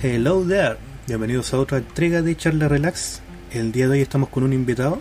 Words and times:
Hello 0.00 0.44
there, 0.44 0.76
bienvenidos 1.08 1.52
a 1.52 1.58
otra 1.58 1.78
entrega 1.78 2.22
de 2.22 2.36
Charla 2.36 2.68
Relax. 2.68 3.20
El 3.50 3.72
día 3.72 3.86
de 3.86 3.94
hoy 3.94 4.00
estamos 4.00 4.28
con 4.28 4.44
un 4.44 4.52
invitado, 4.52 5.00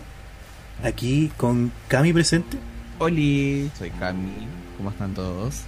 aquí 0.83 1.31
con 1.37 1.71
Cami 1.87 2.13
presente. 2.13 2.57
Oli, 2.97 3.69
soy 3.77 3.91
Cami, 3.91 4.47
¿cómo 4.75 4.89
están 4.89 5.13
todos? 5.13 5.61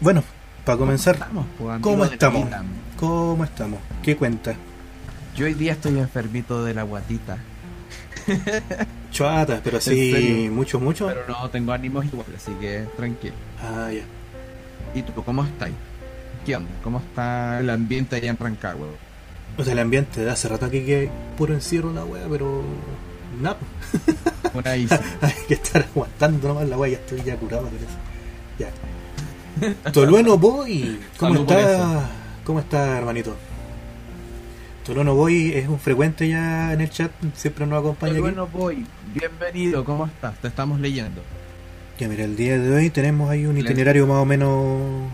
Bueno, 0.00 0.24
para 0.64 0.76
comenzar, 0.76 1.14
estamos, 1.14 1.46
pues, 1.56 1.80
¿cómo 1.80 2.04
estamos? 2.04 2.48
¿Cómo 2.98 3.44
estamos? 3.44 3.78
¿Qué 4.02 4.16
cuenta? 4.16 4.56
Yo 5.36 5.46
hoy 5.46 5.54
día 5.54 5.72
estoy 5.72 5.96
enfermito 5.98 6.64
de 6.64 6.74
la 6.74 6.82
guatita, 6.82 7.38
Chuata, 9.12 9.60
pero 9.62 9.78
así, 9.78 10.48
mucho, 10.50 10.80
mucho. 10.80 11.06
pero 11.06 11.28
no 11.28 11.48
tengo 11.50 11.72
ánimos 11.72 12.06
igual, 12.06 12.26
así 12.36 12.50
que 12.60 12.86
tranquilo. 12.96 13.34
Ah, 13.62 13.90
ya. 13.92 14.02
¿Y 14.98 15.02
tú 15.02 15.12
cómo 15.22 15.44
estás? 15.44 15.70
¿Qué 16.44 16.56
onda? 16.56 16.70
¿Cómo 16.82 16.98
está 16.98 17.60
el 17.60 17.70
ambiente 17.70 18.16
allá 18.16 18.30
en 18.30 18.36
Rancagua? 18.36 18.88
O 19.56 19.64
sea, 19.64 19.72
el 19.72 19.78
ambiente 19.78 20.20
de 20.20 20.30
hace 20.30 20.48
rato 20.48 20.66
aquí 20.66 20.80
que 20.84 21.08
puro 21.38 21.54
encierro 21.54 21.92
la 21.92 22.04
wea, 22.04 22.26
pero. 22.28 22.62
Nada, 23.40 23.56
pues. 23.58 24.54
Una 24.54 24.76
isla. 24.76 25.00
hay 25.22 25.32
que 25.48 25.54
estar 25.54 25.82
aguantando 25.82 26.48
nomás 26.48 26.68
la 26.68 26.76
wea, 26.76 26.92
ya 26.92 26.98
estoy 26.98 27.22
ya 27.22 27.36
curado 27.36 27.68
por 27.68 27.78
eso. 27.78 27.86
Ya. 28.58 29.92
Tolueno 29.92 30.36
Boy, 30.36 31.00
¿cómo 31.16 31.34
Salud 31.34 31.46
por 31.46 31.58
está? 31.58 32.10
¿Cómo 32.44 32.60
está, 32.60 32.98
hermanito? 32.98 33.36
Tolueno 34.84 35.14
Boy 35.14 35.52
es 35.54 35.66
un 35.66 35.78
frecuente 35.78 36.28
ya 36.28 36.72
en 36.74 36.80
el 36.82 36.90
chat, 36.90 37.10
siempre 37.34 37.66
nos 37.66 37.80
acompaña 37.80 38.12
aquí. 38.12 38.20
bueno, 38.20 38.46
voy. 38.48 38.84
Bienvenido, 39.14 39.84
¿cómo 39.84 40.06
estás? 40.06 40.36
Te 40.40 40.48
estamos 40.48 40.78
leyendo. 40.78 41.22
Ya 41.98 42.08
mira, 42.08 42.24
el 42.24 42.36
día 42.36 42.58
de 42.58 42.74
hoy 42.74 42.90
tenemos 42.90 43.30
ahí 43.30 43.46
un 43.46 43.56
itinerario 43.56 44.06
más 44.06 44.18
o 44.18 44.24
menos 44.24 45.08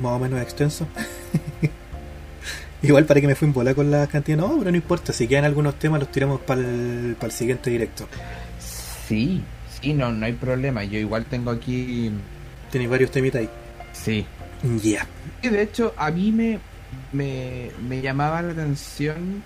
más 0.00 0.12
o 0.12 0.18
menos 0.18 0.40
extenso. 0.40 0.86
Igual 2.82 3.06
para 3.06 3.20
que 3.20 3.26
me 3.28 3.34
fui 3.34 3.46
en 3.46 3.54
bola 3.54 3.74
con 3.74 3.90
la 3.90 4.06
cantidad, 4.08 4.38
no, 4.38 4.58
pero 4.58 4.70
no 4.70 4.76
importa, 4.76 5.12
si 5.12 5.28
quedan 5.28 5.44
algunos 5.44 5.78
temas 5.78 6.00
los 6.00 6.10
tiramos 6.10 6.40
para 6.40 6.60
el, 6.60 7.14
para 7.18 7.26
el 7.26 7.32
siguiente 7.32 7.70
directo. 7.70 8.08
Sí, 9.06 9.42
sí, 9.80 9.94
no, 9.94 10.10
no 10.12 10.26
hay 10.26 10.32
problema. 10.32 10.82
Yo 10.84 10.98
igual 10.98 11.24
tengo 11.26 11.50
aquí. 11.50 12.10
Tenéis 12.70 12.90
varios 12.90 13.10
temitas 13.10 13.42
ahí. 13.42 13.50
Sí. 13.92 14.26
Ya. 14.82 15.06
Y 15.42 15.48
de 15.48 15.62
hecho, 15.62 15.94
a 15.96 16.10
mí 16.10 16.32
me, 16.32 16.58
me, 17.12 17.70
me 17.88 18.00
llamaba 18.00 18.42
la 18.42 18.52
atención 18.52 19.42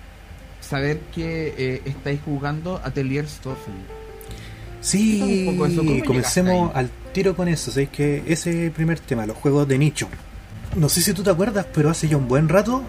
saber 0.61 0.99
que 1.13 1.53
eh, 1.57 1.81
estáis 1.85 2.19
jugando 2.23 2.81
Atelier 2.83 3.27
Stoffel. 3.27 3.73
Sí, 4.81 5.19
Cuéntame 5.19 5.49
un 5.49 5.55
poco 5.55 5.65
eso, 5.65 5.83
¿cómo 5.83 6.05
comencemos 6.05 6.75
al 6.75 6.89
tiro 7.13 7.35
con 7.35 7.47
eso. 7.47 7.71
¿sabes? 7.71 7.89
que 7.89 8.23
ese 8.27 8.71
primer 8.71 8.99
tema, 8.99 9.25
los 9.25 9.37
juegos 9.37 9.67
de 9.67 9.77
nicho. 9.77 10.07
No 10.75 10.89
sé 10.89 11.01
si 11.01 11.13
tú 11.13 11.23
te 11.23 11.29
acuerdas, 11.29 11.65
pero 11.73 11.89
hace 11.89 12.07
ya 12.07 12.17
un 12.17 12.27
buen 12.27 12.49
rato, 12.49 12.83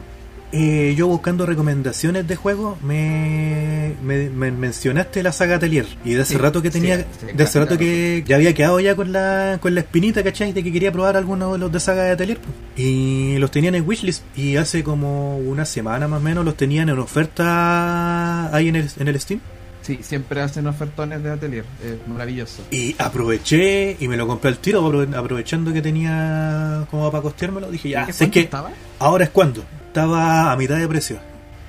eh, 0.53 0.95
yo 0.97 1.07
buscando 1.07 1.45
recomendaciones 1.47 2.27
de 2.27 2.37
juegos, 2.37 2.81
me, 2.83 3.95
me, 4.03 4.29
me 4.31 4.51
mencionaste 4.51 5.23
la 5.23 5.33
saga 5.33 5.57
Atelier. 5.57 5.87
Y 6.05 6.15
de 6.15 6.23
hace 6.23 6.35
Sí, 6.35 6.39
rato 6.39 6.61
que 6.63 6.71
tenía, 6.71 6.99
sí, 6.99 7.05
sí, 7.21 7.27
de 7.35 7.43
hace 7.45 7.53
claro, 7.53 7.67
rato 7.67 7.79
que 7.79 8.25
ya 8.27 8.37
había 8.37 8.55
quedado 8.55 8.81
ya 8.81 8.95
con 8.95 9.13
la, 9.13 9.59
con 9.61 9.75
la 9.75 9.81
espinita, 9.81 10.23
¿cachai? 10.23 10.53
De 10.53 10.63
que 10.63 10.73
quería 10.73 10.93
probar 10.93 11.17
algunos 11.17 11.53
de 11.53 11.59
los 11.59 11.73
de 11.73 11.81
saga 11.81 12.05
de 12.05 12.11
Atelier. 12.13 12.39
Y 12.77 13.37
los 13.39 13.51
tenían 13.51 13.75
en 13.75 13.87
wishlist. 13.89 14.23
Y 14.37 14.57
hace 14.57 14.83
como 14.83 15.39
una 15.39 15.65
semana 15.65 16.09
más 16.09 16.21
o 16.21 16.23
menos 16.25 16.45
los 16.45 16.57
tenían 16.57 16.89
en 16.89 16.99
oferta 16.99 18.55
ahí 18.55 18.69
en 18.69 18.77
el, 18.77 18.91
en 18.99 19.09
el 19.09 19.21
Steam. 19.21 19.41
Sí, 19.89 20.01
siempre 20.03 20.43
hacen 20.43 20.67
ofertones 20.67 21.23
de 21.23 21.31
Atelier. 21.31 21.65
Es 21.83 22.07
maravilloso. 22.07 22.63
Y 22.71 22.95
aproveché 22.99 23.97
y 23.99 24.07
me 24.07 24.19
lo 24.19 24.27
compré 24.27 24.51
al 24.51 24.59
tiro, 24.59 24.83
aprove- 24.87 25.17
aprovechando 25.17 25.73
que 25.73 25.81
tenía 25.81 26.87
como 26.91 27.11
para 27.11 27.23
costeármelo. 27.23 27.71
Dije, 27.71 27.89
ya, 27.89 28.05
¿Qué 28.05 28.13
sé 28.13 28.31
que 28.31 28.41
estaba? 28.41 28.71
ahora 28.99 29.25
es 29.25 29.31
cuando. 29.31 29.65
Estaba 29.87 30.53
a 30.53 30.57
mitad 30.57 30.77
de 30.77 30.87
precio. 30.87 31.19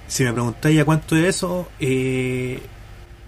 Si 0.10 0.26
me 0.26 0.34
preguntáis 0.34 0.82
a 0.82 0.84
cuánto 0.84 1.16
es 1.16 1.24
eso, 1.34 1.70
eh, 1.80 2.60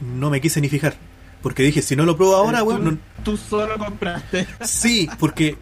no 0.01 0.29
me 0.29 0.41
quise 0.41 0.59
ni 0.59 0.67
fijar. 0.67 0.95
Porque 1.41 1.63
dije, 1.63 1.81
si 1.81 1.95
no 1.95 2.03
lo 2.03 2.17
pruebo 2.17 2.35
ahora, 2.35 2.59
tú, 2.59 2.65
weón, 2.65 2.83
no- 2.83 2.97
tú 3.23 3.37
solo 3.37 3.77
compraste. 3.77 4.45
sí, 4.61 5.09
porque 5.19 5.55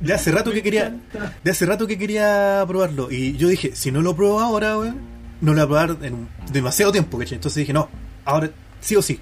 de 0.00 0.12
hace 0.12 0.30
rato 0.32 0.52
que 0.52 0.62
quería, 0.62 0.94
de 1.42 1.50
hace 1.50 1.64
rato 1.64 1.86
que 1.86 1.96
quería 1.96 2.62
probarlo. 2.68 3.10
Y 3.10 3.38
yo 3.38 3.48
dije, 3.48 3.74
si 3.74 3.90
no 3.90 4.02
lo 4.02 4.14
pruebo 4.14 4.38
ahora, 4.38 4.76
weón, 4.76 4.98
no 5.40 5.54
lo 5.54 5.66
voy 5.66 5.78
a 5.78 5.86
probar 5.86 6.04
en 6.04 6.28
demasiado 6.52 6.92
tiempo, 6.92 7.16
¿cachai? 7.18 7.36
Entonces 7.36 7.60
dije, 7.62 7.72
no, 7.72 7.88
ahora 8.26 8.50
sí 8.80 8.96
o 8.96 9.02
sí. 9.02 9.20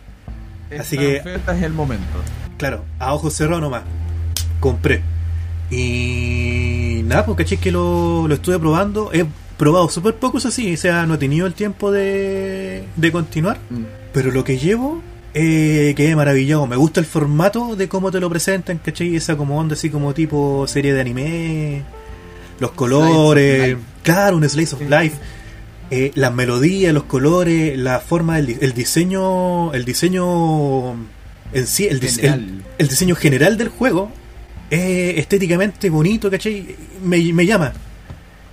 Así 0.79 0.97
que- 0.99 1.21
oferta 1.21 1.57
es 1.57 1.63
el 1.63 1.73
momento. 1.73 2.05
Claro, 2.59 2.85
a 2.99 3.13
ojos 3.15 3.35
cerrados 3.35 3.61
nomás. 3.63 3.83
Compré. 4.61 5.03
Y 5.71 7.03
nada, 7.05 7.25
pues 7.27 7.37
caché 7.39 7.57
que 7.57 7.73
lo, 7.73 8.27
lo 8.29 8.35
estuve 8.35 8.59
probando. 8.59 9.11
He 9.13 9.27
probado 9.57 9.89
súper 9.89 10.15
pocos 10.15 10.47
así, 10.47 10.73
o 10.75 10.77
sea, 10.77 11.07
no 11.07 11.15
he 11.15 11.19
tenido 11.19 11.47
el 11.47 11.55
tiempo 11.55 11.91
de, 11.93 12.85
de 12.97 13.13
continuar. 13.13 13.59
Mm. 13.71 13.85
Pero 14.13 14.31
lo 14.31 14.45
que 14.45 14.59
llevo, 14.59 15.03
eh, 15.35 15.95
quedé 15.97 16.15
maravillado. 16.17 16.67
Me 16.67 16.77
gusta 16.77 17.01
el 17.01 17.07
formato 17.07 17.77
de 17.77 17.89
cómo 17.89 18.11
te 18.11 18.21
lo 18.21 18.31
presentan, 18.31 18.79
¿cachai? 18.79 19.17
Esa 19.17 19.37
como 19.37 19.59
onda 19.59 19.75
así 19.75 19.91
como 19.91 20.15
tipo 20.15 20.67
serie 20.69 20.93
de 20.93 21.01
anime. 21.01 21.83
Los 22.61 22.71
colores. 22.73 23.77
Claro, 24.03 24.37
un 24.37 24.49
slice 24.49 24.75
of 24.77 24.83
life. 24.83 25.17
Eh, 25.91 26.13
las 26.15 26.33
melodías, 26.35 26.93
los 26.95 27.05
colores, 27.05 27.79
la 27.79 28.01
forma 28.01 28.39
el 28.39 28.73
diseño, 28.75 29.73
el 29.75 29.85
diseño 29.85 30.93
en 31.53 31.67
sí, 31.67 31.87
el, 31.87 32.01
General. 32.01 32.65
el 32.79 32.89
diseño 32.89 33.15
general 33.15 33.57
del 33.57 33.69
juego 33.69 34.11
es 34.71 35.19
estéticamente 35.19 35.91
bonito, 35.91 36.31
¿cachai? 36.31 36.75
Me, 37.05 37.33
me 37.33 37.47
llama. 37.47 37.73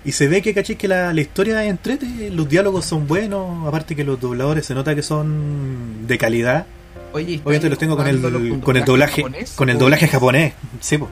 Y 0.04 0.12
se 0.12 0.28
ve 0.28 0.42
que, 0.42 0.54
¿cachai? 0.54 0.76
Que 0.76 0.88
la, 0.88 1.14
la 1.14 1.22
historia 1.22 1.64
es 1.64 1.70
entrete, 1.70 2.06
los 2.32 2.48
diálogos 2.50 2.86
son 2.86 3.08
buenos, 3.08 3.68
aparte 3.68 3.96
que 3.96 4.04
los 4.04 4.20
dobladores 4.20 4.66
se 4.66 4.74
nota 4.76 4.94
que 4.94 5.02
son 5.02 6.06
de 6.08 6.18
calidad. 6.18 6.66
Oye, 7.14 7.36
¿estás 7.36 7.46
Obviamente 7.48 7.70
los 7.70 7.78
tengo 7.80 7.98
con 7.98 8.08
el, 8.08 8.62
con 8.62 8.78
el 8.78 8.86
doblaje, 8.86 9.22
japonés 9.22 9.52
con 9.52 9.70
el 9.70 9.78
doblaje 9.78 10.08
japonés. 10.08 10.54
Sí, 10.80 10.98
po. 10.98 11.10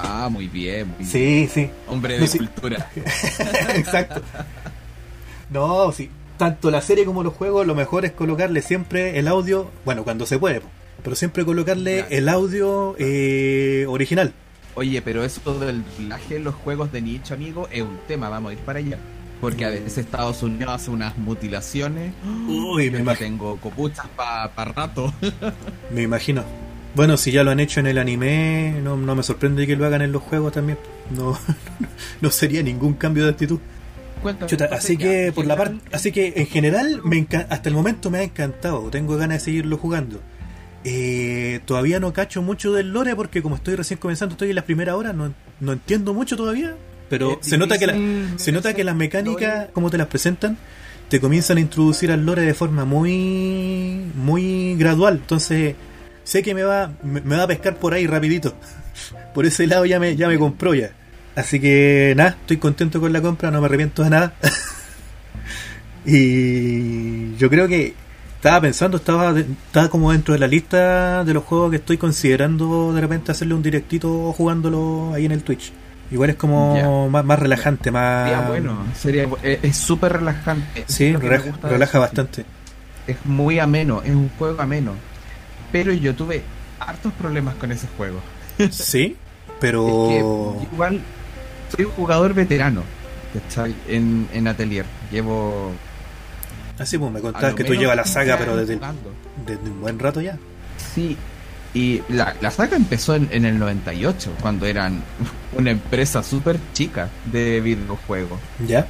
Ah, 0.00 0.28
muy 0.30 0.46
bien. 0.46 0.86
muy 0.88 0.98
bien. 0.98 1.10
sí, 1.10 1.48
sí. 1.52 1.70
Hombre 1.88 2.16
No, 2.16 2.22
de 2.22 2.28
sí. 2.28 2.38
cultura. 2.38 2.88
Exacto. 3.74 4.22
No, 5.50 5.90
sí. 5.92 6.10
Tanto 6.36 6.70
la 6.70 6.80
serie 6.80 7.04
como 7.04 7.22
los 7.22 7.34
juegos, 7.34 7.66
lo 7.66 7.74
mejor 7.74 8.04
es 8.04 8.12
colocarle 8.12 8.62
siempre 8.62 9.18
el 9.18 9.26
audio, 9.28 9.70
bueno, 9.84 10.04
cuando 10.04 10.24
se 10.24 10.38
puede, 10.38 10.62
pero 11.02 11.16
siempre 11.16 11.44
colocarle 11.44 11.98
Claro. 12.00 12.08
el 12.14 12.28
audio 12.28 12.94
eh, 12.98 13.86
original. 13.88 14.32
Oye, 14.76 15.02
pero 15.02 15.24
eso 15.24 15.58
del 15.58 15.82
doblaje 15.98 16.36
en 16.36 16.44
los 16.44 16.54
juegos 16.54 16.92
de 16.92 17.00
nicho, 17.02 17.34
amigo, 17.34 17.66
es 17.72 17.82
un 17.82 17.98
tema, 18.06 18.28
vamos 18.28 18.50
a 18.50 18.52
ir 18.52 18.60
para 18.60 18.78
allá. 18.78 18.98
Porque 19.40 19.64
a 19.64 19.70
veces 19.70 19.98
Estados 19.98 20.42
Unidos 20.42 20.68
hace 20.74 20.90
unas 20.90 21.16
mutilaciones. 21.18 22.12
Uy, 22.48 22.90
me, 22.90 22.98
Yo 22.98 23.04
imag- 23.04 23.18
tengo 23.18 23.56
copuchas 23.56 24.06
para 24.16 24.48
rato. 24.72 25.12
me 25.92 26.02
imagino. 26.02 26.44
Bueno, 26.94 27.16
si 27.16 27.30
ya 27.32 27.44
lo 27.44 27.50
han 27.52 27.60
hecho 27.60 27.78
en 27.80 27.86
el 27.88 27.98
anime, 27.98 28.80
no, 28.82 28.96
no 28.96 29.14
me 29.14 29.22
sorprende 29.22 29.66
que 29.66 29.76
lo 29.76 29.86
hagan 29.86 30.02
en 30.02 30.10
los 30.12 30.22
juegos 30.22 30.52
también. 30.52 30.78
No, 31.16 31.36
no 32.20 32.30
sería 32.30 32.62
ningún 32.62 32.94
cambio 32.94 33.24
de 33.24 33.30
actitud. 33.30 33.58
Cuéntame. 34.22 34.48
Chuta, 34.50 34.64
entonces, 34.64 34.84
así 34.84 34.96
ya, 34.96 35.04
que 35.06 35.26
en 35.28 35.32
por 35.34 35.46
la 35.46 35.54
general, 35.56 35.78
parte, 35.80 35.96
así 35.96 36.12
que 36.12 36.32
en 36.36 36.46
general 36.46 37.00
me 37.04 37.26
hasta 37.48 37.68
el 37.68 37.74
momento 37.74 38.10
me 38.10 38.18
ha 38.18 38.22
encantado. 38.22 38.88
Tengo 38.90 39.16
ganas 39.16 39.38
de 39.38 39.44
seguirlo 39.44 39.76
jugando. 39.78 40.20
Eh, 40.84 41.60
todavía 41.64 41.98
no 42.00 42.12
cacho 42.12 42.40
mucho 42.40 42.72
del 42.72 42.92
lore 42.92 43.14
porque 43.16 43.42
como 43.42 43.56
estoy 43.56 43.74
recién 43.74 43.98
comenzando, 43.98 44.34
estoy 44.34 44.50
en 44.50 44.54
las 44.54 44.64
primeras 44.64 44.94
horas, 44.94 45.14
no, 45.14 45.34
no 45.60 45.72
entiendo 45.72 46.14
mucho 46.14 46.36
todavía. 46.36 46.76
Pero 47.10 47.38
se 47.40 47.56
nota 47.58 47.78
que 47.78 47.86
la- 47.86 47.98
se 48.36 48.52
nota 48.52 48.74
que 48.74 48.84
las 48.84 48.94
mecánicas, 48.94 49.68
como 49.72 49.90
te 49.90 49.98
las 49.98 50.06
presentan, 50.08 50.56
te 51.08 51.20
comienzan 51.20 51.56
a 51.56 51.60
introducir 51.60 52.12
al 52.12 52.24
lore 52.26 52.42
de 52.42 52.54
forma 52.54 52.84
muy 52.84 54.04
muy 54.14 54.76
gradual. 54.76 55.14
Entonces 55.14 55.74
sé 56.24 56.42
que 56.42 56.54
me 56.54 56.62
va 56.62 56.92
me, 57.02 57.20
me 57.22 57.36
va 57.36 57.44
a 57.44 57.46
pescar 57.46 57.76
por 57.76 57.94
ahí 57.94 58.06
rapidito. 58.06 58.54
Por 59.34 59.46
ese 59.46 59.66
lado 59.68 59.84
ya 59.86 60.00
me 60.00 60.16
ya 60.16 60.26
me 60.28 60.36
compró 60.38 60.74
ya. 60.74 60.90
Así 61.38 61.60
que 61.60 62.14
nada, 62.16 62.30
estoy 62.30 62.56
contento 62.56 63.00
con 63.00 63.12
la 63.12 63.22
compra, 63.22 63.52
no 63.52 63.60
me 63.60 63.66
arrepiento 63.66 64.02
de 64.02 64.10
nada. 64.10 64.32
y 66.04 67.36
yo 67.36 67.48
creo 67.48 67.68
que 67.68 67.94
estaba 68.34 68.60
pensando, 68.60 68.96
estaba, 68.96 69.38
estaba 69.38 69.88
como 69.88 70.10
dentro 70.10 70.34
de 70.34 70.40
la 70.40 70.48
lista 70.48 71.22
de 71.22 71.34
los 71.34 71.44
juegos 71.44 71.70
que 71.70 71.76
estoy 71.76 71.96
considerando 71.96 72.92
de 72.92 73.00
repente 73.00 73.30
hacerle 73.30 73.54
un 73.54 73.62
directito 73.62 74.32
jugándolo 74.32 75.12
ahí 75.14 75.26
en 75.26 75.32
el 75.32 75.44
Twitch. 75.44 75.72
Igual 76.10 76.30
es 76.30 76.36
como 76.36 77.08
más, 77.08 77.24
más 77.24 77.38
relajante, 77.38 77.92
más... 77.92 78.30
Sería 78.30 78.48
bueno, 78.48 78.84
sería 78.96 79.28
eh, 79.44 79.60
es 79.62 79.76
súper 79.76 80.14
relajante. 80.14 80.86
Sí, 80.88 81.04
Es 81.04 81.20
que 81.20 81.28
relaja, 81.28 81.68
relaja 81.68 81.98
bastante. 82.00 82.44
Es 83.06 83.24
muy 83.24 83.60
ameno, 83.60 84.02
es 84.02 84.10
un 84.10 84.28
juego 84.30 84.60
ameno. 84.60 84.94
Pero 85.70 85.92
yo 85.92 86.16
tuve 86.16 86.42
hartos 86.80 87.12
problemas 87.12 87.54
con 87.54 87.70
ese 87.70 87.86
juego. 87.96 88.18
Sí, 88.70 89.16
Es 89.48 89.54
pero... 89.60 90.06
que 90.08 90.18
yo 90.18 90.68
igual 90.72 91.00
soy 91.74 91.84
un 91.86 91.92
jugador 91.92 92.34
veterano, 92.34 92.82
¿cachai? 93.32 93.74
En, 93.88 94.28
en 94.32 94.48
Atelier. 94.48 94.84
Llevo. 95.10 95.72
Así 96.78 96.96
pues 96.98 97.10
me 97.12 97.20
contabas 97.20 97.54
que 97.54 97.64
tú 97.64 97.74
llevas 97.74 97.96
la 97.96 98.02
15 98.04 98.14
saga, 98.14 98.36
pero 98.38 98.56
desde, 98.56 98.78
desde 99.46 99.70
un 99.70 99.80
buen 99.80 99.98
rato 99.98 100.20
ya. 100.20 100.36
Sí. 100.94 101.16
Y 101.74 102.02
la, 102.08 102.34
la 102.40 102.50
saga 102.50 102.76
empezó 102.76 103.14
en, 103.14 103.28
en 103.30 103.44
el 103.44 103.58
98, 103.58 104.32
cuando 104.40 104.64
eran 104.66 105.02
una 105.56 105.70
empresa 105.70 106.22
súper 106.22 106.58
chica 106.72 107.08
de 107.26 107.60
videojuegos. 107.60 108.38
¿Ya? 108.66 108.86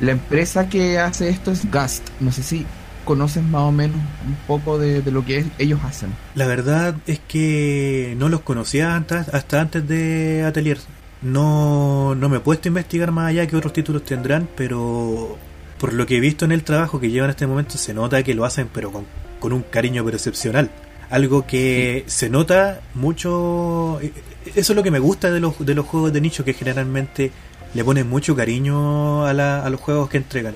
La 0.00 0.12
empresa 0.12 0.68
que 0.68 0.98
hace 0.98 1.28
esto 1.28 1.50
es 1.52 1.70
Gast. 1.70 2.08
No 2.20 2.32
sé 2.32 2.42
si 2.42 2.66
conoces 3.04 3.42
más 3.42 3.62
o 3.62 3.72
menos 3.72 3.96
un 4.26 4.34
poco 4.46 4.78
de, 4.78 5.02
de 5.02 5.10
lo 5.10 5.24
que 5.24 5.38
es- 5.38 5.46
ellos 5.58 5.80
hacen. 5.84 6.10
La 6.34 6.46
verdad 6.46 6.94
es 7.06 7.20
que 7.28 8.14
no 8.16 8.28
los 8.28 8.40
conocía 8.40 8.94
antes, 8.96 9.28
hasta 9.28 9.60
antes 9.60 9.86
de 9.86 10.44
Atelier. 10.46 10.78
No, 11.24 12.14
no 12.14 12.28
me 12.28 12.36
he 12.36 12.40
puesto 12.40 12.68
a 12.68 12.70
investigar 12.70 13.10
más 13.10 13.30
allá 13.30 13.46
que 13.46 13.56
otros 13.56 13.72
títulos 13.72 14.04
tendrán, 14.04 14.48
pero 14.56 15.36
por 15.78 15.92
lo 15.92 16.06
que 16.06 16.16
he 16.18 16.20
visto 16.20 16.44
en 16.44 16.52
el 16.52 16.62
trabajo 16.62 17.00
que 17.00 17.10
llevan 17.10 17.30
en 17.30 17.30
este 17.30 17.46
momento 17.46 17.76
se 17.78 17.92
nota 17.94 18.22
que 18.22 18.34
lo 18.34 18.44
hacen 18.44 18.68
pero 18.72 18.92
con, 18.92 19.06
con 19.40 19.52
un 19.52 19.62
cariño 19.62 20.04
pero 20.04 20.16
excepcional. 20.16 20.70
Algo 21.10 21.46
que 21.46 22.04
se 22.06 22.28
nota 22.30 22.80
mucho... 22.94 23.98
eh, 24.02 24.12
Eso 24.54 24.72
es 24.72 24.76
lo 24.76 24.82
que 24.82 24.90
me 24.90 24.98
gusta 24.98 25.30
de 25.30 25.40
los, 25.40 25.64
de 25.64 25.74
los 25.74 25.86
juegos 25.86 26.12
de 26.12 26.20
nicho, 26.20 26.44
que 26.44 26.54
generalmente 26.54 27.30
le 27.74 27.84
ponen 27.84 28.08
mucho 28.08 28.36
cariño 28.36 29.24
a, 29.26 29.32
la- 29.32 29.64
a 29.64 29.70
los 29.70 29.80
juegos 29.80 30.08
que 30.10 30.16
entregan. 30.18 30.54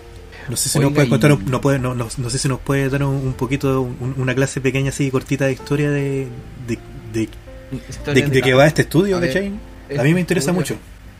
No 0.48 0.56
sé 0.56 0.68
si 0.70 0.78
nos 0.78 0.86
Oiga, 0.88 0.94
puede 0.96 1.08
contar, 1.10 1.30
y- 1.32 1.50
no, 1.50 1.60
puede, 1.60 1.78
no, 1.78 1.94
no, 1.94 2.08
no 2.16 2.30
sé 2.30 2.38
si 2.38 2.48
nos 2.48 2.60
puede 2.60 2.88
dar 2.88 3.02
un, 3.04 3.14
un 3.14 3.32
poquito, 3.34 3.82
un- 3.82 4.14
una 4.16 4.34
clase 4.34 4.60
pequeña 4.60 4.88
así 4.90 5.10
cortita 5.10 5.44
de 5.46 5.52
historia 5.52 5.90
de, 5.90 6.26
de, 6.66 6.78
de, 7.12 7.28
de, 8.14 8.22
de 8.28 8.42
qué 8.42 8.54
va 8.54 8.66
este 8.66 8.82
estudio, 8.82 9.18
¿cachai? 9.20 9.52
A 9.96 10.02
mí 10.02 10.12
me 10.14 10.20
interesa 10.20 10.52
mucho. 10.52 10.76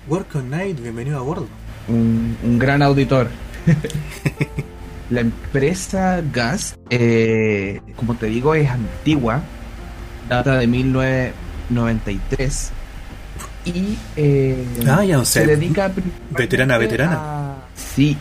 Work 0.09 0.35
on 0.37 0.51
Night, 0.51 0.81
bienvenido 0.81 1.19
a 1.19 1.23
bordo. 1.23 1.47
un, 1.89 2.37
un 2.43 2.59
gran 2.59 2.83
auditor. 2.83 3.29
la 5.11 5.21
empresa 5.21 6.23
Gas, 6.33 6.77
eh, 6.91 7.81
como 7.97 8.15
te 8.15 8.27
digo, 8.27 8.55
es 8.55 8.69
antigua, 8.71 9.43
data 10.29 10.59
de 10.59 10.67
1993 10.67 12.71
y 13.65 13.97
eh, 14.17 14.65
Ah, 14.87 15.03
ya, 15.05 15.19
o 15.19 15.25
sea, 15.25 15.43
se 15.43 15.49
dedica 15.57 15.91
veterana, 16.31 16.79
veterana. 16.79 17.17
a- 17.17 17.55
Sí, 17.75 18.17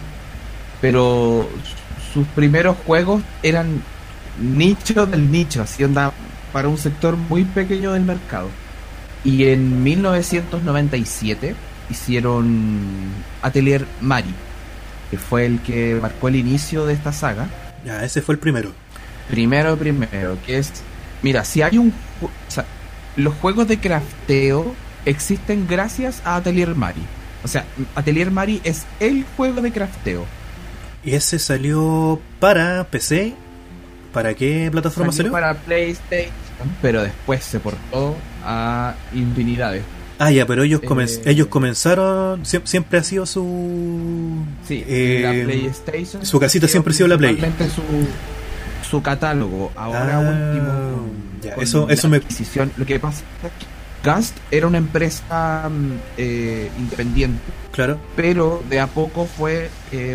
pero 0.81 1.47
sus 2.13 2.25
primeros 2.29 2.77
juegos 2.85 3.21
eran 3.43 3.81
nicho 4.41 5.05
del 5.05 5.29
nicho, 5.31 5.61
así 5.61 5.83
onda 5.83 6.11
para 6.53 6.67
un 6.67 6.77
sector 6.77 7.15
muy 7.17 7.43
pequeño 7.43 7.93
del 7.93 8.03
mercado. 8.03 8.47
Y 9.23 9.47
en 9.47 9.83
1997 9.83 11.55
hicieron 11.89 13.09
Atelier 13.41 13.85
Mari, 14.01 14.33
que 15.11 15.17
fue 15.17 15.45
el 15.45 15.59
que 15.61 15.97
marcó 16.01 16.27
el 16.27 16.35
inicio 16.35 16.85
de 16.85 16.93
esta 16.93 17.11
saga. 17.11 17.47
Ya, 17.85 18.03
ese 18.03 18.21
fue 18.21 18.33
el 18.35 18.39
primero. 18.39 18.71
Primero, 19.29 19.75
primero, 19.77 20.37
que 20.45 20.57
es. 20.57 20.71
Mira, 21.21 21.43
si 21.43 21.61
hay 21.61 21.77
un. 21.77 21.93
O 22.21 22.29
sea, 22.47 22.65
los 23.15 23.33
juegos 23.35 23.67
de 23.67 23.79
crafteo 23.79 24.73
existen 25.05 25.67
gracias 25.67 26.21
a 26.25 26.35
Atelier 26.37 26.75
Mari. 26.75 27.01
O 27.43 27.47
sea, 27.47 27.65
Atelier 27.95 28.31
Mari 28.31 28.61
es 28.63 28.85
el 28.99 29.25
juego 29.35 29.61
de 29.61 29.71
crafteo. 29.71 30.25
Y 31.03 31.13
ese 31.15 31.39
salió 31.39 32.19
para 32.39 32.83
PC. 32.85 33.33
¿Para 34.13 34.33
qué 34.33 34.69
plataforma 34.71 35.11
Salió 35.11 35.31
salió? 35.31 35.31
para 35.31 35.53
PlayStation, 35.53 36.31
pero 36.81 37.03
después 37.03 37.43
se 37.43 37.59
portó 37.59 38.15
a 38.47 38.95
infinidades. 39.13 39.83
Ah, 40.19 40.31
ya, 40.31 40.47
pero 40.47 40.63
ellos, 40.63 40.81
comen- 40.81 41.07
Eh, 41.07 41.21
ellos 41.31 41.45
comenzaron. 41.47 42.41
siem- 42.43 42.65
siempre 42.65 42.97
ha 42.99 43.03
sido 43.03 43.25
su. 43.27 44.43
Sí, 44.67 44.83
eh, 44.87 45.19
la 45.23 45.45
PlayStation. 45.45 46.25
su 46.25 46.39
casita 46.39 46.67
siempre 46.67 46.91
ha 46.91 46.95
sido 46.95 47.07
la 47.09 47.17
Play. 47.19 47.37
Su, 47.75 47.83
su 48.89 49.01
catálogo. 49.03 49.71
Ahora 49.75 50.17
Ah, 50.17 50.19
último. 50.21 51.07
ya, 51.43 51.53
eso- 51.61 51.87
eso 51.89 52.09
me-. 52.09 52.21
Lo 52.77 52.85
que 52.85 52.99
pasa 52.99 53.21
es 53.43 53.51
que 53.51 53.65
Gast 54.03 54.37
era 54.49 54.65
una 54.67 54.77
empresa 54.77 55.69
mm, 55.69 55.91
eh, 56.17 56.69
independiente, 56.79 57.41
Claro. 57.71 57.99
pero 58.15 58.63
de 58.69 58.79
a 58.79 58.87
poco 58.87 59.25
fue 59.25 59.69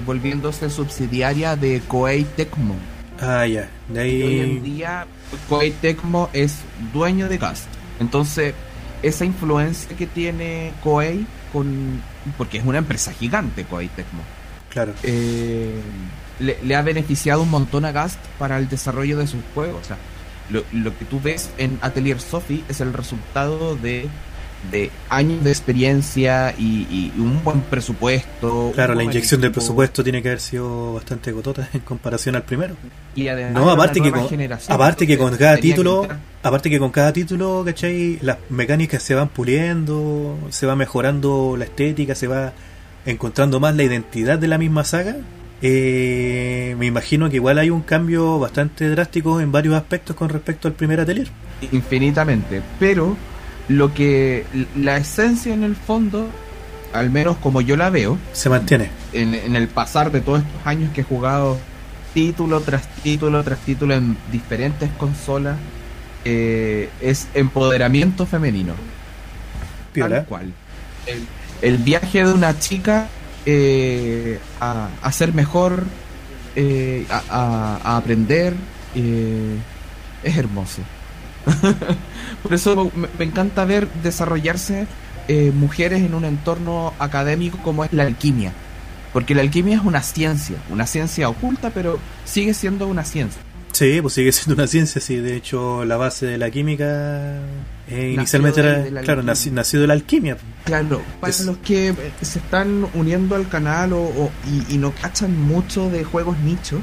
volviéndose 0.04 0.68
subsidiaria 0.70 1.54
de 1.56 1.80
Koei 1.86 2.24
Tecmo. 2.36 2.74
Ah, 3.20 3.46
ya. 3.46 3.68
De 3.88 4.08
Y 4.08 4.22
hoy 4.22 4.38
en 4.40 4.50
ahí. 4.50 4.58
día 4.60 5.06
Koei 5.48 5.70
Tecmo 5.72 6.28
es 6.32 6.56
dueño 6.92 7.28
de 7.28 7.38
Gast. 7.38 7.66
Entonces, 8.02 8.54
esa 9.02 9.24
influencia 9.24 9.96
que 9.96 10.06
tiene 10.06 10.72
Koei 10.82 11.26
con 11.52 12.02
porque 12.36 12.58
es 12.58 12.64
una 12.64 12.78
empresa 12.78 13.12
gigante 13.12 13.64
Koei 13.64 13.88
Tecmo. 13.88 14.22
Claro. 14.68 14.94
eh, 15.02 15.80
le, 16.38 16.58
le 16.62 16.76
ha 16.76 16.82
beneficiado 16.82 17.42
un 17.42 17.50
montón 17.50 17.84
a 17.84 17.92
Gast 17.92 18.18
para 18.38 18.58
el 18.58 18.68
desarrollo 18.68 19.18
de 19.18 19.26
sus 19.26 19.40
juegos. 19.54 19.82
O 19.82 19.84
sea, 19.84 19.96
lo, 20.50 20.64
lo 20.72 20.96
que 20.96 21.04
tú 21.04 21.20
ves 21.20 21.50
en 21.58 21.78
Atelier 21.82 22.20
Sophie 22.20 22.64
es 22.68 22.80
el 22.80 22.92
resultado 22.92 23.76
de, 23.76 24.08
de 24.70 24.90
años 25.08 25.42
de 25.42 25.50
experiencia 25.50 26.54
y, 26.56 26.86
y 26.90 27.12
un 27.18 27.42
buen 27.42 27.60
presupuesto. 27.62 28.70
Claro, 28.74 28.94
la 28.94 29.02
inyección 29.02 29.40
del 29.40 29.48
equipo, 29.48 29.60
presupuesto 29.60 30.04
tiene 30.04 30.22
que 30.22 30.28
haber 30.28 30.40
sido 30.40 30.94
bastante 30.94 31.32
cotota 31.32 31.68
en 31.72 31.80
comparación 31.80 32.36
al 32.36 32.42
primero. 32.42 32.76
Y 33.14 33.28
además 33.28 33.52
No, 33.52 33.70
aparte 33.70 34.00
que, 34.00 34.10
con, 34.10 34.26
aparte 34.68 35.06
que 35.06 35.18
con 35.18 35.36
cada 35.36 35.56
que 35.56 35.62
título, 35.62 36.06
aparte 36.42 36.70
que 36.70 36.78
con 36.78 36.90
cada 36.90 37.12
título, 37.12 37.62
¿cachai? 37.64 38.18
Las 38.22 38.38
mecánicas 38.50 39.02
se 39.02 39.14
van 39.14 39.28
puliendo, 39.28 40.38
se 40.50 40.66
va 40.66 40.76
mejorando 40.76 41.56
la 41.58 41.64
estética, 41.64 42.14
se 42.14 42.28
va 42.28 42.52
encontrando 43.04 43.58
más 43.58 43.74
la 43.74 43.82
identidad 43.82 44.38
de 44.38 44.48
la 44.48 44.58
misma 44.58 44.84
saga. 44.84 45.16
Eh, 45.64 46.74
me 46.78 46.86
imagino 46.86 47.30
que 47.30 47.36
igual 47.36 47.58
hay 47.58 47.70
un 47.70 47.82
cambio 47.82 48.38
bastante 48.40 48.88
drástico 48.88 49.40
en 49.40 49.52
varios 49.52 49.74
aspectos 49.74 50.16
con 50.16 50.28
respecto 50.28 50.66
al 50.68 50.74
primer 50.74 51.00
atelier. 51.00 51.28
infinitamente. 51.70 52.62
Pero 52.80 53.16
lo 53.72 53.92
que 53.94 54.44
la 54.76 54.96
esencia 54.96 55.52
en 55.54 55.62
el 55.64 55.76
fondo, 55.76 56.28
al 56.92 57.10
menos 57.10 57.36
como 57.38 57.60
yo 57.60 57.76
la 57.76 57.90
veo, 57.90 58.18
Se 58.32 58.48
mantiene. 58.48 58.90
en, 59.12 59.34
en 59.34 59.56
el 59.56 59.68
pasar 59.68 60.10
de 60.12 60.20
todos 60.20 60.40
estos 60.40 60.66
años 60.66 60.92
que 60.94 61.00
he 61.02 61.04
jugado 61.04 61.58
título 62.14 62.60
tras 62.60 62.86
título 63.02 63.42
tras 63.42 63.58
título 63.60 63.94
en 63.94 64.16
diferentes 64.30 64.90
consolas, 64.98 65.56
eh, 66.24 66.88
es 67.00 67.26
empoderamiento 67.34 68.26
femenino. 68.26 68.74
Piola. 69.92 70.16
Tal 70.16 70.26
cual. 70.26 70.52
El, 71.06 71.26
el 71.62 71.78
viaje 71.78 72.24
de 72.24 72.32
una 72.32 72.58
chica 72.58 73.08
eh, 73.46 74.38
a, 74.60 74.88
a 75.02 75.12
ser 75.12 75.32
mejor, 75.34 75.84
eh, 76.56 77.06
a, 77.10 77.22
a- 77.30 77.80
a 77.82 77.96
aprender, 77.96 78.54
eh, 78.94 79.56
es 80.22 80.36
hermoso. 80.36 80.82
Por 82.42 82.54
eso 82.54 82.90
me, 82.94 83.08
me 83.18 83.24
encanta 83.24 83.64
ver 83.64 83.88
desarrollarse 84.02 84.86
eh, 85.28 85.52
mujeres 85.54 86.02
en 86.02 86.14
un 86.14 86.24
entorno 86.24 86.92
académico 86.98 87.58
como 87.62 87.84
es 87.84 87.92
la 87.92 88.04
alquimia. 88.04 88.52
Porque 89.12 89.34
la 89.34 89.42
alquimia 89.42 89.76
es 89.76 89.82
una 89.84 90.02
ciencia, 90.02 90.56
una 90.70 90.86
ciencia 90.86 91.28
oculta, 91.28 91.70
pero 91.70 91.98
sigue 92.24 92.54
siendo 92.54 92.86
una 92.86 93.04
ciencia. 93.04 93.40
Sí, 93.72 94.00
pues 94.02 94.14
sigue 94.14 94.32
siendo 94.32 94.54
una 94.54 94.66
ciencia, 94.66 95.00
sí. 95.00 95.16
De 95.16 95.36
hecho, 95.36 95.84
la 95.84 95.96
base 95.96 96.26
de 96.26 96.38
la 96.38 96.50
química 96.50 97.38
eh, 97.88 98.12
inicialmente 98.14 98.60
era, 98.60 98.78
de 98.78 98.90
la 98.90 99.00
claro, 99.02 99.20
alquimia. 99.20 99.34
naci- 99.34 99.52
nació 99.52 99.80
de 99.80 99.86
la 99.86 99.92
alquimia. 99.94 100.36
Claro, 100.64 101.02
para 101.20 101.30
Es- 101.30 101.44
los 101.44 101.56
que 101.58 101.94
se 102.22 102.38
están 102.38 102.86
uniendo 102.94 103.34
al 103.34 103.48
canal 103.48 103.92
o, 103.94 104.02
o- 104.02 104.30
y, 104.68 104.74
y 104.74 104.78
no 104.78 104.92
cachan 104.92 105.38
mucho 105.40 105.88
de 105.90 106.04
juegos 106.04 106.38
nicho, 106.40 106.80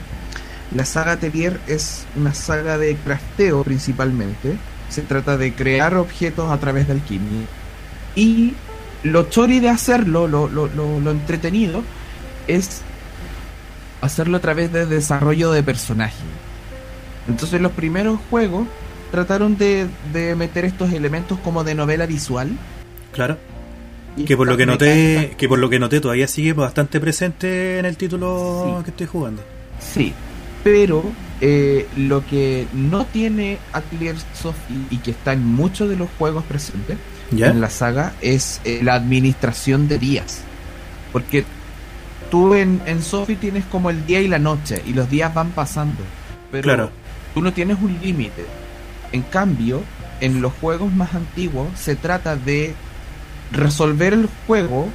la 0.74 0.86
saga 0.86 1.14
Atelier 1.14 1.60
es 1.68 2.06
una 2.16 2.34
saga 2.34 2.78
de 2.78 2.96
crafteo 2.96 3.64
principalmente. 3.64 4.56
Se 4.90 5.02
trata 5.02 5.38
de 5.38 5.54
crear 5.54 5.96
objetos 5.96 6.52
a 6.52 6.58
través 6.60 6.88
de 6.88 6.94
alquimia. 6.94 7.46
Y 8.16 8.54
lo 9.04 9.30
chori 9.30 9.60
de 9.60 9.70
hacerlo, 9.70 10.28
lo, 10.28 10.48
lo, 10.48 10.68
lo, 10.68 11.00
lo 11.00 11.12
entretenido, 11.12 11.84
es 12.48 12.82
hacerlo 14.02 14.38
a 14.38 14.40
través 14.40 14.72
de 14.74 14.86
desarrollo 14.86 15.52
de 15.52 15.64
personajes. 15.64 16.18
Entonces 17.28 17.62
los 17.62 17.72
primeros 17.74 18.20
juegos 18.30 18.68
trataron 19.12 19.58
de, 19.58 19.88
de 20.14 20.36
meter 20.36 20.66
estos 20.66 20.92
elementos 20.94 21.38
como 21.40 21.64
de 21.64 21.76
novela 21.76 22.06
visual. 22.06 22.50
Claro. 23.12 23.38
y 24.18 24.26
Que 24.26 24.36
por 24.38 24.48
lo 24.48 24.58
que 24.58 24.66
noté, 24.66 25.36
que 25.38 25.48
por 25.48 25.60
lo 25.60 25.70
que 25.70 25.80
noté 25.80 26.00
todavía 26.02 26.28
sigue 26.28 26.54
bastante 26.54 27.00
presente 27.00 27.80
en 27.80 27.86
el 27.86 27.98
título 27.98 28.76
Sí. 28.78 28.84
que 28.86 28.90
estoy 28.92 29.08
jugando. 29.08 29.44
Sí, 29.80 30.14
pero 30.64 31.04
eh, 31.42 31.88
lo 31.96 32.26
que 32.26 32.68
no 32.74 33.06
tiene 33.06 33.58
Atelier 33.74 34.16
Sophie 34.34 34.78
y 34.90 34.98
que 34.98 35.12
está 35.12 35.34
en 35.34 35.46
muchos 35.46 35.90
de 35.90 35.96
los 35.96 36.10
juegos 36.18 36.44
presentes 36.46 36.98
en 37.32 37.62
la 37.62 37.70
saga 37.70 38.14
es 38.22 38.60
eh, 38.66 38.80
la 38.84 38.96
administración 38.96 39.88
de 39.88 40.00
días. 40.00 40.42
Porque 41.14 41.46
tú 42.32 42.54
en, 42.56 42.82
en 42.86 43.02
Sophie 43.02 43.36
tienes 43.36 43.66
como 43.66 43.90
el 43.90 44.06
día 44.06 44.20
y 44.22 44.28
la 44.28 44.40
noche, 44.40 44.82
y 44.86 44.94
los 44.94 45.10
días 45.10 45.34
van 45.34 45.52
pasando. 45.52 46.02
Pero 46.52 46.64
Claro. 46.64 46.92
tú 47.34 47.42
no 47.42 47.54
tienes 47.54 47.78
un 47.82 47.98
límite. 48.02 48.46
En 49.12 49.22
cambio, 49.24 49.82
en 50.22 50.42
los 50.42 50.54
juegos 50.60 50.92
más 50.94 51.14
antiguos 51.16 51.68
se 51.80 51.96
trata 51.96 52.36
de 52.36 52.74
resolver 53.52 54.14
el 54.14 54.28
juego, 54.46 54.90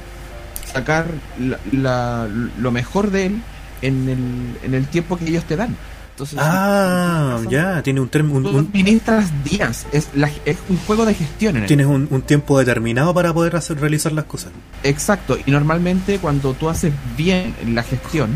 sacar 0.71 1.07
la- 1.39 1.59
la- 1.71 2.27
lo 2.59 2.71
mejor 2.71 3.11
de 3.11 3.25
él 3.27 3.41
en 3.87 4.09
el, 4.09 4.65
en 4.67 4.73
el 4.73 4.87
tiempo 4.87 5.17
que 5.17 5.25
ellos 5.27 5.43
te 5.45 5.55
dan. 5.55 5.75
Entonces, 6.11 6.39
Ah, 6.41 7.39
ya, 7.49 7.81
tiene 7.83 7.99
un, 7.99 8.09
un- 8.31 8.57
administras 8.59 9.31
días, 9.43 9.85
es, 9.91 10.07
la- 10.15 10.29
es 10.45 10.55
un 10.69 10.77
juego 10.87 11.05
de 11.05 11.13
gestión 11.13 11.57
en 11.57 11.65
tienes 11.65 11.87
un, 11.87 12.07
un 12.09 12.21
tiempo 12.21 12.57
determinado 12.57 13.13
para 13.13 13.33
poder 13.33 13.57
hacer, 13.57 13.79
realizar 13.81 14.13
las 14.13 14.23
cosas. 14.23 14.51
Exacto, 14.83 15.37
y 15.45 15.51
normalmente 15.51 16.19
cuando 16.19 16.53
tú 16.53 16.69
haces 16.69 16.93
bien 17.17 17.53
la 17.73 17.83
gestión, 17.83 18.29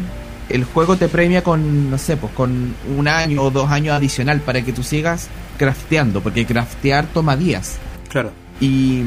el 0.49 0.65
juego 0.65 0.97
te 0.97 1.07
premia 1.07 1.41
con, 1.41 1.89
no 1.89 1.97
sé, 1.97 2.17
pues 2.17 2.33
con 2.33 2.73
un 2.97 3.07
año 3.07 3.43
o 3.43 3.49
dos 3.51 3.69
años 3.71 3.95
adicional 3.95 4.41
para 4.41 4.61
que 4.61 4.73
tú 4.73 4.83
sigas 4.83 5.27
crafteando, 5.57 6.21
porque 6.21 6.45
craftear 6.45 7.05
toma 7.13 7.37
días. 7.37 7.77
Claro. 8.09 8.31
Y, 8.59 9.03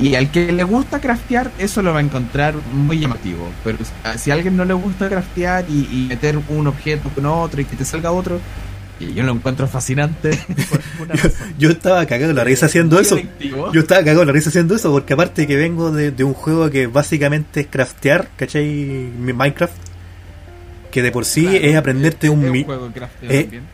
y 0.00 0.14
al 0.14 0.30
que 0.30 0.52
le 0.52 0.64
gusta 0.64 1.00
craftear, 1.00 1.50
eso 1.58 1.82
lo 1.82 1.92
va 1.92 1.98
a 1.98 2.02
encontrar 2.02 2.54
muy 2.72 2.98
llamativo. 3.00 3.48
Pero 3.64 3.78
si 4.16 4.30
a 4.30 4.34
alguien 4.34 4.56
no 4.56 4.64
le 4.64 4.74
gusta 4.74 5.08
craftear 5.08 5.64
y, 5.68 5.88
y 5.92 6.06
meter 6.08 6.38
un 6.48 6.66
objeto 6.66 7.08
con 7.14 7.26
otro 7.26 7.60
y 7.60 7.64
que 7.64 7.76
te 7.76 7.84
salga 7.84 8.12
otro, 8.12 8.40
y 9.00 9.14
yo 9.14 9.22
lo 9.22 9.32
encuentro 9.32 9.68
fascinante. 9.68 10.30
Yo, 11.58 11.70
estaba 11.70 12.04
cagado 12.06 12.32
la 12.32 12.42
risa 12.42 12.66
haciendo 12.66 12.98
eso. 12.98 13.16
Yo 13.72 13.80
estaba 13.80 14.00
cagado 14.02 14.24
la 14.24 14.32
risa 14.32 14.48
haciendo 14.50 14.74
eso 14.74 14.90
porque 14.90 15.12
aparte 15.14 15.46
que 15.46 15.54
vengo 15.56 15.92
de, 15.92 16.10
de 16.10 16.24
un 16.24 16.34
juego 16.34 16.68
que 16.70 16.88
básicamente 16.88 17.60
es 17.60 17.66
craftear, 17.68 18.28
¿cachai? 18.36 18.66
Mi- 18.66 19.32
Minecraft. 19.32 19.76
Que 20.90 21.02
de 21.02 21.12
por 21.12 21.24
sí 21.26 21.42
Claro, 21.42 21.58
es 21.58 21.76
aprenderte 21.76 22.28
un, 22.28 22.44
es 22.46 22.50
mi- 22.50 22.64
juego 22.64 22.90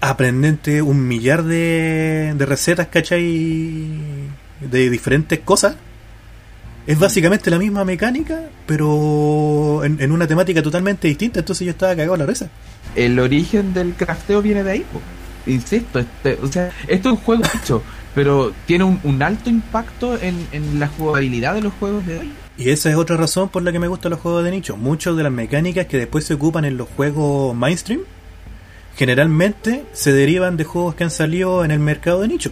aprenderte 0.00 0.82
un 0.82 1.06
millar 1.08 1.42
de, 1.44 2.34
de 2.36 2.46
recetas, 2.46 2.88
¿cachai? 2.88 3.86
De 4.60 4.90
diferentes 4.90 5.38
cosas. 5.40 5.76
Es 6.86 6.98
básicamente 6.98 7.50
la 7.50 7.58
misma 7.58 7.84
mecánica, 7.84 8.42
pero 8.66 9.82
en, 9.84 10.00
en 10.00 10.12
una 10.12 10.26
temática 10.26 10.62
totalmente 10.62 11.08
distinta. 11.08 11.40
Entonces 11.40 11.64
yo 11.64 11.70
estaba 11.70 11.96
cagado 11.96 12.16
la 12.16 12.26
risa. 12.26 12.50
el 12.94 13.18
origen 13.18 13.72
del 13.72 13.94
crafteo 13.94 14.42
viene 14.42 14.62
de 14.62 14.70
ahí. 14.70 14.80
po. 14.92 15.00
Insisto, 15.46 15.98
este, 15.98 16.38
o 16.42 16.46
sea, 16.46 16.70
esto 16.88 17.10
es 17.10 17.14
un 17.16 17.20
juego 17.20 17.42
hecho, 17.54 17.82
pero 18.14 18.52
tiene 18.66 18.84
un, 18.84 18.98
un 19.04 19.22
alto 19.22 19.50
impacto 19.50 20.18
en, 20.20 20.46
en 20.52 20.80
la 20.80 20.88
jugabilidad 20.88 21.54
de 21.54 21.60
los 21.60 21.72
juegos 21.74 22.06
de 22.06 22.18
hoy. 22.18 22.32
Y 22.56 22.70
esa 22.70 22.88
es 22.88 22.96
otra 22.96 23.16
razón 23.16 23.48
por 23.50 23.62
la 23.62 23.70
que 23.72 23.78
me 23.78 23.88
gustan 23.88 24.10
los 24.10 24.20
juegos 24.20 24.44
de 24.44 24.50
nicho. 24.52 24.76
Muchas 24.76 25.16
de 25.16 25.22
las 25.22 25.32
mecánicas 25.32 25.86
que 25.86 25.98
después 25.98 26.24
se 26.24 26.34
ocupan 26.34 26.64
en 26.64 26.76
los 26.76 26.88
juegos 26.88 27.54
mainstream, 27.54 28.00
generalmente 28.96 29.84
se 29.92 30.12
derivan 30.12 30.56
de 30.56 30.64
juegos 30.64 30.94
que 30.94 31.04
han 31.04 31.10
salido 31.10 31.64
en 31.64 31.72
el 31.72 31.78
mercado 31.78 32.20
de 32.20 32.28
nicho. 32.28 32.50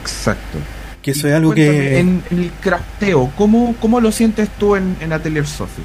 Exacto. 0.00 0.58
Que 1.02 1.10
eso 1.10 1.26
es 1.28 1.34
algo 1.34 1.52
que... 1.52 1.98
En, 1.98 2.22
en 2.30 2.38
el 2.38 2.50
crafteo, 2.60 3.30
¿cómo, 3.36 3.74
cómo 3.80 4.00
lo 4.00 4.12
sientes 4.12 4.48
tú 4.58 4.76
en, 4.76 4.96
en 5.00 5.12
Atelier 5.12 5.46
Sophie? 5.46 5.84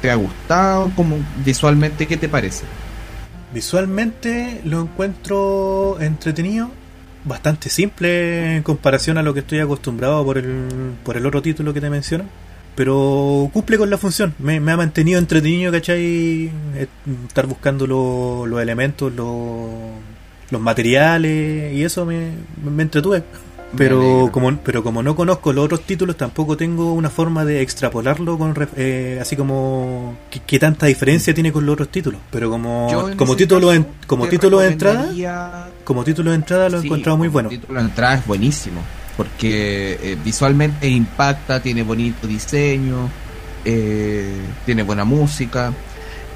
¿Te 0.00 0.10
ha 0.10 0.14
gustado? 0.14 0.90
¿Cómo, 0.96 1.16
visualmente, 1.44 2.06
qué 2.06 2.16
te 2.16 2.28
parece? 2.28 2.64
Visualmente 3.52 4.60
lo 4.64 4.82
encuentro 4.82 5.98
entretenido, 6.00 6.70
bastante 7.24 7.68
simple 7.70 8.56
en 8.56 8.62
comparación 8.62 9.18
a 9.18 9.22
lo 9.22 9.34
que 9.34 9.40
estoy 9.40 9.58
acostumbrado 9.60 10.24
por 10.24 10.38
el, 10.38 10.66
por 11.04 11.16
el 11.16 11.26
otro 11.26 11.42
título 11.42 11.72
que 11.74 11.80
te 11.80 11.90
menciono. 11.90 12.24
Pero 12.74 13.50
cumple 13.52 13.76
con 13.76 13.90
la 13.90 13.98
función, 13.98 14.34
me, 14.38 14.60
me 14.60 14.70
ha 14.70 14.76
mantenido 14.76 15.18
entretenido, 15.18 15.72
¿cachai? 15.72 16.50
Eh, 16.76 16.86
Estar 17.26 17.46
buscando 17.46 17.86
lo- 17.88 18.46
los 18.46 18.62
elementos, 18.62 19.12
lo- 19.12 19.90
los 20.50 20.60
materiales 20.60 21.74
y 21.74 21.82
eso 21.82 22.06
me, 22.06 22.30
me 22.64 22.82
entretuve. 22.84 23.24
Pero 23.76 24.30
como, 24.32 24.56
pero 24.58 24.82
como 24.82 25.02
no 25.02 25.14
conozco 25.14 25.52
los 25.52 25.66
otros 25.66 25.82
títulos, 25.82 26.16
tampoco 26.16 26.56
tengo 26.56 26.94
una 26.94 27.10
forma 27.10 27.44
de 27.44 27.60
extrapolarlo 27.60 28.38
con 28.38 28.54
eh, 28.76 29.18
así 29.20 29.36
como 29.36 30.16
qué, 30.46 30.58
tanta 30.58 30.86
diferencia 30.86 31.34
tiene 31.34 31.52
con 31.52 31.66
los 31.66 31.74
otros 31.74 31.90
títulos. 31.90 32.20
Pero 32.30 32.48
como, 32.50 32.88
como 33.16 33.36
título 33.36 33.72
en- 33.72 33.86
como 34.06 34.26
título 34.26 34.58
de 34.60 34.68
entrada, 34.72 35.12
como 35.84 36.02
título 36.04 36.30
de 36.30 36.36
entrada 36.36 36.68
lo 36.70 36.78
he 36.78 36.80
encontrado 36.86 37.18
muy 37.18 37.28
bueno. 37.28 37.48
título 37.50 37.78
de 37.80 37.86
entrada 37.86 38.14
es 38.14 38.26
buenísimo. 38.26 38.80
Porque 39.18 39.98
eh, 40.00 40.16
visualmente 40.24 40.88
impacta, 40.88 41.60
tiene 41.60 41.82
bonito 41.82 42.26
diseño, 42.26 43.10
eh, 43.64 44.32
tiene 44.64 44.82
buena 44.82 45.04
música. 45.04 45.72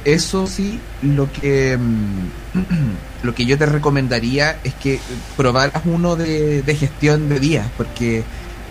Eso 0.05 0.47
sí, 0.49 0.81
lo 1.03 1.31
que 1.33 1.77
mm, 1.79 2.31
lo 3.23 3.35
que 3.35 3.47
yo 3.47 3.57
te 3.57 3.67
recomendaría 3.67 4.59
es 4.65 4.75
que 4.75 5.01
probaras 5.37 5.83
uno 5.85 6.17
de, 6.17 6.63
de 6.63 6.75
gestión 6.77 7.29
de 7.29 7.39
días, 7.39 7.69
porque 7.77 8.25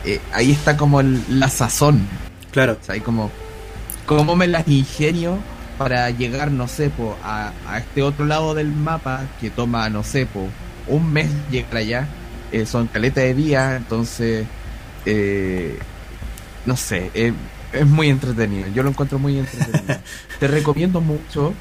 eh, 0.05 0.19
ahí 0.33 0.51
está 0.51 0.75
como 0.75 0.99
el- 0.99 1.23
la 1.39 1.49
sazón. 1.49 2.01
Claro, 2.51 2.77
O 2.81 2.83
sea, 2.83 2.95
hay 2.95 3.01
como, 3.01 3.31
¿cómo 4.05 4.35
me 4.35 4.47
las 4.47 4.67
ingenio 4.67 5.37
para 5.77 6.09
llegar, 6.09 6.51
no 6.51 6.67
sé, 6.67 6.89
po, 6.89 7.15
a, 7.23 7.53
a 7.65 7.77
este 7.79 8.01
otro 8.01 8.25
lado 8.25 8.53
del 8.53 8.67
mapa 8.67 9.21
que 9.39 9.49
toma, 9.49 9.89
no 9.89 10.03
sé, 10.03 10.25
po, 10.25 10.47
un 10.87 11.13
mes 11.13 11.29
llegar 11.49 11.77
allá? 11.77 12.07
Eh, 12.51 12.65
son 12.65 12.87
caleta 12.87 13.21
de 13.21 13.33
días, 13.33 13.77
entonces, 13.77 14.45
eh, 15.05 15.79
no 16.65 16.75
sé, 16.75 17.09
es 17.13 17.87
muy 17.87 18.09
entretenido. 18.09 18.67
Yo 18.75 18.83
lo 18.83 18.89
encuentro 18.89 19.17
muy 19.17 19.39
entretenido. 19.39 19.95
Te 20.41 20.47
recomiendo 20.47 21.01
mucho 21.01 21.53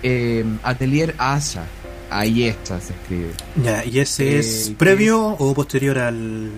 eh, 0.00 0.44
Atelier 0.62 1.12
Asa. 1.18 1.64
Ahí 2.08 2.44
está, 2.44 2.80
se 2.80 2.92
escribe. 2.92 3.30
ya, 3.64 3.84
¿y 3.84 3.98
ese 3.98 4.36
Eh, 4.36 4.38
es 4.38 4.68
que 4.68 4.76
previo 4.76 5.26
o 5.26 5.52
posterior 5.54 5.98
al, 5.98 6.52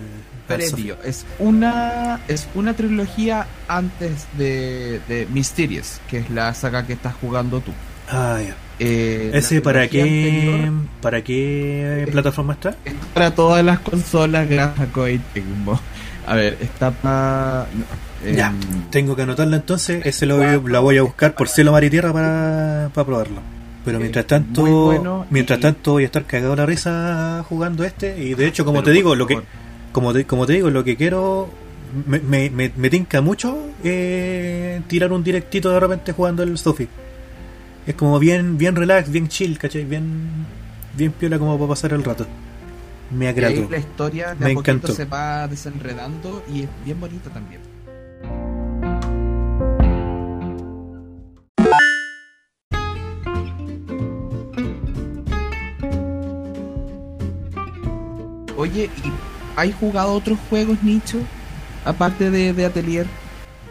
previo. 0.47 0.95
Es 1.03 1.25
una 1.39 2.21
es 2.27 2.47
una 2.53 2.75
trilogía 2.75 3.47
antes 3.67 4.27
de, 4.37 5.01
de 5.07 5.25
Mysterious, 5.33 6.01
que 6.07 6.19
es 6.19 6.29
la 6.29 6.53
saga 6.53 6.85
que 6.85 6.93
estás 6.93 7.15
jugando 7.15 7.61
tú. 7.61 7.71
Ah, 8.09 8.39
ya. 8.45 8.55
Eh, 8.77 9.31
¿Ese 9.33 9.59
para 9.59 9.87
qué, 9.87 10.03
anterior 10.03 10.87
para 11.01 11.23
qué 11.23 12.07
plataforma 12.11 12.53
está? 12.53 12.75
es 12.85 12.93
para 13.11 13.33
todas 13.33 13.65
las 13.65 13.79
consolas 13.79 14.47
gracias 14.47 14.87
a 14.87 14.91
Koei 14.91 15.17
Tecmo. 15.33 15.79
A 16.27 16.35
ver, 16.35 16.57
está 16.61 16.91
para 16.91 17.67
Ya, 18.35 18.53
tengo 18.89 19.15
que 19.15 19.21
anotarla 19.21 19.57
entonces, 19.57 20.05
ese 20.05 20.25
lo 20.25 20.37
la 20.67 20.79
voy 20.79 20.97
a 20.97 21.03
buscar 21.03 21.35
por 21.35 21.47
cielo, 21.47 21.71
mar 21.71 21.83
y 21.83 21.89
tierra 21.89 22.11
para, 22.13 22.89
para 22.93 23.05
probarlo. 23.05 23.41
Pero 23.83 23.99
mientras 23.99 24.25
tanto, 24.25 24.63
bueno 24.63 25.27
mientras 25.29 25.59
y- 25.59 25.61
tanto 25.61 25.91
voy 25.93 26.03
a 26.03 26.05
estar 26.07 26.23
cagado 26.25 26.55
la 26.55 26.65
risa 26.65 27.45
jugando 27.47 27.83
este 27.83 28.17
y 28.23 28.33
de 28.33 28.47
hecho 28.47 28.65
como 28.65 28.81
te 28.81 28.89
digo, 28.91 29.13
lo 29.15 29.27
que 29.27 29.39
como 29.91 30.11
te, 30.11 30.25
como 30.25 30.47
te 30.47 30.53
digo, 30.53 30.71
lo 30.71 30.83
que 30.83 30.95
quiero 30.95 31.49
me, 32.07 32.19
me, 32.19 32.49
me, 32.49 32.71
me 32.75 32.89
tinca 32.89 33.21
mucho 33.21 33.55
eh, 33.83 34.81
tirar 34.87 35.13
un 35.13 35.23
directito 35.23 35.69
de 35.69 35.79
repente 35.79 36.11
jugando 36.13 36.41
el 36.41 36.57
Sophie. 36.57 36.87
Es 37.85 37.93
como 37.93 38.17
bien 38.17 38.57
bien 38.57 38.75
relax, 38.75 39.11
bien 39.11 39.27
chill, 39.27 39.59
¿cachai? 39.59 39.85
Bien 39.85 40.03
bien 40.97 41.11
piola 41.11 41.37
como 41.37 41.55
para 41.57 41.69
pasar 41.69 41.93
el 41.93 42.03
rato. 42.03 42.25
Me 43.11 43.25
Y 43.25 43.27
ahí 43.27 43.33
agradó. 43.33 43.69
la 43.69 43.77
historia 43.77 44.35
de 44.35 44.45
Me 44.45 44.53
a 44.53 44.53
encantó. 44.53 44.93
se 44.93 45.05
va 45.05 45.47
desenredando 45.47 46.43
y 46.51 46.63
es 46.63 46.69
bien 46.83 46.99
bonita 46.99 47.29
también. 47.31 47.61
Oye, 58.57 58.85
¿y 59.03 59.11
¿hay 59.55 59.71
jugado 59.71 60.13
otros 60.13 60.39
juegos 60.49 60.81
nicho? 60.83 61.19
Aparte 61.83 62.31
de, 62.31 62.53
de 62.53 62.65
Atelier. 62.65 63.05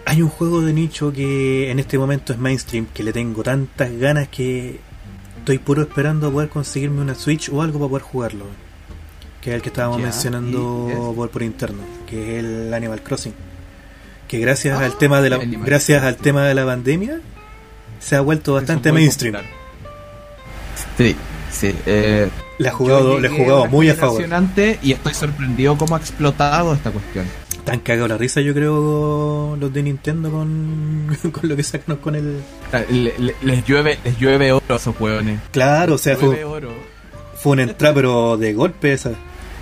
Hay 0.06 0.22
un 0.22 0.28
juego 0.28 0.60
de 0.60 0.72
nicho 0.72 1.12
que 1.12 1.70
en 1.70 1.78
este 1.78 1.98
momento 1.98 2.32
es 2.32 2.38
mainstream, 2.38 2.86
que 2.92 3.02
le 3.02 3.12
tengo 3.12 3.42
tantas 3.42 3.90
ganas 3.92 4.28
que 4.28 4.80
estoy 5.38 5.58
puro 5.58 5.82
esperando 5.82 6.28
a 6.28 6.30
poder 6.30 6.50
conseguirme 6.50 7.00
una 7.00 7.14
Switch 7.14 7.48
o 7.48 7.62
algo 7.62 7.78
para 7.78 7.88
poder 7.88 8.02
jugarlo. 8.02 8.44
Que 9.44 9.50
es 9.50 9.56
el 9.56 9.62
que 9.62 9.68
estábamos 9.68 9.98
Ya, 9.98 10.04
mencionando 10.04 11.12
por, 11.14 11.28
por 11.28 11.42
interno, 11.42 11.82
que 12.08 12.38
es 12.38 12.44
el 12.44 12.72
Animal 12.72 13.02
Crossing. 13.02 13.34
Que 14.26 14.38
gracias 14.38 14.80
Ah, 14.80 14.86
al 14.86 14.96
tema 14.96 15.20
de 15.20 15.28
la 15.30 15.36
Animal 15.36 15.66
gracias 15.66 16.02
al 16.02 16.16
tema 16.16 16.44
de 16.46 16.54
la 16.54 16.64
pandemia 16.64 17.20
se 18.00 18.16
ha 18.16 18.22
vuelto 18.22 18.54
bastante 18.54 18.90
mainstream. 18.90 19.34
popular. 19.34 19.54
Sí, 20.96 21.16
sí. 21.50 21.74
Eh, 21.86 22.28
Le 22.58 22.68
ha 22.68 22.72
jugado, 22.72 23.18
le 23.20 23.28
he 23.28 23.30
jugado 23.30 23.66
muy 23.66 23.88
a 23.90 23.94
favor. 23.94 24.32
antes 24.32 24.78
Y 24.82 24.92
estoy 24.92 25.12
sorprendido 25.14 25.76
cómo 25.76 25.94
ha 25.96 25.98
explotado 25.98 26.72
esta 26.74 26.90
cuestión. 26.90 27.26
Tan 27.64 27.80
cagado 27.80 28.08
la 28.08 28.18
risa, 28.18 28.40
yo 28.42 28.52
creo, 28.52 29.56
los 29.58 29.72
de 29.72 29.82
Nintendo 29.82 30.30
con, 30.30 31.16
con 31.32 31.48
lo 31.48 31.56
que 31.56 31.62
sacan 31.62 31.96
con 31.96 32.14
el. 32.14 32.40
Le- 32.90 33.14
le- 33.18 33.34
les 33.42 33.64
llueve, 33.66 33.98
les 34.04 34.18
llueve 34.18 34.52
oro 34.52 34.64
a 34.68 34.76
esos 34.76 34.94
hueones. 35.00 35.40
Claro, 35.50 35.94
o 35.94 35.98
sea, 35.98 36.16
fue, 36.16 36.44
oro. 36.44 36.70
fue 37.36 37.52
una 37.52 37.62
entrada, 37.62 37.94
pero 37.94 38.36
de 38.36 38.52
golpe 38.52 38.92
esa. 38.92 39.12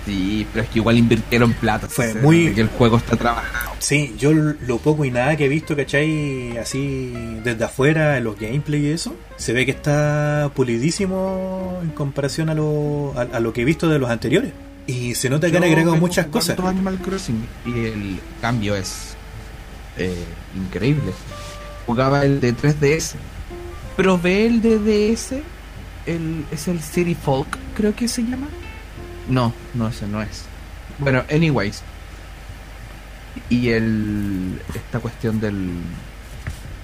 Sí, 0.05 0.45
pero 0.51 0.65
es 0.65 0.69
que 0.69 0.79
igual 0.79 0.97
invirtieron 0.97 1.53
plata. 1.53 1.87
Fue 1.87 2.13
muy- 2.15 2.53
Que 2.53 2.61
el 2.61 2.67
juego 2.67 2.97
está 2.97 3.15
trabajado. 3.15 3.73
Sí, 3.79 4.13
yo 4.19 4.33
lo 4.33 4.77
poco 4.79 5.05
y 5.05 5.11
nada 5.11 5.35
que 5.37 5.45
he 5.45 5.47
visto, 5.47 5.75
¿cachai? 5.75 6.57
Así 6.57 7.13
desde 7.43 7.63
afuera, 7.63 8.17
en 8.17 8.25
los 8.25 8.37
gameplay 8.39 8.85
y 8.87 8.89
eso, 8.89 9.15
se 9.37 9.53
ve 9.53 9.65
que 9.65 9.71
está 9.71 10.51
pulidísimo 10.55 11.79
en 11.81 11.89
comparación 11.91 12.49
a 12.49 12.53
lo, 12.53 13.13
a, 13.17 13.21
a 13.37 13.39
lo 13.39 13.53
que 13.53 13.61
he 13.61 13.65
visto 13.65 13.87
de 13.87 13.99
los 13.99 14.09
anteriores. 14.09 14.51
Y 14.87 15.15
se 15.15 15.29
nota 15.29 15.49
que 15.49 15.55
han 15.55 15.63
agregado 15.63 15.95
muchas 15.95 16.25
cosas. 16.27 16.59
Animal 16.59 16.97
Crossing 16.99 17.45
y 17.65 17.85
el 17.85 18.19
cambio 18.41 18.75
es 18.75 19.15
eh, 19.97 20.13
increíble. 20.57 21.13
Jugaba 21.85 22.25
el 22.25 22.41
de 22.41 22.53
3DS. 22.53 23.13
Probé 23.95 24.45
el 24.47 24.61
de 24.61 24.79
DS. 24.79 25.35
El, 26.05 26.43
es 26.51 26.67
el 26.67 26.81
City 26.81 27.15
Folk, 27.15 27.57
creo 27.77 27.95
que 27.95 28.09
se 28.09 28.23
llama. 28.23 28.47
No, 29.27 29.53
no, 29.73 29.87
ese 29.87 30.07
no 30.07 30.21
es. 30.21 30.43
Bueno, 30.99 31.23
anyways. 31.31 31.81
Y 33.49 33.69
el 33.69 34.61
esta 34.75 34.99
cuestión 34.99 35.39
del 35.39 35.71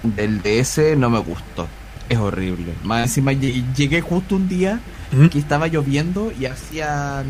del 0.02 0.40
DS 0.42 0.96
no 0.96 1.10
me 1.10 1.18
gustó. 1.18 1.68
Es 2.08 2.18
horrible. 2.18 2.74
Más 2.82 3.02
encima 3.04 3.32
lle- 3.32 3.62
llegué 3.74 4.00
justo 4.00 4.34
un 4.36 4.48
día 4.48 4.80
¿Mm? 5.12 5.26
que 5.26 5.38
estaba 5.38 5.68
lloviendo 5.68 6.32
y 6.38 6.46
hacían 6.46 7.26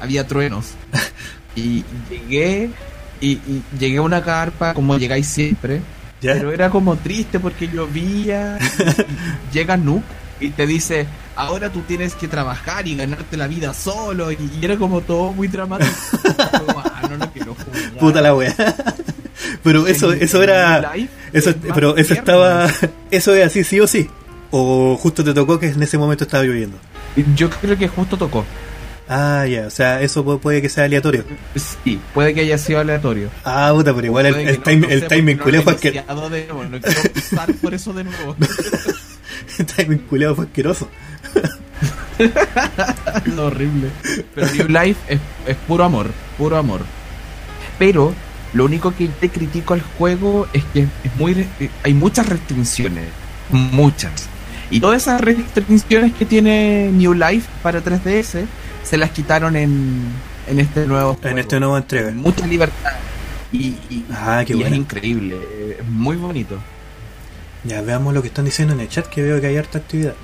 había 0.00 0.26
truenos 0.26 0.72
y 1.56 1.84
llegué 2.08 2.70
y, 3.20 3.32
y 3.32 3.62
llegué 3.78 3.98
a 3.98 4.02
una 4.02 4.22
carpa 4.22 4.74
como 4.74 4.96
llegáis 4.96 5.26
siempre 5.26 5.82
¿Ya? 6.20 6.34
pero 6.34 6.52
era 6.52 6.70
como 6.70 6.94
triste 6.96 7.40
porque 7.40 7.66
llovía 7.66 8.58
llega 9.52 9.76
Nook 9.76 10.04
y 10.40 10.50
te 10.50 10.66
dice 10.66 11.06
ahora 11.36 11.70
tú 11.70 11.80
tienes 11.82 12.14
que 12.14 12.28
trabajar 12.28 12.86
y 12.88 12.96
ganarte 12.96 13.36
la 13.36 13.46
vida 13.46 13.72
solo 13.74 14.30
y, 14.32 14.38
y 14.60 14.64
era 14.64 14.76
como 14.76 15.00
todo 15.00 15.32
muy 15.32 15.48
dramático 15.48 15.90
como, 16.66 16.80
ah, 16.80 17.02
no 17.08 17.16
lo 17.16 17.30
quiero 17.32 17.54
jugar. 17.54 17.92
Puta 17.98 18.20
la 18.20 18.34
wea. 18.34 18.54
Pero 19.62 19.86
eso, 19.86 20.12
En- 20.12 20.22
eso 20.22 20.42
era. 20.42 20.92
Eso, 21.32 21.54
pero 21.74 21.96
eso 21.96 22.14
estaba. 22.14 22.68
Eso 23.10 23.34
es 23.34 23.46
así, 23.46 23.62
sí 23.64 23.78
o 23.80 23.86
sí. 23.86 24.08
O 24.50 24.96
justo 24.96 25.22
te 25.22 25.32
tocó 25.34 25.58
que 25.60 25.68
en 25.68 25.82
ese 25.82 25.96
momento 25.98 26.24
estaba 26.24 26.42
lloviendo. 26.44 26.76
yo 27.36 27.48
creo 27.50 27.76
que 27.76 27.86
justo 27.88 28.16
tocó 28.16 28.44
Ah, 29.10 29.46
ya, 29.46 29.66
o 29.66 29.70
sea, 29.70 30.02
eso 30.02 30.22
pu- 30.24 30.38
puede 30.38 30.60
que 30.60 30.68
sea 30.68 30.84
aleatorio. 30.84 31.24
sí 31.56 31.98
puede 32.12 32.34
que 32.34 32.40
haya 32.42 32.58
sido 32.58 32.80
aleatorio 32.80 33.30
Ah, 33.44 33.70
puta, 33.74 33.94
pero 33.94 34.06
igual 34.06 34.26
el, 34.26 34.34
que 34.34 34.42
el, 34.50 34.56
no, 34.58 34.62
time- 34.62 34.80
no 34.82 34.88
sé, 34.88 34.94
el 34.94 35.06
timing 35.06 35.36
no 35.38 35.42
fue 35.44 35.52
asqueroso. 35.72 35.88
iniciado 35.88 36.30
de 36.30 36.46
nuevo, 36.46 36.64
no 36.64 36.80
quiero 36.80 37.02
pasar 37.14 37.54
por 37.54 37.74
eso 37.74 37.92
de 37.94 38.04
nuevo. 38.04 38.36
Timing 39.76 39.98
culeado 40.00 40.34
fue 40.36 40.44
asqueroso. 40.46 40.88
Es 42.18 43.38
horrible. 43.38 43.90
Pero 44.34 44.46
New 44.54 44.68
Life 44.68 44.96
es, 45.08 45.20
es 45.46 45.56
puro 45.68 45.84
amor, 45.84 46.10
puro 46.36 46.56
amor. 46.56 46.80
Pero 47.78 48.12
lo 48.54 48.64
único 48.64 48.92
que 48.94 49.06
te 49.08 49.28
critico 49.28 49.74
al 49.74 49.82
juego 49.82 50.48
es 50.52 50.64
que 50.72 50.80
es 50.82 51.16
muy 51.16 51.32
eh, 51.60 51.70
hay 51.84 51.94
muchas 51.94 52.28
restricciones, 52.28 53.04
muchas. 53.50 54.28
Y 54.70 54.80
todas 54.80 55.02
esas 55.02 55.20
restricciones 55.20 56.12
que 56.14 56.24
tiene 56.26 56.90
New 56.92 57.14
Life 57.14 57.48
para 57.62 57.82
3DS 57.82 58.44
se 58.82 58.96
las 58.98 59.10
quitaron 59.10 59.54
en, 59.56 60.02
en 60.48 60.58
este 60.60 60.86
nuevo 60.86 61.14
juego. 61.14 61.28
En 61.28 61.38
este 61.38 61.60
nuevo 61.60 61.76
entrega. 61.76 62.10
Mucha 62.10 62.46
libertad. 62.46 62.92
Y, 63.52 63.68
y- 63.90 64.04
Ah, 64.12 64.42
qué 64.46 64.56
y 64.56 64.62
es 64.62 64.72
increíble, 64.72 65.38
es 65.78 65.86
muy 65.88 66.16
bonito. 66.16 66.58
Ya 67.64 67.82
veamos 67.82 68.14
lo 68.14 68.22
que 68.22 68.28
están 68.28 68.44
diciendo 68.44 68.74
en 68.74 68.80
el 68.80 68.88
chat, 68.88 69.06
que 69.06 69.22
veo 69.22 69.40
que 69.40 69.48
hay 69.48 69.56
harta 69.56 69.78
actividad. 69.78 70.14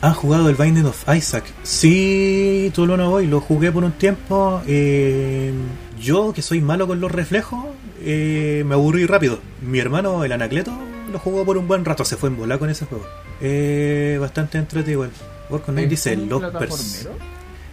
¿Han 0.00 0.14
jugado 0.14 0.48
el 0.50 0.54
Binding 0.54 0.84
of 0.86 1.08
Isaac? 1.08 1.44
Sí, 1.62 2.70
tú 2.74 2.86
lo 2.86 2.96
no 2.96 3.10
voy, 3.10 3.26
lo 3.26 3.40
jugué 3.40 3.72
por 3.72 3.84
un 3.84 3.92
tiempo. 3.92 4.62
eh, 4.66 5.52
yo, 6.00 6.32
que 6.34 6.42
soy 6.42 6.60
malo 6.60 6.86
con 6.86 7.00
los 7.00 7.10
reflejos, 7.10 7.64
eh, 8.02 8.62
me 8.66 8.74
aburrí 8.74 9.06
rápido. 9.06 9.38
Mi 9.62 9.78
hermano, 9.78 10.24
el 10.24 10.32
Anacleto, 10.32 10.72
lo 11.10 11.18
jugó 11.18 11.44
por 11.44 11.56
un 11.56 11.66
buen 11.66 11.84
rato, 11.84 12.04
se 12.04 12.16
fue 12.16 12.28
en 12.28 12.36
bola 12.36 12.58
con 12.58 12.68
ese 12.68 12.84
juego. 12.84 13.06
Eh, 13.40 14.18
bastante 14.20 14.58
entretenido 14.58 15.04
igual. 15.04 15.10
Work 15.50 15.70
dice, 15.88 16.12
¿Es 16.12 16.18
un 16.18 16.28
los? 16.28 17.08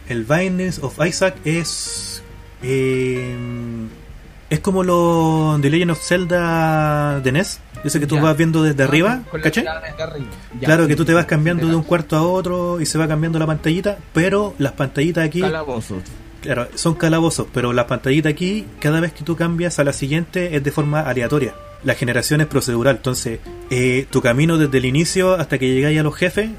El 0.08 0.24
Bindings 0.24 0.80
of 0.80 1.06
Isaac 1.06 1.36
es. 1.46 2.24
eh, 2.64 3.36
es 4.50 4.60
como 4.60 4.84
lo 4.84 5.58
de 5.60 5.70
Legend 5.70 5.92
of 5.92 6.02
Zelda 6.02 7.20
de 7.22 7.32
NES. 7.32 7.60
Yo 7.84 7.90
sé 7.90 8.00
que 8.00 8.08
tú 8.08 8.16
Ya. 8.16 8.22
vas 8.22 8.38
viendo 8.38 8.62
desde 8.64 8.84
arriba, 8.84 9.22
¿cachai? 9.32 9.64
tirada 9.64 9.82
desde 9.82 10.04
arriba. 10.04 10.28
Ya, 10.60 10.66
Claro 10.68 10.84
sí, 10.84 10.90
que 10.90 10.96
tú 10.96 11.06
te 11.06 11.14
vas 11.14 11.26
cambiando 11.26 11.68
de 11.68 11.76
un 11.76 11.84
cuarto 11.84 12.16
a 12.16 12.22
otro 12.24 12.80
y 12.82 12.86
se 12.86 12.98
va 12.98 13.08
cambiando 13.08 13.40
la 13.40 13.48
pantallita, 13.48 13.98
pero 14.14 14.54
las 14.60 14.74
pantallitas 14.74 15.26
aquí, 15.26 15.42
Calabozos. 15.42 16.04
claro, 16.42 16.68
son 16.76 16.94
calabozos, 16.96 17.48
pero 17.54 17.74
las 17.74 17.86
pantallitas 17.86 18.32
aquí, 18.32 18.66
cada 18.80 19.00
vez 19.00 19.14
que 19.14 19.24
tú 19.24 19.36
cambias 19.36 19.80
a 19.80 19.84
la 19.84 19.94
siguiente 19.94 20.56
es 20.56 20.64
de 20.64 20.72
forma 20.72 21.02
aleatoria. 21.02 21.56
La 21.84 21.96
generación 21.96 22.42
es 22.42 22.48
procedural, 22.48 22.98
entonces 22.98 23.40
eh, 23.72 24.06
tu 24.12 24.22
camino 24.22 24.58
desde 24.60 24.78
el 24.78 24.86
inicio 24.86 25.34
hasta 25.34 25.58
que 25.58 25.74
llegáis 25.74 26.00
a 26.00 26.04
los 26.04 26.16
jefes 26.16 26.50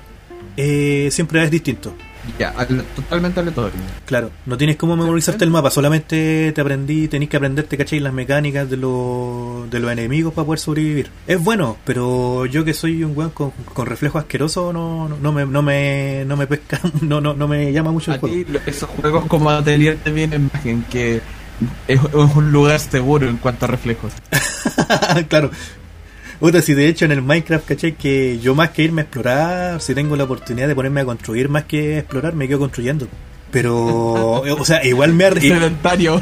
eh, 0.57 1.09
siempre 1.13 1.43
es 1.45 1.51
distinto. 1.51 1.95
Ya, 2.39 2.51
al- 2.51 2.85
totalmente 2.95 3.41
aleatorio. 3.41 3.73
Claro, 4.07 4.31
no 4.47 4.57
tienes 4.57 4.77
cómo 4.77 4.97
memorizarte 4.97 5.45
el 5.45 5.51
mapa, 5.51 5.71
solamente 5.71 6.53
te 6.55 6.61
aprendí, 6.61 7.09
tenés 7.09 7.29
que 7.29 7.37
aprenderte, 7.37 7.77
¿cachai? 7.77 7.99
Las 8.01 8.13
mecánicas 8.13 8.71
de, 8.71 8.77
los 8.77 9.69
de 9.71 9.81
los 9.81 9.91
enemigos 9.91 10.33
para 10.33 10.47
poder 10.47 10.59
sobrevivir. 10.61 11.11
Es 11.27 11.43
bueno, 11.43 11.77
pero 11.85 12.47
yo 12.47 12.65
que 12.65 12.75
soy 12.75 13.03
un 13.05 13.17
weón 13.17 13.31
con, 13.31 13.51
con 13.75 13.87
reflejo 13.87 14.19
asqueroso, 14.19 14.73
no, 14.73 15.09
no, 15.09 15.17
no 15.21 15.33
me, 15.33 15.47
no, 15.47 15.63
me, 15.63 16.25
no 16.27 16.37
me 16.37 16.47
pesca, 16.47 16.81
no, 17.01 17.21
no, 17.21 17.35
no 17.35 17.49
me 17.49 17.73
llama 17.73 17.91
mucho 17.91 18.13
el 18.13 18.21
juego. 18.21 18.37
esos 18.67 18.89
juegos 18.91 19.27
como 19.27 19.51
Atelier 19.51 19.97
te 19.97 20.13
vienen 20.13 20.51
en 20.65 20.83
que 20.85 21.21
es 21.89 22.01
un 22.13 22.51
lugar 22.53 22.79
seguro 22.81 23.29
en 23.29 23.37
cuanto 23.37 23.65
a 23.67 23.69
reflejos. 23.69 24.13
claro. 25.29 25.51
Puta, 26.43 26.61
si 26.61 26.75
de 26.75 26.89
hecho 26.89 27.05
en 27.05 27.13
el 27.13 27.23
Minecraft, 27.23 27.65
¿cachai? 27.67 27.93
Que 27.93 28.39
yo 28.41 28.55
más 28.55 28.71
que 28.71 28.83
irme 28.83 29.03
a 29.03 29.05
explorar, 29.05 29.81
si 29.81 29.95
tengo 29.95 30.17
la 30.17 30.25
oportunidad 30.25 30.67
de 30.69 30.75
ponerme 30.75 31.01
a 31.01 31.05
construir 31.05 31.49
más 31.49 31.65
que 31.65 31.99
explorar, 31.99 32.35
me 32.35 32.49
quedo 32.49 32.59
construyendo. 32.59 33.07
Pero, 33.53 33.75
o 34.59 34.65
sea, 34.65 34.85
igual 34.85 35.13
me... 35.15 35.25
ar- 35.27 35.41
Sedentario. 35.41 36.21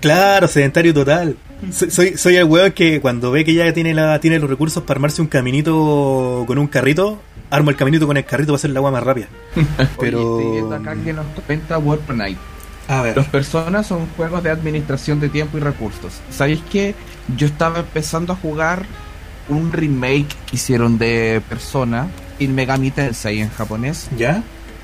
Claro, 0.00 0.48
sedentario 0.48 0.94
total. 0.94 1.36
Soy, 1.72 2.16
soy, 2.16 2.36
el 2.36 2.44
weón 2.44 2.72
que 2.72 3.00
cuando 3.00 3.30
ve 3.30 3.44
que 3.44 3.52
ya 3.52 3.70
tiene 3.74 3.92
la 3.94 4.18
tiene 4.20 4.38
los 4.38 4.48
recursos 4.48 4.82
para 4.84 4.96
armarse 4.98 5.20
un 5.20 5.28
caminito 5.28 6.44
con 6.46 6.56
un 6.58 6.66
carrito, 6.68 7.20
armo 7.50 7.68
el 7.70 7.76
caminito 7.76 8.06
con 8.06 8.16
el 8.16 8.24
carrito 8.24 8.52
para 8.52 8.56
hacer 8.56 8.70
la 8.70 8.78
agua 8.78 8.90
más 8.92 9.02
rápida. 9.02 9.26
Pero- 10.00 10.36
Oye, 10.36 10.74
acá 10.74 10.94
que 11.04 11.12
nos 11.12 11.26
comenta 11.34 11.78
Warp 11.78 12.08
Night. 12.12 12.38
A 12.90 13.02
ver. 13.02 13.16
Los 13.16 13.26
personas 13.26 13.86
son 13.86 14.06
juegos 14.16 14.42
de 14.42 14.50
administración 14.50 15.20
de 15.20 15.28
tiempo 15.28 15.56
y 15.58 15.60
recursos. 15.60 16.20
¿Sabéis 16.30 16.60
que 16.70 16.94
yo 17.36 17.46
estaba 17.46 17.78
empezando 17.80 18.32
a 18.32 18.36
jugar 18.36 18.84
un 19.48 19.72
remake 19.72 20.26
que 20.48 20.56
hicieron 20.56 20.98
de 20.98 21.40
Persona, 21.48 22.08
Shin 22.38 22.54
Megami 22.54 22.90
Tensei 22.90 23.40
en 23.40 23.50
japonés, 23.50 24.08
¿Ya? 24.16 24.42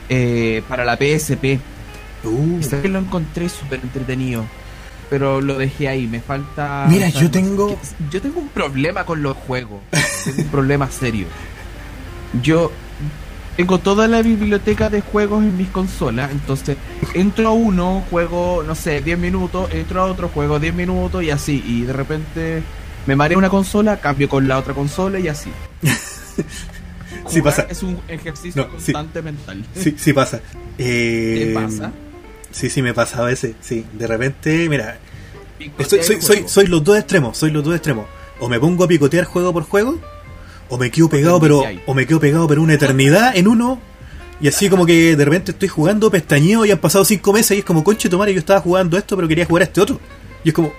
eh, 0.08 0.62
para 0.68 0.84
la 0.84 0.96
PSP? 0.96 1.58
Uh. 2.24 2.60
Que 2.82 2.88
lo 2.88 2.98
encontré 3.00 3.48
súper 3.48 3.80
entretenido. 3.82 4.44
Pero 5.10 5.40
lo 5.40 5.56
dejé 5.58 5.88
ahí, 5.88 6.06
me 6.06 6.20
falta... 6.20 6.86
Mira, 6.88 7.08
o 7.08 7.10
sea, 7.10 7.20
yo 7.22 7.30
tengo- 7.30 7.78
Yo 8.10 8.20
tengo 8.22 8.40
un 8.40 8.48
problema 8.48 9.04
con 9.04 9.22
los 9.22 9.36
juegos. 9.36 9.80
tengo 10.24 10.42
un 10.42 10.48
problema 10.48 10.88
serio. 10.90 11.26
Yo 12.42 12.70
tengo 13.56 13.78
toda 13.78 14.06
la 14.06 14.22
biblioteca 14.22 14.90
de 14.90 15.00
juegos 15.00 15.42
en 15.42 15.56
mis 15.56 15.68
consolas, 15.68 16.30
entonces 16.30 16.76
entro 17.14 17.48
a 17.48 17.52
uno, 17.52 18.04
juego, 18.10 18.62
no 18.66 18.74
sé, 18.74 19.00
10 19.00 19.18
minutos, 19.18 19.70
entro 19.72 20.02
a 20.02 20.06
otro, 20.06 20.28
juego 20.28 20.58
10 20.58 20.74
minutos 20.74 21.22
y 21.22 21.30
así. 21.30 21.62
Y 21.66 21.82
de 21.82 21.92
repente 21.92 22.62
me 23.06 23.16
mareo 23.16 23.38
una 23.38 23.48
consola, 23.48 23.98
cambio 24.00 24.28
con 24.28 24.46
la 24.46 24.58
otra 24.58 24.74
consola 24.74 25.18
y 25.18 25.28
así. 25.28 25.50
Sí 27.28 27.42
pasa. 27.42 27.66
Es 27.68 27.82
un 27.82 27.98
ejercicio 28.06 28.62
No, 28.62 28.68
sí. 28.78 28.92
constante 28.92 29.20
mental. 29.22 29.64
Sí, 29.74 29.94
sí 29.98 30.12
pasa. 30.12 30.40
Eh, 30.78 31.46
¿Qué 31.46 31.54
pasa? 31.54 31.90
Sí, 32.50 32.68
sí 32.68 32.82
me 32.82 32.92
pasa 32.92 33.22
a 33.22 33.24
veces. 33.24 33.54
Sí, 33.62 33.86
de 33.94 34.06
repente, 34.06 34.68
mira, 34.68 34.98
soy, 35.88 36.02
soy, 36.02 36.20
soy, 36.20 36.44
soy 36.46 36.66
los 36.66 36.84
dos 36.84 36.98
extremos, 36.98 37.38
soy 37.38 37.50
los 37.50 37.64
dos 37.64 37.74
extremos. 37.74 38.04
O 38.40 38.48
me 38.50 38.60
pongo 38.60 38.84
a 38.84 38.88
picotear 38.88 39.24
juego 39.24 39.54
por 39.54 39.62
juego, 39.62 39.98
o 40.68 40.78
me 40.78 40.90
quedo 40.90 41.08
pegado, 41.08 41.40
pero, 41.40 41.62
o 41.86 41.94
me 41.94 42.06
quedo 42.06 42.20
pegado 42.20 42.46
pero 42.46 42.62
una 42.62 42.74
eternidad 42.74 43.36
en 43.36 43.48
uno. 43.48 43.80
Y 44.40 44.48
así 44.48 44.68
como 44.68 44.84
que 44.84 45.16
de 45.16 45.24
repente 45.24 45.52
estoy 45.52 45.68
jugando 45.68 46.10
pestañeo 46.10 46.64
y 46.66 46.70
han 46.70 46.78
pasado 46.78 47.04
cinco 47.04 47.32
meses 47.32 47.56
y 47.56 47.60
es 47.60 47.64
como, 47.64 47.82
conche 47.82 48.08
tu 48.08 48.18
madre, 48.18 48.34
yo 48.34 48.40
estaba 48.40 48.60
jugando 48.60 48.98
esto 48.98 49.16
pero 49.16 49.26
quería 49.28 49.46
jugar 49.46 49.62
a 49.62 49.64
este 49.64 49.80
otro. 49.80 49.98
Y 50.44 50.48
es 50.48 50.54
como, 50.54 50.72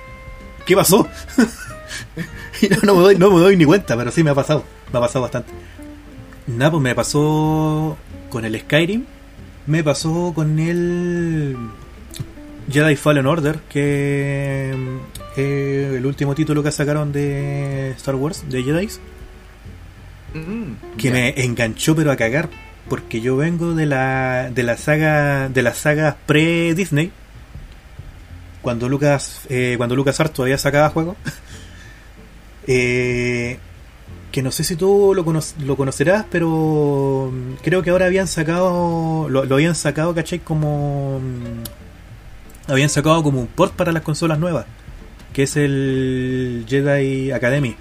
¿qué 0.66 0.76
pasó? 0.76 1.08
y 2.62 2.68
no, 2.70 2.78
no 2.84 2.96
me 2.96 3.02
doy, 3.02 3.16
no 3.18 3.32
me 3.32 3.40
doy 3.40 3.58
ni 3.58 3.66
cuenta, 3.66 3.98
pero 3.98 4.12
sí 4.12 4.24
me 4.24 4.30
ha 4.30 4.36
pasado, 4.36 4.64
me 4.92 5.00
ha 5.00 5.02
pasado 5.02 5.24
bastante. 5.24 5.52
Nada, 6.48 6.72
pues 6.72 6.84
me 6.84 6.96
pasó 6.96 7.98
con 8.30 8.46
el 8.46 8.60
Skyrim, 8.60 9.06
me 9.66 9.84
pasó 9.84 10.32
con 10.34 10.60
el 10.60 11.58
Jedi 12.72 12.96
Fallen 12.96 13.26
Order, 13.26 13.60
que 13.70 14.72
es 15.36 15.94
el 15.94 16.06
último 16.06 16.36
título 16.36 16.64
que 16.64 16.72
sacaron 16.72 17.12
de 17.12 17.92
Star 17.92 18.16
Wars, 18.16 18.44
de 18.50 18.64
Jedi, 18.64 18.90
Mm, 20.46 20.98
que 20.98 21.12
me 21.12 21.44
enganchó 21.44 21.96
pero 21.96 22.12
a 22.12 22.16
cagar. 22.16 22.50
porque 22.90 23.20
yo 23.22 23.36
vengo 23.38 23.74
de 23.76 23.86
la 23.86 24.50
de 24.54 24.64
la 24.64 24.78
saga 24.78 25.50
de 25.50 25.62
las 25.62 25.78
sagas 25.78 26.16
pre 26.26 26.74
Disney 26.74 27.12
cuando 28.62 28.88
Lucas 28.90 29.42
eh, 29.50 29.76
cuando 29.78 29.96
Lucas 29.96 30.20
Arts 30.20 30.34
todavía 30.34 30.58
sacaba 30.58 30.90
juegos 30.90 31.16
eh, 32.68 33.60
que 34.32 34.42
no 34.42 34.52
sé 34.52 34.64
si 34.64 34.76
tú 34.76 35.14
lo, 35.16 35.24
cono- 35.26 35.42
lo 35.66 35.76
conocerás 35.76 36.26
pero 36.30 37.32
creo 37.64 37.82
que 37.82 37.90
ahora 37.90 38.06
habían 38.06 38.28
sacado 38.28 39.28
lo, 39.30 39.46
lo 39.46 39.56
habían 39.56 39.76
sacado 39.76 40.14
¿cachai? 40.14 40.40
como 40.40 41.20
mm, 41.20 42.72
habían 42.72 42.90
sacado 42.90 43.24
como 43.24 43.40
un 43.40 43.48
port 43.48 43.74
para 43.74 43.92
las 43.92 44.04
consolas 44.04 44.40
nuevas 44.40 44.66
que 45.34 45.44
es 45.44 45.56
el 45.58 46.66
Jedi 46.68 47.32
Academy 47.32 47.76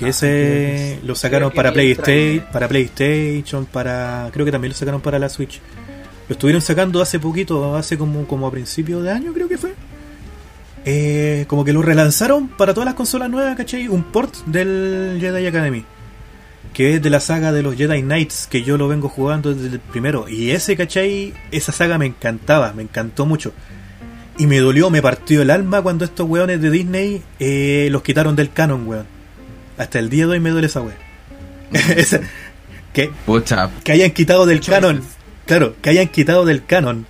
que 0.00 0.06
Ah, 0.06 0.08
ese 0.08 0.98
lo 1.04 1.14
sacaron 1.14 1.52
para 1.52 1.72
PlayStation, 1.72 2.46
para 2.50 2.66
PlayStation, 2.68 3.66
para 3.66 4.30
creo 4.32 4.46
que 4.46 4.52
también 4.52 4.70
lo 4.70 4.76
sacaron 4.76 5.00
para 5.02 5.18
la 5.18 5.28
Switch. 5.28 5.60
Lo 6.28 6.32
estuvieron 6.32 6.62
sacando 6.62 7.02
hace 7.02 7.18
poquito, 7.18 7.76
hace 7.76 7.98
como 7.98 8.26
como 8.26 8.46
a 8.46 8.50
principio 8.50 9.02
de 9.02 9.10
año, 9.10 9.32
creo 9.34 9.46
que 9.48 9.58
fue. 9.58 9.74
Eh, 10.86 11.44
como 11.48 11.64
que 11.66 11.74
lo 11.74 11.82
relanzaron 11.82 12.48
para 12.48 12.72
todas 12.72 12.86
las 12.86 12.94
consolas 12.94 13.28
nuevas, 13.28 13.56
¿cachai? 13.56 13.88
Un 13.88 14.04
port 14.04 14.34
del 14.46 15.18
Jedi 15.20 15.46
Academy. 15.46 15.84
Que 16.72 16.94
es 16.94 17.02
de 17.02 17.10
la 17.10 17.20
saga 17.20 17.52
de 17.52 17.62
los 17.62 17.76
Jedi 17.76 18.00
Knights, 18.00 18.46
que 18.50 18.62
yo 18.62 18.78
lo 18.78 18.88
vengo 18.88 19.10
jugando 19.10 19.52
desde 19.52 19.74
el 19.74 19.80
primero. 19.80 20.28
Y 20.30 20.52
ese, 20.52 20.76
¿cachai? 20.76 21.34
Esa 21.50 21.72
saga 21.72 21.98
me 21.98 22.06
encantaba, 22.06 22.72
me 22.72 22.84
encantó 22.84 23.26
mucho. 23.26 23.52
Y 24.38 24.46
me 24.46 24.60
dolió, 24.60 24.88
me 24.88 25.02
partió 25.02 25.42
el 25.42 25.50
alma 25.50 25.82
cuando 25.82 26.06
estos 26.06 26.26
weones 26.26 26.62
de 26.62 26.70
Disney 26.70 27.22
eh, 27.38 27.88
los 27.90 28.02
quitaron 28.02 28.34
del 28.34 28.50
canon, 28.50 28.86
weón. 28.86 29.19
Hasta 29.80 29.98
el 29.98 30.10
día 30.10 30.26
de 30.26 30.32
hoy 30.32 30.40
me 30.40 30.50
duele 30.50 30.66
esa. 30.66 30.82
Esa- 31.96 32.20
que, 32.92 33.10
Pucha, 33.24 33.70
que 33.84 33.92
hayan 33.92 34.10
quitado 34.10 34.44
del 34.46 34.60
canon, 34.60 35.02
claro, 35.46 35.76
que 35.80 35.90
hayan 35.90 36.08
quitado 36.08 36.44
del 36.44 36.64
canon 36.64 37.06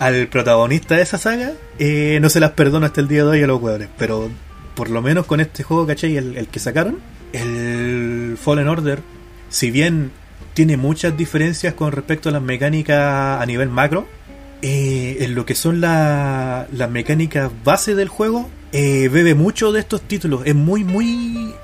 al 0.00 0.26
protagonista 0.26 0.96
de 0.96 1.02
esa 1.02 1.16
saga, 1.16 1.52
eh, 1.78 2.18
no 2.20 2.28
se 2.28 2.40
las 2.40 2.50
perdono 2.52 2.86
hasta 2.86 3.00
el 3.00 3.06
día 3.08 3.22
de 3.24 3.30
hoy 3.30 3.42
a 3.42 3.46
los 3.46 3.62
weones. 3.62 3.88
Pero 3.98 4.28
por 4.74 4.90
lo 4.90 5.00
menos 5.00 5.26
con 5.26 5.40
este 5.40 5.62
juego, 5.62 5.86
¿cachai? 5.86 6.16
El, 6.16 6.36
el 6.36 6.48
que 6.48 6.58
sacaron, 6.58 6.98
el 7.32 8.36
Fallen 8.42 8.68
Order, 8.68 9.00
si 9.48 9.70
bien 9.70 10.10
tiene 10.54 10.76
muchas 10.76 11.16
diferencias 11.16 11.74
con 11.74 11.92
respecto 11.92 12.28
a 12.28 12.32
las 12.32 12.42
mecánicas 12.42 13.40
a 13.40 13.46
nivel 13.46 13.68
macro, 13.68 14.08
eh, 14.60 15.18
en 15.20 15.34
lo 15.36 15.46
que 15.46 15.54
son 15.54 15.80
la- 15.80 16.66
las 16.72 16.90
mecánicas 16.90 17.50
base 17.64 17.94
del 17.94 18.08
juego, 18.08 18.50
eh, 18.72 19.08
bebe 19.08 19.34
mucho 19.34 19.70
de 19.72 19.80
estos 19.80 20.02
títulos. 20.02 20.42
Es 20.46 20.54
muy, 20.54 20.82
muy, 20.82 21.54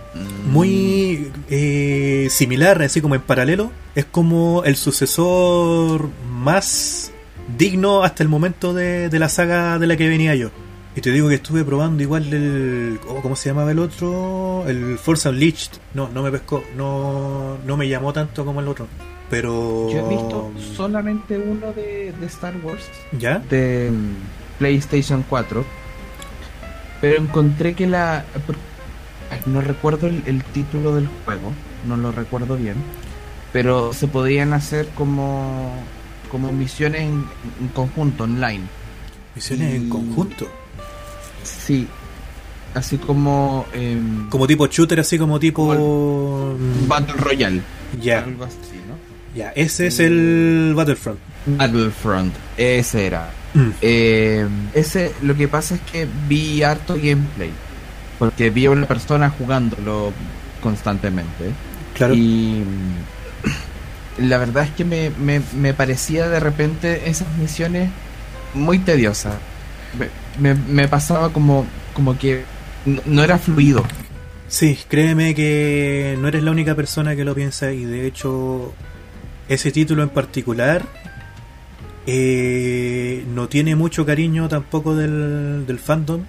muy 0.49 1.31
eh, 1.51 2.29
similar, 2.31 2.83
así 2.83 3.01
como 3.01 3.15
en 3.15 3.21
paralelo. 3.21 3.71
Es 3.95 4.05
como 4.05 4.65
el 4.65 4.77
sucesor 4.77 6.09
más 6.31 7.13
digno 7.57 8.03
hasta 8.03 8.23
el 8.23 8.29
momento 8.29 8.75
de, 8.75 9.09
de 9.09 9.19
la 9.19 9.29
saga 9.29 9.79
de 9.79 9.87
la 9.87 9.97
que 9.97 10.09
venía 10.09 10.35
yo. 10.35 10.51
Y 10.97 11.01
te 11.01 11.13
digo 11.13 11.29
que 11.29 11.37
estuve 11.37 11.65
probando 11.65 12.03
igual 12.03 12.33
el... 12.33 12.99
oh, 13.09 13.21
¿Cómo 13.23 13.37
se 13.37 13.51
llamaba 13.51 13.71
el 13.71 13.79
otro? 13.79 14.65
El 14.67 14.99
Force 14.99 15.29
Unleashed. 15.29 15.73
No, 15.95 16.09
no 16.09 16.23
me 16.25 16.33
pescó. 16.33 16.65
No, 16.77 17.57
no 17.65 17.77
me 17.77 17.89
llamó 17.89 18.13
tanto 18.13 18.45
como 18.45 18.61
el 18.61 18.69
otro. 18.69 18.89
Pero... 19.31 19.89
yo 19.91 19.99
he 19.99 20.09
visto 20.09 20.51
solamente 20.75 21.39
uno 21.39 21.73
de, 21.73 22.13
de 22.19 22.27
Star 22.27 22.55
Wars 22.65 22.83
¿Ya? 23.13 23.39
de 23.39 23.91
mm, 23.93 24.59
PlayStation 24.59 25.25
4, 25.29 25.65
pero 27.01 27.21
encontré 27.21 27.75
que 27.75 27.87
la... 27.87 28.25
No 29.47 29.61
recuerdo 29.61 30.07
el, 30.07 30.23
el 30.27 30.43
título 30.45 30.95
del 30.95 31.09
juego, 31.25 31.53
no 31.87 31.97
lo 31.97 32.13
recuerdo 32.13 32.57
bien, 32.57 32.77
pero 33.53 33.93
se 33.93 34.09
podían 34.09 34.53
hacer 34.53 34.89
como, 34.95 35.73
como 36.31 36.53
misiones 36.53 37.03
en, 37.03 37.25
en 37.61 37.69
conjunto, 37.75 38.25
online. 38.25 38.63
Misiones 39.35 39.75
en 39.75 39.89
conjunto. 39.89 40.47
Sí, 41.45 41.87
así 42.75 42.99
como... 42.99 43.65
em, 43.73 44.29
Como 44.29 44.47
tipo 44.47 44.67
shooter, 44.67 45.01
así 45.01 45.19
como 45.19 45.39
tipo... 45.39 46.57
Battle 46.87 47.15
Royale. 47.15 47.63
Ya, 48.03 48.21
Algo 48.21 48.45
así, 48.45 48.57
¿no? 48.87 48.97
ya. 49.35 49.51
Ese 49.51 49.87
es 49.87 50.01
el 50.01 50.73
Battlefront. 50.77 51.19
Battlefront, 51.47 52.35
ese 52.57 53.07
era. 53.07 53.31
Mm. 53.55 53.69
Eh, 53.81 54.47
ese, 54.75 55.13
lo 55.23 55.35
que 55.35 55.49
pasa 55.49 55.77
es 55.77 55.81
que 55.91 56.07
vi 56.29 56.63
harto 56.63 56.95
gameplay. 56.95 57.51
Porque 58.19 58.51
vi 58.51 58.67
a 58.67 58.71
una 58.71 58.87
persona 58.87 59.31
jugándolo 59.31 60.13
constantemente. 60.61 61.53
Claro. 61.95 62.15
Y 62.15 62.65
la 64.19 64.39
verdad 64.39 64.65
es 64.65 64.71
que 64.71 64.85
me, 64.85 65.11
me, 65.11 65.41
me 65.57 65.75
parecía 65.75 66.29
de 66.29 66.41
repente 66.41 67.09
esas 67.09 67.29
misiones 67.37 67.91
muy 68.55 68.79
tediosas. 68.79 69.35
Me, 70.39 70.55
me, 70.55 70.89
pasaba 70.89 71.33
como, 71.33 71.67
como 71.95 72.19
que 72.19 72.45
no, 72.85 73.01
no 73.07 73.25
era 73.25 73.39
fluido. 73.39 73.85
Sí, 74.49 74.79
créeme 74.89 75.35
que 75.35 76.17
no 76.21 76.29
eres 76.29 76.43
la 76.43 76.51
única 76.51 76.75
persona 76.75 77.15
que 77.15 77.25
lo 77.25 77.35
piensa 77.35 77.73
y 77.73 77.85
de 77.85 78.07
hecho 78.07 78.73
ese 79.49 79.73
título 79.73 80.03
en 80.03 80.09
particular 80.09 80.83
eh, 82.07 83.25
no 83.35 83.49
tiene 83.49 83.77
mucho 83.77 84.07
cariño 84.07 84.49
tampoco 84.49 84.97
del, 84.97 85.67
del 85.67 85.79
fandom 85.79 86.23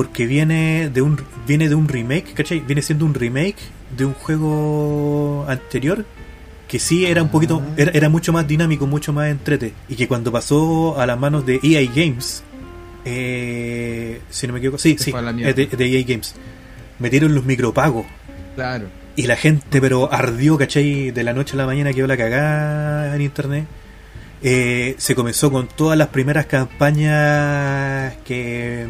porque 0.00 0.24
viene 0.24 0.88
de 0.88 1.02
un 1.02 1.20
viene 1.46 1.68
de 1.68 1.74
un 1.74 1.86
remake, 1.86 2.32
¿cachai? 2.32 2.60
Viene 2.60 2.80
siendo 2.80 3.04
un 3.04 3.12
remake 3.12 3.58
de 3.94 4.06
un 4.06 4.14
juego 4.14 5.44
anterior 5.46 6.06
que 6.66 6.78
sí 6.78 7.04
era 7.04 7.22
un 7.22 7.28
poquito 7.28 7.60
Ah. 7.62 7.74
era, 7.76 7.90
era 7.92 8.08
mucho 8.08 8.32
más 8.32 8.48
dinámico, 8.48 8.86
mucho 8.86 9.12
más 9.12 9.28
entrete 9.28 9.74
y 9.90 9.96
que 9.96 10.08
cuando 10.08 10.32
pasó 10.32 10.98
a 10.98 11.04
las 11.04 11.18
manos 11.18 11.44
de 11.44 11.60
EA 11.62 11.82
Games 11.94 12.42
eh, 13.04 14.22
si 14.30 14.46
no 14.46 14.54
me 14.54 14.58
equivoco, 14.60 14.78
sí, 14.78 14.96
sí, 14.98 15.12
de, 15.12 15.52
de 15.66 15.98
EA 15.98 16.02
Games 16.08 16.34
metieron 16.98 17.34
los 17.34 17.44
micropagos 17.44 18.06
Claro. 18.54 18.86
y 19.16 19.26
la 19.26 19.36
gente, 19.36 19.82
pero 19.82 20.10
ardió, 20.10 20.56
¿cachai? 20.56 21.10
De 21.10 21.22
la 21.24 21.34
noche 21.34 21.52
a 21.54 21.56
la 21.58 21.66
mañana 21.66 21.92
quedó 21.92 22.06
la 22.06 22.16
cagada 22.16 23.14
en 23.14 23.20
internet. 23.20 23.66
Eh, 24.42 24.94
se 24.96 25.14
comenzó 25.14 25.50
con 25.52 25.68
todas 25.68 25.98
las 25.98 26.08
primeras 26.08 26.46
campañas 26.46 28.14
que, 28.24 28.86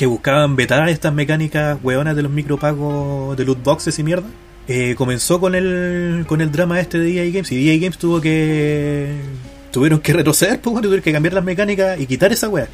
que 0.00 0.06
buscaban 0.06 0.56
vetar 0.56 0.88
estas 0.88 1.12
mecánicas 1.12 1.78
hueonas 1.82 2.16
de 2.16 2.22
los 2.22 2.32
micropagos 2.32 3.36
de 3.36 3.44
loot 3.44 3.62
boxes 3.62 3.98
y 3.98 4.02
mierda. 4.02 4.26
Eh, 4.66 4.94
comenzó 4.96 5.38
con 5.38 5.54
el, 5.54 6.24
con 6.26 6.40
el 6.40 6.50
drama 6.50 6.80
este 6.80 6.98
de 6.98 7.18
EA 7.18 7.30
Games 7.30 7.52
y 7.52 7.68
EA 7.68 7.76
Games 7.78 7.98
tuvo 7.98 8.18
que. 8.18 9.14
Tuvieron 9.70 10.00
que 10.00 10.14
retroceder, 10.14 10.58
pues, 10.58 10.72
bueno, 10.72 10.88
tuvieron 10.88 11.04
que 11.04 11.12
cambiar 11.12 11.34
las 11.34 11.44
mecánicas 11.44 12.00
y 12.00 12.06
quitar 12.06 12.32
esa 12.32 12.48
wea. 12.48 12.66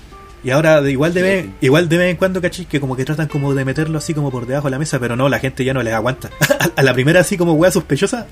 Y 0.45 0.51
ahora 0.51 0.89
igual 0.89 1.15
de 1.15 1.23
vez, 1.23 1.47
igual 1.61 1.89
de 1.89 1.99
vez 1.99 2.11
en 2.13 2.17
cuando, 2.17 2.41
¿cachai? 2.41 2.67
Que 2.67 2.79
como 2.79 2.95
que 2.95 3.05
tratan 3.05 3.27
como 3.27 3.55
de 3.55 3.65
meterlo 3.65 3.99
así 3.99 4.15
como 4.15 4.31
por 4.31 4.47
debajo 4.47 4.69
de 4.69 4.71
la 4.71 4.79
mesa, 4.79 5.01
pero 5.01 5.17
no, 5.17 5.29
la 5.29 5.41
gente 5.41 5.65
ya 5.65 5.75
no 5.75 5.83
les 5.83 5.95
aguanta. 5.95 6.31
a 6.77 6.83
la 6.85 6.95
primera 6.95 7.23
así 7.23 7.37
como 7.37 7.55
wea 7.55 7.73
sospechosa, 7.73 8.29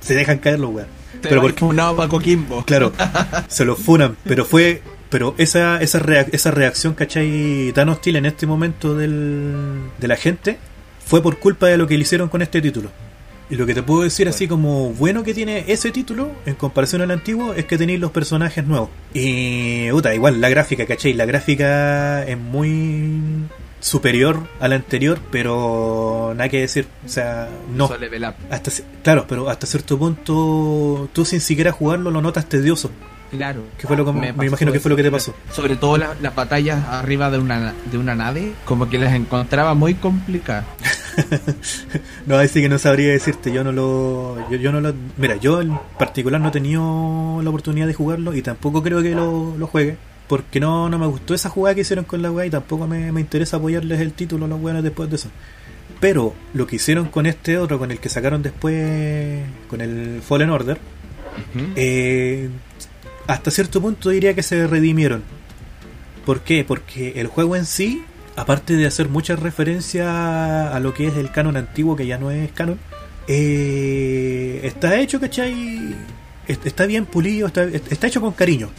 se 0.00 0.14
dejan 0.14 0.38
caer 0.38 0.60
los 0.60 0.70
weas. 0.70 0.88
Pero 1.20 1.42
porque, 1.42 1.62
no, 1.62 1.94
Paco 1.94 2.20
Kimbo. 2.20 2.64
claro, 2.64 2.90
se 3.48 3.66
los 3.66 3.78
funan, 3.78 4.16
pero 4.24 4.46
fue, 4.46 4.80
pero 5.12 5.34
esa, 5.38 5.80
esa, 5.80 6.00
reac- 6.00 6.30
esa 6.32 6.50
reacción, 6.50 6.94
¿cachai? 6.94 7.70
Tan 7.74 7.88
hostil 7.90 8.16
en 8.16 8.26
este 8.26 8.46
momento 8.46 8.96
del, 8.96 9.76
de 9.98 10.08
la 10.08 10.16
gente, 10.16 10.58
fue 11.04 11.22
por 11.22 11.38
culpa 11.38 11.66
de 11.68 11.76
lo 11.76 11.86
que 11.86 11.94
le 11.96 12.02
hicieron 12.02 12.28
con 12.28 12.40
este 12.42 12.60
título. 12.62 12.90
Y 13.50 13.56
lo 13.56 13.66
que 13.66 13.74
te 13.74 13.82
puedo 13.82 14.02
decir 14.02 14.28
así 14.28 14.48
como 14.48 14.94
bueno 14.94 15.22
que 15.22 15.34
tiene 15.34 15.64
ese 15.66 15.90
título 15.90 16.30
en 16.46 16.54
comparación 16.54 17.02
al 17.02 17.10
antiguo 17.10 17.52
es 17.52 17.66
que 17.66 17.76
tenéis 17.76 18.00
los 18.00 18.10
personajes 18.10 18.66
nuevos. 18.66 18.88
Y 19.12 19.90
puta, 19.90 20.14
igual 20.14 20.40
la 20.40 20.48
gráfica, 20.48 20.86
¿cachai? 20.86 21.12
La 21.12 21.26
gráfica 21.26 22.24
es 22.24 22.38
muy 22.38 23.20
superior 23.80 24.44
a 24.60 24.68
la 24.68 24.76
anterior, 24.76 25.18
pero 25.30 26.32
nada 26.34 26.48
que 26.48 26.60
decir. 26.60 26.86
O 27.04 27.08
sea, 27.10 27.50
no. 27.76 27.88
Hasta, 28.48 28.70
claro, 29.02 29.26
pero 29.28 29.50
hasta 29.50 29.66
cierto 29.66 29.98
punto 29.98 31.10
tú 31.12 31.24
sin 31.26 31.42
siquiera 31.42 31.72
jugarlo 31.72 32.10
lo 32.10 32.22
notas 32.22 32.48
tedioso. 32.48 32.90
Claro. 33.32 33.62
¿Qué 33.78 33.86
fue 33.86 33.96
lo 33.96 34.04
que- 34.04 34.12
me 34.12 34.28
imagino 34.28 34.70
que 34.72 34.78
fue 34.78 34.90
lo 34.90 34.96
que 34.96 35.02
te 35.02 35.10
pasó. 35.10 35.34
Sobre 35.50 35.74
todo 35.76 35.96
las, 35.96 36.20
las 36.20 36.34
batallas 36.34 36.86
arriba 36.88 37.30
de 37.30 37.38
una, 37.38 37.72
de 37.90 37.98
una 37.98 38.14
nave, 38.14 38.52
como 38.64 38.88
que 38.88 38.98
las 38.98 39.14
encontraba 39.14 39.74
muy 39.74 39.94
complicadas. 39.94 40.64
No, 42.26 42.38
ahí 42.38 42.48
sí 42.48 42.62
que 42.62 42.68
no 42.70 42.78
sabría 42.78 43.10
decirte, 43.10 43.52
yo 43.52 43.62
no 43.64 43.72
lo, 43.72 44.48
yo, 44.50 44.56
yo 44.56 44.72
no 44.72 44.80
lo, 44.80 44.94
mira, 45.18 45.36
yo 45.36 45.60
en 45.60 45.76
particular 45.98 46.40
no 46.40 46.48
he 46.48 46.52
tenido 46.52 47.40
la 47.42 47.50
oportunidad 47.50 47.86
de 47.86 47.92
jugarlo 47.94 48.32
y 48.34 48.40
tampoco 48.42 48.82
creo 48.82 49.02
que 49.02 49.10
lo, 49.14 49.54
lo 49.58 49.66
juegue, 49.66 49.96
porque 50.28 50.58
no, 50.60 50.88
no 50.88 50.98
me 50.98 51.06
gustó 51.06 51.34
esa 51.34 51.50
jugada 51.50 51.74
que 51.74 51.82
hicieron 51.82 52.04
con 52.06 52.22
la 52.22 52.30
weá 52.30 52.46
y 52.46 52.50
tampoco 52.50 52.86
me, 52.86 53.12
me 53.12 53.20
interesa 53.20 53.56
apoyarles 53.58 54.00
el 54.00 54.12
título 54.14 54.46
a 54.46 54.48
los 54.48 54.60
weones 54.60 54.82
después 54.84 55.10
de 55.10 55.16
eso. 55.16 55.28
Pero 56.00 56.32
lo 56.54 56.66
que 56.66 56.76
hicieron 56.76 57.06
con 57.08 57.26
este 57.26 57.58
otro, 57.58 57.78
con 57.78 57.90
el 57.90 57.98
que 57.98 58.08
sacaron 58.08 58.42
después, 58.42 59.42
con 59.68 59.80
el 59.82 60.22
Fallen 60.26 60.48
Order, 60.50 60.78
eh, 61.76 62.48
hasta 63.26 63.50
cierto 63.50 63.80
punto 63.80 64.10
diría 64.10 64.34
que 64.34 64.42
se 64.42 64.66
redimieron. 64.66 65.22
¿Por 66.26 66.40
qué? 66.40 66.64
Porque 66.64 67.14
el 67.20 67.26
juego 67.26 67.56
en 67.56 67.66
sí, 67.66 68.02
aparte 68.36 68.76
de 68.76 68.86
hacer 68.86 69.08
muchas 69.08 69.40
referencias 69.40 70.06
a 70.08 70.78
lo 70.80 70.94
que 70.94 71.08
es 71.08 71.16
el 71.16 71.30
canon 71.30 71.56
antiguo, 71.56 71.96
que 71.96 72.06
ya 72.06 72.18
no 72.18 72.30
es 72.30 72.50
canon, 72.52 72.78
eh, 73.28 74.60
está 74.62 74.98
hecho, 74.98 75.20
¿cachai? 75.20 75.94
Est- 76.46 76.66
Está 76.66 76.86
bien 76.86 77.06
pulido, 77.06 77.46
está, 77.48 77.66
hecho 78.06 78.20
con 78.20 78.32
cariño. 78.32 78.70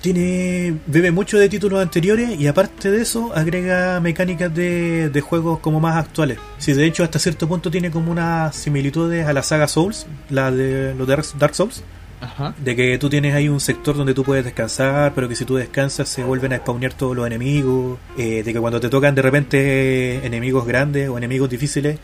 Tiene 0.00 0.76
bebe 0.86 1.10
mucho 1.10 1.38
de 1.38 1.48
títulos 1.50 1.82
anteriores 1.82 2.40
y 2.40 2.46
aparte 2.46 2.90
de 2.90 3.02
eso 3.02 3.32
agrega 3.34 4.00
mecánicas 4.00 4.52
de, 4.54 5.10
de 5.10 5.20
juegos 5.20 5.58
como 5.60 5.78
más 5.78 5.96
actuales. 5.96 6.38
Sí, 6.58 6.72
de 6.72 6.86
hecho 6.86 7.04
hasta 7.04 7.18
cierto 7.18 7.46
punto 7.46 7.70
tiene 7.70 7.90
como 7.90 8.10
unas 8.10 8.56
similitudes 8.56 9.26
a 9.26 9.32
la 9.34 9.42
saga 9.42 9.68
Souls, 9.68 10.06
la 10.30 10.50
de 10.50 10.94
los 10.94 11.06
Dark 11.06 11.26
Dark 11.38 11.54
Souls, 11.54 11.82
Ajá. 12.20 12.54
de 12.58 12.76
que 12.76 12.98
tú 12.98 13.08
tienes 13.08 13.34
ahí 13.34 13.48
un 13.48 13.60
sector 13.60 13.96
donde 13.96 14.12
tú 14.12 14.24
puedes 14.24 14.44
descansar, 14.44 15.12
pero 15.14 15.28
que 15.28 15.34
si 15.34 15.44
tú 15.44 15.56
descansas 15.56 16.08
se 16.08 16.22
vuelven 16.22 16.52
a 16.52 16.58
spawnear 16.58 16.92
todos 16.92 17.16
los 17.16 17.26
enemigos, 17.26 17.98
eh, 18.18 18.42
de 18.42 18.52
que 18.52 18.60
cuando 18.60 18.80
te 18.80 18.88
tocan 18.88 19.14
de 19.14 19.22
repente 19.22 20.26
enemigos 20.26 20.66
grandes 20.66 21.08
o 21.08 21.16
enemigos 21.16 21.48
difíciles, 21.48 21.98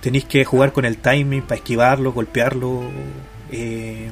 tenéis 0.00 0.24
que 0.24 0.44
jugar 0.44 0.72
con 0.72 0.84
el 0.84 0.98
timing 0.98 1.42
para 1.42 1.56
esquivarlo, 1.56 2.12
golpearlo 2.12 2.82
eh, 3.50 4.08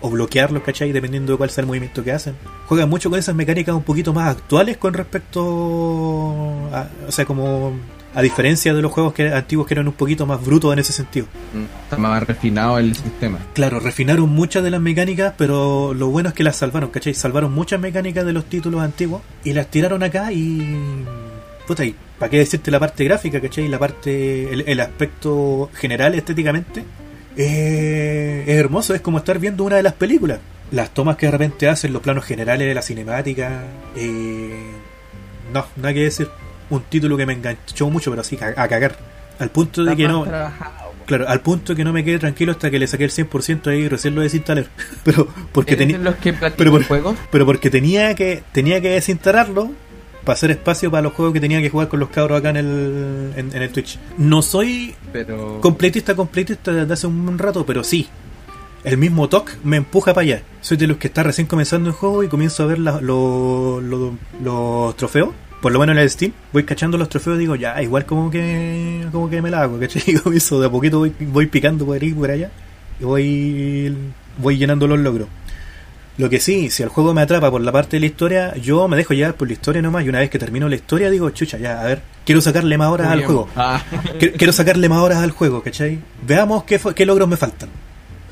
o 0.00 0.10
bloquearlo, 0.10 0.62
¿cachai? 0.62 0.92
Dependiendo 0.92 1.32
de 1.32 1.38
cuál 1.38 1.50
sea 1.50 1.62
el 1.62 1.66
movimiento 1.66 2.02
que 2.04 2.12
hacen. 2.12 2.34
Juegan 2.66 2.88
mucho 2.88 3.10
con 3.10 3.18
esas 3.18 3.34
mecánicas 3.34 3.74
un 3.74 3.82
poquito 3.82 4.12
más 4.12 4.28
actuales 4.36 4.76
con 4.76 4.94
respecto 4.94 6.68
a, 6.72 6.88
o 7.06 7.12
sea, 7.12 7.24
como 7.24 7.72
a 8.14 8.22
diferencia 8.22 8.74
de 8.74 8.82
los 8.82 8.90
juegos 8.90 9.12
que 9.12 9.32
antiguos 9.32 9.66
que 9.66 9.74
eran 9.74 9.86
un 9.86 9.94
poquito 9.94 10.26
más 10.26 10.44
brutos 10.44 10.72
en 10.72 10.78
ese 10.78 10.92
sentido. 10.92 11.26
Mm, 11.54 11.84
Está 11.84 11.96
más 11.98 12.22
refinado 12.22 12.78
el 12.78 12.96
sistema. 12.96 13.38
Claro, 13.54 13.80
refinaron 13.80 14.28
muchas 14.30 14.64
de 14.64 14.70
las 14.70 14.80
mecánicas, 14.80 15.34
pero 15.36 15.94
lo 15.94 16.08
bueno 16.08 16.30
es 16.30 16.34
que 16.34 16.42
las 16.42 16.56
salvaron, 16.56 16.90
¿cachai? 16.90 17.14
Salvaron 17.14 17.52
muchas 17.52 17.80
mecánicas 17.80 18.24
de 18.24 18.32
los 18.32 18.46
títulos 18.46 18.82
antiguos 18.82 19.22
y 19.44 19.52
las 19.52 19.68
tiraron 19.68 20.02
acá 20.02 20.32
y... 20.32 20.76
Puta, 21.66 21.84
y 21.84 21.94
¿para 22.18 22.30
qué 22.30 22.38
decirte 22.38 22.70
la 22.70 22.80
parte 22.80 23.04
gráfica, 23.04 23.40
¿cachai? 23.40 23.68
La 23.68 23.78
parte... 23.78 24.52
El, 24.52 24.64
el 24.66 24.80
aspecto 24.80 25.70
general 25.74 26.14
estéticamente 26.14 26.84
eh, 27.36 28.44
es 28.46 28.56
hermoso, 28.56 28.94
es 28.94 29.00
como 29.00 29.18
estar 29.18 29.38
viendo 29.38 29.64
una 29.64 29.76
de 29.76 29.82
las 29.82 29.92
películas. 29.92 30.40
Las 30.72 30.92
tomas 30.92 31.16
que 31.16 31.26
de 31.26 31.32
repente 31.32 31.68
hacen, 31.68 31.92
los 31.92 32.02
planos 32.02 32.24
generales 32.24 32.66
de 32.66 32.74
la 32.74 32.82
cinemática... 32.82 33.64
Eh, 33.96 34.72
no, 35.52 35.64
nada 35.76 35.94
que 35.94 36.00
decir. 36.00 36.28
Un 36.70 36.82
título 36.82 37.16
que 37.16 37.26
me 37.26 37.32
enganchó 37.32 37.88
mucho, 37.90 38.10
pero 38.10 38.20
así 38.22 38.38
a, 38.40 38.60
a 38.62 38.68
cagar. 38.68 38.96
Al 39.38 39.50
punto 39.50 39.82
de 39.84 39.90
Está 39.92 39.96
que 39.96 40.08
no... 40.08 40.24
trabajado. 40.24 40.88
Claro, 41.06 41.26
al 41.26 41.40
punto 41.40 41.74
que 41.74 41.84
no 41.84 41.92
me 41.94 42.04
quedé 42.04 42.18
tranquilo 42.18 42.52
hasta 42.52 42.70
que 42.70 42.78
le 42.78 42.86
saqué 42.86 43.04
el 43.04 43.10
100% 43.10 43.68
ahí 43.68 43.78
y 43.80 43.88
recién 43.88 44.14
lo 44.14 44.20
desinstalé. 44.20 44.66
Pero 45.04 45.26
porque 45.52 45.72
¿Eres 45.72 45.86
tenía 45.88 45.98
de 45.98 46.50
pero 46.56 46.70
por- 46.72 46.84
juegos? 46.84 47.16
pero 47.30 47.46
porque 47.46 47.70
tenía 47.70 48.14
que 48.14 48.42
tenía 48.52 48.80
que 48.82 48.90
desinstalarlo 48.90 49.70
para 50.24 50.34
hacer 50.34 50.50
espacio 50.50 50.90
para 50.90 51.00
los 51.02 51.14
juegos 51.14 51.32
que 51.32 51.40
tenía 51.40 51.62
que 51.62 51.70
jugar 51.70 51.88
con 51.88 51.98
los 52.00 52.10
cabros 52.10 52.38
acá 52.38 52.50
en 52.50 52.56
el 52.58 53.32
en, 53.36 53.50
en 53.56 53.62
el 53.62 53.70
Twitch. 53.70 53.98
No 54.18 54.42
soy 54.42 54.94
Pero... 55.10 55.60
completista 55.62 56.14
completista 56.14 56.72
desde 56.72 56.92
hace 56.92 57.06
un 57.06 57.38
rato, 57.38 57.64
pero 57.64 57.82
sí. 57.82 58.06
El 58.84 58.98
mismo 58.98 59.28
TOC 59.30 59.50
me 59.64 59.78
empuja 59.78 60.12
para 60.12 60.24
allá. 60.24 60.42
Soy 60.60 60.76
de 60.76 60.86
los 60.88 60.98
que 60.98 61.06
está 61.08 61.22
recién 61.22 61.46
comenzando 61.46 61.88
el 61.88 61.94
juego 61.96 62.22
y 62.22 62.28
comienzo 62.28 62.64
a 62.64 62.66
ver 62.66 62.78
la- 62.80 63.00
lo- 63.00 63.80
lo- 63.80 64.18
los 64.42 64.94
trofeos. 64.96 65.30
Por 65.60 65.72
lo 65.72 65.80
menos 65.80 65.96
en 65.96 66.02
el 66.02 66.10
Steam, 66.10 66.32
voy 66.52 66.64
cachando 66.64 66.96
los 66.98 67.08
trofeos 67.08 67.36
y 67.36 67.40
digo, 67.40 67.56
ya, 67.56 67.82
igual 67.82 68.06
como 68.06 68.30
que 68.30 69.04
como 69.10 69.28
que 69.28 69.42
me 69.42 69.50
la 69.50 69.62
hago, 69.62 69.78
¿cachai? 69.80 70.02
De 70.12 70.66
a 70.66 70.70
poquito, 70.70 70.98
voy, 70.98 71.12
voy 71.20 71.46
picando 71.46 71.84
por 71.84 72.00
ahí 72.00 72.12
por 72.12 72.30
allá. 72.30 72.50
Y 73.00 73.04
voy, 73.04 73.96
voy 74.38 74.56
llenando 74.56 74.86
los 74.86 74.98
logros. 74.98 75.28
Lo 76.16 76.28
que 76.28 76.40
sí, 76.40 76.68
si 76.70 76.82
el 76.82 76.88
juego 76.88 77.14
me 77.14 77.22
atrapa 77.22 77.48
por 77.48 77.60
la 77.60 77.70
parte 77.70 77.96
de 77.96 78.00
la 78.00 78.06
historia, 78.06 78.56
yo 78.56 78.88
me 78.88 78.96
dejo 78.96 79.14
llevar 79.14 79.34
por 79.34 79.46
la 79.46 79.52
historia 79.54 79.80
nomás. 79.80 80.04
Y 80.04 80.08
una 80.08 80.18
vez 80.18 80.30
que 80.30 80.38
termino 80.38 80.68
la 80.68 80.74
historia, 80.74 81.10
digo, 81.10 81.30
chucha, 81.30 81.58
ya, 81.58 81.80
a 81.80 81.84
ver, 81.84 82.02
quiero 82.24 82.40
sacarle 82.40 82.76
más 82.76 82.88
horas 82.88 83.08
al 83.08 83.24
juego. 83.24 83.48
Ah, 83.54 83.80
Quiero 84.18 84.36
quiero 84.36 84.52
sacarle 84.52 84.88
más 84.88 84.98
horas 84.98 85.18
al 85.18 85.30
juego, 85.30 85.62
¿cachai? 85.62 86.00
Veamos 86.26 86.64
qué, 86.64 86.80
qué 86.94 87.06
logros 87.06 87.28
me 87.28 87.36
faltan. 87.36 87.68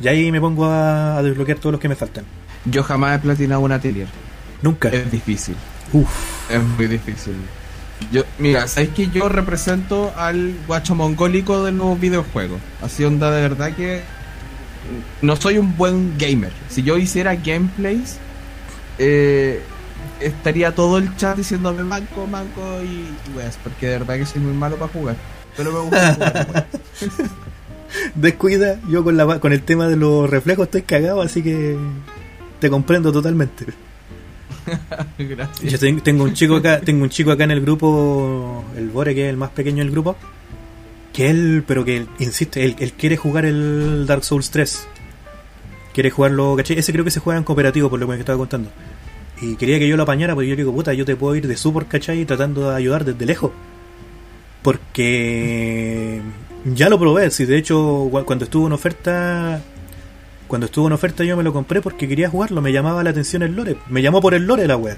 Y 0.03 0.09
ahí 0.09 0.33
me 0.33 0.41
pongo 0.41 0.67
a, 0.67 1.19
a 1.19 1.23
desbloquear 1.23 1.59
todos 1.59 1.73
los 1.73 1.81
que 1.81 1.89
me 1.89 1.95
faltan. 1.95 2.25
yo 2.65 2.83
jamás 2.83 3.19
he 3.19 3.23
platinado 3.23 3.61
un 3.61 3.71
atelier. 3.73 4.09
Nunca. 4.63 4.89
Es 4.89 5.11
difícil. 5.11 5.55
Uf. 5.93 6.09
Es 6.51 6.63
muy 6.63 6.87
difícil. 6.87 7.35
Yo, 8.13 8.25
mira, 8.39 8.69
¿sabes 8.69 8.91
que 8.91 9.09
yo 9.09 9.29
represento 9.29 10.13
al 10.17 10.55
guacho 10.67 10.95
mongólico 10.95 11.65
de 11.65 11.73
los 11.73 11.99
videojuegos? 11.99 12.61
Así 12.83 13.05
onda 13.05 13.31
de 13.31 13.43
verdad 13.43 13.75
que 13.75 14.03
no 15.23 15.37
soy 15.37 15.59
un 15.59 15.77
buen 15.77 16.17
gamer. 16.19 16.53
Si 16.69 16.83
yo 16.83 16.99
hiciera 16.99 17.35
gameplays, 17.35 18.19
eh, 18.99 19.63
estaría 20.21 20.75
todo 20.75 20.99
el 20.99 21.15
chat 21.17 21.37
diciéndome 21.37 21.83
manco, 21.85 22.27
manco 22.27 22.61
y, 22.83 23.37
weas, 23.37 23.59
porque 23.63 23.87
de 23.87 23.99
verdad 23.99 24.17
que 24.17 24.27
soy 24.27 24.43
muy 24.43 24.53
malo 24.53 24.77
para 24.77 24.93
jugar. 24.93 25.17
Pero 25.57 25.73
me 25.73 25.81
gusta 25.81 26.15
jugar. 26.15 26.67
Descuida, 28.15 28.79
yo 28.89 29.05
con, 29.05 29.17
la, 29.17 29.41
con 29.41 29.53
el 29.53 29.63
tema 29.63 29.89
de 29.89 29.97
los 29.97 30.29
reflejos 30.29 30.67
estoy 30.67 30.83
cagado, 30.83 31.23
así 31.23 31.43
que 31.43 31.77
te 32.61 32.69
comprendo 32.69 33.13
totalmente. 33.13 33.67
Yo 35.63 35.79
ten- 35.79 36.01
tengo 36.01 36.25
un 36.25 36.35
chico 36.35 36.57
acá, 36.57 36.81
tengo 36.81 37.03
un 37.05 37.11
chico 37.11 37.31
acá 37.31 37.45
en 37.45 37.51
el 37.53 37.61
grupo, 37.61 38.65
el 38.77 38.89
Bore, 38.91 39.15
que 39.15 39.25
es 39.27 39.31
el 39.31 39.37
más 39.37 39.51
pequeño 39.51 39.79
del 39.85 39.91
grupo, 39.91 40.17
que 41.13 41.31
él, 41.31 41.65
pero 41.67 41.85
que 41.85 42.07
insiste, 42.19 42.65
él, 42.65 42.77
él 42.79 42.93
quiere 42.93 43.17
jugar 43.17 43.45
el 43.47 44.05
Dark 44.07 44.25
Souls 44.25 44.51
3. 44.51 44.87
Quiere 45.95 46.11
jugarlo, 46.11 46.55
¿cachai? 46.57 46.79
Ese 46.79 46.93
creo 46.93 47.05
que 47.05 47.11
se 47.11 47.21
juega 47.21 47.39
en 47.39 47.45
cooperativo, 47.45 47.89
por 47.89 47.99
lo 47.99 48.07
que 48.07 48.13
me 48.13 48.19
estaba 48.19 48.37
contando. 48.39 48.71
Y 49.41 49.57
quería 49.57 49.79
que 49.79 49.89
yo 49.89 49.97
lo 49.97 50.03
apañara, 50.03 50.35
porque 50.35 50.49
yo 50.49 50.55
le 50.55 50.63
digo, 50.63 50.73
puta, 50.75 50.93
yo 50.95 51.05
te 51.05 51.17
puedo 51.17 51.35
ir 51.37 51.47
de 51.47 51.57
support, 51.57 51.89
¿cachai? 51.89 52.25
Tratando 52.27 52.71
de 52.71 52.77
ayudar 52.77 53.05
desde 53.05 53.25
lejos. 53.27 53.53
Porque 54.63 56.21
ya 56.75 56.89
lo 56.89 56.99
probé, 56.99 57.31
si 57.31 57.45
de 57.45 57.57
hecho 57.57 58.09
cu- 58.11 58.25
cuando 58.25 58.45
estuvo 58.45 58.67
en 58.67 58.73
oferta, 58.73 59.63
cuando 60.47 60.67
estuvo 60.67 60.87
en 60.87 60.93
oferta 60.93 61.25
yo 61.25 61.37
me 61.37 61.43
lo 61.43 61.53
compré 61.53 61.81
porque 61.81 62.09
quería 62.09 62.29
jugarlo, 62.29 62.61
me 62.63 62.73
llamaba 62.73 63.03
la 63.03 63.11
atención 63.11 63.43
el 63.43 63.55
lore, 63.55 63.77
me 63.89 64.03
llamó 64.03 64.21
por 64.21 64.35
el 64.35 64.47
lore 64.47 64.67
la 64.67 64.77
wea. 64.77 64.97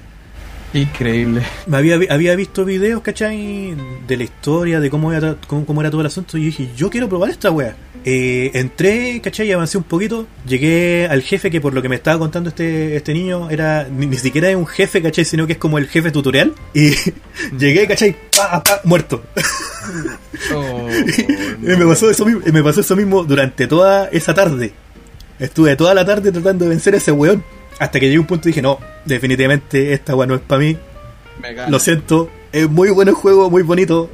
Increíble. 0.75 1.43
Me 1.67 1.79
había, 1.79 1.99
había 2.11 2.37
visto 2.37 2.65
videos, 2.65 3.01
¿cachai? 3.01 3.75
De 4.07 4.17
la 4.17 4.25
historia, 4.25 4.81
de 4.81 4.91
cómo 4.91 5.13
era, 5.13 5.37
cómo, 5.47 5.65
cómo 5.65 5.81
era 5.81 5.91
todo 5.91 6.03
el 6.03 6.09
asunto. 6.09 6.37
Y 6.37 6.47
dije, 6.47 6.69
yo 6.77 6.91
quiero 6.91 7.09
probar 7.09 7.31
esta 7.31 7.51
wea. 7.51 7.75
Eh, 8.05 8.51
entré, 8.55 9.21
¿cachai? 9.23 9.51
Avancé 9.51 9.79
un 9.79 9.85
poquito. 9.85 10.27
Llegué 10.47 11.09
al 11.11 11.23
jefe 11.23 11.51
que 11.51 11.61
por 11.61 11.73
lo 11.73 11.81
que 11.81 11.89
me 11.89 11.97
estaba 11.97 12.19
contando 12.19 12.51
este, 12.51 12.97
este 12.97 13.15
niño 13.15 13.49
era 13.51 13.89
ni, 13.91 14.07
ni 14.07 14.17
siquiera 14.17 14.51
es 14.51 14.57
un 14.57 14.67
jefe, 14.67 15.01
¿cachai? 15.03 15.25
Sino 15.25 15.47
que 15.47 15.55
es 15.55 15.59
como 15.59 15.79
el 15.79 15.89
jefe 15.89 16.11
tutorial. 16.11 16.53
Y 16.75 16.91
llegué, 17.59 17.87
¿cachai? 17.87 18.15
Pa, 18.37 18.63
pa, 18.63 18.81
muerto. 18.85 19.23
Oh, 20.55 20.89
Y 21.63 21.77
me 21.77 21.87
pasó 21.87 22.11
eso 22.11 22.27
mismo, 22.27 22.43
y 22.45 22.53
me 22.53 22.63
pasó 22.63 22.83
eso 22.83 22.95
mismo 22.95 23.25
durante 23.25 23.67
toda 23.67 24.09
esa 24.09 24.35
tarde. 24.35 24.73
Estuve 25.39 25.77
toda 25.77 25.95
la 25.95 26.05
tarde 26.05 26.33
tratando 26.33 26.65
de 26.65 26.71
vencer 26.71 26.95
a 26.95 26.99
ese 26.99 27.13
weón. 27.13 27.45
Hasta 27.79 28.01
que 28.01 28.07
llegué 28.07 28.17
a 28.17 28.21
un 28.21 28.27
punto 28.27 28.49
y 28.49 28.51
dije, 28.51 28.63
no, 28.63 28.79
definitivamente 29.05 29.93
esta 29.93 30.17
weá 30.17 30.27
no 30.27 30.35
es 30.35 30.41
para 30.41 30.61
mí. 30.61 30.77
Lo 31.69 31.79
siento, 31.79 32.29
es 32.51 32.69
muy 32.69 32.91
bueno 32.91 33.11
el 33.11 33.17
juego, 33.17 33.49
muy 33.49 33.63
bonito, 33.63 34.11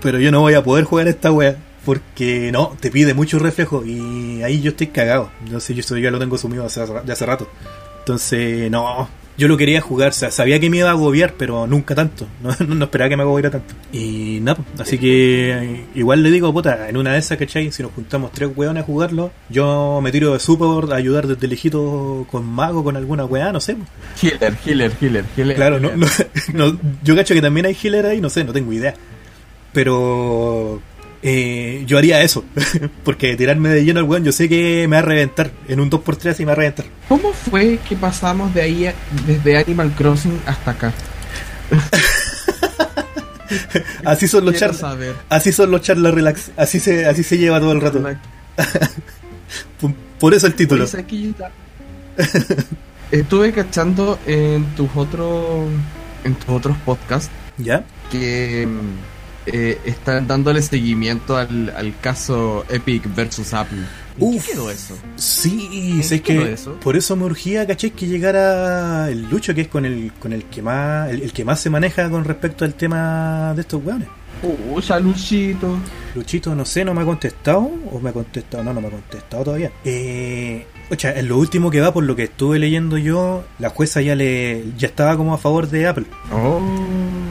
pero 0.00 0.18
yo 0.18 0.30
no 0.30 0.40
voy 0.40 0.54
a 0.54 0.62
poder 0.62 0.84
jugar 0.84 1.08
esta 1.08 1.30
wea. 1.30 1.56
Porque 1.84 2.50
no, 2.52 2.76
te 2.78 2.92
pide 2.92 3.12
mucho 3.12 3.40
reflejo 3.40 3.84
y 3.84 4.40
ahí 4.42 4.62
yo 4.62 4.70
estoy 4.70 4.86
cagado. 4.86 5.30
No 5.50 5.58
sé, 5.58 5.74
yo 5.74 5.80
eso 5.80 5.98
ya 5.98 6.12
lo 6.12 6.18
tengo 6.20 6.38
sumido 6.38 6.64
hace, 6.64 6.80
de 6.80 7.12
hace 7.12 7.26
rato. 7.26 7.48
Entonces, 7.98 8.70
no, 8.70 9.08
yo 9.36 9.48
lo 9.48 9.56
quería 9.56 9.80
jugar, 9.80 10.10
o 10.10 10.12
sea, 10.12 10.30
sabía 10.30 10.60
que 10.60 10.68
me 10.68 10.78
iba 10.78 10.88
a 10.88 10.92
agobiar, 10.92 11.34
pero 11.36 11.66
nunca 11.66 11.94
tanto. 11.94 12.26
No, 12.42 12.50
no, 12.66 12.74
no 12.74 12.84
esperaba 12.86 13.08
que 13.08 13.16
me 13.16 13.22
agobiara 13.22 13.50
tanto. 13.50 13.74
Y 13.92 14.40
nada, 14.42 14.56
pues, 14.56 14.80
así 14.80 14.98
que 14.98 15.84
igual 15.94 16.22
le 16.22 16.30
digo, 16.30 16.52
puta, 16.52 16.88
en 16.88 16.96
una 16.96 17.12
de 17.12 17.18
esas, 17.18 17.38
¿cachai? 17.38 17.70
Si 17.70 17.82
nos 17.82 17.92
juntamos 17.92 18.32
tres 18.32 18.50
weones 18.54 18.82
a 18.82 18.86
jugarlo, 18.86 19.30
yo 19.48 20.00
me 20.02 20.10
tiro 20.10 20.32
de 20.32 20.40
support 20.40 20.90
a 20.90 20.96
ayudar 20.96 21.26
desde 21.28 21.46
lejito 21.46 22.26
con 22.30 22.44
mago, 22.44 22.82
con 22.82 22.96
alguna 22.96 23.24
weá, 23.24 23.52
no 23.52 23.60
sé. 23.60 23.76
pues. 23.76 23.88
Healer, 24.22 24.56
healer, 24.66 24.92
healer, 25.00 25.24
healer. 25.36 25.56
Claro, 25.56 25.80
no, 25.80 25.94
no, 25.96 26.06
no, 26.54 26.78
yo 27.02 27.14
cacho 27.14 27.34
que 27.34 27.42
también 27.42 27.66
hay 27.66 27.76
healer 27.80 28.06
ahí, 28.06 28.20
no 28.20 28.28
sé, 28.28 28.44
no 28.44 28.52
tengo 28.52 28.72
idea. 28.72 28.94
Pero 29.72 30.82
eh, 31.22 31.84
yo 31.86 31.98
haría 31.98 32.22
eso, 32.22 32.44
porque 33.04 33.36
tirarme 33.36 33.68
de 33.70 33.84
lleno 33.84 34.00
al 34.00 34.06
weón, 34.06 34.24
yo 34.24 34.32
sé 34.32 34.48
que 34.48 34.86
me 34.88 34.96
va 34.96 35.00
a 35.00 35.06
reventar. 35.06 35.50
En 35.68 35.80
un 35.80 35.90
2x3 35.90 36.36
y 36.36 36.38
me 36.40 36.46
va 36.46 36.52
a 36.52 36.56
reventar. 36.56 36.86
¿Cómo 37.08 37.32
fue 37.32 37.78
que 37.88 37.96
pasamos 37.96 38.52
de 38.54 38.62
ahí, 38.62 38.86
a- 38.86 38.94
desde 39.26 39.56
Animal 39.58 39.92
Crossing 39.96 40.38
hasta 40.46 40.70
acá? 40.72 40.92
Así 44.04 44.26
son 44.28 44.46
los 44.46 44.56
charlas, 44.56 44.82
así 45.28 45.52
son 45.52 45.70
los 45.70 45.82
charlas 45.82 46.14
relax, 46.14 46.50
así 46.56 46.80
se, 46.80 47.04
así 47.04 47.22
se 47.22 47.36
lleva 47.36 47.60
todo 47.60 47.72
el 47.72 47.82
rato. 47.82 48.02
Por- 50.18 50.32
eso 50.34 50.46
el 50.46 50.54
título. 50.54 50.84
Oye, 50.84 50.90
¿sabes 50.90 51.06
qué, 51.06 51.20
Yuta? 51.20 51.50
Estuve 53.10 53.52
cachando 53.52 54.18
en 54.26 54.64
tus 54.74 54.88
otros 54.94 55.66
en 56.24 56.34
tus 56.36 56.48
otros 56.48 56.76
podcasts 56.84 57.30
¿Ya? 57.58 57.84
que 58.10 58.66
mm, 58.66 58.80
eh, 59.46 59.80
están 59.84 60.26
dándole 60.26 60.62
seguimiento 60.62 61.36
al, 61.36 61.70
al 61.76 61.98
caso 62.00 62.64
Epic 62.68 63.02
versus 63.14 63.52
Apple. 63.54 63.78
¿En 64.18 64.28
Uf. 64.28 64.46
qué 64.46 64.52
quedó 64.52 64.70
eso? 64.70 64.96
Sí, 65.16 65.94
¿En 65.96 66.02
sé 66.02 66.20
quedó 66.22 66.44
que 66.44 66.52
eso? 66.52 66.74
por 66.80 66.96
eso 66.96 67.16
me 67.16 67.24
urgía, 67.24 67.66
caché, 67.66 67.90
que 67.92 68.06
llegara 68.06 69.10
el 69.10 69.28
Lucho, 69.28 69.54
que 69.54 69.62
es 69.62 69.68
con 69.68 69.84
el, 69.86 70.12
con 70.20 70.32
el 70.32 70.44
que 70.44 70.62
más, 70.62 71.10
el, 71.10 71.22
el 71.22 71.32
que 71.32 71.44
más 71.44 71.60
se 71.60 71.70
maneja 71.70 72.08
con 72.10 72.24
respecto 72.24 72.64
al 72.64 72.74
tema 72.74 73.52
de 73.54 73.62
estos 73.62 73.82
weones. 73.84 74.08
Pucha, 74.42 74.98
Luchito. 74.98 75.78
Luchito, 76.14 76.54
no 76.54 76.64
sé, 76.64 76.84
no 76.84 76.92
me 76.92 77.02
ha 77.02 77.04
contestado. 77.04 77.70
¿O 77.90 78.00
me 78.00 78.10
ha 78.10 78.12
contestado? 78.12 78.64
No, 78.64 78.74
no 78.74 78.80
me 78.80 78.88
ha 78.88 78.90
contestado 78.90 79.44
todavía. 79.44 79.70
Eh, 79.84 80.66
o 80.90 80.98
sea, 80.98 81.18
en 81.18 81.28
lo 81.28 81.38
último 81.38 81.70
que 81.70 81.80
va, 81.80 81.92
por 81.92 82.02
lo 82.02 82.16
que 82.16 82.24
estuve 82.24 82.58
leyendo 82.58 82.98
yo, 82.98 83.44
la 83.60 83.70
jueza 83.70 84.02
ya 84.02 84.16
le 84.16 84.64
ya 84.76 84.88
estaba 84.88 85.16
como 85.16 85.32
a 85.32 85.38
favor 85.38 85.68
de 85.68 85.86
Apple. 85.86 86.06
Oh. 86.32 86.60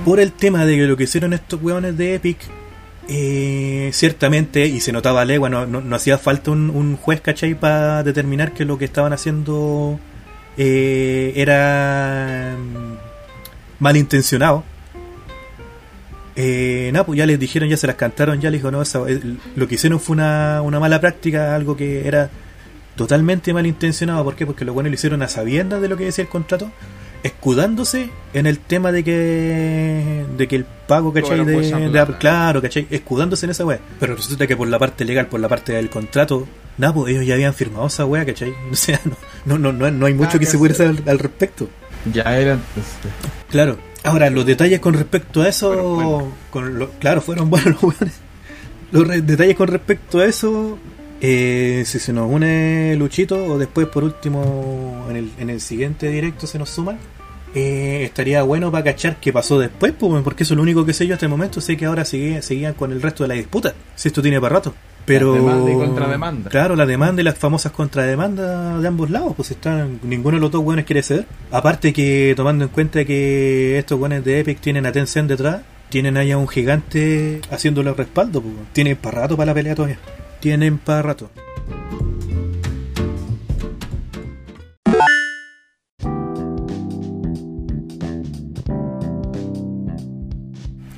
Por 0.05 0.19
el 0.19 0.31
tema 0.31 0.65
de 0.65 0.77
que 0.77 0.83
lo 0.83 0.95
que 0.95 1.03
hicieron 1.03 1.33
estos 1.33 1.61
weones 1.61 1.97
de 1.97 2.15
Epic, 2.15 2.37
eh, 3.09 3.89
ciertamente, 3.93 4.65
y 4.65 4.79
se 4.79 4.93
notaba 4.93 5.25
legua, 5.25 5.49
no, 5.49 5.65
no, 5.67 5.81
no 5.81 5.95
hacía 5.95 6.17
falta 6.17 6.51
un, 6.51 6.69
un 6.69 6.95
juez, 6.95 7.19
¿cachai? 7.19 7.55
Para 7.55 8.03
determinar 8.03 8.53
que 8.53 8.63
lo 8.63 8.77
que 8.77 8.85
estaban 8.85 9.11
haciendo 9.11 9.99
eh, 10.57 11.33
era 11.35 12.55
mm, 12.57 13.83
malintencionado. 13.83 14.63
Eh, 16.35 16.89
nada, 16.93 17.05
pues 17.05 17.17
ya 17.17 17.25
les 17.25 17.39
dijeron, 17.39 17.67
ya 17.69 17.77
se 17.77 17.87
las 17.87 17.95
cantaron, 17.97 18.39
ya 18.39 18.49
les 18.49 18.59
dijo, 18.61 18.71
no, 18.71 18.81
esa- 18.81 19.03
eh, 19.09 19.19
lo 19.55 19.67
que 19.67 19.75
hicieron 19.75 19.99
fue 19.99 20.13
una, 20.15 20.61
una 20.61 20.79
mala 20.79 20.99
práctica, 21.01 21.53
algo 21.55 21.75
que 21.75 22.07
era 22.07 22.29
totalmente 22.95 23.53
malintencionado. 23.53 24.23
¿Por 24.23 24.35
qué? 24.35 24.45
Porque 24.45 24.65
los 24.65 24.73
buenos 24.73 24.91
lo 24.91 24.95
hicieron 24.95 25.21
a 25.23 25.27
sabiendas 25.27 25.81
de 25.81 25.87
lo 25.89 25.97
que 25.97 26.05
decía 26.05 26.23
el 26.23 26.29
contrato, 26.29 26.71
escudándose 27.23 28.09
en 28.33 28.45
el 28.47 28.59
tema 28.59 28.91
de 28.91 29.03
que 29.03 30.25
de 30.37 30.47
que 30.47 30.55
el 30.55 30.65
pago, 30.87 31.13
¿cachai? 31.13 31.43
De, 31.45 31.53
de 31.89 32.17
claro, 32.17 32.61
¿cachai? 32.61 32.87
Escudándose 32.89 33.45
en 33.45 33.51
esa 33.51 33.65
weá. 33.65 33.79
Pero 33.99 34.15
resulta 34.15 34.47
que 34.47 34.55
por 34.57 34.67
la 34.67 34.79
parte 34.79 35.05
legal, 35.05 35.27
por 35.27 35.39
la 35.39 35.47
parte 35.49 35.73
del 35.73 35.89
contrato, 35.89 36.47
nada, 36.77 36.93
pues 36.93 37.11
ellos 37.13 37.25
ya 37.25 37.35
habían 37.35 37.53
firmado 37.53 37.87
esa 37.87 38.05
weá, 38.05 38.25
¿cachai? 38.25 38.53
O 38.71 38.75
sea, 38.75 38.99
no, 39.45 39.57
no, 39.57 39.71
no, 39.71 39.71
no, 39.73 39.91
no 39.91 40.05
hay 40.05 40.13
mucho 40.13 40.27
Nada 40.29 40.39
que 40.39 40.45
se 40.45 40.57
pueda 40.57 40.73
hacer 40.73 40.87
hacer. 40.91 41.03
al, 41.03 41.09
al 41.09 41.19
respecto. 41.19 41.69
Ya 42.11 42.23
era 42.39 42.53
entonces. 42.53 42.93
Claro. 43.49 43.77
Ahora, 44.03 44.29
los 44.29 44.45
detalles 44.45 44.79
con 44.79 44.93
respecto 44.95 45.41
a 45.41 45.47
eso. 45.49 46.31
Con 46.49 46.79
lo- 46.79 46.89
claro, 46.99 47.21
fueron 47.21 47.49
buenos 47.49 47.81
los. 47.81 47.95
Los 48.91 49.07
re- 49.07 49.21
detalles 49.21 49.55
con 49.55 49.67
respecto 49.67 50.19
a 50.19 50.25
eso. 50.25 50.77
eh, 51.23 51.83
si 51.85 51.99
se 51.99 52.11
nos 52.13 52.29
une 52.31 52.95
Luchito, 52.97 53.45
o 53.45 53.57
después 53.59 53.85
por 53.87 54.03
último 54.03 55.05
en 55.09 55.15
el, 55.17 55.31
en 55.37 55.51
el 55.51 55.61
siguiente 55.61 56.09
directo 56.09 56.47
se 56.47 56.57
nos 56.57 56.69
suman. 56.71 56.97
eh, 57.53 58.01
estaría 58.05 58.41
bueno 58.43 58.71
para 58.71 58.85
cachar 58.85 59.17
qué 59.19 59.31
pasó 59.33 59.59
después, 59.59 59.93
pues, 59.99 60.23
porque 60.23 60.43
eso 60.43 60.53
es 60.53 60.55
lo 60.57 60.63
único 60.63 60.85
que 60.85 60.93
sé 60.93 61.05
yo 61.05 61.13
hasta 61.13 61.25
el 61.27 61.29
momento. 61.29 61.61
Sé 61.61 61.77
que 61.77 61.85
ahora 61.85 62.05
sigue- 62.05 62.41
seguían 62.41 62.73
con 62.73 62.91
el 62.91 63.01
resto 63.01 63.23
de 63.23 63.27
la 63.27 63.33
disputa. 63.35 63.73
Si 63.95 64.07
esto 64.07 64.21
tiene 64.21 64.39
para 64.41 64.55
rato. 64.55 64.73
Pero. 65.05 65.33
demanda 65.33 65.71
y 65.71 65.75
contrademanda. 65.75 66.49
Claro, 66.49 66.75
la 66.75 66.85
demanda 66.85 67.21
y 67.21 67.25
las 67.25 67.37
famosas 67.37 67.71
contrademandas 67.71 68.81
de 68.81 68.87
ambos 68.87 69.09
lados, 69.09 69.33
pues 69.35 69.51
están, 69.51 69.99
ninguno 70.03 70.37
de 70.37 70.41
los 70.41 70.51
dos 70.51 70.63
buenos 70.63 70.85
quiere 70.85 71.03
ceder. 71.03 71.25
Aparte 71.51 71.93
que 71.93 72.33
tomando 72.35 72.65
en 72.65 72.69
cuenta 72.69 73.03
que 73.05 73.77
estos 73.77 73.97
buenos 73.97 74.23
de 74.23 74.39
Epic 74.39 74.59
tienen 74.59 74.85
a 74.85 74.91
Tencent 74.91 75.29
detrás, 75.29 75.61
tienen 75.89 76.17
allá 76.17 76.37
un 76.37 76.47
gigante 76.47 77.41
haciéndole 77.49 77.93
respaldo, 77.93 78.41
pues. 78.41 78.55
tienen 78.73 78.95
para 78.95 79.21
rato 79.21 79.35
para 79.35 79.47
la 79.47 79.53
pelea 79.53 79.75
todavía. 79.75 79.99
Tienen 80.39 80.77
para 80.77 81.01
rato. 81.01 81.29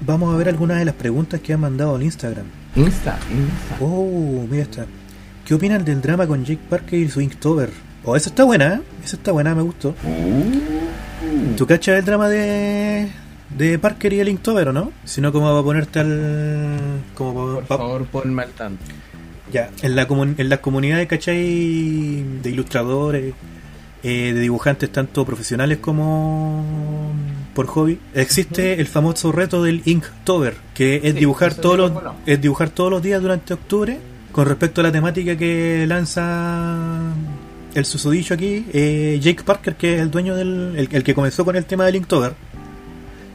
Vamos 0.05 0.33
a 0.33 0.37
ver 0.37 0.49
algunas 0.49 0.79
de 0.79 0.85
las 0.85 0.95
preguntas 0.95 1.39
que 1.39 1.53
han 1.53 1.61
mandado 1.61 1.95
al 1.95 2.03
Instagram. 2.03 2.62
Insta, 2.75 3.19
Insta. 3.31 3.77
Oh, 3.79 4.45
mira 4.49 4.63
esta. 4.63 4.85
¿Qué 5.45 5.53
opinan 5.53 5.83
del 5.85 6.01
drama 6.01 6.25
con 6.25 6.43
Jake 6.43 6.61
Parker 6.69 6.99
y 6.99 7.09
su 7.09 7.21
Inktober? 7.21 7.69
Oh, 8.03 8.15
esa 8.15 8.29
está 8.29 8.43
buena, 8.43 8.75
¿eh? 8.75 8.81
Esa 9.03 9.15
está 9.17 9.31
buena, 9.31 9.53
me 9.53 9.61
gustó. 9.61 9.89
Uh. 10.03 11.55
¿Tú 11.55 11.67
cachas 11.67 11.99
el 11.99 12.05
drama 12.05 12.29
de, 12.29 13.09
de 13.57 13.79
Parker 13.79 14.13
y 14.13 14.19
el 14.19 14.29
Inktober 14.29 14.69
o 14.69 14.73
no? 14.73 14.91
Si 15.05 15.21
no, 15.21 15.31
¿cómo 15.31 15.53
va 15.53 15.59
a 15.59 15.63
ponerte 15.63 15.99
al. 15.99 17.01
Como 17.13 17.33
pa- 17.45 17.53
Por 17.55 17.63
pa- 17.65 17.77
favor, 17.77 18.05
ponme 18.07 18.43
al 18.43 18.49
tanto. 18.51 18.83
Ya, 19.51 19.69
en, 19.83 19.95
la 19.95 20.07
comun- 20.07 20.35
en 20.37 20.49
las 20.49 20.59
comunidades, 20.59 21.07
¿cachai? 21.07 22.23
De 22.41 22.49
ilustradores, 22.49 23.33
eh, 24.01 24.31
de 24.33 24.39
dibujantes, 24.39 24.91
tanto 24.91 25.23
profesionales 25.25 25.77
como 25.77 27.13
por 27.53 27.67
hobby, 27.67 27.99
existe 28.13 28.79
el 28.79 28.87
famoso 28.87 29.31
reto 29.31 29.61
del 29.63 29.81
Inktober, 29.85 30.55
que 30.73 30.97
es 31.03 31.13
Sí, 31.13 31.19
dibujar 31.19 31.53
todos 31.55 31.77
los, 31.77 31.91
es 32.25 32.41
dibujar 32.41 32.69
todos 32.69 32.89
los 32.91 33.01
días 33.03 33.21
durante 33.21 33.53
octubre 33.53 33.97
con 34.31 34.47
respecto 34.47 34.81
a 34.81 34.85
la 34.85 34.91
temática 34.91 35.35
que 35.37 35.85
lanza 35.87 37.13
el 37.75 37.85
susodicho 37.85 38.33
aquí, 38.33 38.65
eh, 38.73 39.19
Jake 39.21 39.43
Parker, 39.43 39.75
que 39.75 39.95
es 39.95 40.01
el 40.01 40.09
dueño 40.11 40.35
del, 40.35 40.73
el, 40.77 40.89
el 40.91 41.03
que 41.03 41.13
comenzó 41.13 41.45
con 41.45 41.55
el 41.55 41.65
tema 41.65 41.85
del 41.85 41.95
Inktober 41.97 42.33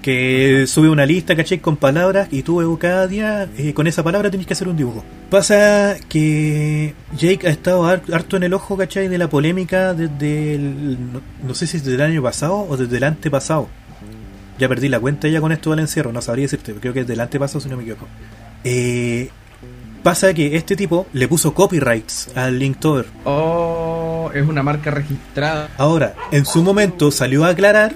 que 0.02 0.64
sube 0.68 0.88
una 0.88 1.04
lista, 1.04 1.34
¿cachai? 1.34 1.58
Con 1.58 1.76
palabras 1.76 2.28
y 2.30 2.42
tú 2.42 2.78
cada 2.80 3.06
día 3.08 3.48
eh, 3.58 3.74
con 3.74 3.86
esa 3.88 4.02
palabra 4.04 4.30
tenés 4.30 4.46
que 4.46 4.52
hacer 4.52 4.68
un 4.68 4.76
dibujo. 4.76 5.04
Pasa 5.28 5.96
que 6.08 6.94
Jake 7.18 7.46
ha 7.48 7.50
estado 7.50 7.84
har- 7.84 8.02
harto 8.12 8.36
en 8.36 8.44
el 8.44 8.54
ojo, 8.54 8.76
¿cachai? 8.76 9.08
De 9.08 9.18
la 9.18 9.28
polémica 9.28 9.94
desde 9.94 10.54
el, 10.54 11.12
no, 11.12 11.20
no 11.46 11.54
sé 11.54 11.66
si 11.66 11.78
desde 11.78 11.94
el 11.94 12.00
año 12.00 12.22
pasado 12.22 12.64
o 12.68 12.76
desde 12.76 12.96
el 12.96 13.04
antepasado. 13.04 13.68
Ya 14.58 14.68
perdí 14.68 14.88
la 14.88 14.98
cuenta 14.98 15.28
ya 15.28 15.40
con 15.40 15.52
esto 15.52 15.70
del 15.70 15.80
encierro, 15.80 16.12
no 16.12 16.20
sabría 16.20 16.44
decirte, 16.44 16.74
creo 16.74 16.92
que 16.92 17.00
es 17.00 17.06
del 17.06 17.20
antepasado 17.20 17.60
si 17.60 17.68
no 17.68 17.76
me 17.76 17.82
equivoco. 17.82 18.08
Eh, 18.64 19.30
pasa 20.02 20.34
que 20.34 20.56
este 20.56 20.74
tipo 20.74 21.06
le 21.12 21.28
puso 21.28 21.54
copyrights 21.54 22.36
al 22.36 22.58
Linktober. 22.58 23.06
Oh, 23.24 24.30
es 24.34 24.46
una 24.46 24.62
marca 24.62 24.90
registrada. 24.90 25.70
Ahora, 25.78 26.14
en 26.32 26.44
su 26.44 26.62
momento 26.62 27.10
salió 27.10 27.44
a 27.44 27.50
aclarar 27.50 27.94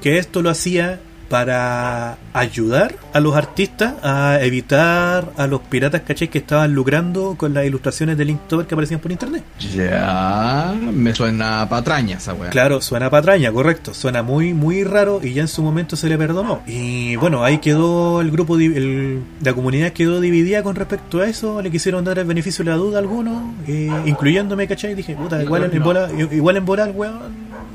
que 0.00 0.18
esto 0.18 0.42
lo 0.42 0.50
hacía 0.50 1.00
para 1.28 2.16
ayudar 2.32 2.94
a 3.12 3.20
los 3.20 3.36
artistas 3.36 3.94
a 4.02 4.38
evitar 4.42 5.30
a 5.36 5.46
los 5.46 5.60
piratas, 5.60 6.02
¿cachai? 6.02 6.28
Que 6.28 6.38
estaban 6.38 6.74
lucrando 6.74 7.34
con 7.36 7.54
las 7.54 7.64
ilustraciones 7.66 8.16
de 8.16 8.24
Linktober 8.24 8.66
que 8.66 8.74
aparecían 8.74 9.00
por 9.00 9.12
internet. 9.12 9.44
Ya, 9.74 10.74
me 10.92 11.14
suena 11.14 11.62
a 11.62 11.68
patraña 11.68 12.16
esa 12.16 12.34
weá. 12.34 12.50
Claro, 12.50 12.80
suena 12.80 13.10
patraña, 13.10 13.52
correcto. 13.52 13.94
Suena 13.94 14.22
muy, 14.22 14.54
muy 14.54 14.84
raro 14.84 15.20
y 15.22 15.32
ya 15.34 15.42
en 15.42 15.48
su 15.48 15.62
momento 15.62 15.96
se 15.96 16.08
le 16.08 16.16
perdonó. 16.18 16.60
Y 16.66 17.16
bueno, 17.16 17.44
ahí 17.44 17.58
quedó 17.58 18.20
el 18.20 18.30
grupo, 18.30 18.56
el- 18.56 19.22
la 19.42 19.52
comunidad 19.52 19.92
quedó 19.92 20.20
dividida 20.20 20.62
con 20.62 20.76
respecto 20.76 21.20
a 21.20 21.26
eso. 21.28 21.60
Le 21.62 21.70
quisieron 21.70 22.04
dar 22.04 22.18
el 22.18 22.24
beneficio 22.26 22.64
de 22.64 22.70
la 22.70 22.76
duda 22.76 22.98
a 22.98 23.00
algunos, 23.00 23.42
eh, 23.66 23.90
incluyéndome, 24.06 24.66
¿cachai? 24.66 24.94
Dije, 24.94 25.14
puta, 25.14 25.42
igual 25.42 25.64
en, 25.64 25.74
en 25.76 25.82
bola, 25.82 26.08
igual 26.30 26.56
en 26.56 26.64
bola 26.64 26.84
el 26.84 26.92
weón 26.96 27.18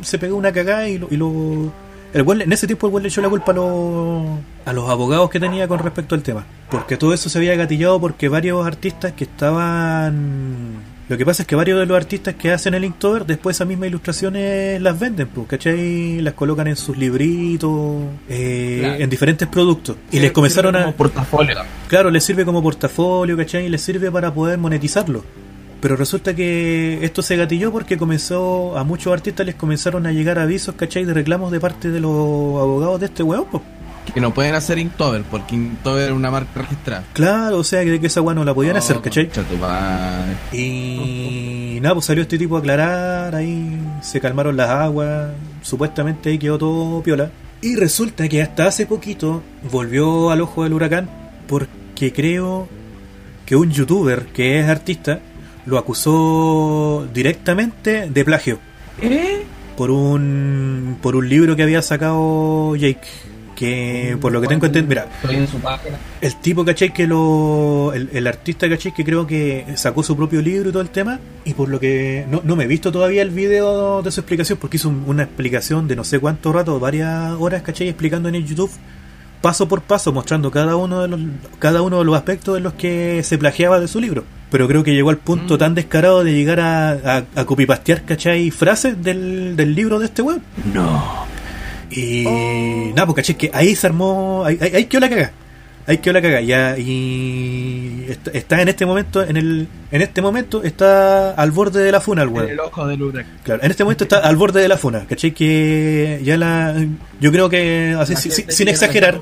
se 0.01 0.17
pegó 0.17 0.35
una 0.37 0.51
cagada 0.51 0.87
y 0.89 0.97
lo. 0.97 1.07
Y 1.11 1.17
lo 1.17 1.71
el 2.13 2.37
le- 2.37 2.43
en 2.45 2.53
ese 2.53 2.67
tiempo 2.67 2.87
el 2.87 2.93
weón 2.93 3.03
le 3.03 3.09
echó 3.09 3.21
la 3.21 3.29
culpa 3.29 3.51
a 3.51 3.55
los, 3.55 4.39
a 4.65 4.73
los 4.73 4.89
abogados 4.89 5.29
que 5.29 5.39
tenía 5.39 5.67
con 5.67 5.79
respecto 5.79 6.15
al 6.15 6.21
tema. 6.23 6.45
Porque 6.69 6.95
todo 6.97 7.13
eso 7.13 7.29
se 7.29 7.37
había 7.37 7.55
gatillado 7.55 7.99
porque 7.99 8.29
varios 8.29 8.65
artistas 8.65 9.13
que 9.13 9.23
estaban 9.23 10.93
lo 11.09 11.17
que 11.17 11.25
pasa 11.25 11.43
es 11.43 11.47
que 11.47 11.55
varios 11.55 11.77
de 11.79 11.85
los 11.85 11.97
artistas 11.97 12.35
que 12.35 12.51
hacen 12.51 12.73
el 12.75 12.85
Inktober 12.85 13.25
después 13.25 13.57
esas 13.57 13.67
mismas 13.67 13.89
ilustraciones 13.89 14.81
las 14.81 14.97
venden, 14.97 15.27
pues, 15.27 15.47
¿cachai? 15.47 16.21
Las 16.21 16.33
colocan 16.33 16.65
en 16.67 16.77
sus 16.77 16.97
libritos, 16.97 18.03
eh, 18.29 18.77
Claro. 18.81 19.03
en 19.03 19.09
diferentes 19.09 19.47
productos. 19.49 19.97
Y 20.11 20.19
les 20.21 20.31
comenzaron 20.31 20.71
sirve 20.73 20.79
a... 20.81 20.85
como 20.85 20.95
portafolio 20.97 21.55
también. 21.55 21.75
Claro, 21.89 22.09
les 22.09 22.23
sirve 22.23 22.45
como 22.45 22.63
portafolio, 22.63 23.35
¿cachai? 23.35 23.65
Y 23.65 23.69
les 23.69 23.81
sirve 23.81 24.09
para 24.11 24.33
poder 24.33 24.57
monetizarlo. 24.57 25.23
Pero 25.83 25.97
resulta 25.97 26.33
que 26.33 27.03
esto 27.03 27.21
se 27.21 27.35
gatilló 27.35 27.69
porque 27.69 27.97
comenzó, 27.97 28.77
a 28.77 28.85
muchos 28.85 29.11
artistas 29.11 29.45
les 29.45 29.55
comenzaron 29.55 30.07
a 30.07 30.13
llegar 30.13 30.39
avisos, 30.39 30.75
¿cachai? 30.75 31.03
De 31.03 31.13
reclamos 31.13 31.51
de 31.51 31.59
parte 31.59 31.91
de 31.91 31.99
los 31.99 32.09
abogados 32.09 33.01
de 33.01 33.07
este 33.07 33.25
pues. 33.25 33.61
Que 34.13 34.21
no 34.21 34.33
pueden 34.33 34.55
hacer 34.55 34.79
Inktober, 34.79 35.23
porque 35.23 35.55
Inktober 35.55 36.05
es 36.05 36.15
una 36.15 36.31
marca 36.31 36.61
registrada. 36.61 37.03
Claro, 37.11 37.57
o 37.57 37.65
sea, 37.65 37.83
que 37.83 37.99
que 37.99 38.07
esa 38.07 38.21
weá 38.21 38.33
no 38.33 38.45
la 38.45 38.53
podían 38.53 38.77
hacer, 38.77 39.01
¿cachai? 39.01 39.29
Y 40.53 41.79
nada, 41.81 41.95
pues 41.95 42.05
salió 42.05 42.21
este 42.21 42.37
tipo 42.37 42.55
a 42.55 42.59
aclarar, 42.59 43.35
ahí 43.35 43.77
se 44.01 44.21
calmaron 44.21 44.55
las 44.55 44.69
aguas, 44.69 45.31
supuestamente 45.63 46.29
ahí 46.29 46.37
quedó 46.37 46.57
todo 46.57 47.03
piola. 47.03 47.29
Y 47.61 47.75
resulta 47.75 48.29
que 48.29 48.41
hasta 48.41 48.67
hace 48.67 48.85
poquito 48.85 49.43
volvió 49.69 50.31
al 50.31 50.39
ojo 50.39 50.63
del 50.63 50.71
huracán 50.71 51.09
porque 51.45 52.13
creo 52.13 52.69
que 53.45 53.57
un 53.57 53.69
youtuber 53.69 54.27
que 54.27 54.61
es 54.61 54.69
artista 54.69 55.19
lo 55.65 55.77
acusó 55.77 57.07
directamente 57.13 58.09
de 58.09 58.25
plagio 58.25 58.59
¿Eh? 59.01 59.43
por 59.77 59.91
un 59.91 60.97
por 61.01 61.15
un 61.15 61.27
libro 61.29 61.55
que 61.55 61.63
había 61.63 61.81
sacado 61.81 62.75
Jake 62.75 62.99
que 63.55 64.17
por 64.19 64.31
lo 64.31 64.41
que 64.41 64.47
tengo 64.47 64.65
entendido 64.65 64.89
mira 64.89 65.07
Estoy 65.21 65.35
en 65.37 65.47
su 65.47 65.59
página. 65.59 65.95
el 66.21 66.35
tipo, 66.41 66.65
¿cachai? 66.65 66.91
Que 66.91 67.05
lo. 67.05 67.91
El, 67.93 68.09
el 68.11 68.25
artista, 68.25 68.67
¿cachai? 68.67 68.93
Que 68.95 69.05
creo 69.05 69.27
que 69.27 69.65
sacó 69.75 70.01
su 70.01 70.17
propio 70.17 70.41
libro 70.41 70.69
y 70.69 70.71
todo 70.71 70.81
el 70.81 70.89
tema. 70.89 71.19
Y 71.45 71.53
por 71.53 71.69
lo 71.69 71.79
que. 71.79 72.25
No, 72.31 72.41
no 72.43 72.55
me 72.55 72.63
he 72.63 72.67
visto 72.67 72.91
todavía 72.91 73.21
el 73.21 73.29
video 73.29 74.01
de 74.01 74.11
su 74.11 74.21
explicación, 74.21 74.57
porque 74.59 74.77
hizo 74.77 74.89
un- 74.89 75.03
una 75.05 75.21
explicación 75.23 75.87
de 75.87 75.95
no 75.95 76.03
sé 76.03 76.17
cuánto 76.19 76.51
rato, 76.51 76.79
varias 76.79 77.31
horas, 77.39 77.61
¿cachai? 77.61 77.87
Explicando 77.89 78.27
en 78.27 78.33
el 78.35 78.43
YouTube, 78.45 78.71
paso 79.39 79.67
por 79.67 79.81
paso, 79.83 80.11
mostrando 80.11 80.49
cada 80.49 80.75
uno 80.75 81.03
de 81.03 81.07
los, 81.09 81.19
cada 81.59 81.83
uno 81.83 81.99
de 81.99 82.05
los 82.05 82.15
aspectos 82.15 82.57
en 82.57 82.63
los 82.63 82.73
que 82.73 83.21
se 83.23 83.37
plagiaba 83.37 83.79
de 83.79 83.87
su 83.87 83.99
libro. 84.01 84.23
Pero 84.53 84.67
creo 84.67 84.83
que 84.83 84.93
llegó 84.93 85.09
al 85.09 85.17
punto 85.17 85.55
Mm. 85.55 85.57
tan 85.57 85.73
descarado 85.75 86.23
de 86.23 86.31
llegar 86.31 86.59
a, 86.59 86.91
a, 86.91 87.23
a 87.35 87.45
copipastear, 87.45 88.03
¿cachai? 88.03 88.51
Frases 88.51 89.03
del, 89.03 89.55
del 89.55 89.73
libro 89.73 89.97
de 89.97 90.05
este 90.05 90.21
web. 90.21 90.39
No. 90.71 91.25
Y 91.89 92.23
nada, 92.93 93.05
pues 93.07 93.15
caché 93.17 93.35
que 93.35 93.49
ahí 93.53 93.75
se 93.75 93.87
armó, 93.87 94.43
ahí, 94.45 94.57
ahí, 94.61 94.71
ahí 94.75 94.85
quedó 94.85 95.01
la 95.01 95.09
caga. 95.09 95.31
Hay 95.85 95.97
que 95.97 96.13
la 96.13 96.21
caga 96.21 96.39
ya 96.39 96.77
y 96.77 98.05
está, 98.07 98.31
está 98.31 98.61
en 98.61 98.69
este 98.69 98.85
momento 98.85 99.21
en 99.21 99.35
el 99.35 99.67
en 99.91 100.01
este 100.01 100.21
momento 100.21 100.63
está 100.63 101.31
al 101.31 101.51
borde 101.51 101.83
de 101.83 101.91
la 101.91 101.99
funa 101.99 102.21
el 102.23 102.29
En 102.29 102.35
weón. 102.35 102.49
el 102.51 102.59
ojo 102.61 102.87
del 102.87 103.01
huracán. 103.03 103.33
Claro, 103.43 103.63
en 103.63 103.69
este 103.71 103.83
momento 103.83 104.05
está 104.05 104.19
al 104.19 104.37
borde 104.37 104.61
de 104.61 104.69
la 104.69 104.77
funa, 104.77 105.05
¿cachai? 105.09 105.33
Que 105.33 106.21
ya 106.23 106.37
la 106.37 106.73
yo 107.19 107.31
creo 107.33 107.49
que 107.49 107.95
así, 107.99 108.15
si- 108.15 108.31
si- 108.31 108.45
sin 108.47 108.69
exagerar, 108.69 109.19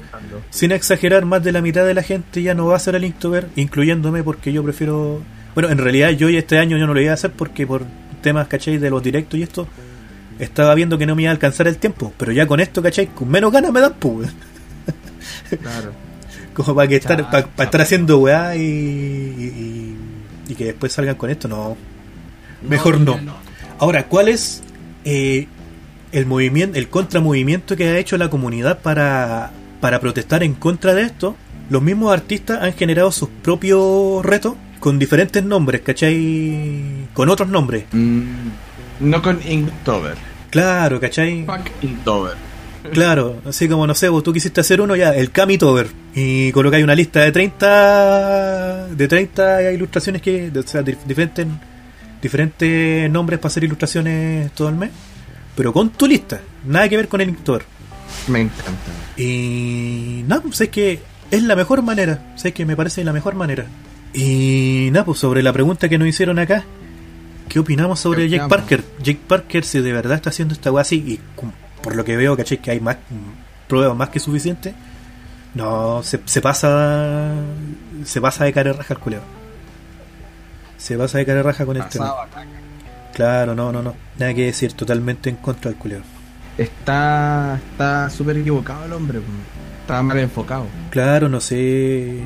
sin 0.51 0.71
exagerar, 0.71 1.25
más 1.25 1.43
de 1.43 1.51
la 1.51 1.61
mitad 1.61 1.83
de 1.83 1.95
la 1.95 2.03
gente 2.03 2.43
ya 2.43 2.53
no 2.53 2.67
va 2.67 2.73
a 2.73 2.77
hacer 2.77 2.93
el 2.93 3.05
Inktober, 3.05 3.47
incluyéndome 3.55 4.21
porque 4.23 4.53
yo 4.53 4.63
prefiero 4.63 5.21
bueno, 5.55 5.69
en 5.69 5.79
realidad 5.79 6.11
yo 6.11 6.29
este 6.29 6.59
año 6.59 6.77
yo 6.77 6.85
no 6.85 6.93
lo 6.93 7.01
iba 7.01 7.09
a 7.11 7.15
hacer 7.15 7.31
porque 7.31 7.65
por 7.65 7.83
temas, 8.21 8.47
¿cachai? 8.47 8.77
De 8.77 8.89
los 8.91 9.01
directos 9.01 9.39
y 9.39 9.41
esto 9.43 9.67
estaba 10.37 10.75
viendo 10.75 10.97
que 10.99 11.07
no 11.07 11.15
me 11.15 11.23
iba 11.23 11.31
a 11.31 11.33
alcanzar 11.33 11.67
el 11.67 11.77
tiempo, 11.77 12.13
pero 12.17 12.31
ya 12.31 12.45
con 12.45 12.59
esto, 12.59 12.83
¿cachai? 12.83 13.07
Con 13.07 13.29
menos 13.29 13.51
ganas 13.51 13.71
me 13.71 13.79
dan, 13.81 13.93
pues. 13.97 14.29
Claro. 15.61 15.91
Como 16.53 16.75
para 16.75 16.87
que 16.87 16.97
estar, 16.97 17.29
para, 17.29 17.47
estar 17.63 17.81
haciendo 17.81 18.19
weá 18.19 18.55
y, 18.55 18.61
y, 18.61 19.97
y 20.47 20.55
que 20.55 20.65
después 20.65 20.91
salgan 20.91 21.15
con 21.15 21.29
esto, 21.29 21.47
no. 21.47 21.77
Mejor 22.67 22.99
no. 22.99 23.17
Ahora, 23.79 24.07
¿cuál 24.07 24.27
es 24.27 24.61
eh, 25.05 25.47
el 26.11 26.25
movimiento, 26.25 26.77
el 26.77 26.89
contramovimiento 26.89 27.75
que 27.75 27.87
ha 27.87 27.97
hecho 27.97 28.17
la 28.17 28.29
comunidad 28.29 28.79
para, 28.79 29.51
para 29.79 29.99
protestar 29.99 30.43
en 30.43 30.53
contra 30.53 30.93
de 30.93 31.03
esto? 31.03 31.35
Los 31.69 31.81
mismos 31.81 32.13
artistas 32.13 32.61
han 32.61 32.73
generado 32.73 33.11
sus 33.11 33.29
propios 33.29 34.23
retos 34.25 34.55
con 34.79 34.99
diferentes 34.99 35.43
nombres, 35.43 35.81
¿cachai? 35.81 37.07
Con 37.13 37.29
otros 37.29 37.49
nombres. 37.49 37.85
Mm, 37.91 38.23
no 38.99 39.21
con 39.21 39.39
Inktober. 39.47 40.15
Claro, 40.49 40.99
¿cachai? 40.99 41.45
Fuck 41.45 41.71
Inktober. 41.81 42.50
Claro, 42.93 43.41
así 43.45 43.67
como 43.69 43.85
no 43.87 43.93
sé, 43.95 44.09
vos 44.09 44.23
tú 44.23 44.33
quisiste 44.33 44.59
hacer 44.61 44.81
uno 44.81 44.95
ya, 44.95 45.15
el 45.15 45.31
Kamitover, 45.31 45.87
y 46.15 46.51
colocáis 46.51 46.83
una 46.83 46.95
lista 46.95 47.21
de 47.21 47.31
30 47.31 48.87
de 48.87 49.07
30 49.07 49.71
ilustraciones 49.71 50.21
que, 50.21 50.51
o 50.55 50.63
sea, 50.67 50.81
dif- 50.81 51.03
diferentes 51.05 51.45
diferentes 52.21 53.09
nombres 53.09 53.39
para 53.39 53.47
hacer 53.47 53.63
ilustraciones 53.63 54.51
todo 54.53 54.69
el 54.69 54.75
mes, 54.75 54.89
pero 55.55 55.73
con 55.73 55.89
tu 55.91 56.07
lista, 56.07 56.39
nada 56.65 56.87
que 56.89 56.97
ver 56.97 57.07
con 57.07 57.21
el 57.21 57.29
Inktober. 57.29 57.63
Me 58.27 58.41
encanta. 58.41 58.73
Y 59.17 60.23
nada, 60.27 60.41
pues 60.41 60.61
es 60.61 60.69
que 60.69 60.99
es 61.31 61.43
la 61.43 61.55
mejor 61.55 61.81
manera, 61.81 62.33
sé 62.35 62.51
que 62.53 62.65
me 62.65 62.75
parece 62.75 63.03
la 63.03 63.13
mejor 63.13 63.35
manera. 63.35 63.65
Y 64.13 64.89
nada, 64.91 65.05
pues 65.05 65.19
sobre 65.19 65.41
la 65.41 65.53
pregunta 65.53 65.87
que 65.87 65.97
nos 65.97 66.07
hicieron 66.07 66.37
acá, 66.39 66.63
¿qué 67.47 67.59
opinamos 67.59 67.99
sobre 67.99 68.23
¿Qué 68.23 68.29
Jake 68.31 68.43
opinamos? 68.43 68.57
Parker? 68.69 68.83
Jake 69.03 69.19
Parker, 69.27 69.63
si 69.63 69.79
de 69.81 69.93
verdad 69.93 70.15
está 70.15 70.29
haciendo 70.29 70.53
esta 70.53 70.71
weá 70.71 70.81
así, 70.81 70.95
y 70.97 71.19
por 71.81 71.95
lo 71.95 72.03
que 72.03 72.15
veo, 72.15 72.35
caché 72.37 72.57
que 72.57 72.71
hay 72.71 72.79
más 72.79 72.97
pruebas 73.67 73.95
más 73.95 74.09
que 74.09 74.19
suficientes, 74.19 74.73
no, 75.53 76.01
se, 76.03 76.19
se 76.25 76.41
pasa 76.41 77.33
se 78.05 78.21
pasa 78.21 78.45
de 78.45 78.53
cara 78.53 78.73
raja 78.73 78.93
el 78.93 78.99
culeo. 78.99 79.21
Se 80.77 80.97
pasa 80.97 81.17
de 81.17 81.25
cara 81.25 81.43
raja 81.43 81.65
con 81.65 81.77
el 81.77 81.87
tema. 81.87 82.05
Pasaba 82.05 82.27
caca. 82.27 82.47
Claro, 83.13 83.55
no, 83.55 83.71
no, 83.71 83.81
no, 83.81 83.93
nada 84.17 84.33
que 84.33 84.45
decir, 84.45 84.73
totalmente 84.73 85.29
en 85.29 85.35
contra 85.35 85.69
del 85.69 85.79
culeo. 85.79 86.01
Está 86.57 87.59
está 87.71 88.09
súper 88.09 88.37
equivocado 88.37 88.85
el 88.85 88.93
hombre. 88.93 89.19
Está 89.81 90.01
mal 90.01 90.19
enfocado. 90.19 90.65
Claro, 90.89 91.27
no 91.27 91.39
sé. 91.39 92.19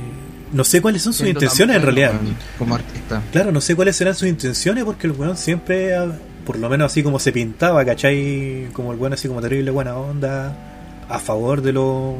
No 0.51 0.63
sé 0.63 0.81
cuáles 0.81 1.01
son 1.01 1.13
sus 1.13 1.23
Siendo 1.23 1.39
intenciones 1.39 1.75
en 1.77 1.81
realidad. 1.81 2.13
Como 2.57 2.75
artista. 2.75 3.21
Claro, 3.31 3.51
no 3.51 3.61
sé 3.61 3.75
cuáles 3.75 3.95
serán 3.95 4.15
sus 4.15 4.27
intenciones 4.27 4.83
porque 4.83 5.07
el 5.07 5.13
weón 5.13 5.35
siempre, 5.35 5.95
ah, 5.95 6.11
por 6.45 6.57
lo 6.57 6.69
menos 6.69 6.91
así 6.91 7.03
como 7.03 7.19
se 7.19 7.31
pintaba, 7.31 7.83
¿cachai? 7.83 8.69
Como 8.73 8.93
el 8.93 8.99
weón 8.99 9.13
así 9.13 9.27
como 9.27 9.41
terrible 9.41 9.71
buena 9.71 9.97
onda, 9.97 10.55
a 11.09 11.19
favor 11.19 11.61
de 11.61 11.73
los 11.73 12.15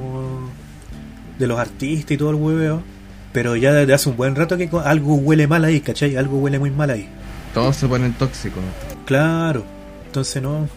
de 1.38 1.48
los 1.48 1.60
artistas 1.60 2.12
y 2.12 2.18
todo 2.18 2.32
el 2.32 2.36
hueveo. 2.36 2.82
Pero 3.32 3.56
ya 3.56 3.74
desde 3.74 3.94
hace 3.94 4.10
un 4.10 4.18
buen 4.18 4.36
rato 4.36 4.58
que 4.58 4.70
algo 4.86 5.16
huele 5.16 5.48
mal 5.48 5.66
ahí, 5.66 5.82
¿cachai? 5.82 6.16
Algo 6.16 6.38
huele 6.38 6.58
muy 6.58 6.72
mal 6.72 6.90
ahí. 6.90 7.08
Todos 7.54 7.76
se 7.76 7.88
ponen 7.88 8.14
tóxicos. 8.14 8.64
Claro, 9.06 9.64
entonces 10.06 10.42
no. 10.42 10.68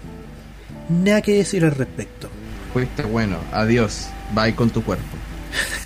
Nada 0.89 1.23
que 1.23 1.35
decir 1.35 1.65
al 1.65 1.73
respecto. 1.73 2.29
Fuiste 2.73 3.03
bueno. 3.03 3.39
Adiós. 3.53 4.09
Bye 4.35 4.55
con 4.55 4.71
tu 4.71 4.83
cuerpo. 4.83 5.05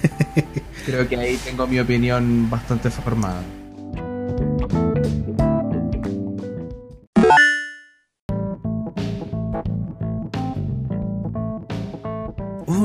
Creo 0.86 1.08
que 1.08 1.16
ahí 1.16 1.36
tengo 1.44 1.66
mi 1.66 1.78
opinión 1.78 2.50
bastante 2.50 2.90
formada. 2.90 3.42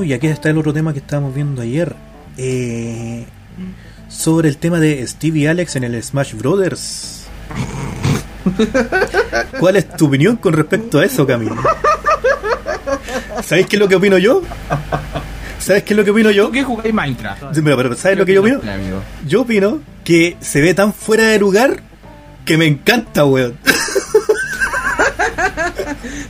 Uy, 0.07 0.13
aquí 0.13 0.27
está 0.27 0.49
el 0.49 0.57
otro 0.57 0.71
tema 0.71 0.93
que 0.93 0.99
estábamos 0.99 1.35
viendo 1.35 1.61
ayer. 1.61 1.93
Eh, 2.37 3.25
sobre 4.07 4.47
el 4.47 4.55
tema 4.55 4.79
de 4.79 5.05
Stevie 5.05 5.43
y 5.43 5.47
Alex 5.47 5.75
en 5.75 5.83
el 5.83 6.01
Smash 6.01 6.33
Brothers. 6.35 7.25
¿Cuál 9.59 9.75
es 9.75 9.89
tu 9.97 10.07
opinión 10.07 10.37
con 10.37 10.53
respecto 10.53 10.99
a 10.99 11.03
eso, 11.03 11.27
Camilo? 11.27 11.57
¿Sabéis 13.43 13.67
qué 13.67 13.75
es 13.75 13.81
lo 13.81 13.89
que 13.89 13.97
opino 13.97 14.17
yo? 14.17 14.43
¿Sabes 15.59 15.83
qué 15.83 15.93
es 15.93 15.97
lo 15.97 16.05
que 16.05 16.11
opino 16.11 16.31
yo? 16.31 16.45
¿Tú 16.45 16.51
qué 16.53 16.63
jugáis 16.63 16.93
Minecraft? 16.93 17.57
Mira, 17.57 17.75
pero 17.75 17.93
¿sabes 17.93 18.17
lo 18.17 18.25
que 18.25 18.33
yo 18.33 18.39
opino? 18.39 18.61
Amigo. 18.61 19.03
Yo 19.27 19.41
opino 19.41 19.81
que 20.05 20.37
se 20.39 20.61
ve 20.61 20.73
tan 20.73 20.93
fuera 20.93 21.25
de 21.25 21.37
lugar 21.37 21.81
que 22.45 22.57
me 22.57 22.65
encanta, 22.65 23.25
weón. 23.25 23.57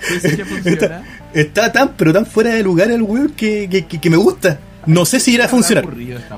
¿Dices 0.10 0.36
que 0.36 0.46
funciona? 0.46 0.82
Está 0.82 1.04
tan, 1.46 1.94
pero 1.98 2.14
tan 2.14 2.26
fuera 2.26 2.52
de 2.54 2.64
lugar 2.64 2.92
el 2.92 3.02
weón 3.02 3.30
que, 3.30 3.68
que, 3.70 3.86
que- 3.86 4.00
que 4.00 4.10
me 4.10 4.18
gusta. 4.18 4.60
No 4.86 5.04
sé 5.04 5.20
si 5.20 5.34
irá 5.34 5.46
a 5.46 5.48
funcionar. 5.50 5.86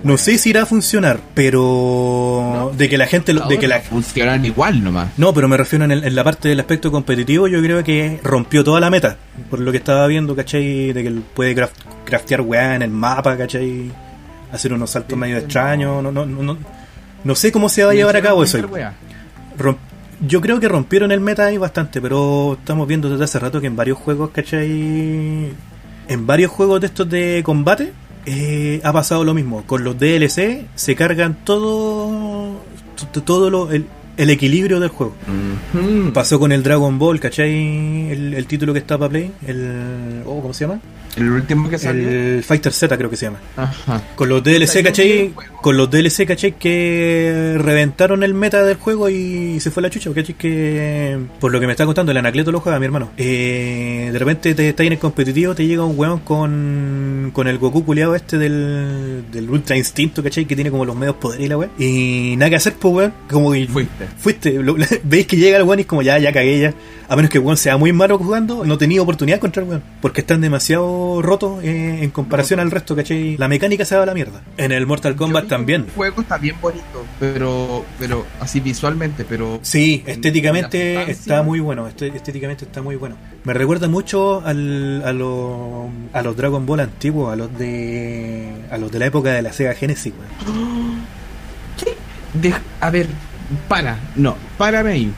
No 0.04 0.18
sé 0.18 0.38
si 0.40 0.50
irá 0.50 0.64
a 0.64 0.66
funcionar, 0.66 1.20
pero 1.36 2.72
de 2.76 2.90
que 2.90 2.98
la 2.98 3.06
gente 3.06 3.32
lo- 3.34 3.48
de 3.48 3.60
que 3.60 3.68
la 3.68 3.80
funcionan 3.82 4.44
igual 4.46 4.84
nomás. 4.84 5.10
no, 5.18 5.34
pero 5.34 5.48
me 5.48 5.56
refiero 5.58 5.86
en, 5.86 5.92
el- 5.92 6.04
en 6.04 6.16
la 6.16 6.24
parte 6.24 6.50
del 6.50 6.60
aspecto 6.60 6.92
competitivo, 6.92 7.48
yo 7.48 7.62
creo 7.62 7.84
que 7.84 8.20
rompió 8.24 8.64
toda 8.64 8.80
la 8.80 8.90
meta, 8.90 9.18
por 9.50 9.60
lo 9.60 9.72
que 9.72 9.78
estaba 9.78 10.08
viendo, 10.08 10.36
¿cachai? 10.36 10.94
De 10.94 11.02
que 11.02 11.08
él 11.10 11.24
puede 11.36 11.56
craft- 11.56 11.84
craftear 12.06 12.42
weá 12.42 12.76
en 12.76 12.82
el 12.82 12.90
mapa, 12.92 13.38
¿cachai? 13.38 13.92
Hacer 14.52 14.74
unos 14.74 14.90
saltos 14.90 15.18
medio 15.18 15.38
extraños, 15.38 16.02
no, 16.02 16.12
no, 16.12 16.26
no, 16.26 16.42
no, 16.42 16.58
no 17.24 17.36
sé 17.36 17.52
cómo 17.52 17.70
se 17.70 17.84
va 17.84 17.92
a 17.92 17.94
llevar 17.94 18.16
a 18.16 18.22
cabo 18.22 18.44
eso. 18.44 18.58
Romp- 19.60 19.78
yo 20.22 20.42
creo 20.42 20.60
que 20.60 20.68
rompieron 20.68 21.12
el 21.12 21.20
meta 21.20 21.46
ahí 21.46 21.58
bastante, 21.58 22.02
pero 22.02 22.58
estamos 22.60 22.88
viendo 22.88 23.10
desde 23.10 23.24
hace 23.24 23.40
rato 23.40 23.62
que 23.62 23.68
en 23.68 23.76
varios 23.76 23.98
juegos, 23.98 24.32
¿cachai? 24.32 25.52
En 26.08 26.26
varios 26.26 26.52
juegos 26.52 26.82
de 26.82 26.88
estos 26.88 27.10
de 27.10 27.42
combate 27.44 27.94
eh, 28.26 28.82
ha 28.84 28.92
pasado 28.92 29.24
lo 29.24 29.34
mismo. 29.34 29.64
Con 29.66 29.84
los 29.84 29.98
DLC 29.98 30.66
se 30.76 30.96
cargan 30.96 31.38
todo, 31.44 32.62
todo 33.24 33.50
lo, 33.50 33.72
el, 33.72 33.86
el 34.18 34.30
equilibrio 34.30 34.80
del 34.80 34.90
juego. 34.90 35.14
Pasó 36.14 36.40
con 36.40 36.52
el 36.52 36.64
Dragon 36.64 37.00
Ball, 37.00 37.20
¿cachai? 37.20 38.12
El, 38.12 38.34
el 38.34 38.46
título 38.48 38.74
que 38.74 38.80
está 38.80 38.98
para 38.98 39.10
Play. 39.10 39.32
El, 39.48 40.24
oh, 40.26 40.42
¿Cómo 40.42 40.54
se 40.54 40.66
llama? 40.66 40.80
El 41.18 41.30
último 41.32 41.70
que 41.70 41.78
salió. 41.78 42.08
El 42.10 42.44
Fighter 42.44 42.72
Z 42.72 42.96
creo 42.98 43.10
que 43.10 43.16
se 43.18 43.26
llama. 43.26 43.40
Ajá. 43.58 44.02
Con 44.16 44.30
los 44.30 44.44
DLC, 44.44 44.84
¿cachai? 44.84 45.34
Con 45.62 45.76
los 45.76 45.90
DLC, 45.90 46.26
¿cachai? 46.26 46.54
Que 46.58 47.56
reventaron 47.58 48.24
el 48.24 48.34
meta 48.34 48.64
del 48.64 48.78
juego 48.78 49.10
y 49.10 49.60
se 49.60 49.72
fue 49.72 49.84
la 49.84 49.90
chucha, 49.90 50.12
¿cachai? 50.14 50.36
Que 50.36 51.18
por 51.40 51.52
lo 51.52 51.60
que 51.60 51.66
me 51.66 51.74
está 51.74 51.86
contando, 51.86 52.12
el 52.12 52.18
Anacleto 52.18 52.52
lo 52.52 52.60
juega 52.62 52.80
mi 52.80 52.86
hermano. 52.86 53.10
Eh, 53.18 54.10
de 54.14 54.20
repente 54.20 54.54
te 54.54 54.70
está 54.70 54.84
en 54.84 54.94
el 54.94 55.00
competitivo, 55.00 55.56
te 55.56 55.66
llega 55.66 55.84
un 55.84 55.98
weón 56.00 56.20
con, 56.20 57.32
con 57.34 57.48
el 57.48 57.58
Goku 57.58 57.84
culiado 57.84 58.16
este 58.16 58.38
del, 58.38 59.26
del 59.32 59.50
Ultra 59.50 59.76
Instinto, 59.78 60.24
¿cachai? 60.24 60.46
Que 60.46 60.56
tiene 60.56 60.72
como 60.72 60.86
los 60.86 60.96
medios 60.96 61.16
poderes 61.16 61.46
y 61.46 61.50
la 61.50 61.58
weón. 61.58 61.72
Y 61.80 62.36
nada 62.38 62.50
que 62.52 62.56
hacer, 62.58 62.74
pues 62.80 62.94
weón. 62.94 63.14
Como 63.30 63.52
que 63.52 63.68
Fuiste. 63.68 64.06
fuiste, 64.18 64.52
lo- 64.54 64.76
veis 65.04 65.26
que 65.28 65.38
llega 65.38 65.58
el 65.58 65.64
weón 65.64 65.80
y 65.80 65.82
es 65.82 65.88
como 65.88 66.02
ya, 66.02 66.18
ya 66.20 66.32
cagué 66.32 66.60
ya. 66.60 66.74
A 67.10 67.16
menos 67.16 67.32
que 67.32 67.40
el 67.40 67.44
weón 67.44 67.58
sea 67.58 67.76
muy 67.78 67.92
malo 67.92 68.18
jugando, 68.20 68.64
no 68.66 68.78
tenía 68.78 69.02
oportunidad 69.02 69.40
contra 69.40 69.64
el 69.64 69.70
weón. 69.70 69.84
Porque 70.02 70.22
están 70.22 70.42
demasiado 70.42 70.99
rotos 71.22 71.64
eh, 71.64 72.00
en 72.04 72.10
comparación 72.12 72.60
al 72.60 72.72
resto, 72.72 72.96
¿cachai? 72.96 73.38
La 73.38 73.48
mecánica 73.48 73.86
se 73.86 73.96
va 73.96 74.04
a 74.04 74.06
la 74.06 74.14
mierda. 74.14 74.42
En 74.58 74.72
el 74.72 74.86
Mortal 74.86 75.16
Kombat 75.16 75.48
también. 75.48 75.86
El 75.88 75.92
juego 75.92 76.22
está 76.22 76.38
bien 76.38 76.56
bonito, 76.62 77.06
pero, 77.20 77.86
pero 78.00 78.26
así 78.40 78.60
visualmente, 78.60 79.26
pero 79.28 79.60
Sí, 79.62 80.04
en 80.06 80.12
estéticamente 80.14 81.10
está 81.12 81.44
muy 81.44 81.60
bueno. 81.60 81.88
este- 81.88 82.08
Estéticamente 82.16 82.66
está 82.66 82.82
muy 82.82 82.96
bueno. 82.96 83.16
Me 83.44 83.54
recuerda 83.54 83.88
mucho 83.88 84.42
al, 84.46 85.02
a, 85.06 85.14
los 85.14 85.88
a 86.14 86.22
los 86.22 86.36
Dragon 86.36 86.66
Ball 86.66 86.82
antiguos, 86.82 87.32
a 87.32 87.36
los 87.36 87.58
de 87.58 88.50
a 88.72 88.78
los 88.78 88.92
de 88.92 89.00
la 89.00 89.06
época 89.06 89.32
de 89.32 89.42
la 89.42 89.54
Sega 89.54 89.74
Genesis, 89.74 90.14
de- 92.34 92.54
a 92.82 92.90
ver, 92.90 93.08
para, 93.68 93.98
no, 94.16 94.36
párame 94.58 94.92
ahí. 94.92 95.14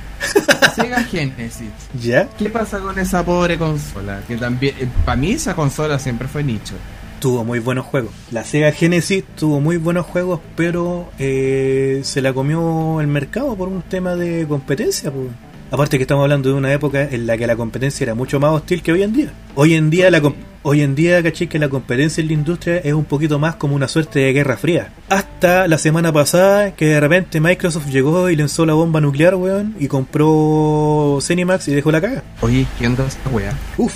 Sega 0.75 1.03
Genesis. 1.03 1.69
¿Ya? 2.01 2.27
¿Qué 2.37 2.49
pasa 2.49 2.79
con 2.79 2.97
esa 2.99 3.23
pobre 3.25 3.57
consola? 3.57 4.21
Que 4.27 4.37
también, 4.37 4.75
para 5.05 5.15
mí 5.17 5.31
esa 5.31 5.55
consola 5.55 5.99
siempre 5.99 6.27
fue 6.27 6.43
nicho. 6.43 6.75
Tuvo 7.19 7.43
muy 7.43 7.59
buenos 7.59 7.85
juegos. 7.85 8.11
La 8.31 8.43
Sega 8.43 8.71
Genesis 8.71 9.23
tuvo 9.35 9.59
muy 9.59 9.77
buenos 9.77 10.05
juegos, 10.05 10.39
pero 10.55 11.09
eh, 11.19 12.01
se 12.03 12.21
la 12.21 12.33
comió 12.33 12.99
el 12.99 13.07
mercado 13.07 13.55
por 13.55 13.67
un 13.67 13.81
tema 13.83 14.15
de 14.15 14.45
competencia. 14.47 15.11
pues. 15.11 15.27
Aparte 15.69 15.97
que 15.97 16.03
estamos 16.03 16.23
hablando 16.23 16.49
de 16.49 16.55
una 16.55 16.73
época 16.73 17.03
en 17.03 17.27
la 17.27 17.37
que 17.37 17.47
la 17.47 17.55
competencia 17.55 18.03
era 18.03 18.15
mucho 18.15 18.39
más 18.39 18.51
hostil 18.51 18.81
que 18.81 18.91
hoy 18.91 19.03
en 19.03 19.13
día. 19.13 19.31
Hoy 19.55 19.75
en 19.75 19.89
día 19.89 20.09
la, 20.11 20.19
com- 20.19 20.33
hoy 20.63 20.81
en 20.81 20.95
día, 20.95 21.21
caché 21.23 21.47
que 21.47 21.59
la 21.59 21.69
competencia 21.69 22.21
en 22.21 22.27
la 22.27 22.33
industria 22.33 22.77
es 22.77 22.93
un 22.93 23.05
poquito 23.05 23.39
más 23.39 23.55
como 23.55 23.75
una 23.75 23.87
suerte 23.87 24.19
de 24.19 24.33
guerra 24.33 24.57
fría. 24.57 24.93
Hasta 25.09 25.67
la 25.67 25.77
semana 25.77 26.11
pasada, 26.11 26.75
que 26.75 26.85
de 26.85 26.99
repente 26.99 27.39
Microsoft 27.39 27.87
llegó 27.87 28.29
y 28.29 28.35
lanzó 28.35 28.65
la 28.65 28.73
bomba 28.73 29.01
nuclear, 29.01 29.35
weón, 29.35 29.75
y 29.79 29.87
compró 29.87 31.19
Cinemax 31.21 31.67
y 31.69 31.75
dejó 31.75 31.91
la 31.91 32.01
caga. 32.01 32.23
Oye, 32.41 32.65
¿qué 32.77 32.87
onda 32.87 33.05
esta 33.05 33.29
wea? 33.29 33.57
Uf, 33.77 33.93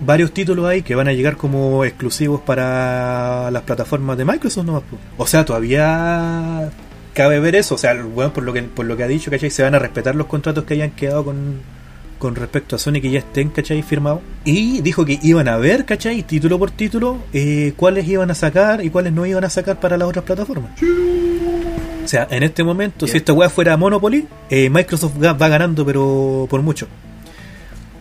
varios 0.00 0.32
títulos 0.32 0.66
ahí 0.66 0.82
que 0.82 0.94
van 0.94 1.08
a 1.08 1.12
llegar 1.12 1.36
como 1.36 1.84
exclusivos 1.84 2.40
para 2.40 3.50
las 3.50 3.62
plataformas 3.62 4.16
de 4.16 4.24
Microsoft 4.24 4.66
nomás. 4.66 4.82
O 5.16 5.26
sea, 5.26 5.44
todavía 5.44 6.70
cabe 7.14 7.40
ver 7.40 7.56
eso. 7.56 7.74
O 7.74 7.78
sea, 7.78 7.94
weón, 7.94 8.30
por 8.30 8.44
lo 8.44 8.52
que, 8.52 8.62
por 8.62 8.86
lo 8.86 8.96
que 8.96 9.02
ha 9.02 9.08
dicho, 9.08 9.30
¿cachai? 9.30 9.50
Se 9.50 9.62
van 9.62 9.74
a 9.74 9.78
respetar 9.78 10.14
los 10.14 10.26
contratos 10.26 10.64
que 10.64 10.74
hayan 10.74 10.92
quedado 10.92 11.24
con, 11.24 11.60
con 12.18 12.34
respecto 12.34 12.76
a 12.76 12.78
Sony 12.78 12.94
que 13.00 13.10
ya 13.10 13.20
estén, 13.20 13.48
¿cachai? 13.50 13.82
Firmados. 13.82 14.20
Y 14.44 14.80
dijo 14.80 15.04
que 15.04 15.18
iban 15.22 15.48
a 15.48 15.56
ver, 15.56 15.84
¿cachai? 15.84 16.22
Título 16.22 16.58
por 16.58 16.70
título, 16.70 17.18
eh, 17.32 17.72
cuáles 17.76 18.06
iban 18.08 18.30
a 18.30 18.34
sacar 18.34 18.84
y 18.84 18.90
cuáles 18.90 19.12
no 19.12 19.24
iban 19.24 19.44
a 19.44 19.50
sacar 19.50 19.78
para 19.80 19.96
las 19.96 20.08
otras 20.08 20.24
plataformas. 20.24 20.72
O 22.04 22.08
sea, 22.08 22.26
en 22.30 22.42
este 22.42 22.64
momento, 22.64 23.06
si 23.06 23.18
esta 23.18 23.32
weá 23.32 23.50
fuera 23.50 23.76
Monopoly, 23.76 24.26
eh, 24.50 24.70
Microsoft 24.70 25.12
va 25.22 25.48
ganando, 25.48 25.84
pero 25.84 26.46
por 26.48 26.62
mucho. 26.62 26.88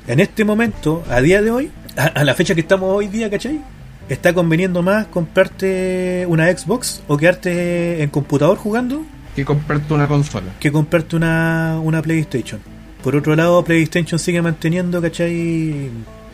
En 0.07 0.19
este 0.21 0.45
momento, 0.45 1.03
a 1.09 1.19
día 1.21 1.41
de 1.41 1.51
hoy, 1.51 1.71
a, 1.97 2.05
a 2.05 2.23
la 2.23 2.33
fecha 2.33 2.55
que 2.55 2.61
estamos 2.61 2.95
hoy 2.95 3.07
día, 3.07 3.29
¿cachai? 3.29 3.59
Está 4.07 4.33
conveniendo 4.33 4.81
más 4.81 5.07
comprarte 5.07 6.25
una 6.29 6.47
Xbox 6.57 7.03
o 7.07 7.17
quedarte 7.17 8.01
en 8.01 8.09
computador 8.09 8.57
jugando 8.57 9.03
Que 9.35 9.43
comprarte 9.43 9.93
una 9.93 10.07
consola. 10.07 10.47
que 10.61 10.71
comprarte 10.71 11.17
una, 11.17 11.77
una 11.83 12.01
PlayStation. 12.01 12.61
Por 13.07 13.15
otro 13.15 13.37
lado, 13.37 13.63
PlayStation 13.63 14.19
sigue 14.19 14.41
manteniendo, 14.41 15.01
¿cachai? 15.01 15.89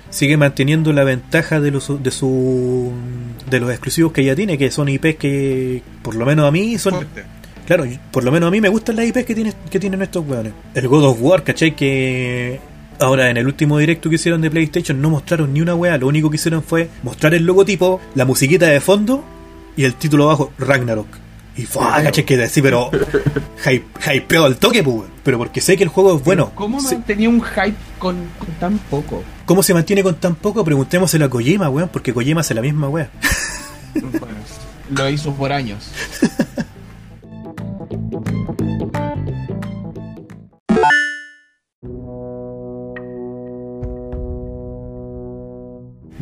Sigue 0.09 0.38
manteniendo 0.38 0.91
la 0.91 1.03
ventaja 1.03 1.59
de 1.59 1.69
los, 1.69 2.01
de 2.01 2.09
su 2.09 2.91
de 3.47 3.59
los 3.59 3.69
exclusivos 3.69 4.11
que 4.11 4.24
ya 4.24 4.36
tiene, 4.36 4.57
que 4.57 4.71
son 4.71 4.89
IPs 4.89 5.17
que, 5.17 5.84
por 6.01 6.15
lo 6.15 6.26
menos 6.26 6.47
a 6.47 6.51
mí, 6.51 6.76
son, 6.80 6.93
Fuerte. 6.93 7.26
Claro, 7.67 7.86
por 8.09 8.24
lo 8.24 8.32
menos 8.32 8.47
a 8.47 8.49
mí 8.49 8.59
me 8.59 8.69
gustan 8.69 8.95
las 8.95 9.05
IPs 9.05 9.24
que, 9.24 9.36
tiene, 9.36 9.53
que 9.69 9.80
tienen 9.80 10.01
estos 10.01 10.28
weones. 10.28 10.53
El 10.74 10.88
God 10.88 11.03
of 11.03 11.17
War, 11.21 11.43
¿cachai? 11.43 11.76
Que 11.76 12.59
ahora 12.97 13.30
en 13.30 13.38
el 13.38 13.45
último 13.45 13.78
directo 13.78 14.09
que 14.09 14.15
hicieron 14.15 14.41
de 14.41 14.49
PlayStation 14.49 14.99
no 14.99 15.11
mostraron 15.11 15.53
ni 15.53 15.61
una 15.61 15.76
wea. 15.76 15.99
Lo 15.99 16.07
único 16.07 16.32
que 16.32 16.38
hicieron 16.38 16.63
fue 16.63 16.89
mostrar 17.03 17.36
el 17.36 17.45
logotipo, 17.45 18.01
la 18.15 18.26
musiquita 18.26 18.65
de 18.65 18.82
fondo 18.82 19.24
y 19.78 19.84
el 19.84 19.93
título 19.93 20.24
abajo, 20.24 20.51
Ragnarok. 20.57 21.22
Y 21.55 21.65
fue, 21.65 21.83
¿cachai? 21.83 22.25
Que 22.25 22.41
así, 22.43 22.61
pero 22.61 22.89
hype- 23.63 23.83
hypeado 24.15 24.45
al 24.45 24.57
toque, 24.57 24.81
pues, 24.83 24.95
weón. 24.95 25.11
Pero 25.23 25.37
porque 25.37 25.61
sé 25.61 25.77
que 25.77 25.83
el 25.83 25.89
juego 25.89 26.17
es 26.17 26.23
bueno. 26.23 26.51
¿Cómo 26.55 26.79
Se- 26.81 26.95
mantenía 26.95 27.29
un 27.29 27.41
hype 27.43 27.75
con, 27.99 28.15
con 28.39 28.47
tan 28.59 28.77
poco? 28.79 29.23
¿Cómo 29.45 29.61
se 29.63 29.73
mantiene 29.73 30.01
con 30.03 30.15
tan 30.15 30.35
poco? 30.35 30.63
Preguntémoselo 30.65 31.25
a 31.25 31.29
Kojima, 31.29 31.69
weón, 31.69 31.89
porque 31.89 32.13
Kojima 32.13 32.41
hace 32.41 32.53
la 32.53 32.61
misma 32.61 32.89
wea. 32.89 33.09
Bueno, 33.93 34.35
lo 34.89 35.09
hizo 35.09 35.33
por 35.33 35.51
años. 35.53 35.89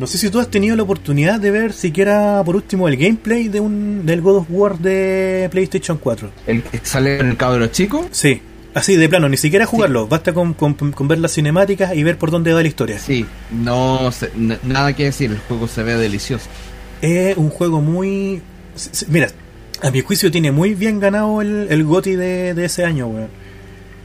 No 0.02 0.08
sé 0.08 0.18
si 0.18 0.30
tú 0.30 0.40
has 0.40 0.48
tenido 0.50 0.74
la 0.74 0.82
oportunidad 0.82 1.38
de 1.38 1.52
ver 1.52 1.72
siquiera 1.72 2.42
por 2.44 2.56
último 2.56 2.88
el 2.88 2.96
gameplay 2.96 3.46
de 3.46 3.60
un 3.60 4.04
del 4.04 4.20
God 4.20 4.38
of 4.38 4.46
War 4.50 4.76
de 4.76 5.46
PlayStation 5.52 5.96
4. 5.96 6.28
El 6.48 6.64
que 6.64 6.80
sale 6.82 7.20
en 7.20 7.28
el 7.28 7.36
cabro 7.36 7.68
chico. 7.68 8.08
Sí, 8.10 8.42
así 8.74 8.96
de 8.96 9.08
plano, 9.08 9.28
ni 9.28 9.36
siquiera 9.36 9.64
jugarlo, 9.64 10.08
basta 10.08 10.32
con, 10.34 10.54
con- 10.54 10.74
con 10.74 11.06
ver 11.06 11.20
las 11.20 11.32
cinemáticas 11.34 11.94
y 11.94 12.02
ver 12.02 12.18
por 12.18 12.32
dónde 12.32 12.52
va 12.52 12.62
la 12.62 12.66
historia. 12.66 12.98
Sí, 12.98 13.24
no 13.52 14.10
sé, 14.10 14.32
n- 14.36 14.58
nada 14.64 14.92
que 14.92 15.04
decir, 15.04 15.30
el 15.30 15.38
juego 15.38 15.68
se 15.68 15.84
ve 15.84 15.94
delicioso. 15.94 16.46
Es 17.00 17.36
un 17.36 17.48
juego 17.50 17.80
muy... 17.80 18.42
Mira, 19.06 19.28
a 19.82 19.90
mi 19.92 20.00
juicio 20.00 20.32
tiene 20.32 20.50
muy 20.50 20.74
bien 20.74 20.98
ganado 20.98 21.40
el, 21.42 21.68
el 21.70 21.84
GOTY 21.84 22.16
de, 22.16 22.54
de 22.54 22.64
ese 22.64 22.84
año, 22.84 23.06
weón. 23.06 23.28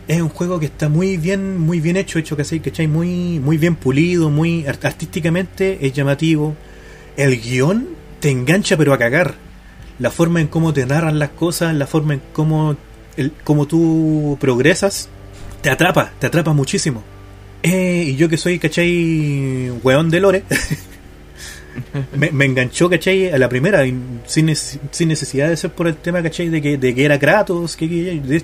Es 0.07 0.21
un 0.21 0.29
juego 0.29 0.59
que 0.59 0.67
está 0.67 0.87
muy 0.87 1.17
bien, 1.17 1.57
muy 1.57 1.81
bien 1.81 1.97
hecho, 1.97 2.17
hecho 2.17 2.37
que 2.37 2.43
¿cachai? 2.61 2.87
Muy, 2.87 3.39
muy 3.39 3.57
bien 3.57 3.75
pulido, 3.75 4.29
muy 4.29 4.65
art- 4.65 4.85
artísticamente 4.85 5.79
es 5.85 5.91
llamativo. 5.93 6.55
El 7.17 7.39
guion 7.41 7.89
te 8.21 8.29
engancha 8.29 8.77
pero 8.77 8.93
a 8.93 8.97
cagar. 8.97 9.35
La 9.99 10.09
forma 10.11 10.39
en 10.39 10.47
cómo 10.47 10.73
te 10.73 10.85
narran 10.85 11.19
las 11.19 11.29
cosas, 11.31 11.73
la 11.75 11.87
forma 11.87 12.13
en 12.13 12.21
cómo, 12.31 12.77
el, 13.17 13.31
cómo 13.43 13.65
tú 13.67 14.37
progresas, 14.39 15.09
te 15.61 15.69
atrapa, 15.69 16.13
te 16.19 16.27
atrapa 16.27 16.53
muchísimo. 16.53 17.03
Eh, 17.63 18.05
y 18.09 18.15
yo 18.15 18.29
que 18.29 18.37
soy, 18.37 18.59
¿cachai? 18.59 19.71
Weón 19.83 20.09
de 20.09 20.19
Lore. 20.21 20.43
me, 22.15 22.45
enganchó, 22.45 22.89
¿cachai? 22.89 23.29
A 23.29 23.37
la 23.37 23.49
primera, 23.49 23.83
sin, 24.25 24.55
sin 24.55 25.07
necesidad 25.07 25.49
de 25.49 25.57
ser 25.57 25.71
por 25.71 25.87
el 25.87 25.95
tema, 25.97 26.21
¿cachai? 26.23 26.49
De 26.49 26.61
que, 26.61 26.77
de 26.77 26.95
que 26.95 27.03
era 27.03 27.19
Kratos, 27.19 27.75
que, 27.75 27.87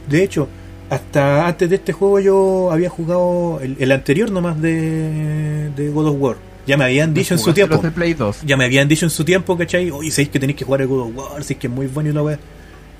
de 0.08 0.24
hecho, 0.24 0.50
hasta 0.90 1.48
antes 1.48 1.70
de 1.70 1.76
este 1.76 1.94
juego 1.94 2.20
yo 2.20 2.72
había 2.72 2.90
jugado 2.90 3.60
el, 3.62 3.78
el 3.80 3.92
anterior 3.92 4.32
nomás 4.32 4.62
de, 4.62 5.70
de 5.76 5.90
God 5.90 6.08
of 6.08 6.16
War. 6.20 6.54
Ya 6.66 6.78
me 6.78 6.86
habían 6.86 7.14
dicho 7.14 7.34
en 7.34 7.40
su 7.40 7.54
tiempo. 7.54 7.76
los 7.76 7.84
de 7.84 7.92
Play 7.92 8.14
2. 8.14 8.42
Ya 8.46 8.56
me 8.56 8.66
habían 8.66 8.88
dicho 8.88 9.06
en 9.06 9.10
su 9.10 9.26
tiempo, 9.26 9.58
¿cachai? 9.58 9.92
Oye, 9.92 10.12
sabéis 10.12 10.30
que 10.30 10.40
tenéis 10.40 10.58
que 10.58 10.66
jugar 10.66 10.82
el 10.82 10.88
God 10.88 11.10
of 11.10 11.16
War, 11.16 11.44
si 11.44 11.54
es 11.54 11.60
que 11.60 11.68
es 11.68 11.74
muy 11.74 11.88
bueno 11.88 12.10
y 12.10 12.14
la 12.14 12.24
weá. 12.24 12.40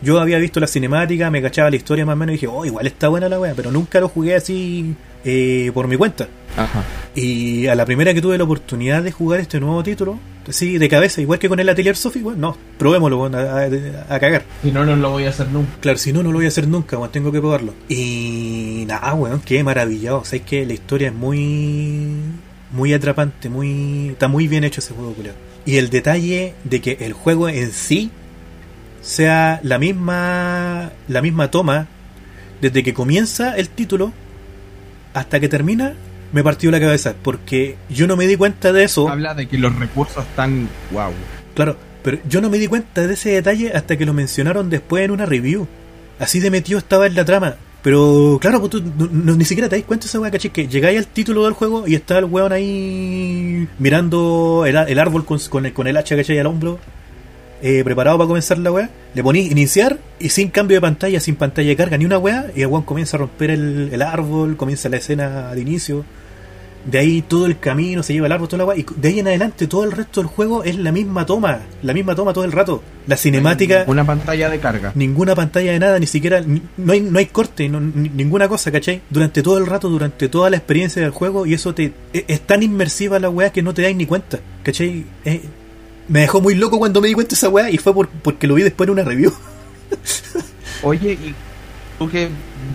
Yo 0.02 0.20
había 0.20 0.38
visto 0.38 0.60
la 0.60 0.68
cinemática, 0.68 1.32
me 1.32 1.42
cachaba 1.42 1.70
la 1.70 1.78
historia 1.78 2.06
más 2.06 2.14
o 2.14 2.18
menos 2.18 2.34
y 2.34 2.36
dije, 2.36 2.48
oh, 2.48 2.66
igual 2.66 2.86
está 2.88 3.08
buena 3.08 3.30
la 3.30 3.40
weá, 3.40 3.54
pero 3.56 3.72
nunca 3.72 4.02
lo 4.02 4.10
jugué 4.10 4.36
así 4.36 4.96
eh, 5.24 5.72
por 5.74 5.88
mi 5.88 5.96
cuenta. 5.96 6.28
Ajá. 6.58 6.84
Y 7.16 7.68
a 7.68 7.76
la 7.76 7.86
primera 7.86 8.14
que 8.14 8.22
tuve 8.22 8.38
la 8.38 8.44
oportunidad 8.44 9.02
de 9.02 9.14
jugar 9.14 9.40
este 9.40 9.62
nuevo 9.62 9.82
título, 9.82 10.20
sí, 10.50 10.78
de 10.78 10.90
cabeza, 10.90 11.22
igual 11.22 11.40
que 11.40 11.48
con 11.50 11.60
el 11.60 11.70
Atelier 11.70 11.96
Sophie, 11.96 12.22
bueno, 12.22 12.40
no, 12.40 12.58
probémoslo, 12.78 13.18
bueno, 13.18 13.38
a, 13.38 13.42
a- 13.62 14.16
a 14.16 14.20
cagar. 14.20 14.44
Si 14.62 14.72
no, 14.72 14.86
no 14.86 14.96
lo 14.96 15.12
voy 15.12 15.26
a 15.26 15.30
hacer 15.30 15.48
nunca. 15.50 15.72
Claro, 15.80 15.98
si 15.98 16.12
no, 16.14 16.22
no 16.24 16.32
lo 16.32 16.38
voy 16.40 16.46
a 16.46 16.50
hacer 16.50 16.68
nunca, 16.68 16.98
bueno, 16.98 17.12
tengo 17.12 17.32
que 17.32 17.40
probarlo. 17.40 17.74
Y 17.90 18.84
nada, 18.88 19.14
weón, 19.14 19.42
qué 19.42 19.64
maravillado. 19.64 20.20
O 20.20 20.26
sea, 20.26 20.40
es 20.40 20.46
que 20.46 20.66
la 20.66 20.74
historia 20.74 21.08
es 21.10 21.14
muy, 21.14 22.10
muy 22.72 22.94
atrapante, 22.94 23.50
muy, 23.50 24.10
está 24.10 24.28
muy 24.28 24.48
bien 24.48 24.64
hecho 24.64 24.82
ese 24.82 24.94
juego, 24.94 25.14
culiao. 25.14 25.36
Y 25.66 25.78
el 25.78 25.90
detalle 25.90 26.54
de 26.66 26.82
que 26.82 26.98
el 27.02 27.14
juego 27.14 27.48
en 27.50 27.72
sí 27.72 28.12
sea 29.02 29.60
la 29.64 29.80
misma, 29.80 30.92
la 31.08 31.22
misma 31.22 31.52
toma 31.52 31.88
desde 32.62 32.84
que 32.84 32.94
comienza 32.94 33.56
el 33.58 33.70
título 33.70 34.14
hasta 35.14 35.40
que 35.40 35.50
termina, 35.50 35.94
me 36.34 36.44
partió 36.44 36.70
la 36.72 36.80
cabeza, 36.80 37.16
porque 37.22 37.78
yo 37.90 38.06
no 38.08 38.16
me 38.18 38.28
di 38.28 38.36
cuenta 38.36 38.74
de 38.74 38.84
eso. 38.84 39.08
Habla 39.08 39.34
de 39.36 39.48
que 39.48 39.58
los 39.58 39.74
recursos 39.78 40.24
están 40.26 40.68
wow. 40.92 41.12
Claro, 41.56 41.78
pero 42.04 42.18
yo 42.28 42.42
no 42.42 42.50
me 42.50 42.58
di 42.58 42.68
cuenta 42.68 43.08
de 43.08 43.14
ese 43.14 43.30
detalle 43.30 43.72
hasta 43.74 43.96
que 43.98 44.06
lo 44.06 44.14
mencionaron 44.14 44.70
después 44.70 45.06
en 45.06 45.12
una 45.12 45.26
review. 45.26 45.68
Así 46.20 46.40
de 46.40 46.52
metido 46.52 46.80
estaba 46.80 47.08
en 47.08 47.16
la 47.16 47.24
trama. 47.24 47.56
Pero 47.84 48.38
claro, 48.42 48.60
pues 48.60 48.72
tú 48.72 48.82
no- 48.82 49.10
no- 49.12 49.36
ni 49.36 49.44
siquiera 49.46 49.68
te 49.70 49.76
das 49.76 49.86
cuenta 49.86 50.06
de 50.06 50.10
esa 50.10 50.20
weá, 50.20 50.32
caché, 50.32 50.50
que 50.50 50.68
llegáis 50.68 50.98
al 50.98 51.08
título 51.08 51.44
del 51.44 51.54
juego 51.54 51.86
y 51.86 51.96
está 51.96 52.18
el 52.18 52.26
weón 52.26 52.54
ahí 52.54 53.68
mirando 53.78 54.64
el, 54.66 54.76
el 54.76 55.00
árbol 55.00 55.26
con, 55.26 55.38
con 55.50 55.66
el, 55.66 55.74
con 55.74 55.88
el 55.88 55.98
hacha, 55.98 56.16
caché, 56.16 56.40
al 56.40 56.48
hombro, 56.48 56.80
eh, 57.62 57.84
preparado 57.84 58.18
para 58.18 58.28
comenzar 58.28 58.58
la 58.58 58.72
weá. 58.72 58.90
Le 59.14 59.22
ponís 59.22 59.52
iniciar 59.52 60.00
y 60.20 60.30
sin 60.30 60.50
cambio 60.50 60.78
de 60.78 60.82
pantalla, 60.82 61.20
sin 61.20 61.36
pantalla 61.36 61.68
de 61.70 61.76
carga, 61.76 61.98
ni 61.98 62.06
una 62.06 62.18
weá, 62.18 62.48
y 62.56 62.62
el 62.62 62.68
weón 62.68 62.84
comienza 62.84 63.18
a 63.18 63.20
romper 63.20 63.52
el, 63.52 63.90
el 63.92 64.02
árbol, 64.02 64.56
comienza 64.56 64.88
la 64.90 64.98
escena 64.98 65.54
de 65.54 65.62
inicio. 65.62 66.06
De 66.86 67.00
ahí 67.00 67.22
todo 67.22 67.46
el 67.46 67.58
camino 67.60 68.04
se 68.04 68.12
lleva 68.12 68.26
el 68.28 68.34
árbol, 68.34 68.50
toda 68.50 68.58
la 68.58 68.66
weá, 68.66 68.78
y 68.78 68.86
de 68.98 69.08
ahí 69.08 69.20
en 69.20 69.28
adelante 69.28 69.68
todo 69.68 69.86
el 69.86 69.94
resto 69.94 70.20
del 70.22 70.28
juego 70.30 70.66
es 70.66 70.76
la 70.78 70.92
misma 70.92 71.26
toma, 71.26 71.60
la 71.82 71.94
misma 71.94 72.14
toma 72.14 72.34
todo 72.34 72.44
el 72.44 72.52
rato. 72.52 72.84
La 73.08 73.16
cinemática, 73.16 73.86
Una 73.88 74.04
pantalla 74.06 74.50
de 74.50 74.60
carga. 74.60 74.92
ninguna 74.94 75.34
pantalla 75.34 75.72
de 75.72 75.80
nada, 75.80 75.98
ni 75.98 76.08
siquiera, 76.08 76.42
ni- 76.42 76.62
no 76.78 76.92
hay, 76.92 77.00
no 77.00 77.20
hay 77.20 77.28
corte, 77.28 77.70
no- 77.70 77.80
ni- 77.80 78.10
ninguna 78.10 78.50
cosa, 78.50 78.70
¿cachai? 78.70 79.02
Durante 79.10 79.42
todo 79.42 79.58
el 79.60 79.66
rato, 79.66 79.88
durante 79.88 80.28
toda 80.28 80.50
la 80.50 80.58
experiencia 80.58 81.02
del 81.02 81.12
juego, 81.12 81.46
y 81.46 81.54
eso 81.54 81.74
te 81.74 81.94
es, 82.12 82.26
es 82.28 82.42
tan 82.42 82.64
inmersiva 82.64 83.18
la 83.18 83.30
weá 83.30 83.50
que 83.52 83.62
no 83.62 83.74
te 83.74 83.82
das 83.84 83.96
ni 83.96 84.06
cuenta, 84.06 84.40
¿cachai? 84.64 85.06
Eh, 85.24 85.42
me 86.10 86.20
dejó 86.20 86.42
muy 86.42 86.54
loco 86.56 86.80
cuando 86.80 87.00
me 87.00 87.08
di 87.08 87.14
cuenta 87.14 87.30
de 87.32 87.36
esa 87.36 87.48
weá 87.48 87.70
y 87.70 87.78
fue 87.78 87.94
por, 87.94 88.10
porque 88.10 88.46
lo 88.46 88.56
vi 88.56 88.64
después 88.64 88.88
en 88.90 88.92
una 88.92 89.04
review. 89.06 89.32
Oye, 90.84 91.14
y 91.14 91.34
tú 91.98 92.10
que 92.10 92.28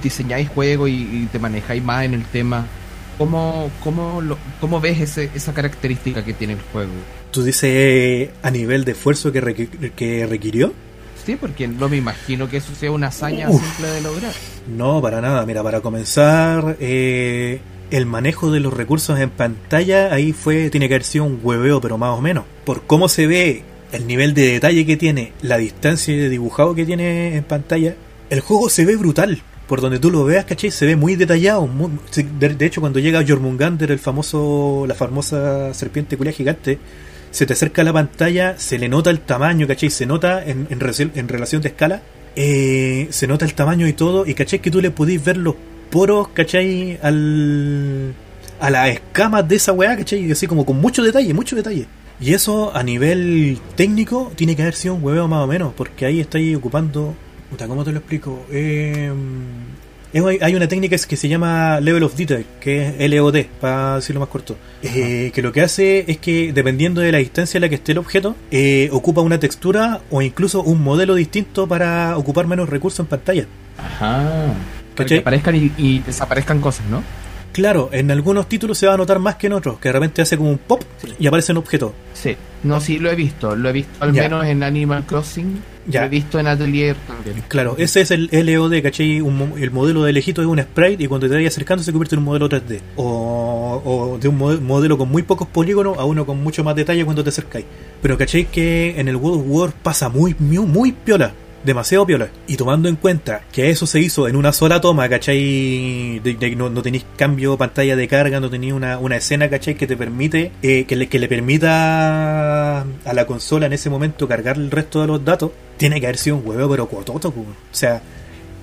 diseñáis 0.03 0.49
juegos 0.49 0.89
y, 0.89 0.93
y 0.95 1.29
te 1.31 1.39
manejáis 1.39 1.83
más 1.83 2.05
en 2.05 2.15
el 2.15 2.25
tema, 2.25 2.67
¿cómo, 3.19 3.71
cómo, 3.85 4.21
lo- 4.23 4.39
cómo 4.61 4.81
ves 4.81 5.01
ese, 5.01 5.31
esa 5.35 5.53
característica 5.53 6.25
que 6.25 6.33
tiene 6.33 6.55
el 6.55 6.61
juego? 6.73 6.93
Tú 7.31 7.43
dices 7.43 7.65
eh, 7.65 8.31
a 8.43 8.51
nivel 8.51 8.85
de 8.85 8.93
esfuerzo 8.93 9.31
que, 9.33 9.43
requ- 9.43 9.91
que 9.93 10.27
requirió. 10.27 10.73
Sí, 11.27 11.37
porque 11.39 11.69
no 11.69 11.89
me 11.91 11.97
imagino 11.99 12.49
que 12.49 12.57
eso 12.57 12.75
sea 12.75 12.91
una 12.91 13.09
hazaña 13.09 13.51
Uf. 13.51 13.63
simple 13.63 13.89
de 13.89 14.01
lograr. 14.01 14.33
No, 14.75 15.03
para 15.03 15.21
nada. 15.21 15.45
Mira, 15.45 15.63
para 15.63 15.81
comenzar, 15.83 16.77
eh, 16.81 17.61
el 17.91 18.07
manejo 18.07 18.51
de 18.51 18.61
los 18.61 18.73
recursos 18.73 19.19
en 19.21 19.29
pantalla 19.29 20.15
ahí 20.15 20.33
fue 20.33 20.71
tiene 20.71 20.89
que 20.89 20.95
haber 20.95 21.05
sido 21.05 21.25
un 21.25 21.39
hueveo, 21.43 21.81
pero 21.83 21.99
más 21.99 22.17
o 22.17 22.23
menos. 22.23 22.45
Por 22.65 22.83
cómo 22.85 23.09
se 23.11 23.27
ve 23.27 23.63
el 23.93 24.07
nivel 24.07 24.33
de 24.33 24.53
detalle 24.53 24.87
que 24.87 24.97
tiene, 24.97 25.33
la 25.43 25.59
distancia 25.59 26.17
de 26.17 26.29
dibujado 26.31 26.75
que 26.75 26.87
tiene 26.87 27.37
en 27.37 27.45
pantalla, 27.45 27.95
el 28.31 28.41
juego 28.41 28.71
se 28.71 28.87
ve 28.87 28.97
brutal. 28.97 29.43
Por 29.69 29.83
donde 29.83 29.99
tú 29.99 30.11
lo 30.11 30.25
veas, 30.25 30.47
¿cachai? 30.47 30.71
Se 30.71 30.87
ve 30.87 30.97
muy 30.97 31.15
detallado. 31.15 31.69
de, 32.17 32.67
hecho, 32.67 32.81
cuando 32.81 32.99
llega 32.99 33.23
Jormungander, 33.27 33.91
el 33.93 33.99
famoso, 33.99 34.87
la 34.89 34.95
famosa 34.95 35.75
serpiente 35.75 36.17
culia 36.17 36.33
gigante, 36.33 36.79
se 37.31 37.45
te 37.45 37.53
acerca 37.53 37.83
a 37.83 37.85
la 37.85 37.93
pantalla, 37.93 38.59
se 38.59 38.79
le 38.79 38.89
nota 38.89 39.11
el 39.11 39.21
tamaño, 39.21 39.67
¿cachai? 39.67 39.91
Se 39.91 40.07
nota 40.07 40.43
en, 40.43 40.67
relación- 40.81 41.13
de 41.13 41.69
escala, 41.69 42.03
eh, 42.35 43.09
se 43.11 43.27
nota 43.27 43.45
el 43.45 43.53
tamaño 43.53 43.87
y 43.87 43.93
todo, 43.93 44.27
y 44.27 44.33
¿cachai? 44.33 44.61
Que 44.61 44.71
tú 44.71 44.81
le 44.81 44.91
podís 44.91 45.23
ver 45.23 45.37
los 45.37 45.55
poros, 45.91 46.29
¿cachai? 46.29 46.99
Al, 47.03 48.15
a 48.61 48.71
las 48.71 48.89
escamas 48.89 49.47
de 49.47 49.57
esa 49.57 49.73
weá, 49.73 49.99
¿cachai? 49.99 50.33
Así 50.33 50.47
como 50.47 50.65
con 50.65 50.81
mucho 50.81 51.03
detalle, 51.03 51.35
mucho 51.35 51.55
detalle. 51.57 51.87
Y 52.21 52.33
eso 52.33 52.75
a 52.75 52.83
nivel 52.83 53.59
técnico 53.77 54.33
tiene 54.35 54.57
que 54.57 54.63
haber 54.63 54.75
sido 54.75 54.95
un 54.95 55.05
hueveo 55.05 55.29
más 55.29 55.45
o 55.45 55.47
menos, 55.47 55.75
porque 55.77 56.07
ahí 56.07 56.21
estáis 56.21 56.57
ocupando... 56.57 57.15
Puta, 57.51 57.67
¿cómo 57.67 57.85
te 57.85 57.93
lo 57.93 57.99
explico? 57.99 58.45
Eh, 58.53 59.11
hay- 60.41 60.55
una 60.55 60.69
técnica 60.69 60.97
que 60.97 61.17
se 61.17 61.29
llama 61.29 61.81
Level 61.81 62.03
of 62.03 62.15
Detail, 62.17 62.45
que 62.61 62.89
es 62.99 63.11
LOD, 63.11 63.45
para 63.61 63.97
decirlo 63.97 64.21
más 64.21 64.29
corto. 64.29 64.57
Eh, 64.83 65.31
que 65.35 65.43
lo 65.43 65.53
que 65.53 65.63
hace 65.63 66.05
es 66.11 66.19
que, 66.19 66.53
dependiendo 66.53 67.01
de 67.01 67.13
la 67.13 67.19
distancia 67.19 67.59
a 67.59 67.61
la 67.63 67.69
que 67.69 67.77
esté 67.77 67.93
el 67.93 67.99
objeto, 67.99 68.37
eh, 68.51 68.89
ocupa 68.93 69.21
una 69.23 69.39
textura 69.41 70.01
o 70.11 70.21
incluso 70.23 70.63
un 70.63 70.83
modelo 70.83 71.15
distinto 71.15 71.67
para 71.67 72.17
ocupar 72.19 72.47
menos 72.47 72.69
recursos 72.69 73.01
en 73.01 73.07
pantalla. 73.07 73.47
Ajá. 73.79 74.55
Que 74.97 75.21
aparezcan 75.21 75.55
y, 75.57 75.73
y 75.79 75.99
desaparezcan 76.01 76.61
cosas, 76.61 76.85
¿no? 76.91 77.03
Claro, 77.59 77.89
en 77.93 78.09
algunos 78.13 78.49
títulos 78.49 78.79
se 78.79 78.87
va 78.87 78.95
a 78.95 78.97
notar 78.97 79.19
más 79.19 79.35
que 79.35 79.49
en 79.49 79.53
otros, 79.53 79.81
que 79.81 79.89
de 79.89 79.93
repente 79.95 80.23
hace 80.23 80.37
como 80.37 80.49
un 80.49 80.59
pop 80.59 80.81
y 81.19 81.27
aparece 81.27 81.51
un 81.51 81.59
objeto. 81.59 81.93
Sí. 82.15 82.37
No, 82.63 82.81
sí, 82.81 83.01
lo 83.01 83.11
he 83.11 83.17
visto. 83.17 83.57
Lo 83.57 83.69
he 83.69 83.73
visto 83.73 83.91
al 83.99 84.13
Ya. 84.13 84.23
menos 84.23 84.47
en 84.47 84.63
Animal 84.63 85.05
Crossing. 85.05 85.61
Ya. 85.89 86.03
Lo 86.03 86.07
he 86.07 86.11
visto 86.11 86.39
en 86.39 86.47
Atelier 86.47 86.95
también. 87.09 87.43
Claro, 87.49 87.75
ese 87.77 88.03
es 88.03 88.13
el 88.13 88.29
LOD, 88.33 88.81
¿cachai? 88.81 89.21
Un 89.21 89.55
el 89.59 89.73
modelo 89.73 90.05
de 90.05 90.13
lejito 90.13 90.41
es 90.41 90.47
un 90.47 90.61
sprite 90.61 91.03
y 91.03 91.09
cuando 91.09 91.29
te 91.29 91.35
vayas 91.35 91.53
acercando 91.53 91.83
se 91.83 91.91
convierte 91.91 92.15
en 92.15 92.21
un 92.21 92.27
modelo 92.27 92.49
3D. 92.49 92.81
O, 92.97 93.83
o 93.85 94.19
de 94.19 94.29
un 94.29 94.39
mode- 94.39 94.61
modelo 94.61 94.97
con 94.97 95.09
muy 95.11 95.25
pocos 95.25 95.49
polígonos 95.49 95.99
a 95.99 96.05
uno 96.05 96.25
con 96.27 96.41
mucho 96.41 96.63
más 96.63 96.77
detalle 96.77 97.05
cuando 97.05 97.25
te 97.25 97.31
acercáis. 97.31 97.65
Pero 98.01 98.17
¿cachai? 98.17 98.45
Que 98.45 99.01
en 99.01 99.09
el 99.09 99.17
World 99.17 99.41
of 99.41 99.47
War 99.49 99.73
pasa 99.83 100.09
muy, 100.09 100.37
muy, 100.39 100.59
muy 100.65 100.93
piola. 100.93 101.33
Demasiado 101.65 102.07
piola. 102.07 102.29
Y 102.47 102.57
tomando 102.57 102.89
en 102.89 102.97
cuenta 102.97 103.43
que 103.53 103.69
eso 103.71 103.87
se 103.87 104.01
hizo 104.01 104.29
en 104.29 104.37
una 104.37 104.53
sola 104.53 104.81
toma, 104.81 105.09
¿cachai? 105.09 106.21
De- 106.21 106.55
no, 106.57 106.71
no 106.71 106.83
tenéis 106.83 107.05
cambio 107.17 107.59
pantalla 107.59 107.97
de 107.97 108.07
carga, 108.09 108.39
no 108.41 108.49
tenéis 108.49 108.73
una, 108.73 108.99
una 108.99 109.17
escena, 109.17 109.51
¿cachai? 109.51 109.75
Que 109.75 109.87
te 109.87 109.97
permite, 109.97 110.53
eh, 110.63 110.85
que, 110.87 110.97
le, 110.97 111.09
que 111.09 111.19
le 111.19 111.29
permita 111.29 112.81
a 112.83 113.13
la 113.13 113.27
consola 113.27 113.67
en 113.67 113.73
ese 113.73 113.91
momento 113.91 114.29
cargar 114.29 114.57
el 114.57 114.71
resto 114.71 115.01
de 115.01 115.09
los 115.09 115.25
datos. 115.25 115.51
Tiene 115.77 116.01
que 116.01 116.07
haber 116.07 116.19
sido 116.19 116.37
un 116.37 116.47
huevo, 116.47 116.71
pero 116.71 116.87
cuototo, 116.87 117.31
po. 117.33 117.41
O 117.41 117.45
sea, 117.73 118.03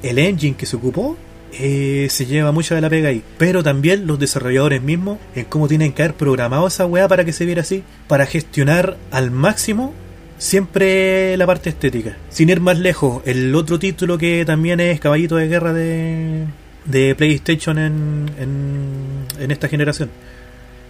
el 0.02 0.18
engine 0.18 0.56
que 0.56 0.66
se 0.66 0.76
ocupó 0.78 1.18
eh, 1.60 2.08
se 2.10 2.26
lleva 2.26 2.52
mucha 2.52 2.76
de 2.76 2.82
la 2.82 2.90
pega 2.90 3.10
ahí. 3.10 3.22
Pero 3.38 3.62
también 3.62 4.08
los 4.08 4.20
desarrolladores 4.20 4.82
mismos, 4.82 5.20
en 5.36 5.46
cómo 5.46 5.68
tienen 5.68 5.92
que 5.94 6.02
haber 6.04 6.16
programado 6.16 6.68
esa 6.68 6.86
weá 6.86 7.08
para 7.08 7.26
que 7.26 7.34
se 7.34 7.46
viera 7.46 7.62
así, 7.62 7.84
para 8.08 8.26
gestionar 8.26 8.98
al 9.12 9.32
máximo 9.32 9.94
siempre 10.38 11.38
la 11.38 11.46
parte 11.46 11.70
estética. 11.70 12.18
Sin 12.30 12.50
ir 12.50 12.62
más 12.62 12.80
lejos, 12.80 13.22
el 13.26 13.54
otro 13.56 13.80
título 13.80 14.18
que 14.18 14.46
también 14.46 14.80
es 14.80 15.00
Caballito 15.00 15.36
de 15.36 15.48
Guerra 15.48 15.74
de, 15.74 16.46
de 16.86 17.16
PlayStation 17.16 17.78
en, 17.78 18.30
en, 18.40 19.26
en 19.40 19.52
esta 19.52 19.68
generación, 19.68 20.10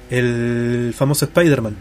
el 0.10 0.94
famoso 0.96 1.26
Spider-Man. 1.26 1.76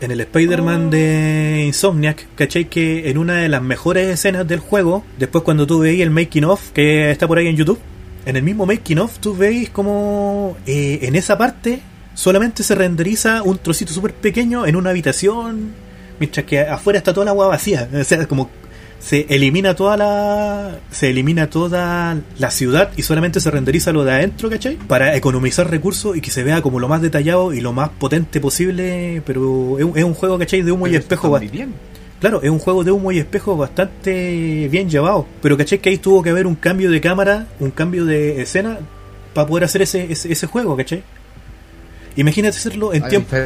En 0.00 0.10
el 0.10 0.20
Spider-Man 0.20 0.90
de 0.90 1.62
Insomniac, 1.66 2.26
¿cachai? 2.34 2.68
Que 2.68 3.08
en 3.08 3.16
una 3.16 3.36
de 3.36 3.48
las 3.48 3.62
mejores 3.62 4.08
escenas 4.08 4.46
del 4.46 4.58
juego, 4.58 5.04
después 5.18 5.44
cuando 5.44 5.66
tú 5.66 5.78
veis 5.78 6.02
el 6.02 6.10
making 6.10 6.44
of 6.44 6.72
que 6.72 7.10
está 7.10 7.26
por 7.26 7.38
ahí 7.38 7.46
en 7.46 7.56
YouTube, 7.56 7.78
en 8.26 8.36
el 8.36 8.42
mismo 8.42 8.66
making 8.66 8.98
of 8.98 9.18
tú 9.18 9.34
veis 9.34 9.70
como 9.70 10.56
eh, 10.66 10.98
en 11.02 11.14
esa 11.14 11.38
parte 11.38 11.80
solamente 12.14 12.62
se 12.62 12.74
renderiza 12.74 13.42
un 13.42 13.58
trocito 13.58 13.92
súper 13.92 14.12
pequeño 14.14 14.66
en 14.66 14.76
una 14.76 14.90
habitación, 14.90 15.72
mientras 16.18 16.46
que 16.46 16.60
afuera 16.60 16.98
está 16.98 17.12
toda 17.12 17.26
la 17.26 17.30
agua 17.32 17.48
vacía. 17.48 17.88
O 17.92 18.04
sea, 18.04 18.26
como 18.26 18.50
se 19.00 19.26
elimina 19.28 19.74
toda 19.74 19.96
la 19.98 20.78
se 20.90 21.10
elimina 21.10 21.50
toda 21.50 22.16
la 22.38 22.50
ciudad 22.50 22.90
y 22.96 23.02
solamente 23.02 23.38
se 23.40 23.50
renderiza 23.50 23.92
lo 23.92 24.04
de 24.04 24.12
adentro, 24.12 24.48
¿cachai? 24.48 24.76
Para 24.76 25.14
economizar 25.14 25.70
recursos 25.70 26.16
y 26.16 26.20
que 26.20 26.30
se 26.30 26.42
vea 26.42 26.62
como 26.62 26.80
lo 26.80 26.88
más 26.88 27.02
detallado 27.02 27.52
y 27.52 27.60
lo 27.60 27.72
más 27.72 27.90
potente 27.90 28.40
posible, 28.40 29.22
pero 29.26 29.78
es 29.78 29.84
un, 29.84 29.98
es 29.98 30.04
un 30.04 30.14
juego, 30.14 30.38
¿cachai? 30.38 30.62
De 30.62 30.72
humo 30.72 30.86
y 30.86 30.96
espejo 30.96 31.28
muy 31.28 31.48
bien. 31.48 31.74
Claro, 32.20 32.40
es 32.42 32.48
un 32.48 32.58
juego 32.58 32.84
de 32.84 32.90
humo 32.90 33.12
y 33.12 33.18
espejo 33.18 33.54
bastante 33.54 34.66
bien 34.70 34.88
llevado. 34.88 35.26
Pero 35.42 35.58
caché 35.58 35.78
que 35.80 35.90
ahí 35.90 35.98
tuvo 35.98 36.22
que 36.22 36.30
haber 36.30 36.46
un 36.46 36.54
cambio 36.54 36.90
de 36.90 36.98
cámara, 37.02 37.48
un 37.60 37.70
cambio 37.70 38.06
de 38.06 38.40
escena 38.40 38.78
para 39.34 39.46
poder 39.46 39.64
hacer 39.64 39.82
ese, 39.82 40.10
ese, 40.10 40.32
ese 40.32 40.46
juego, 40.46 40.74
¿cachai? 40.74 41.02
Imagínate 42.16 42.56
hacerlo 42.58 42.92
en 42.94 43.02
tiempo. 43.10 43.28
de- 43.36 43.42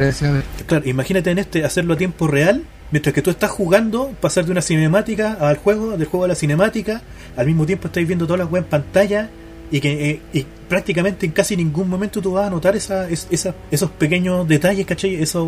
Claro, 0.67 0.87
imagínate 0.87 1.31
en 1.31 1.39
este 1.39 1.63
hacerlo 1.65 1.93
a 1.93 1.97
tiempo 1.97 2.27
real, 2.27 2.63
mientras 2.91 3.13
que 3.13 3.21
tú 3.21 3.29
estás 3.31 3.49
jugando, 3.51 4.11
pasar 4.21 4.45
de 4.45 4.51
una 4.51 4.61
cinemática 4.61 5.33
al 5.39 5.57
juego, 5.57 5.97
del 5.97 6.07
juego 6.07 6.25
a 6.25 6.27
la 6.27 6.35
cinemática, 6.35 7.01
al 7.35 7.45
mismo 7.47 7.65
tiempo 7.65 7.87
estáis 7.87 8.07
viendo 8.07 8.25
todas 8.27 8.39
las 8.39 8.51
weas 8.51 8.65
en 8.65 8.69
pantalla 8.69 9.29
y 9.71 9.79
que 9.79 10.09
eh, 10.11 10.19
y 10.33 10.45
prácticamente 10.67 11.25
en 11.27 11.31
casi 11.31 11.55
ningún 11.55 11.87
momento 11.89 12.21
tú 12.21 12.31
vas 12.33 12.47
a 12.47 12.49
notar 12.49 12.75
esa, 12.75 13.07
es- 13.09 13.27
esa- 13.31 13.53
esos 13.71 13.89
pequeños 13.91 14.47
detalles, 14.47 14.85
¿cachai? 14.85 15.15
Esos, 15.15 15.47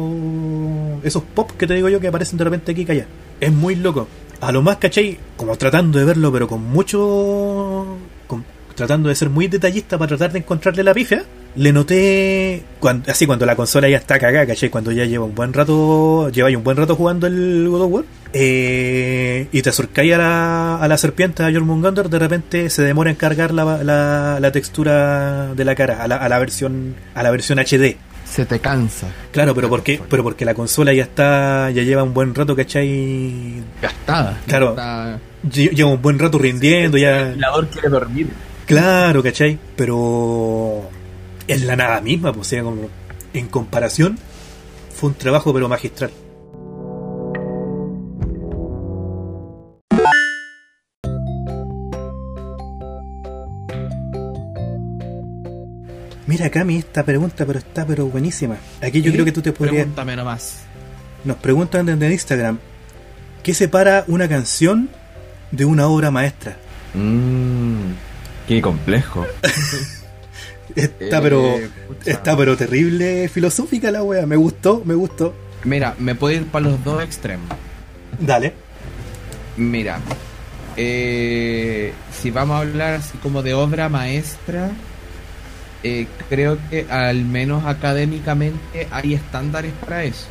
esos 1.03 1.23
pop 1.23 1.51
que 1.57 1.67
te 1.67 1.73
digo 1.75 1.89
yo 1.89 1.99
que 1.99 2.07
aparecen 2.07 2.37
de 2.37 2.43
repente 2.43 2.71
aquí 2.71 2.85
y 2.87 2.91
allá. 2.91 3.05
Es 3.39 3.51
muy 3.51 3.75
loco. 3.75 4.07
A 4.39 4.51
lo 4.51 4.61
más, 4.63 4.77
¿cachai? 4.77 5.17
Como 5.37 5.55
tratando 5.57 5.99
de 5.99 6.05
verlo, 6.05 6.31
pero 6.31 6.47
con 6.47 6.63
mucho... 6.63 7.97
con- 8.27 8.43
tratando 8.75 9.09
de 9.09 9.15
ser 9.15 9.29
muy 9.29 9.47
detallista 9.47 9.97
para 9.97 10.09
tratar 10.09 10.31
de 10.31 10.39
encontrarle 10.39 10.83
la 10.83 10.93
pifia, 10.93 11.23
le 11.55 11.73
noté, 11.73 12.63
cuando, 12.79 13.11
así 13.11 13.25
cuando 13.25 13.45
la 13.45 13.55
consola 13.55 13.89
ya 13.89 13.97
está 13.97 14.17
cagada, 14.19 14.45
¿cachai? 14.47 14.69
Cuando 14.69 14.91
ya 14.91 15.05
lleva 15.05 15.25
un 15.25 15.35
buen 15.35 15.51
rato, 15.53 16.29
lleváis 16.29 16.55
un 16.55 16.63
buen 16.63 16.77
rato 16.77 16.95
jugando 16.95 17.27
el 17.27 17.67
God 17.69 17.81
of 17.81 17.91
War, 17.91 18.03
eh, 18.33 19.47
y 19.51 19.61
te 19.61 19.69
acercáis 19.69 20.13
a 20.13 20.17
la, 20.17 20.75
a 20.77 20.87
la 20.87 20.97
serpiente, 20.97 21.43
a 21.43 21.51
Jormungandr, 21.51 22.09
de 22.09 22.19
repente 22.19 22.69
se 22.69 22.83
demora 22.83 23.09
en 23.09 23.15
cargar 23.17 23.51
la, 23.53 23.83
la, 23.83 24.37
la 24.39 24.51
textura 24.51 25.53
de 25.53 25.65
la 25.65 25.75
cara, 25.75 26.03
a 26.03 26.07
la, 26.07 26.15
a 26.17 26.29
la 26.29 26.39
versión 26.39 26.95
a 27.15 27.23
la 27.23 27.31
versión 27.31 27.59
HD. 27.59 27.97
se 28.25 28.45
te 28.45 28.59
cansa. 28.59 29.07
Claro, 29.31 29.53
pero 29.53 29.67
porque, 29.67 29.99
pero 30.09 30.23
porque 30.23 30.45
la 30.45 30.53
consola 30.53 30.93
ya 30.93 31.03
está, 31.03 31.69
ya 31.71 31.83
lleva 31.83 32.03
un 32.03 32.13
buen 32.13 32.33
rato, 32.33 32.55
¿cachai? 32.55 33.61
Gastada. 33.81 34.39
Claro. 34.47 34.69
Está- 34.69 35.19
Lleva 35.49 35.89
un 35.89 36.01
buen 36.01 36.19
rato 36.19 36.37
rindiendo, 36.37 36.97
El 36.97 37.03
ya... 37.03 37.11
ventilador 37.23 37.67
quiere 37.69 37.89
dormir. 37.89 38.27
Claro, 38.67 39.23
¿cachai? 39.23 39.57
Pero 39.75 40.87
es 41.47 41.63
la 41.63 41.75
nada 41.75 42.01
misma, 42.01 42.33
pues, 42.33 42.47
o 42.47 42.49
sea, 42.49 42.63
como 42.63 42.89
en 43.33 43.47
comparación, 43.47 44.17
fue 44.93 45.09
un 45.09 45.15
trabajo 45.15 45.53
pero 45.53 45.67
magistral. 45.69 46.11
Mira, 56.27 56.49
Cami, 56.49 56.77
esta 56.77 57.03
pregunta, 57.03 57.45
pero 57.45 57.59
está 57.59 57.85
pero 57.85 58.05
buenísima. 58.05 58.55
Aquí 58.81 59.01
yo 59.01 59.11
creo 59.11 59.25
que 59.25 59.33
tú 59.33 59.41
te 59.41 59.51
podrías... 59.51 59.83
Pregúntame 59.83 60.15
nomás. 60.15 60.61
Nos 61.25 61.37
preguntan 61.37 61.85
desde 61.85 62.11
Instagram, 62.11 62.57
¿qué 63.43 63.53
separa 63.53 64.05
una 64.07 64.29
canción 64.29 64.89
de 65.51 65.65
una 65.65 65.87
obra 65.87 66.09
maestra? 66.09 66.57
Mmm, 66.93 67.91
qué 68.47 68.61
complejo. 68.61 69.25
Está 70.75 71.17
Eh, 71.17 71.21
pero... 71.21 71.59
pucha. 71.87 72.11
Está 72.11 72.37
pero 72.37 72.57
terrible 72.57 73.29
filosófica 73.29 73.91
la 73.91 74.03
wea, 74.03 74.25
me 74.25 74.35
gustó, 74.35 74.81
me 74.85 74.93
gustó. 74.93 75.33
Mira, 75.63 75.95
me 75.99 76.15
puedo 76.15 76.35
ir 76.35 76.45
para 76.45 76.65
los 76.65 76.83
dos 76.83 77.03
extremos. 77.03 77.47
Dale. 78.19 78.53
Mira, 79.57 79.99
eh, 80.77 81.93
si 82.11 82.31
vamos 82.31 82.55
a 82.55 82.59
hablar 82.59 82.93
así 82.95 83.17
como 83.17 83.43
de 83.43 83.53
obra 83.53 83.89
maestra, 83.89 84.71
eh, 85.83 86.07
creo 86.29 86.57
que 86.69 86.85
al 86.89 87.25
menos 87.25 87.65
académicamente 87.65 88.87
hay 88.91 89.13
estándares 89.13 89.73
para 89.73 90.03
eso. 90.03 90.27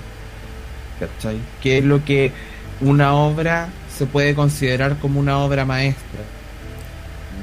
¿Cachai? 0.98 1.38
Que 1.62 1.78
es 1.78 1.84
lo 1.84 2.04
que 2.04 2.32
una 2.80 3.14
obra 3.14 3.68
se 3.96 4.06
puede 4.06 4.34
considerar 4.34 4.98
como 4.98 5.20
una 5.20 5.38
obra 5.38 5.64
maestra. 5.64 6.20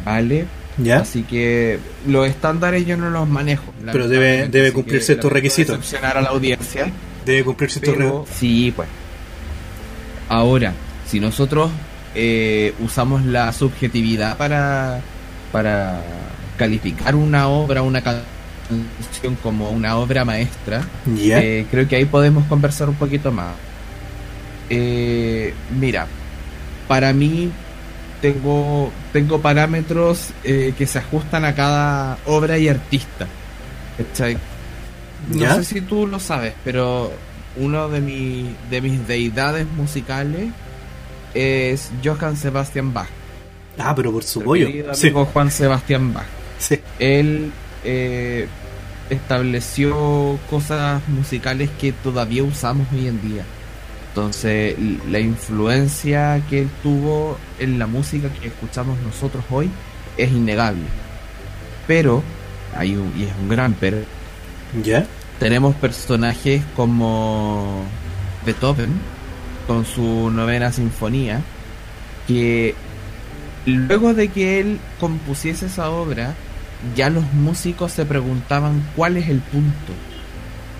¿Vale? 0.05 0.45
¿Ya? 0.77 0.99
Así 0.99 1.23
que 1.23 1.79
los 2.05 2.27
estándares 2.27 2.85
yo 2.85 2.97
no 2.97 3.09
los 3.09 3.27
manejo. 3.27 3.73
Pero 3.91 4.07
debe- 4.07 4.47
debe 4.47 4.67
así 4.67 4.75
cumplir 4.75 4.99
que 4.99 5.05
ciertos 5.05 5.25
lamento 5.31 5.35
requisitos. 5.35 5.77
Decepcionar 5.77 6.17
a 6.17 6.21
la 6.21 6.29
audiencia. 6.29 6.91
Debe 7.25 7.43
cumplir 7.43 7.69
ciertos 7.71 7.93
Pero, 7.95 8.25
re- 8.27 8.33
sí, 8.37 8.71
pues. 8.75 8.87
Ahora, 10.29 10.73
si 11.07 11.19
nosotros 11.19 11.71
eh, 12.15 12.73
usamos 12.79 13.25
la 13.25 13.51
subjetividad 13.53 14.37
para, 14.37 15.01
para 15.51 16.01
calificar 16.57 17.15
una 17.15 17.47
obra, 17.47 17.81
una 17.81 18.01
canción 18.01 19.35
como 19.41 19.69
una 19.71 19.97
obra 19.97 20.25
maestra, 20.25 20.83
eh, 21.17 21.65
creo 21.71 21.87
que 21.87 21.95
ahí 21.95 22.05
podemos 22.05 22.45
conversar 22.47 22.89
un 22.89 22.95
poquito 22.95 23.31
más. 23.31 23.53
Eh, 24.69 25.53
mira, 25.79 26.07
para 26.87 27.13
mí 27.13 27.51
tengo, 28.21 28.91
tengo 29.13 29.41
parámetros 29.41 30.29
eh, 30.43 30.73
que 30.77 30.87
se 30.87 30.99
ajustan 30.99 31.45
a 31.45 31.55
cada 31.55 32.17
obra 32.25 32.57
y 32.57 32.67
artista. 32.69 33.27
¿cachai? 33.97 34.37
No 35.29 35.39
¿Ya? 35.39 35.55
sé 35.55 35.63
si 35.63 35.81
tú 35.81 36.07
lo 36.07 36.19
sabes, 36.19 36.53
pero 36.63 37.11
uno 37.57 37.89
de, 37.89 38.01
mi, 38.01 38.55
de 38.69 38.81
mis 38.81 39.07
deidades 39.07 39.65
musicales 39.75 40.49
es 41.33 41.91
Johann 42.03 42.37
Sebastian 42.37 42.93
Bach. 42.93 43.07
Ah, 43.77 43.93
pero 43.95 44.11
por 44.11 44.23
su 44.23 44.41
pollo. 44.41 44.67
Sí, 44.93 45.11
Juan 45.11 45.51
Sebastián 45.51 46.13
Bach. 46.13 46.25
sí. 46.59 46.79
Él 46.99 47.51
eh, 47.83 48.47
estableció 49.09 50.39
cosas 50.49 51.01
musicales 51.07 51.69
que 51.79 51.91
todavía 51.91 52.43
usamos 52.43 52.87
hoy 52.91 53.07
en 53.07 53.21
día. 53.21 53.43
Entonces, 54.17 54.75
la 55.11 55.19
influencia 55.19 56.41
que 56.49 56.61
él 56.61 56.69
tuvo 56.81 57.37
en 57.59 57.77
la 57.77 57.85
música 57.85 58.29
que 58.41 58.47
escuchamos 58.47 58.97
nosotros 59.05 59.43
hoy 59.51 59.69
es 60.17 60.31
innegable. 60.31 60.81
Pero, 61.85 62.23
hay 62.75 62.95
un, 62.95 63.13
y 63.15 63.25
es 63.25 63.29
un 63.39 63.47
gran 63.47 63.75
pero, 63.79 63.97
¿Ya? 64.83 65.05
tenemos 65.39 65.75
personajes 65.75 66.63
como 66.75 67.83
Beethoven 68.43 68.89
con 69.67 69.85
su 69.85 70.31
novena 70.31 70.71
sinfonía 70.71 71.39
que 72.27 72.73
luego 73.67 74.15
de 74.15 74.29
que 74.29 74.59
él 74.61 74.79
compusiese 74.99 75.67
esa 75.67 75.91
obra 75.91 76.33
ya 76.95 77.11
los 77.11 77.31
músicos 77.33 77.91
se 77.91 78.03
preguntaban 78.03 78.83
cuál 78.95 79.17
es 79.17 79.29
el 79.29 79.41
punto 79.41 79.93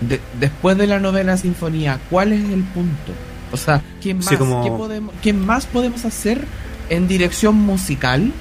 De- 0.00 0.20
después 0.40 0.76
de 0.76 0.86
la 0.88 0.98
novena 0.98 1.36
sinfonía 1.36 1.98
cuál 2.10 2.32
es 2.32 2.40
el 2.50 2.62
punto 2.64 3.12
o 3.52 3.56
sea 3.56 3.82
qué 4.02 4.14
más 4.14 4.26
Sí, 4.26 4.36
como- 4.36 4.64
¿Qué 4.64 4.70
podemos 4.70 5.14
qué 5.22 5.32
más 5.32 5.66
podemos 5.66 6.04
hacer 6.04 6.44
en 6.90 7.06
dirección 7.08 7.54
musical 7.56 8.32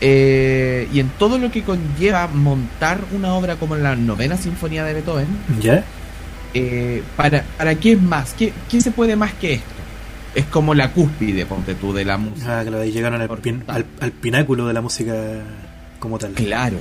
eh, 0.00 0.88
y 0.92 1.00
en 1.00 1.08
todo 1.18 1.38
lo 1.38 1.50
que 1.50 1.62
conlleva 1.62 2.26
montar 2.28 3.00
una 3.12 3.32
obra 3.34 3.56
como 3.56 3.76
la 3.76 3.96
novena 3.96 4.36
sinfonía 4.36 4.84
de 4.84 4.94
Beethoven 4.94 5.26
¿Ya? 5.60 5.84
eh, 6.54 7.02
para, 7.16 7.42
¿para 7.56 7.74
qué 7.76 7.92
es 7.92 8.02
más? 8.02 8.34
¿Qué, 8.34 8.52
¿Qué 8.70 8.80
se 8.80 8.90
puede 8.90 9.16
más 9.16 9.32
que 9.34 9.54
esto? 9.54 9.66
Es 10.34 10.44
como 10.46 10.74
la 10.74 10.92
cúspide, 10.92 11.46
ponte 11.46 11.74
tú, 11.74 11.94
de 11.94 12.04
la 12.04 12.18
música. 12.18 12.60
Ah, 12.60 12.62
claro, 12.62 12.82
ahí 12.82 12.92
llegaron 12.92 13.22
al, 13.22 13.28
pin- 13.28 13.62
al, 13.68 13.86
al 14.00 14.12
pináculo 14.12 14.66
de 14.66 14.74
la 14.74 14.82
música 14.82 15.14
como 15.98 16.18
tal. 16.18 16.32
Claro. 16.32 16.76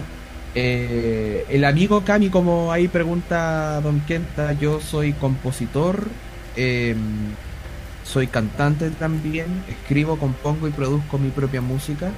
Eh, 0.55 1.45
el 1.49 1.63
amigo 1.63 2.01
Cami, 2.03 2.27
como 2.29 2.69
ahí 2.73 2.89
pregunta 2.89 3.79
Don 3.79 4.01
Kenta, 4.01 4.51
yo 4.59 4.81
soy 4.81 5.13
compositor, 5.13 6.05
eh, 6.55 6.95
soy 8.03 8.27
cantante 8.27 8.89
también, 8.91 9.47
escribo, 9.67 10.17
compongo 10.17 10.67
y 10.67 10.71
produzco 10.71 11.17
mi 11.17 11.29
propia 11.29 11.61
música. 11.61 12.11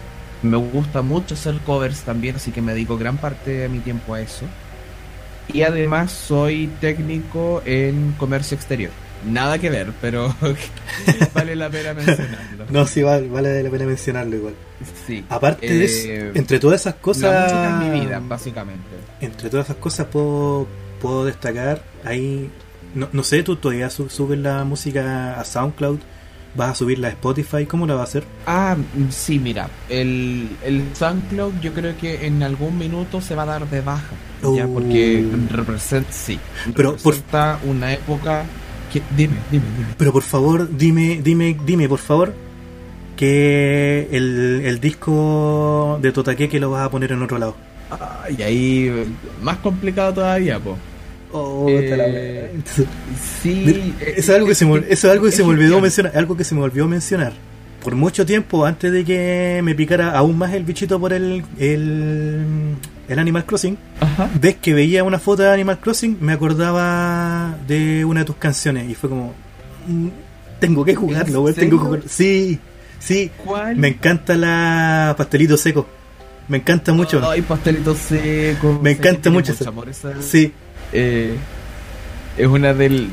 Me 0.43 0.57
gusta 0.57 1.01
mucho 1.01 1.33
hacer 1.33 1.55
covers 1.65 2.01
también, 2.01 2.35
así 2.35 2.51
que 2.51 2.61
me 2.61 2.73
dedico 2.73 2.97
gran 2.97 3.17
parte 3.17 3.51
de 3.51 3.69
mi 3.69 3.79
tiempo 3.79 4.13
a 4.13 4.21
eso. 4.21 4.45
Y 5.51 5.61
además 5.63 6.11
soy 6.11 6.69
técnico 6.81 7.61
en 7.65 8.13
comercio 8.17 8.55
exterior. 8.55 8.91
Nada 9.25 9.57
que 9.57 9.69
ver, 9.69 9.93
pero 9.99 10.35
vale 11.33 11.55
la 11.55 11.69
pena 11.69 11.93
mencionarlo. 11.93 12.65
No, 12.69 12.85
sí, 12.85 13.01
vale, 13.01 13.27
vale 13.27 13.63
la 13.63 13.69
pena 13.69 13.85
mencionarlo 13.85 14.35
igual. 14.35 14.53
Sí. 15.07 15.25
Aparte 15.29 15.65
de 15.67 15.85
Eh, 15.85 15.85
eso, 16.29 16.37
entre 16.37 16.59
todas 16.59 16.81
esas 16.81 16.95
cosas. 16.95 17.23
La 17.23 17.41
música 17.41 17.69
es 17.69 17.91
mi 17.93 17.99
vida, 18.01 18.21
básicamente. 18.23 18.89
Entre 19.21 19.49
todas 19.49 19.65
esas 19.67 19.77
cosas 19.77 20.05
puedo, 20.07 20.67
puedo 21.01 21.25
destacar 21.25 21.81
ahí. 22.05 22.49
No, 22.97 23.07
no 23.13 23.23
sé, 23.23 23.43
tú 23.43 23.55
todavía 23.55 23.89
su- 23.89 24.09
subes 24.09 24.39
la 24.39 24.63
música 24.63 25.39
a 25.39 25.43
SoundCloud, 25.45 25.99
vas 26.55 26.71
a 26.71 26.75
subirla 26.75 27.09
a 27.09 27.11
Spotify, 27.11 27.65
¿cómo 27.65 27.85
la 27.85 27.93
vas 27.93 28.01
a 28.01 28.09
hacer? 28.09 28.23
Ah, 28.47 28.75
mm, 28.75 29.09
sí, 29.11 29.37
mira, 29.39 29.69
el, 29.89 30.49
el 30.63 30.83
SoundCloud 30.95 31.53
yo 31.61 31.73
creo 31.73 31.95
que 31.97 32.25
en 32.25 32.41
algún 32.41 32.77
minuto 32.77 33.21
se 33.21 33.35
va 33.35 33.43
a 33.43 33.45
dar 33.45 33.69
de 33.69 33.81
baja, 33.81 34.15
ya 34.55 34.65
Uh. 34.65 34.73
porque 34.73 35.25
representa, 35.51 36.11
sí, 36.11 36.39
Pero 36.75 36.95
por- 36.97 37.13
representa 37.13 37.59
una 37.65 37.93
época 37.93 38.45
que, 38.91 39.01
dime, 39.15 39.35
dime, 39.51 39.65
dime. 39.77 39.89
Pero 39.97 40.11
por 40.11 40.23
favor, 40.23 40.67
dime, 40.75 41.19
dime, 41.23 41.55
dime, 41.65 41.87
por 41.87 41.99
favor, 41.99 42.33
que 43.15 44.07
el, 44.11 44.61
el 44.65 44.79
disco 44.79 45.99
de 46.01 46.11
Totaque 46.11 46.49
que 46.49 46.59
lo 46.59 46.71
vas 46.71 46.85
a 46.85 46.89
poner 46.91 47.11
en 47.11 47.21
otro 47.21 47.37
lado. 47.37 47.55
Y 48.37 48.41
ahí 48.41 48.91
más 49.41 49.57
complicado 49.57 50.13
todavía, 50.13 50.59
po. 50.59 50.77
Oh, 51.31 51.65
Eh, 51.69 51.81
te 51.89 51.97
la 51.97 52.05
wea. 52.05 52.49
Sí, 53.41 53.63
Mira, 53.65 53.79
eso 54.01 54.19
es 54.19 54.29
algo 54.29 54.47
que 54.47 54.55
se 54.55 54.65
me, 54.65 54.77
eso 54.77 54.85
es 54.89 55.05
algo 55.05 55.25
que 55.25 55.31
se 55.31 55.43
me 55.43 55.49
olvidó 55.49 55.81
mencionar, 55.81 56.13
algo 56.17 56.37
que 56.37 56.43
se 56.43 56.55
me 56.55 56.61
olvidó 56.61 56.87
mencionar. 56.87 57.33
Por 57.83 57.95
mucho 57.95 58.25
tiempo, 58.25 58.65
antes 58.65 58.91
de 58.91 59.03
que 59.05 59.61
me 59.63 59.73
picara 59.75 60.11
aún 60.17 60.37
más 60.37 60.53
el 60.53 60.63
bichito 60.63 60.99
por 60.99 61.13
el, 61.13 61.43
el, 61.59 62.75
el 63.07 63.19
Animal 63.19 63.45
Crossing, 63.45 63.77
Ajá. 63.99 64.29
ves 64.41 64.55
que 64.61 64.73
veía 64.73 65.03
una 65.03 65.19
foto 65.19 65.43
de 65.43 65.51
Animal 65.53 65.79
Crossing, 65.79 66.17
me 66.19 66.33
acordaba 66.33 67.55
de 67.67 68.03
una 68.03 68.21
de 68.21 68.25
tus 68.25 68.35
canciones 68.37 68.89
y 68.89 68.95
fue 68.95 69.09
como, 69.09 69.33
mm, 69.87 70.07
tengo 70.59 70.83
que 70.83 70.95
jugarlo, 70.95 71.37
¿En 71.39 71.43
weón, 71.43 71.55
tengo 71.55 71.77
que 71.79 71.85
jugarlo. 71.85 72.05
Sí, 72.09 72.59
sí, 72.99 73.31
¿Cuál? 73.45 73.75
me 73.77 73.89
encanta 73.89 74.35
la 74.35 75.13
pastelito 75.17 75.55
seco, 75.55 75.87
me 76.49 76.57
encanta 76.57 76.91
mucho. 76.93 77.21
Ay, 77.29 77.41
pastelito 77.41 77.95
seco. 77.95 78.79
Me 78.81 78.91
encanta 78.91 79.29
mucho 79.29 79.53
esa- 79.53 79.71
esa- 79.89 80.21
Sí, 80.21 80.51
Eh, 80.93 81.35
es 82.37 82.47
una 82.47 82.73
del. 82.73 83.09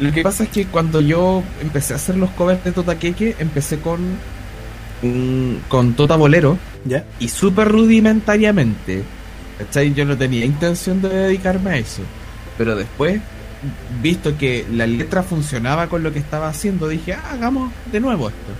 Lo 0.00 0.12
que 0.12 0.22
pasa 0.22 0.44
es 0.44 0.50
que 0.50 0.66
cuando 0.66 1.00
yo 1.00 1.42
empecé 1.60 1.92
a 1.92 1.96
hacer 1.96 2.16
los 2.16 2.30
covers 2.30 2.62
de 2.64 2.72
Tota 2.72 2.98
Keke, 2.98 3.36
empecé 3.38 3.78
con. 3.80 4.00
mm, 5.02 5.68
con 5.68 5.94
Tota 5.94 6.16
Bolero 6.16 6.58
ya, 6.84 7.04
y 7.18 7.28
súper 7.28 7.68
rudimentariamente. 7.68 9.02
¿Cachai? 9.58 9.92
Yo 9.92 10.04
no 10.04 10.16
tenía 10.16 10.44
intención 10.44 11.02
de 11.02 11.08
dedicarme 11.08 11.70
a 11.70 11.76
eso. 11.78 12.02
Pero 12.56 12.76
después, 12.76 13.20
visto 14.00 14.36
que 14.38 14.64
la 14.72 14.86
letra 14.86 15.22
funcionaba 15.22 15.88
con 15.88 16.02
lo 16.02 16.12
que 16.12 16.20
estaba 16.20 16.48
haciendo, 16.48 16.88
dije, 16.88 17.14
ah, 17.14 17.32
hagamos 17.32 17.72
de 17.90 18.00
nuevo 18.00 18.28
esto. 18.28 18.52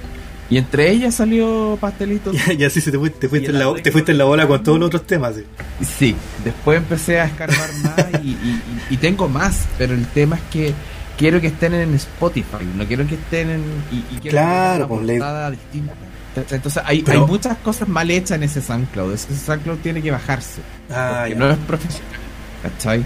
Y 0.51 0.57
entre 0.57 0.91
ellas 0.91 1.15
salió 1.15 1.77
Pastelito 1.81 2.33
y, 2.33 2.65
así 2.65 2.81
se 2.81 2.91
te 2.91 2.99
fuiste, 2.99 3.19
te 3.21 3.29
fuiste, 3.29 3.51
en 3.51 3.59
la, 3.59 3.75
te 3.83 3.93
fuiste 3.93 4.13
en 4.13 4.19
la 4.19 4.25
bola 4.25 4.47
con 4.47 4.63
todos 4.63 4.79
los 4.79 4.87
otros 4.87 5.07
temas. 5.07 5.35
sí. 5.37 5.45
Sí, 5.85 6.17
después 6.43 6.79
empecé 6.79 7.21
a 7.21 7.27
escarbar 7.27 7.69
más 7.85 8.07
y, 8.23 8.29
y- 8.29 8.63
y- 8.91 8.95
y 8.95 8.97
tengo 8.97 9.29
más, 9.29 9.67
pero 9.77 9.93
el 9.95 10.07
tema 10.07 10.37
es 10.37 10.43
que 10.51 10.73
quiero 11.19 11.39
que 11.41 11.49
estén 11.49 11.75
en 11.75 11.93
Spotify, 11.95 12.65
no 12.77 12.87
quiero 12.87 13.07
que 13.07 13.17
estén 13.17 13.51
en... 13.51 13.61
Y, 13.93 13.97
y 14.15 14.19
quiero 14.21 14.31
Claro, 14.39 14.85
que 14.85 14.89
pues, 14.95 15.01
una 15.03 15.13
portada 15.13 15.51
distinta. 15.51 15.93
Entonces 16.51 16.83
hay, 16.87 17.03
Pero- 17.03 17.21
hay 17.23 17.27
muchas 17.27 17.59
cosas 17.59 17.87
mal 17.89 18.11
hechas 18.11 18.33
en 18.39 18.45
ese 18.45 18.63
SoundCloud, 18.63 19.13
ese 19.13 19.35
SoundCloud 19.37 19.79
tiene 19.79 20.01
que 20.01 20.11
bajarse, 20.13 20.63
Ah, 20.91 21.27
ya, 21.29 21.35
no 21.35 21.51
es 21.51 21.59
profesional, 21.59 22.13
¿cachai? 22.63 23.05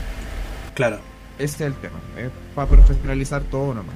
claro. 0.74 0.98
Ese 1.38 1.54
es 1.54 1.60
el 1.62 1.74
tema, 1.74 1.98
es 2.16 2.30
para 2.54 2.68
profesionalizar 2.68 3.42
todo 3.50 3.74
nomás. 3.74 3.94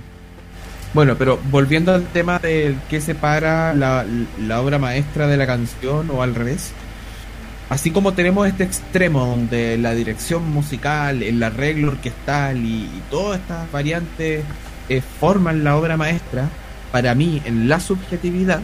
Bueno, 0.97 1.17
pero 1.19 1.39
volviendo 1.51 1.93
al 1.93 2.05
tema 2.05 2.39
del 2.39 2.81
que 2.89 3.03
separa 3.03 3.75
la, 3.75 4.07
la 4.41 4.63
obra 4.63 4.79
maestra 4.79 5.27
de 5.27 5.37
la 5.37 5.47
canción 5.47 6.11
o 6.11 6.23
al 6.23 6.35
revés, 6.35 6.73
así 7.69 7.91
como 7.91 8.15
tenemos 8.15 8.49
este 8.49 8.65
extremo 8.65 9.27
donde 9.27 9.77
la 9.77 9.95
dirección 9.95 10.49
musical, 10.49 11.23
el 11.23 11.43
arreglo 11.43 11.89
orquestal 11.89 12.57
y, 12.65 12.85
y 12.85 13.03
todas 13.11 13.41
estas 13.41 13.71
variantes 13.71 14.43
eh, 14.89 15.03
forman 15.21 15.65
la 15.65 15.77
obra 15.77 15.99
maestra, 15.99 16.49
para 16.93 17.15
mí, 17.15 17.43
en 17.45 17.69
la 17.69 17.79
subjetividad, 17.79 18.63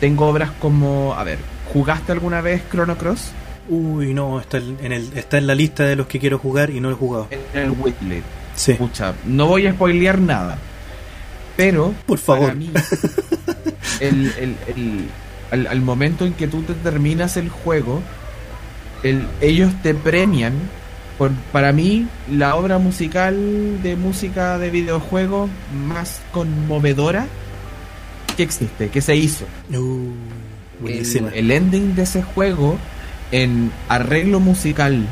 tengo 0.00 0.26
obras 0.26 0.50
como, 0.60 1.14
a 1.14 1.24
ver, 1.24 1.38
¿jugaste 1.72 2.12
alguna 2.12 2.42
vez 2.42 2.60
Chrono 2.70 2.98
Cross? 2.98 3.30
Uy, 3.70 4.12
no, 4.12 4.38
está 4.38 4.58
en, 4.58 4.92
el, 4.92 5.16
está 5.16 5.38
en 5.38 5.46
la 5.46 5.54
lista 5.54 5.84
de 5.84 5.96
los 5.96 6.08
que 6.08 6.18
quiero 6.18 6.38
jugar 6.38 6.68
y 6.68 6.80
no 6.80 6.90
lo 6.90 6.94
he 6.96 6.98
jugado. 6.98 7.28
En 7.30 7.62
el 7.62 7.70
Witlet. 7.70 8.22
Sí, 8.54 8.72
Escucha, 8.72 9.14
no 9.24 9.46
voy 9.46 9.66
a 9.66 9.72
spoilear 9.72 10.20
nada. 10.20 10.58
Pero, 11.58 11.92
por 12.06 12.18
favor. 12.18 12.46
para 12.46 12.54
mí, 12.54 12.70
el, 14.00 14.32
el- 14.38 14.56
el- 14.74 15.08
al, 15.50 15.66
al 15.66 15.80
momento 15.82 16.24
en 16.24 16.32
que 16.34 16.46
tú 16.46 16.62
te 16.62 16.72
terminas 16.74 17.36
el 17.36 17.48
juego, 17.50 18.00
el- 19.02 19.26
ellos 19.40 19.72
te 19.82 19.92
premian 19.94 20.54
por, 21.18 21.32
para 21.52 21.72
mí, 21.72 22.06
la 22.30 22.54
obra 22.54 22.78
musical 22.78 23.82
de 23.82 23.96
música 23.96 24.56
de 24.58 24.70
videojuegos 24.70 25.50
más 25.86 26.20
conmovedora 26.30 27.26
que 28.36 28.44
existe, 28.44 28.88
que 28.88 29.00
se 29.00 29.16
hizo. 29.16 29.44
Uh, 29.74 30.12
el 31.34 31.50
ending 31.50 31.96
de 31.96 32.02
ese 32.02 32.22
juego, 32.22 32.78
en 33.32 33.72
arreglo 33.88 34.38
musical, 34.38 35.06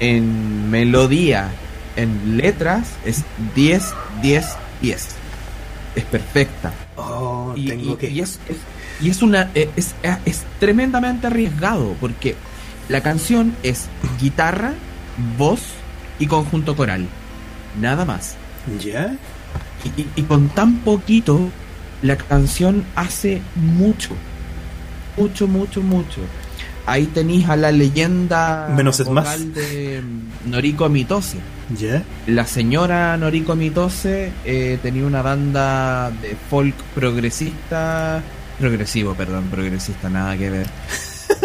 en 0.00 0.70
melodía, 0.70 1.50
en 1.96 2.38
letras, 2.38 2.88
es 3.04 3.22
10, 3.54 3.92
10, 4.22 4.46
10. 4.80 5.08
Es 5.94 6.04
perfecta. 6.04 6.72
oh, 6.96 7.52
Y, 7.56 7.68
tengo 7.68 7.92
y- 7.92 7.96
que. 7.96 8.10
y 8.10 8.20
es, 8.20 8.40
es- 8.48 8.56
y 9.04 9.10
es 9.10 9.22
una 9.22 9.50
es, 9.54 9.68
es- 9.76 9.94
es 10.24 10.42
tremendamente 10.60 11.26
arriesgado 11.26 11.94
porque 12.00 12.34
la 12.88 13.00
canción 13.02 13.54
es 13.62 13.86
guitarra, 14.20 14.72
voz 15.38 15.60
y 16.18 16.26
conjunto 16.26 16.76
coral. 16.76 17.06
Nada 17.80 18.04
más. 18.04 18.36
¿Ya? 18.84 19.14
Y 20.16 20.22
con 20.22 20.48
tan 20.48 20.76
poquito, 20.78 21.50
la 22.02 22.16
canción 22.16 22.84
hace 22.96 23.42
mucho. 23.54 24.10
Mucho, 25.16 25.46
mucho, 25.46 25.80
mucho. 25.82 26.20
Ahí 26.86 27.06
tenéis 27.06 27.48
a 27.48 27.56
la 27.56 27.72
leyenda 27.72 28.68
Menos 28.76 29.00
es 29.00 29.06
vocal 29.06 29.24
más. 29.24 29.54
de 29.54 30.02
Noriko 30.46 30.88
Mitose. 30.88 31.38
¿Ya? 31.78 32.02
La 32.26 32.46
señora 32.46 33.16
Noriko 33.16 33.56
Mitose 33.56 34.30
eh, 34.44 34.78
tenía 34.82 35.06
una 35.06 35.22
banda 35.22 36.10
de 36.10 36.36
folk 36.50 36.74
progresista, 36.94 38.22
progresivo, 38.58 39.14
perdón, 39.14 39.44
progresista, 39.50 40.10
nada 40.10 40.36
que 40.36 40.50
ver. 40.50 40.66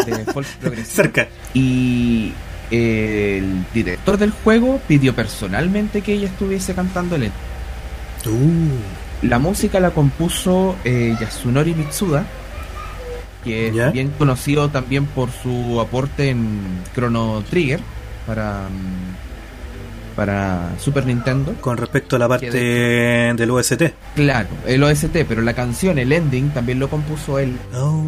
De 0.05 0.25
folk 0.33 0.47
progresivo. 0.59 0.93
Cerca. 0.95 1.27
Y 1.53 2.33
eh, 2.69 3.37
el 3.41 3.65
director 3.73 4.17
del 4.17 4.31
juego 4.31 4.81
pidió 4.87 5.15
personalmente 5.15 6.01
que 6.01 6.13
ella 6.13 6.27
estuviese 6.27 6.73
cantando 6.73 7.15
el 7.15 7.31
Uh, 8.25 9.25
La 9.27 9.39
música 9.39 9.79
la 9.79 9.91
compuso 9.91 10.75
eh, 10.83 11.15
Yasunori 11.19 11.73
Mitsuda, 11.73 12.25
que 13.43 13.71
¿Ya? 13.73 13.87
es 13.87 13.93
bien 13.93 14.09
conocido 14.17 14.69
también 14.69 15.05
por 15.05 15.29
su 15.31 15.79
aporte 15.79 16.29
en 16.29 16.81
Chrono 16.93 17.43
Trigger 17.49 17.79
para, 18.27 18.63
mm, 18.69 20.15
para 20.15 20.71
Super 20.79 21.05
Nintendo. 21.05 21.53
con 21.61 21.77
respecto 21.77 22.15
a 22.17 22.19
la 22.19 22.27
parte 22.27 22.51
del 22.51 23.51
OST. 23.51 23.93
Claro, 24.15 24.49
el 24.67 24.83
OST, 24.83 25.23
pero 25.27 25.41
la 25.41 25.53
canción, 25.53 25.97
el 25.97 26.11
ending, 26.11 26.49
también 26.49 26.79
lo 26.79 26.89
compuso 26.89 27.39
él. 27.39 27.57
Oh. 27.73 28.03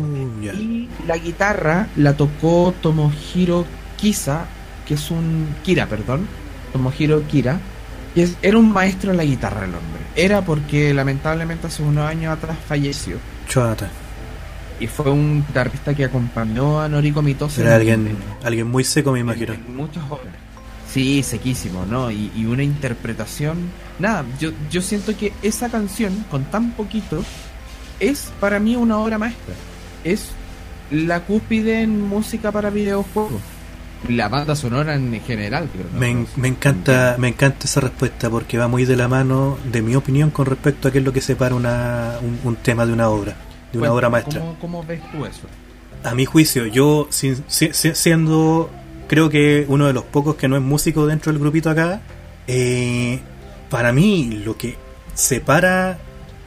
Y 0.54 0.90
la 1.08 1.18
guitarra 1.18 1.88
la 1.96 2.14
tocó 2.14 2.74
Tomohiro 2.82 3.66
Kisa, 3.98 4.46
que 4.88 4.96
es 4.96 5.12
un. 5.12 5.48
Kira, 5.64 5.86
perdón. 5.88 6.28
Tomohiro 6.74 7.26
Kira. 7.28 7.60
Que 8.14 8.24
es- 8.24 8.36
era 8.42 8.58
un 8.58 8.74
maestro 8.74 9.12
en 9.12 9.18
la 9.18 9.24
guitarra 9.24 9.60
el 9.64 9.70
hombre. 9.74 10.02
Era 10.18 10.42
porque 10.42 10.94
lamentablemente 10.94 11.68
hace 11.68 11.82
unos 11.82 12.06
años 12.10 12.34
atrás 12.38 12.58
falleció. 12.68 13.16
Chata. 13.48 13.90
Y 14.82 14.88
fue 14.88 15.12
un 15.12 15.46
guitarrista 15.48 15.94
que 15.94 16.06
acompañó 16.06 16.82
a 16.82 16.90
Noriko 16.90 17.22
Mitose. 17.22 17.62
Era 17.62 17.72
en- 17.72 17.76
alguien, 17.78 18.08
en- 18.08 18.18
alguien 18.46 18.68
muy 18.68 18.84
seco, 18.84 19.12
me 19.12 19.20
imagino. 19.20 19.54
en 19.54 19.76
muchas 19.76 20.04
obras. 20.10 20.34
Sí, 20.92 21.24
sequísimo, 21.24 21.86
¿no? 21.90 22.12
Y, 22.12 22.32
y 22.36 22.46
una 22.46 22.64
interpretación. 22.64 23.58
Nada, 24.00 24.26
yo, 24.40 24.52
yo 24.70 24.82
siento 24.82 25.16
que 25.16 25.32
esa 25.42 25.70
canción, 25.70 26.26
con 26.30 26.44
tan 26.46 26.72
poquito, 26.72 27.24
es 28.00 28.32
para 28.42 28.60
mí 28.60 28.76
una 28.76 28.98
obra 28.98 29.18
maestra. 29.18 29.54
Es 30.04 30.32
la 30.90 31.22
cúspide 31.22 31.84
en 31.84 32.02
música 32.02 32.52
para 32.52 32.70
videojuegos. 32.72 33.42
La 34.10 34.28
banda 34.28 34.56
sonora 34.56 34.96
en 34.96 35.22
general, 35.22 35.70
creo. 35.72 35.86
¿no? 35.94 36.00
Me, 36.00 36.10
en- 36.10 36.28
me 36.36 36.48
encanta 36.48 37.16
me 37.20 37.28
encanta 37.28 37.66
esa 37.66 37.80
respuesta 37.82 38.30
porque 38.32 38.58
va 38.58 38.68
muy 38.68 38.84
de 38.84 38.96
la 38.98 39.08
mano 39.08 39.58
de 39.72 39.82
mi 39.84 39.96
opinión 39.96 40.32
con 40.32 40.48
respecto 40.48 40.88
a 40.88 40.92
qué 40.92 40.98
es 40.98 41.04
lo 41.06 41.14
que 41.14 41.22
separa 41.22 41.54
una, 41.56 42.16
un, 42.22 42.40
un 42.44 42.56
tema 42.58 42.86
de 42.88 42.94
una 42.94 43.10
obra, 43.10 43.36
de 43.72 43.80
una 43.80 43.92
obra 43.94 44.10
maestra. 44.10 44.40
¿cómo, 44.40 44.58
cómo 44.60 44.84
ves 44.84 45.02
tú 45.12 45.26
eso? 45.26 45.42
A 46.04 46.16
mi 46.16 46.26
juicio, 46.26 46.66
yo 46.66 47.08
sin- 47.10 47.44
si- 47.48 47.70
si- 47.74 47.94
siendo 47.96 48.70
creo 49.08 49.30
que 49.30 49.66
uno 49.68 49.88
de 49.88 49.94
los 49.94 50.04
pocos 50.06 50.36
que 50.36 50.48
no 50.48 50.56
es 50.56 50.62
músico 50.62 51.06
dentro 51.06 51.32
del 51.32 51.40
grupito 51.40 51.70
acá, 51.70 52.02
eh, 52.48 53.20
para 53.70 53.92
mí 53.92 54.42
lo 54.46 54.58
que 54.58 54.76
separa 55.14 56.00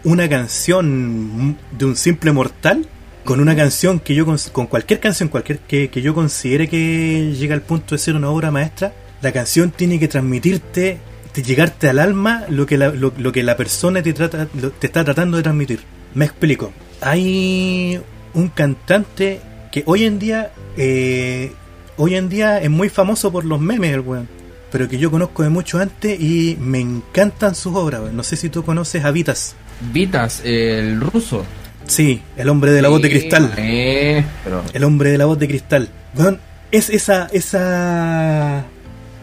una 0.03 0.29
canción 0.29 1.57
de 1.79 1.85
un 1.85 1.97
simple 1.97 2.33
mortal 2.33 2.87
con 3.25 3.41
una 3.41 3.57
canción 3.57 4.01
que 4.01 4.15
yo 4.15 4.27
con 4.53 4.67
cualquier 4.67 5.01
canción 5.01 5.29
cualquier 5.31 5.59
que, 5.61 5.89
que 5.89 6.03
yo 6.03 6.15
considere 6.15 6.69
que 6.69 7.33
llega 7.39 7.55
al 7.55 7.63
punto 7.63 7.95
de 7.95 7.99
ser 7.99 8.15
una 8.17 8.29
obra 8.29 8.51
maestra 8.51 8.93
la 9.23 9.33
canción 9.33 9.71
tiene 9.71 9.99
que 9.99 10.09
transmitirte 10.09 10.99
de 11.35 11.43
llegarte 11.43 11.89
al 11.89 11.99
alma 12.01 12.45
lo 12.51 12.67
que 12.67 12.77
la, 12.77 12.89
lo, 12.91 13.15
lo 13.17 13.33
que 13.33 13.43
la 13.43 13.57
persona 13.57 14.03
te 14.03 14.13
trata 14.13 14.47
lo- 14.61 14.73
te 14.73 14.87
está 14.89 15.05
tratando 15.05 15.39
de 15.39 15.43
transmitir 15.43 15.81
me 16.15 16.27
explico 16.27 16.71
hay 17.01 18.01
un 18.35 18.49
cantante 18.49 19.41
que 19.73 19.83
hoy 19.87 20.05
en 20.05 20.19
día 20.19 20.53
eh, 20.77 21.53
hoy 21.97 22.15
en 22.15 22.29
día 22.29 22.61
es 22.61 22.71
muy 22.71 22.89
famoso 22.89 23.31
por 23.33 23.45
los 23.45 23.61
memes 23.61 23.93
el 23.95 24.01
weón 24.01 24.29
pero 24.73 24.89
que 24.89 24.99
yo 24.99 25.11
conozco 25.11 25.43
de 25.45 25.51
mucho 25.51 25.79
antes 25.79 26.19
y 26.21 26.57
me 26.61 26.81
encantan 26.81 27.55
sus 27.55 27.75
obras 27.77 28.01
weón. 28.03 28.17
no 28.17 28.23
sé 28.23 28.37
si 28.37 28.49
tú 28.49 28.65
conoces 28.65 29.05
a 29.05 29.11
Vitas 29.11 29.55
Vitas, 29.93 30.41
el 30.45 31.01
ruso. 31.01 31.45
sí 31.87 32.23
el 32.37 32.49
hombre 32.49 32.71
de 32.73 32.83
la 32.83 32.89
voz 32.89 33.03
de 33.03 33.11
cristal 33.11 33.53
Eh, 33.57 34.25
pero 34.45 34.63
el 34.73 34.85
hombre 34.85 35.11
de 35.11 35.19
la 35.19 35.27
voz 35.27 35.39
de 35.39 35.49
cristal. 35.49 35.89
Weón, 36.17 36.39
es 36.71 36.91
esa, 36.91 37.29
esa, 37.33 38.65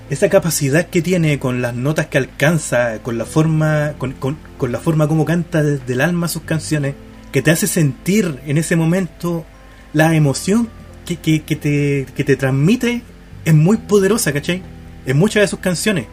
esa 0.10 0.30
capacidad 0.30 0.86
que 0.88 1.02
tiene 1.02 1.40
con 1.40 1.62
las 1.62 1.74
notas 1.74 2.08
que 2.08 2.18
alcanza, 2.18 3.00
con 3.02 3.18
la 3.18 3.26
forma, 3.26 3.94
con, 3.98 4.12
con- 4.14 4.38
con 4.58 4.72
la 4.72 4.80
forma 4.80 5.08
como 5.08 5.24
canta 5.26 5.64
desde 5.64 5.94
el 5.94 6.02
alma 6.02 6.28
sus 6.28 6.44
canciones, 6.44 6.96
que 7.32 7.42
te 7.42 7.52
hace 7.52 7.68
sentir 7.68 8.40
en 8.46 8.58
ese 8.58 8.76
momento 8.76 9.46
la 9.94 10.16
emoción 10.16 10.70
que, 11.06 11.18
que- 11.18 11.42
que 11.44 11.56
te, 11.56 12.06
que 12.16 12.24
te 12.24 12.36
transmite, 12.36 13.02
es 13.46 13.54
muy 13.54 13.78
poderosa, 13.78 14.32
¿cachai? 14.34 14.62
En 15.06 15.18
muchas 15.18 15.42
de 15.42 15.48
sus 15.48 15.60
canciones. 15.60 16.06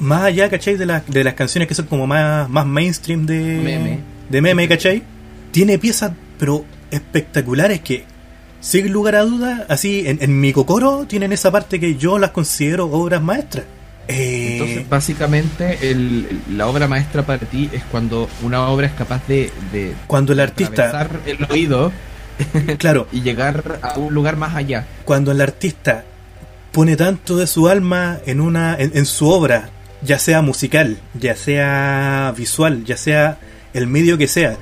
Más 0.00 0.22
allá, 0.22 0.48
¿cachai? 0.50 0.76
De, 0.76 0.86
las 0.86 1.06
de 1.06 1.22
las 1.22 1.34
canciones 1.34 1.68
que 1.68 1.74
son 1.74 1.86
como 1.86 2.06
más, 2.06 2.48
más 2.48 2.66
mainstream 2.66 3.24
de 3.26 3.60
Meme. 3.62 3.98
de 4.28 4.40
meme, 4.42 4.66
¿cachai? 4.68 5.02
Tiene 5.52 5.78
piezas, 5.78 6.12
pero 6.38 6.64
espectaculares 6.90 7.80
que, 7.80 8.04
sin 8.60 8.90
lugar 8.92 9.14
a 9.16 9.22
dudas, 9.22 9.62
así, 9.68 10.04
en, 10.06 10.18
en 10.22 10.40
mi 10.40 10.52
cocoro 10.52 11.04
tienen 11.06 11.32
esa 11.32 11.50
parte 11.52 11.78
que 11.78 11.96
yo 11.96 12.18
las 12.18 12.30
considero 12.30 12.86
obras 12.86 13.22
maestras. 13.22 13.64
Eh, 14.08 14.52
Entonces, 14.58 14.88
básicamente, 14.88 15.90
el- 15.90 16.40
la 16.56 16.66
obra 16.66 16.88
maestra 16.88 17.22
para 17.24 17.38
ti 17.46 17.70
es 17.72 17.82
cuando 17.84 18.28
una 18.42 18.68
obra 18.68 18.86
es 18.88 18.92
capaz 18.92 19.26
de, 19.28 19.50
de 19.72 19.94
cuando 20.06 20.32
el 20.32 20.40
artista, 20.40 21.08
el 21.24 21.44
oído 21.50 21.92
claro, 22.78 23.06
y 23.12 23.20
llegar 23.22 23.78
a 23.82 23.98
un 23.98 24.12
lugar 24.12 24.36
más 24.36 24.54
allá. 24.56 24.86
cuando 25.04 25.30
el 25.32 25.40
artista 25.40 26.04
pone 26.72 26.96
tanto 26.96 27.36
de 27.36 27.46
su 27.46 27.68
alma 27.68 28.18
en 28.26 28.40
una 28.40 28.74
en, 28.78 28.90
en 28.94 29.06
su 29.06 29.28
obra, 29.28 29.70
ya 30.02 30.18
sea 30.18 30.42
musical, 30.42 30.98
ya 31.14 31.36
sea 31.36 32.34
visual, 32.36 32.84
ya 32.84 32.96
sea 32.96 33.38
el 33.72 33.86
medio 33.86 34.18
que 34.18 34.26
sea, 34.26 34.56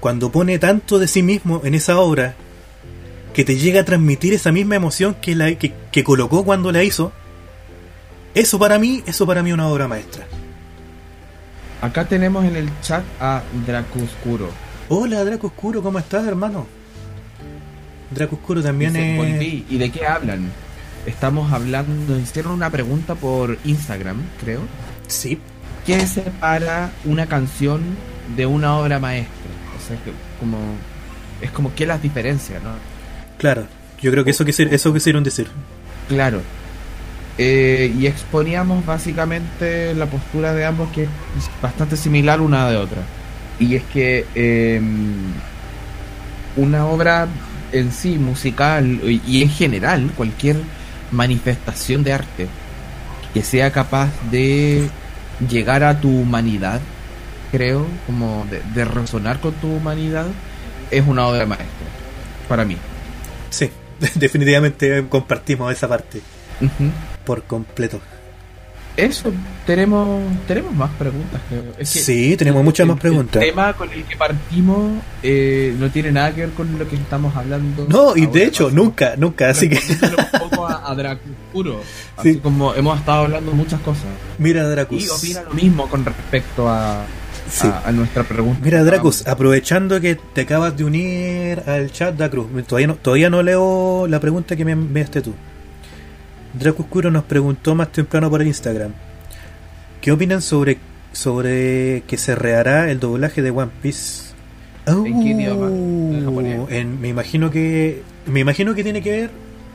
cuando 0.00 0.32
pone 0.32 0.58
tanto 0.58 0.98
de 0.98 1.06
sí 1.06 1.22
mismo 1.22 1.60
en 1.64 1.74
esa 1.74 1.98
obra 2.00 2.34
que 3.34 3.44
te 3.44 3.56
llega 3.56 3.82
a 3.82 3.84
transmitir 3.84 4.32
esa 4.34 4.50
misma 4.50 4.74
emoción 4.76 5.14
que 5.20 5.34
la 5.36 5.54
que, 5.54 5.72
que 5.92 6.02
colocó 6.02 6.44
cuando 6.44 6.72
la 6.72 6.82
hizo, 6.82 7.12
eso 8.34 8.58
para 8.58 8.78
mí, 8.78 9.02
eso 9.06 9.26
para 9.26 9.42
mí 9.42 9.50
es 9.50 9.54
una 9.54 9.68
obra 9.68 9.88
maestra. 9.88 10.26
Acá 11.80 12.04
tenemos 12.06 12.44
en 12.44 12.56
el 12.56 12.68
chat 12.80 13.04
a 13.20 13.42
Dracoscuro. 13.66 14.50
Hola 14.88 15.24
Draco 15.24 15.48
Oscuro, 15.48 15.82
¿cómo 15.82 15.98
estás, 15.98 16.26
hermano? 16.26 16.66
Draco 18.10 18.36
Oscuro 18.36 18.62
también 18.62 18.92
Dice, 18.94 19.12
es 19.12 19.16
"Volví". 19.18 19.66
¿Y 19.68 19.78
de 19.78 19.90
qué 19.90 20.06
hablan? 20.06 20.50
Estamos 21.06 21.52
hablando, 21.52 22.14
nos 22.14 22.22
hicieron 22.22 22.52
una 22.52 22.70
pregunta 22.70 23.14
por 23.14 23.58
Instagram, 23.64 24.22
creo. 24.40 24.60
sí, 25.06 25.38
¿Qué 25.86 26.06
separa 26.06 26.90
una 27.06 27.26
canción 27.26 27.80
de 28.36 28.44
una 28.44 28.76
obra 28.76 28.98
maestra? 28.98 29.32
O 29.76 29.86
sea, 29.88 29.96
que 30.04 30.12
como 30.38 30.58
es 31.40 31.50
como 31.50 31.74
que 31.74 31.86
las 31.86 32.02
diferencia, 32.02 32.60
¿no? 32.60 32.70
claro. 33.38 33.66
Yo 34.00 34.12
creo 34.12 34.22
que 34.24 34.30
eso 34.30 34.44
quisieron, 34.44 34.72
eso 34.72 34.94
quisieron 34.94 35.24
decir. 35.24 35.48
Claro. 36.08 36.40
Eh, 37.40 37.94
y 37.96 38.06
exponíamos 38.06 38.84
básicamente 38.84 39.94
la 39.94 40.06
postura 40.06 40.54
de 40.54 40.64
ambos 40.64 40.90
que 40.90 41.04
es 41.04 41.08
bastante 41.62 41.96
similar 41.96 42.40
una 42.40 42.68
de 42.68 42.76
otra. 42.76 43.02
Y 43.60 43.76
es 43.76 43.84
que 43.84 44.26
eh, 44.34 44.80
una 46.56 46.86
obra 46.86 47.28
en 47.70 47.92
sí, 47.92 48.18
musical 48.18 49.00
y 49.04 49.42
en 49.42 49.50
general, 49.50 50.10
cualquier 50.16 50.56
manifestación 51.12 52.02
de 52.02 52.12
arte 52.12 52.48
que 53.32 53.42
sea 53.42 53.70
capaz 53.70 54.10
de 54.30 54.88
llegar 55.48 55.84
a 55.84 56.00
tu 56.00 56.08
humanidad, 56.08 56.80
creo, 57.52 57.86
como 58.06 58.46
de, 58.50 58.62
de 58.74 58.84
resonar 58.84 59.38
con 59.40 59.52
tu 59.54 59.68
humanidad, 59.68 60.26
es 60.90 61.06
una 61.06 61.26
obra 61.26 61.46
maestra, 61.46 61.86
para 62.48 62.64
mí. 62.64 62.76
Sí, 63.50 63.70
definitivamente 64.14 65.04
compartimos 65.08 65.72
esa 65.72 65.88
parte 65.88 66.20
Ujú. 66.60 66.90
Por 67.28 67.42
completo. 67.44 68.00
Eso, 68.96 69.30
tenemos 69.64 70.20
tenemos 70.48 70.74
más 70.74 70.90
preguntas. 70.98 71.40
creo. 71.48 71.62
Es 71.78 71.92
que 71.92 71.98
Sí, 72.00 72.36
tenemos 72.36 72.64
muchas 72.64 72.84
el- 72.84 72.88
más 72.88 72.98
preguntas. 73.00 73.40
El 73.42 73.50
tema 73.50 73.72
con 73.74 73.92
el 73.92 74.02
que 74.04 74.16
partimos 74.16 74.90
eh, 75.22 75.72
no 75.78 75.88
tiene 75.90 76.10
nada 76.10 76.34
que 76.34 76.40
ver 76.40 76.50
con 76.50 76.76
lo 76.78 76.88
que 76.88 76.96
estamos 76.96 77.36
hablando. 77.36 77.86
No, 77.88 78.16
y 78.16 78.26
de 78.26 78.44
hecho, 78.46 78.70
nunca, 78.70 79.14
nunca. 79.16 79.50
Así 79.50 79.68
que, 79.68 79.76
un 79.76 80.40
poco 80.50 80.66
a, 80.66 80.90
a. 80.90 81.18
Así 82.16 82.32
Sí. 82.32 82.38
como 82.40 82.74
hemos 82.74 82.98
estado 82.98 83.24
hablando 83.26 83.52
muchas 83.52 83.80
cosas. 83.82 84.06
mira, 84.38 84.68
Dracus. 84.68 85.04
Y 85.04 85.08
opina 85.10 85.42
lo 85.48 85.54
mismo 85.54 85.88
con 85.88 86.04
respecto 86.04 86.68
a, 86.68 87.04
Sí. 87.48 87.68
a, 87.68 87.88
a 87.88 87.92
nuestra 87.92 88.24
pregunta. 88.24 88.58
Mira, 88.64 88.82
Dracus, 88.82 89.26
aprovechando 89.28 90.00
que 90.00 90.16
te 90.16 90.40
acabas 90.40 90.76
de 90.76 90.84
unir 90.84 91.62
al 91.66 91.92
chat, 91.92 92.16
Dracus, 92.16 92.46
todavía 92.66 92.88
no, 92.88 92.94
todavía 92.96 93.30
no 93.30 93.42
leo 93.44 94.06
la 94.08 94.18
pregunta 94.18 94.56
que 94.56 94.64
me 94.64 94.72
enviaste 94.72 95.22
tú. 95.22 95.34
Dracus 96.54 96.86
Curo 96.86 97.10
nos 97.10 97.24
preguntó 97.24 97.74
más 97.74 97.92
temprano 97.92 98.30
por 98.30 98.40
el 98.40 98.48
Instagram. 98.48 98.92
¿Qué 100.00 100.12
opinan 100.12 100.42
sobre, 100.42 100.78
sobre 101.12 102.02
que 102.06 102.16
se 102.16 102.34
rehará 102.34 102.90
el 102.90 103.00
doblaje 103.00 103.42
de 103.42 103.50
One 103.50 103.70
Piece? 103.82 104.28
¿En 104.86 105.20
qué 105.20 105.28
idioma? 105.28 105.66
¿En 105.68 106.24
japonés? 106.24 106.60
Oh, 106.60 106.68
en- 106.70 107.00
me 107.00 107.08
imagino 107.08 107.50
que 107.50 108.02
me 108.26 108.40
imagino 108.40 108.74
que 108.74 108.82
tiene 108.82 109.02
que 109.02 109.10
ver 109.10 109.30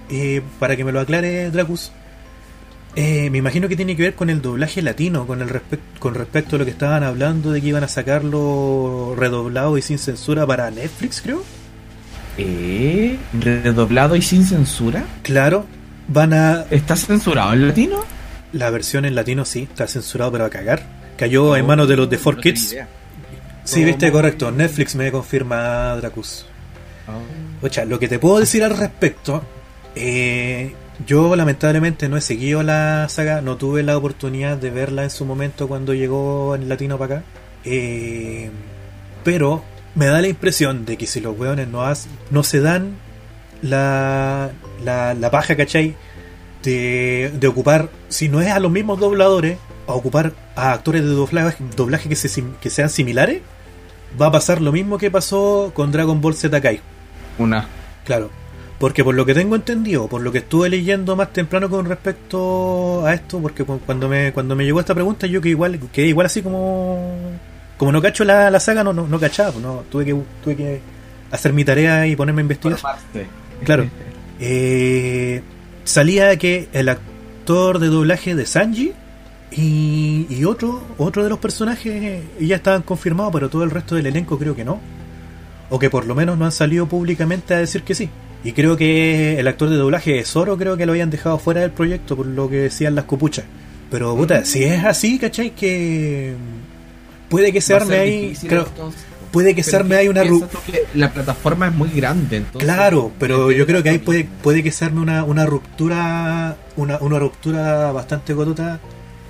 eh, 0.09 0.41
para 0.59 0.76
que 0.76 0.84
me 0.84 0.91
lo 0.91 0.99
aclare 0.99 1.49
Dracus 1.51 1.91
Eh, 2.95 3.30
me 3.32 3.39
imagino 3.39 3.67
que 3.67 3.76
tiene 3.76 3.95
que 3.95 4.03
ver 4.03 4.13
con 4.15 4.30
el 4.30 4.41
doblaje 4.41 4.82
latino, 4.84 5.26
con 5.26 5.41
el 5.41 5.49
respect- 5.49 5.97
con 5.99 6.13
respecto 6.13 6.55
a 6.55 6.59
lo 6.59 6.65
que 6.65 6.71
estaban 6.71 7.03
hablando 7.03 7.51
de 7.51 7.59
que 7.59 7.67
iban 7.67 7.84
a 7.84 7.88
sacarlo 7.88 9.15
redoblado 9.17 9.78
y 9.80 9.82
sin 9.82 9.97
censura 9.97 10.45
para 10.45 10.69
Netflix, 10.69 11.19
creo. 11.21 11.43
¿Eh? 12.38 13.17
¿Redoblado 13.39 14.15
y 14.15 14.21
sin 14.21 14.45
censura? 14.45 15.05
Claro, 15.24 15.65
van 16.08 16.34
a 16.34 16.66
¿Está 16.70 16.95
censurado 16.95 17.54
en 17.54 17.68
latino? 17.68 18.04
la 18.54 18.70
versión 18.70 19.06
en 19.06 19.16
latino 19.16 19.45
sí, 19.45 19.68
está 19.70 19.88
censurado 19.88 20.32
pero 20.32 20.45
a 20.45 20.49
cagar. 20.49 20.84
Cayó 21.18 21.56
en 21.56 21.66
manos 21.66 21.88
de 21.88 21.95
los 21.97 22.10
de 22.10 22.18
4 22.18 22.38
No 22.38 22.41
Kids. 22.41 22.76
Sí, 23.64 23.84
viste, 23.84 24.12
correcto. 24.12 24.51
Netflix 24.51 24.95
me 24.95 25.12
confirma 25.12 25.95
Dracus. 25.95 26.45
Oh. 27.08 27.66
Ocha, 27.66 27.86
lo 27.86 27.97
que 27.99 28.08
te 28.08 28.20
puedo 28.20 28.39
decir 28.39 28.64
al 28.64 28.78
respecto, 28.78 29.43
eh, 29.95 30.74
yo 31.08 31.36
lamentablemente 31.36 32.10
no 32.10 32.18
he 32.18 32.22
seguido 32.22 32.62
la 32.62 33.08
saga, 33.10 33.41
no 33.41 33.56
tuve 33.58 33.84
la 33.84 33.97
oportunidad 33.97 34.58
de 34.58 34.70
verla 34.70 35.04
en 35.04 35.10
su 35.10 35.26
momento 35.26 35.68
cuando 35.68 35.93
llegó 35.93 36.56
en 36.56 36.68
latino 36.70 36.97
para 36.97 37.18
acá. 37.18 37.26
Eh, 37.66 38.49
pero 39.24 39.64
me 39.95 40.08
da 40.08 40.22
la 40.22 40.28
impresión 40.28 40.86
de 40.86 40.97
que 40.97 41.08
si 41.08 41.22
los 41.22 41.38
weones 41.39 41.68
no, 41.70 41.84
has- 41.84 42.08
no 42.32 42.43
se 42.43 42.60
dan 42.60 42.95
la, 43.64 44.51
la, 44.84 45.14
la 45.16 45.32
paja, 45.32 45.55
¿cachai? 45.55 45.95
De, 46.61 47.32
de 47.34 47.47
ocupar, 47.47 47.89
si 48.09 48.30
no 48.30 48.39
es 48.39 48.49
a 48.51 48.59
los 48.59 48.72
mismos 48.72 48.99
dobladores, 48.99 49.57
a 49.88 49.93
ocupar 49.93 50.34
a 50.55 50.72
actores 50.74 51.01
de 51.01 51.09
doblaje, 51.09 51.64
doblaje 51.76 52.07
que, 52.07 52.16
se, 52.16 52.43
que 52.61 52.70
sean 52.70 52.89
similares, 52.89 53.41
va 54.22 54.28
a 54.28 54.32
pasar 54.32 54.61
lo 54.61 54.72
mismo 54.72 54.97
que 54.97 55.09
pasó 55.11 55.72
con 55.74 55.91
Dragon 55.91 56.22
Ball 56.22 56.36
Z 56.36 56.61
Kai. 56.61 56.80
Una. 57.38 57.68
Claro, 58.05 58.30
porque 58.80 59.03
por 59.03 59.16
lo 59.16 59.26
que 59.26 59.34
tengo 59.34 59.55
entendido, 59.55 60.07
por 60.07 60.22
lo 60.22 60.32
que 60.32 60.38
estuve 60.38 60.70
leyendo 60.70 61.16
más 61.18 61.34
temprano 61.34 61.70
con 61.70 61.86
respecto 61.86 63.05
a 63.05 63.14
esto, 63.14 63.39
porque 63.39 63.64
cu- 63.66 63.80
cuando 63.86 64.07
me 64.07 64.32
cuando 64.32 64.55
me 64.55 64.64
llegó 64.66 64.80
esta 64.80 64.93
pregunta 64.93 65.26
yo 65.28 65.41
que 65.41 65.49
igual 65.49 65.80
quedé 65.91 66.07
igual 66.07 66.28
así 66.28 66.41
como 66.41 67.18
como 67.78 67.91
no 67.91 68.01
cacho 68.01 68.24
la, 68.24 68.49
la 68.51 68.59
saga, 68.59 68.84
no, 68.84 68.93
no, 68.93 69.07
no 69.07 69.20
cachaba, 69.20 69.51
no, 69.61 69.84
tuve 69.89 70.05
que 70.05 70.16
tuve 70.43 70.55
que 70.55 70.82
hacer 71.32 71.51
mi 71.53 71.66
tarea 71.66 72.05
y 72.07 72.16
ponerme 72.16 72.41
a 72.41 72.43
investigar. 72.43 72.78
Formarse. 72.78 73.26
Claro. 73.64 73.89
Eh, 74.39 75.41
salía 75.84 76.36
que 76.38 76.68
el 76.74 76.89
actor 76.89 77.80
de 77.80 77.88
doblaje 77.88 78.36
de 78.36 78.45
Sanji 78.45 78.93
y, 79.51 80.26
y 80.30 80.45
otro 80.45 80.82
otro 80.97 81.24
de 81.24 81.30
los 81.30 81.39
personajes 81.39 81.93
eh, 81.93 82.24
ya 82.39 82.56
estaban 82.56 82.82
confirmados, 82.82 83.32
pero 83.34 83.49
todo 83.49 83.64
el 83.64 83.72
resto 83.72 83.95
del 83.95 84.08
elenco 84.08 84.38
creo 84.38 84.56
que 84.56 84.66
no. 84.66 84.80
O 85.70 85.80
que 85.80 85.89
por 85.89 86.06
lo 86.06 86.16
menos 86.16 86.38
no 86.38 86.45
han 86.45 86.51
salido 86.51 86.88
públicamente 86.88 87.54
a 87.54 87.58
decir 87.58 87.84
que 87.84 87.95
sí. 87.95 88.10
Y 88.43 88.51
creo 88.51 88.76
que 88.76 89.39
el 89.39 89.47
actor 89.47 89.70
de 89.70 89.78
doblaje 89.78 90.12
de 90.14 90.26
Zoro 90.26 90.58
creo 90.58 90.76
que 90.76 90.86
lo 90.86 90.91
habían 90.91 91.10
dejado 91.10 91.39
fuera 91.39 91.62
del 91.62 91.72
proyecto 91.72 92.16
por 92.18 92.26
lo 92.26 92.49
que 92.49 92.58
decían 92.58 92.95
las 92.95 93.06
copuchas. 93.06 93.45
Pero 93.89 94.16
puta, 94.16 94.43
si 94.43 94.64
es 94.64 94.84
así, 94.84 95.18
¿cachai? 95.18 95.51
Que 95.51 96.34
puede 97.30 97.54
que 97.54 97.62
se 97.62 97.74
arme 97.74 97.97
ahí... 97.97 98.34
puede 99.34 99.53
que 99.53 99.63
se 99.63 99.71
Pero 99.71 99.84
arme 99.84 99.95
ahí 99.97 100.07
una... 100.07 100.23
ru- 100.23 100.47
La 100.93 101.11
plataforma 101.11 101.67
es 101.67 101.73
muy 101.73 101.89
grande, 101.89 102.38
entonces. 102.38 102.63
Claro, 102.63 103.11
pero 103.19 103.51
yo 103.51 103.65
creo 103.65 103.84
que 103.84 103.89
ahí 103.89 103.97
puede, 103.97 104.25
puede 104.41 104.63
que 104.63 104.71
se 104.71 104.86
arme 104.86 105.01
una, 105.01 105.25
una 105.25 105.45
ruptura, 105.45 106.55
una, 106.77 106.97
una 106.99 107.19
ruptura 107.19 107.91
bastante 107.91 108.34
cotota 108.34 108.79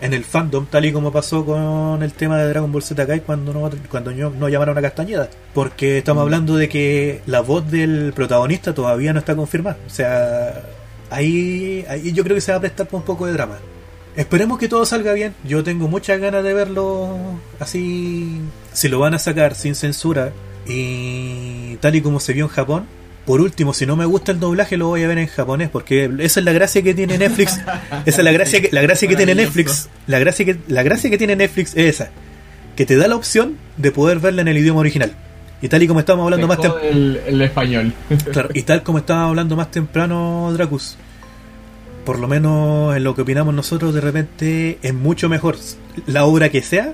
en 0.01 0.13
el 0.13 0.25
fandom, 0.25 0.65
tal 0.65 0.83
y 0.83 0.91
como 0.91 1.11
pasó 1.13 1.45
con 1.45 2.03
el 2.03 2.11
tema 2.11 2.37
de 2.37 2.49
Dragon 2.49 2.69
Ball 2.71 2.83
Z 2.83 3.07
Kai 3.07 3.21
cuando 3.21 3.53
no, 3.53 3.71
cuando 3.89 4.11
no, 4.11 4.49
llamaron 4.49 4.77
a 4.77 4.81
Castañeda. 4.81 5.29
Porque 5.53 5.99
estamos 5.99 6.21
Mm. 6.21 6.25
hablando 6.25 6.55
de 6.57 6.67
que 6.69 7.21
la 7.25 7.39
voz 7.39 7.71
del 7.71 8.11
protagonista 8.13 8.73
todavía 8.73 9.13
no 9.13 9.19
está 9.19 9.33
confirmada. 9.35 9.77
O 9.87 9.89
sea, 9.89 10.61
ahí, 11.09 11.85
ahí 11.87 12.11
yo 12.11 12.23
creo 12.23 12.35
que 12.35 12.41
se 12.41 12.51
va 12.51 12.57
a 12.57 12.61
prestar 12.61 12.85
para 12.87 12.97
un 12.97 13.03
poco 13.03 13.25
de 13.25 13.31
drama. 13.33 13.55
Esperemos 14.16 14.59
que 14.59 14.68
todo 14.68 14.86
salga 14.86 15.14
bien. 15.14 15.34
Yo 15.43 15.64
tengo 15.64 15.88
muchas 15.88 16.20
ganas 16.20 16.43
de 16.43 16.53
verlo 16.53 17.18
así. 17.59 18.39
Si 18.72 18.88
lo 18.88 18.99
van 18.99 19.14
a 19.14 19.20
sacar 19.20 19.55
sin 19.55 19.76
censura 19.76 20.32
y 20.68 21.76
tal 21.78 21.95
y 21.95 22.01
como 22.01 22.20
se 22.20 22.34
vio 22.34 22.45
en 22.45 22.51
Japón. 22.51 22.86
Por 23.26 23.39
último, 23.39 23.74
si 23.74 23.86
no 23.86 23.95
me 23.95 24.05
gusta 24.05 24.34
el 24.34 24.39
doblaje, 24.41 24.76
lo 24.76 24.88
voy 24.88 25.03
a 25.03 25.07
ver 25.07 25.18
en 25.18 25.28
japonés, 25.28 25.70
porque 25.70 26.11
esa 26.20 26.41
es 26.41 26.45
la 26.45 26.51
gracia 26.51 26.82
que 26.82 26.93
tiene 26.93 27.18
Netflix. 27.18 27.57
Esa 28.05 28.18
es 28.18 28.24
la 28.24 28.34
gracia 28.34 28.61
que, 28.61 28.70
la 28.74 28.82
gracia 28.82 29.07
que 29.07 29.16
tiene 29.16 29.34
Netflix. 29.34 29.89
La 30.07 30.20
gracia 30.20 30.43
que, 30.43 30.57
la 30.68 30.84
gracia 30.84 31.09
que 31.09 31.18
tiene 31.18 31.38
Netflix 31.38 31.72
es 31.78 31.95
esa. 31.95 32.09
Que 32.76 32.86
te 32.86 32.97
da 32.97 33.07
la 33.07 33.16
opción 33.16 33.55
de 33.78 33.91
poder 33.91 34.20
verla 34.20 34.41
en 34.41 34.49
el 34.49 34.57
idioma 34.57 34.82
original. 34.82 35.14
Y 35.61 35.70
tal 35.70 35.82
y 35.84 35.88
como 35.88 36.01
estábamos 36.01 36.26
hablando 36.26 36.47
más 36.47 36.59
temprano. 36.59 36.86
el, 36.86 37.22
el 37.26 37.41
español. 37.41 37.93
Claro, 38.34 38.49
y 38.53 38.64
tal 38.64 38.84
como 38.84 38.97
estábamos 38.97 39.30
hablando 39.30 39.55
más 39.55 39.72
temprano, 39.72 40.51
Dracus, 40.51 40.97
por 42.05 42.19
lo 42.19 42.27
menos 42.27 42.95
en 42.95 43.03
lo 43.03 43.15
que 43.15 43.21
opinamos 43.21 43.53
nosotros, 43.53 43.93
de 43.93 44.01
repente 44.01 44.77
es 44.81 44.93
mucho 44.93 45.29
mejor 45.29 45.57
la 46.05 46.25
obra 46.25 46.49
que 46.49 46.61
sea, 46.61 46.93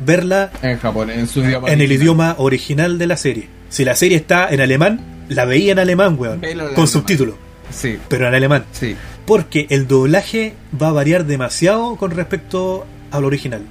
verla 0.00 0.50
En 0.62 0.78
Japón, 0.78 1.10
en 1.10 1.26
su 1.26 1.40
idioma. 1.40 1.70
en 1.70 1.80
el 1.80 1.90
idioma 1.92 2.34
original 2.38 2.98
de 2.98 3.06
la 3.06 3.16
serie. 3.16 3.48
Si 3.68 3.84
la 3.84 3.94
serie 3.96 4.16
está 4.16 4.48
en 4.48 4.60
alemán, 4.60 5.00
la 5.28 5.44
veía 5.44 5.72
en 5.72 5.78
alemán, 5.78 6.16
weón, 6.18 6.40
Velo 6.40 6.72
con 6.74 6.86
subtítulos, 6.88 7.34
Sí, 7.70 7.98
pero 8.08 8.28
en 8.28 8.34
alemán. 8.34 8.64
sí. 8.72 8.96
Porque 9.26 9.66
el 9.70 9.88
doblaje 9.88 10.54
va 10.80 10.88
a 10.88 10.92
variar 10.92 11.24
demasiado 11.26 11.96
con 11.96 12.12
respecto 12.12 12.86
al 13.10 13.24
original. 13.24 13.62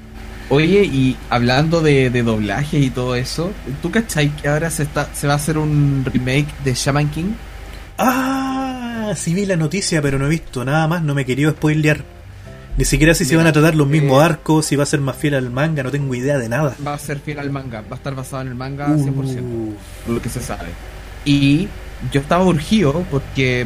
Oye, 0.50 0.84
y 0.84 1.16
hablando 1.30 1.80
de, 1.82 2.10
de 2.10 2.24
doblaje 2.24 2.78
y 2.78 2.90
todo 2.90 3.16
eso, 3.16 3.52
¿tú 3.82 3.90
cachai 3.90 4.30
que 4.36 4.50
ahora 4.50 4.70
se 4.70 4.84
está 4.84 5.10
se 5.14 5.28
va 5.28 5.34
a 5.34 5.36
hacer 5.38 5.58
un 5.58 6.04
remake 6.06 6.48
de 6.66 6.74
Shaman 6.74 7.10
King? 7.10 7.32
Ah, 7.98 8.55
sí 9.16 9.34
vi 9.34 9.46
la 9.46 9.56
noticia, 9.58 10.02
pero 10.02 10.18
no 10.18 10.26
he 10.26 10.30
visto 10.30 10.64
nada 10.66 10.88
más, 10.88 11.04
no 11.04 11.14
me 11.14 11.26
quería 11.26 11.52
spoilear. 11.52 12.04
Ni 12.78 12.84
siquiera 12.84 13.14
si 13.14 13.24
se 13.24 13.38
van 13.38 13.48
a 13.48 13.54
tratar 13.54 13.76
los 13.76 13.88
mismos 13.88 14.22
eh, 14.22 14.26
arcos, 14.26 14.66
si 14.66 14.76
va 14.76 14.84
a 14.84 14.86
ser 14.86 15.00
más 15.00 15.16
fiel 15.16 15.36
al 15.36 15.50
manga, 15.50 15.82
no 15.84 15.92
tengo 15.92 16.14
idea 16.14 16.38
de 16.38 16.50
nada. 16.50 16.76
Va 16.86 16.94
a 16.94 17.00
ser 17.00 17.20
fiel 17.20 17.40
al 17.40 17.50
manga, 17.50 17.82
va 17.82 17.92
a 17.92 17.96
estar 17.96 18.14
basado 18.16 18.42
en 18.42 18.50
el 18.50 18.56
manga 18.56 18.88
100%, 18.88 19.40
Uh, 19.42 19.74
por 20.06 20.16
lo 20.16 20.22
que 20.22 20.30
se 20.30 20.42
sabe. 20.42 20.68
Y 21.24 21.68
yo 22.12 22.20
estaba 22.22 22.44
urgido 22.44 23.06
porque 23.10 23.66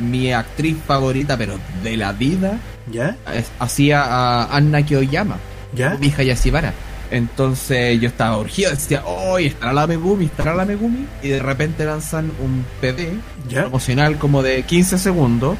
mi 0.00 0.32
actriz 0.32 0.76
favorita, 0.86 1.36
pero 1.36 1.58
de 1.82 1.96
la 1.96 2.12
vida, 2.12 2.58
¿Ya? 2.92 3.16
hacía 3.58 4.02
a 4.04 4.56
Anna 4.56 4.82
Kyoyama, 4.84 5.36
¿Ya? 5.74 5.96
mi 6.00 6.12
Hayashibara. 6.16 6.72
Entonces 7.10 8.00
yo 8.00 8.08
estaba 8.08 8.38
urgido, 8.38 8.70
decía, 8.70 9.04
¡Oye, 9.04 9.46
estará 9.46 9.72
la 9.72 9.86
Megumi, 9.86 10.26
estará 10.26 10.54
la 10.54 10.64
Megumi! 10.64 11.06
Y 11.22 11.28
de 11.28 11.40
repente 11.40 11.84
lanzan 11.84 12.30
un 12.42 12.64
PD 12.80 13.14
¿Ya? 13.48 13.62
promocional 13.62 14.18
como 14.18 14.42
de 14.42 14.62
15 14.62 14.98
segundos 14.98 15.56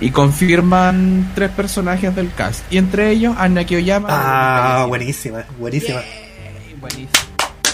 y 0.00 0.10
confirman 0.10 1.30
tres 1.34 1.50
personajes 1.50 2.14
del 2.14 2.32
cast. 2.34 2.70
Y 2.72 2.78
entre 2.78 3.10
ellos, 3.10 3.34
Anna 3.38 3.64
Kyoyama. 3.64 4.08
Ah, 4.10 4.84
buenísima, 4.86 5.44
buenísima, 5.58 6.02
buenísimo. 6.80 7.08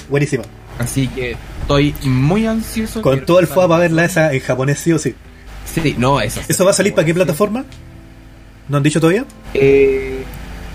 buenísima. 0.08 0.44
Así 0.78 1.08
que 1.08 1.36
estoy 1.62 1.94
muy 2.04 2.46
ansioso. 2.46 3.02
Con 3.02 3.24
todo 3.24 3.40
el 3.40 3.46
fuego 3.46 3.68
para 3.70 3.80
verla 3.80 4.04
esa 4.04 4.32
en 4.32 4.40
japonés 4.40 4.78
sí 4.78 4.92
o 4.92 4.98
sí. 4.98 5.14
Sí, 5.64 5.96
no, 5.98 6.20
esa. 6.20 6.42
¿Eso 6.46 6.64
va 6.64 6.70
a 6.70 6.74
salir 6.74 6.94
para 6.94 7.06
qué 7.06 7.14
plataforma? 7.14 7.64
¿No 8.68 8.76
han 8.76 8.82
dicho 8.82 9.00
todavía? 9.00 9.24
Eh, 9.54 10.17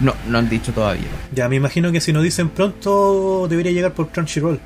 no, 0.03 0.13
no 0.27 0.37
han 0.37 0.49
dicho 0.49 0.71
todavía. 0.71 1.07
Ya, 1.33 1.49
me 1.49 1.55
imagino 1.55 1.91
que 1.91 2.01
si 2.01 2.13
nos 2.13 2.23
dicen 2.23 2.49
pronto 2.49 3.47
debería 3.49 3.71
llegar 3.71 3.93
por 3.93 4.09
Crunchyroll. 4.09 4.59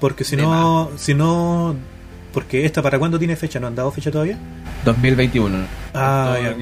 Porque 0.00 0.24
si 0.24 0.36
De 0.36 0.42
no, 0.42 0.90
si 0.96 1.14
no... 1.14 1.74
Porque 2.32 2.66
esta 2.66 2.82
para 2.82 2.98
cuándo 2.98 3.18
tiene 3.18 3.34
fecha, 3.34 3.58
¿no 3.58 3.66
han 3.66 3.74
dado 3.74 3.90
fecha 3.90 4.10
todavía? 4.10 4.38
2021. 4.84 5.58
Ah, 5.94 6.36
ya. 6.40 6.54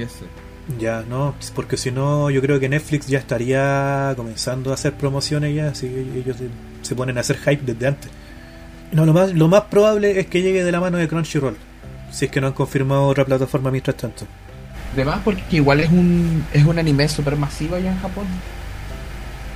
Ya, 0.79 1.05
no, 1.09 1.35
porque 1.55 1.77
si 1.77 1.91
no, 1.91 2.31
yo 2.31 2.41
creo 2.41 2.59
que 2.59 2.68
Netflix 2.70 3.07
ya 3.07 3.18
estaría 3.18 4.14
comenzando 4.16 4.70
a 4.70 4.75
hacer 4.75 4.95
promociones 4.95 5.55
ya, 5.55 5.68
así 5.68 5.89
que 5.89 6.20
ellos 6.20 6.39
se, 6.39 6.49
se 6.81 6.95
ponen 6.95 7.18
a 7.18 7.20
hacer 7.20 7.37
hype 7.37 7.62
desde 7.64 7.87
antes. 7.87 8.11
No, 8.91 9.05
lo 9.05 9.12
más, 9.12 9.35
lo 9.35 9.49
más 9.49 9.62
probable 9.62 10.18
es 10.20 10.27
que 10.27 10.41
llegue 10.41 10.64
de 10.64 10.72
la 10.72 10.81
mano 10.81 10.97
de 10.97 11.07
Crunchyroll, 11.07 11.57
si 12.11 12.27
es 12.27 12.31
que 12.31 12.41
no 12.41 12.47
han 12.47 12.55
confirmado 12.55 13.07
otra 13.07 13.27
plataforma 13.27 13.70
mientras 13.70 13.97
tanto. 13.97 14.27
Además, 14.95 15.18
porque 15.24 15.42
igual 15.57 15.80
es 15.80 15.90
un, 15.90 16.45
es 16.53 16.64
un 16.64 16.78
anime 16.78 17.09
super 17.09 17.36
masivo 17.36 17.76
allá 17.76 17.90
en 17.92 18.01
Japón. 18.01 18.24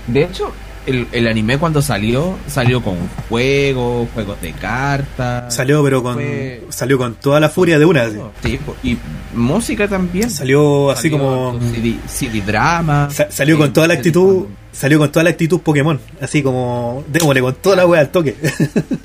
De 0.07 0.23
hecho, 0.25 0.53
el, 0.87 1.07
el 1.13 1.29
anime 1.29 1.59
cuando 1.59 1.81
salió, 1.83 2.37
salió 2.49 2.83
con 2.83 2.97
juegos, 3.29 4.09
juegos 4.15 4.41
de 4.41 4.53
cartas. 4.53 5.55
Salió 5.55 5.83
pero 5.85 6.03
con 6.03 6.15
Fue- 6.15 6.63
salió 6.71 6.99
con 6.99 7.15
toda 7.15 7.41
la 7.41 7.49
furia 7.51 7.79
de 7.79 7.85
una, 7.85 8.03
así. 8.05 8.17
Sí, 8.43 8.59
y 8.83 8.97
música 9.35 9.87
también. 9.87 10.31
Salió 10.31 10.91
así 10.91 11.11
Salió 11.11 11.19
como 11.19 11.61
CD, 11.73 11.97
CD 12.09 12.41
drama. 12.41 13.09
sa- 13.11 13.31
salió 13.31 13.55
Sí, 13.57 13.61
con 13.61 13.73
toda 13.73 13.87
la 13.87 13.95
actitud, 13.95 14.45
con- 14.45 14.57
salió 14.73 14.99
con 14.99 15.13
toda 15.13 15.25
la 15.25 15.31
actitud 15.31 15.61
Pokémon, 15.61 16.01
así 16.21 16.43
como 16.43 17.05
démosle 17.07 17.43
con 17.43 17.55
toda 17.57 17.77
la 17.77 17.87
wea 17.87 18.01
al 18.01 18.09
toque. 18.11 18.35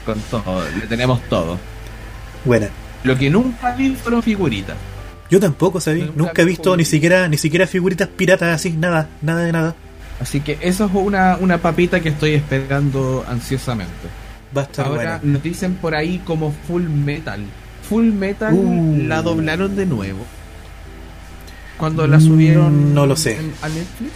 Con 0.05 0.19
todo, 0.31 0.63
le 0.79 0.87
tenemos 0.87 1.21
todo. 1.29 1.57
Buena. 2.45 2.69
Lo 3.03 3.17
que 3.17 3.29
nunca 3.29 3.75
vi 3.75 3.89
fueron 3.95 4.23
figuritas. 4.23 4.75
Yo 5.29 5.39
tampoco 5.39 5.79
sabía, 5.79 6.05
Nunca 6.05 6.17
nunca 6.17 6.41
he 6.41 6.45
vi 6.45 6.51
visto 6.51 6.77
ni 6.77 6.85
siquiera 6.85 7.27
ni 7.27 7.37
siquiera 7.37 7.65
figuritas 7.67 8.07
piratas 8.07 8.53
así, 8.53 8.71
nada, 8.71 9.09
nada 9.21 9.41
de 9.43 9.51
nada. 9.51 9.75
Así 10.19 10.41
que 10.41 10.57
eso 10.61 10.85
es 10.85 10.91
una, 10.93 11.37
una 11.37 11.57
papita 11.57 11.99
que 11.99 12.09
estoy 12.09 12.33
esperando 12.33 13.25
ansiosamente. 13.27 13.91
Va 14.55 14.61
a 14.61 14.65
estar 14.65 14.85
Ahora 14.85 15.17
buena. 15.17 15.19
nos 15.23 15.41
dicen 15.43 15.73
por 15.75 15.95
ahí 15.95 16.21
como 16.23 16.53
Full 16.67 16.83
Metal. 16.83 17.41
Full 17.89 18.11
Metal 18.11 18.53
Uh. 18.53 19.03
la 19.07 19.21
doblaron 19.21 19.75
de 19.75 19.85
nuevo. 19.85 20.25
cuando 21.77 22.05
la 22.07 22.19
subieron 22.19 22.91
Mm, 22.91 22.93
no 22.93 23.05
lo 23.07 23.15
sé. 23.15 23.37
en- 23.37 23.53
a 23.61 23.67
Netflix. 23.67 24.11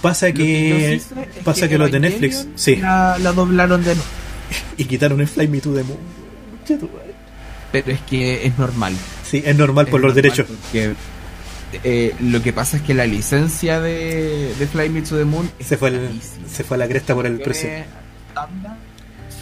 Pasa 0.00 0.28
Lo 0.28 0.34
que 0.34 1.00
pasa 1.44 1.62
que 1.62 1.68
que 1.70 1.78
los 1.78 1.90
de 1.90 2.00
Netflix, 2.00 2.46
sí, 2.54 2.76
La, 2.76 3.18
la 3.18 3.32
doblaron 3.32 3.80
de 3.82 3.94
nuevo. 3.96 4.08
y 4.78 4.84
quitaron 4.84 5.20
el 5.20 5.26
Fly 5.28 5.48
Me 5.48 5.60
to 5.60 5.74
the 5.74 5.82
Moon. 5.82 5.98
Pero 7.72 7.90
es 7.92 8.00
que 8.02 8.46
es 8.46 8.56
normal. 8.58 8.94
Sí, 9.30 9.42
es 9.44 9.56
normal 9.56 9.86
por 9.86 10.00
los 10.00 10.14
derechos. 10.14 10.46
porque, 10.48 10.94
eh, 11.84 12.14
lo 12.20 12.42
que 12.42 12.52
pasa 12.52 12.78
es 12.78 12.82
que 12.82 12.94
la 12.94 13.06
licencia 13.06 13.80
de, 13.80 14.52
de 14.58 14.66
Fly 14.66 14.88
Me 14.88 15.02
to 15.02 15.16
the 15.16 15.24
Moon 15.24 15.48
Se 15.60 15.76
fue, 15.76 15.90
el- 15.90 16.20
se 16.52 16.64
fue 16.64 16.76
a 16.76 16.78
la 16.78 16.88
cresta 16.88 17.14
por 17.14 17.26
el 17.26 17.40
precio. 17.40 17.68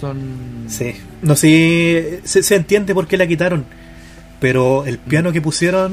Son. 0.00 0.66
Sí, 0.68 0.94
no 1.22 1.34
sé, 1.34 2.20
se, 2.24 2.42
se 2.42 2.54
entiende 2.54 2.94
por 2.94 3.06
qué 3.08 3.16
la 3.16 3.26
quitaron, 3.26 3.64
pero 4.40 4.84
el 4.86 4.98
piano 4.98 5.32
que 5.32 5.40
pusieron, 5.42 5.92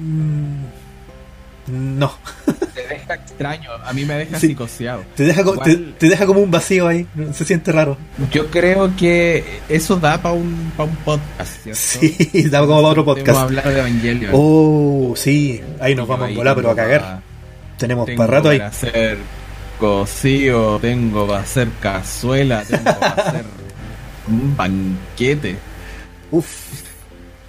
mm, 0.00 1.98
no, 1.98 2.12
deja 2.86 3.14
extraño. 3.14 3.70
A 3.84 3.92
mí 3.92 4.04
me 4.04 4.14
deja 4.14 4.38
Sí. 4.40 4.48
psicoseado. 4.48 5.04
te 5.14 5.24
deja, 5.24 5.44
co- 5.44 5.58
te, 5.58 5.76
te 5.76 6.08
deja 6.08 6.26
como 6.26 6.40
un 6.40 6.50
vacío 6.50 6.86
ahí, 6.88 7.06
se 7.32 7.44
siente 7.44 7.72
raro. 7.72 7.96
Yo 8.32 8.46
creo 8.50 8.94
que 8.96 9.44
eso 9.68 9.96
da 9.96 10.20
para 10.22 10.34
un, 10.34 10.72
pa 10.76 10.84
un 10.84 10.96
podcast, 10.96 11.62
¿cierto? 11.62 11.80
Sí, 11.80 12.42
da 12.50 12.60
como 12.60 12.76
para 12.76 12.88
otro 12.88 13.04
podcast. 13.04 13.38
hablar 13.38 13.64
de 13.68 13.78
Evangelion. 13.80 14.30
Oh, 14.34 15.12
sí, 15.16 15.60
ahí 15.80 15.94
nos 15.94 16.06
vamos 16.08 16.30
a 16.30 16.34
volar, 16.34 16.54
pero 16.56 16.70
a 16.70 16.76
cagar. 16.76 17.00
pa- 17.00 17.22
Tenemos 17.78 18.08
para 18.16 18.26
rato 18.26 18.48
ahí. 18.50 18.58
Para 18.58 18.70
hacer 18.70 19.18
cocido, 19.78 20.78
tengo 20.80 21.26
para 21.26 21.40
hacer 21.40 21.68
cazuela, 21.80 22.62
tengo 22.64 22.84
para 22.84 23.06
hacer 23.28 23.44
un 24.28 24.56
banquete. 24.56 25.56
Uf, 26.30 26.46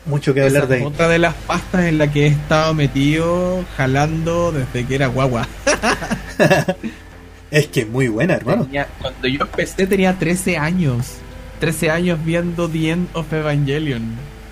mucho 0.08 0.34
que 0.34 0.40
Esa 0.40 0.48
hablar 0.48 0.68
de 0.68 0.76
es 0.78 0.82
ahí. 0.82 0.88
otra 0.88 1.08
de 1.08 1.20
las 1.20 1.34
pastas 1.36 1.86
en 1.86 1.98
la 1.98 2.12
que 2.12 2.26
he 2.26 2.28
estado 2.30 2.74
metido 2.74 3.64
jalando 3.78 4.52
desde 4.52 4.86
que 4.86 4.96
era 4.96 5.08
guagua. 5.08 5.48
Es 7.50 7.68
que 7.68 7.82
es 7.82 7.88
muy 7.88 8.10
buena, 8.10 8.34
hermano. 8.36 8.66
Tenía- 8.66 8.88
cuando 9.02 9.26
yo 9.28 9.40
empecé 9.42 9.88
tenía 9.88 10.14
13 10.20 10.58
años. 10.58 11.14
13 11.62 11.90
años 11.92 12.20
viendo 12.26 12.68
The 12.70 12.90
End 12.92 13.08
of 13.14 13.32
Evangelion. 13.32 14.04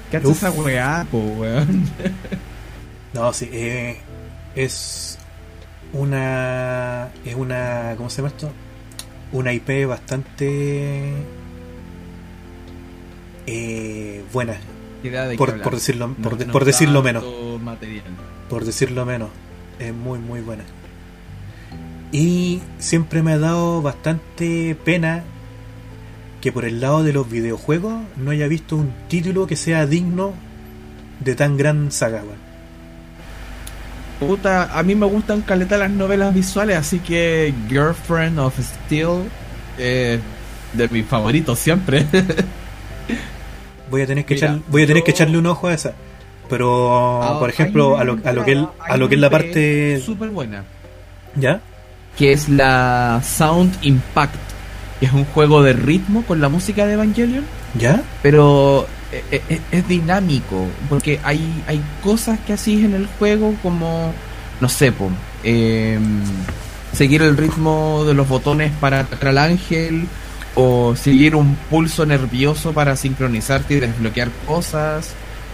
¿Qué 0.10 0.18
hace 0.18 0.28
Uf. 0.28 0.38
esa 0.38 0.52
weá, 0.52 1.06
po, 1.12 1.18
weón? 1.20 1.84
No, 3.14 3.32
sí, 3.34 3.50
eh, 3.52 3.98
es 4.56 5.18
una. 5.94 7.10
Es 7.26 7.36
una. 7.36 7.94
¿Cómo 7.98 8.10
se 8.10 8.18
llama 8.18 8.30
esto? 8.30 8.50
Una 9.34 9.52
IP 9.54 9.86
bastante. 9.88 11.12
eh, 13.48 14.24
buena, 14.34 14.56
De 15.10 15.38
por, 15.38 15.74
decirlo, 15.74 16.14
por, 16.22 16.34
No 16.34 16.38
de- 16.38 16.46
nos 16.46 16.54
por 16.54 16.66
decirlo 16.66 17.04
menos. 17.04 17.24
material. 17.62 18.04
Por 18.50 18.66
decirlo 18.66 19.06
menos. 19.06 19.30
Es 19.80 19.94
muy, 19.94 20.20
muy 20.20 20.42
buena. 20.42 20.64
Y 22.12 22.62
siempre 22.80 23.22
me 23.24 23.34
ha 23.34 23.38
dado 23.40 23.82
bastante 23.82 24.76
pena 24.86 25.24
que 26.42 26.52
por 26.52 26.64
el 26.66 26.80
lado 26.80 27.04
de 27.04 27.12
los 27.12 27.30
videojuegos 27.30 27.94
no 28.18 28.32
haya 28.32 28.48
visto 28.48 28.76
un 28.78 28.92
título 29.10 29.48
que 29.48 29.56
sea 29.56 29.86
digno 29.86 30.34
de 31.20 31.36
tan 31.36 31.58
gran 31.58 31.92
saga. 31.92 32.22
Puta, 34.20 34.78
a 34.78 34.84
mí 34.84 34.96
me 34.96 35.06
gustan 35.08 35.42
caleta 35.42 35.78
las 35.78 35.90
novelas 35.92 36.34
visuales, 36.34 36.78
así 36.78 37.00
que 37.00 37.54
Girlfriend 37.68 38.40
of 38.40 38.58
Steel 38.60 39.24
eh, 39.78 40.20
de 40.74 40.88
mis 40.90 41.06
favoritos 41.06 41.60
siempre. 41.60 42.06
Voy 43.90 44.02
a 44.02 44.08
tener 44.08 44.26
que 44.26 44.36
Mira, 44.36 44.48
echar, 44.48 44.60
voy 44.70 44.84
a 44.84 44.88
tener 44.88 45.04
que 45.04 45.12
echarle 45.12 45.38
un 45.38 45.46
ojo 45.46 45.68
a 45.68 45.74
esa. 45.74 45.94
Pero 46.50 47.24
Ah, 47.24 47.40
por 47.40 47.50
ejemplo, 47.50 47.98
a 47.98 48.04
lo, 48.04 48.20
a 48.24 48.32
lo 48.34 48.46
que 48.46 48.54
es- 48.54 48.60
a 48.88 48.98
lo 48.98 49.10
que 49.10 49.16
es 49.16 49.22
la 49.22 49.30
parte 49.30 50.00
súper 50.06 50.30
buena. 50.30 50.64
¿Ya? 51.36 51.62
que 52.18 52.32
es 52.32 52.48
la 52.48 53.22
Sound 53.26 53.76
Impact, 53.82 54.36
que 55.02 55.06
es 55.08 55.12
un 55.12 55.26
juego 55.26 55.62
de 55.64 55.74
ritmo 55.74 56.24
con 56.24 56.40
la 56.40 56.48
música 56.48 56.86
de 56.86 56.94
Evangelion, 56.94 57.44
¿Ya? 57.78 58.02
pero 58.24 58.88
eh, 59.12 59.42
eh, 59.50 59.60
es, 59.70 59.86
dinámico, 59.90 60.66
porque 60.88 61.20
hay, 61.24 61.62
hay 61.68 61.82
cosas 62.02 62.40
que 62.48 62.54
haces 62.54 62.86
en 62.86 62.94
el 62.94 63.08
juego 63.20 63.54
como, 63.62 64.14
no 64.62 64.70
sé, 64.70 64.94
po, 64.94 65.10
em, 65.44 66.22
seguir 66.94 67.22
el 67.22 67.36
ritmo 67.36 68.06
de 68.08 68.14
los 68.14 68.30
botones 68.30 68.72
para 68.80 69.02
atacar 69.02 69.30
al 69.30 69.38
ángel, 69.40 70.08
o 70.56 70.96
seguir 70.96 71.36
un 71.36 71.56
pulso 71.70 72.06
nervioso 72.06 72.72
para 72.74 72.96
sincronizarte 72.96 73.76
y 73.76 73.80
desbloquear 73.82 74.30
cosas. 74.48 75.14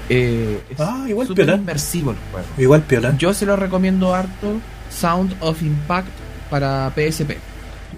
Eh, 0.10 0.60
Ah, 0.78 1.06
igual 1.08 1.28
súper 1.28 1.46
piola. 1.46 1.58
inmersivo 1.60 2.12
el 2.12 2.18
juego. 2.32 2.48
Igual 2.58 2.82
piola. 2.84 3.16
Yo 3.18 3.34
se 3.34 3.46
lo 3.46 3.56
recomiendo 3.56 4.14
harto, 4.14 4.60
Sound 4.90 5.36
of 5.40 5.62
Impact 5.62 6.08
para 6.50 6.92
PSP. 6.96 7.38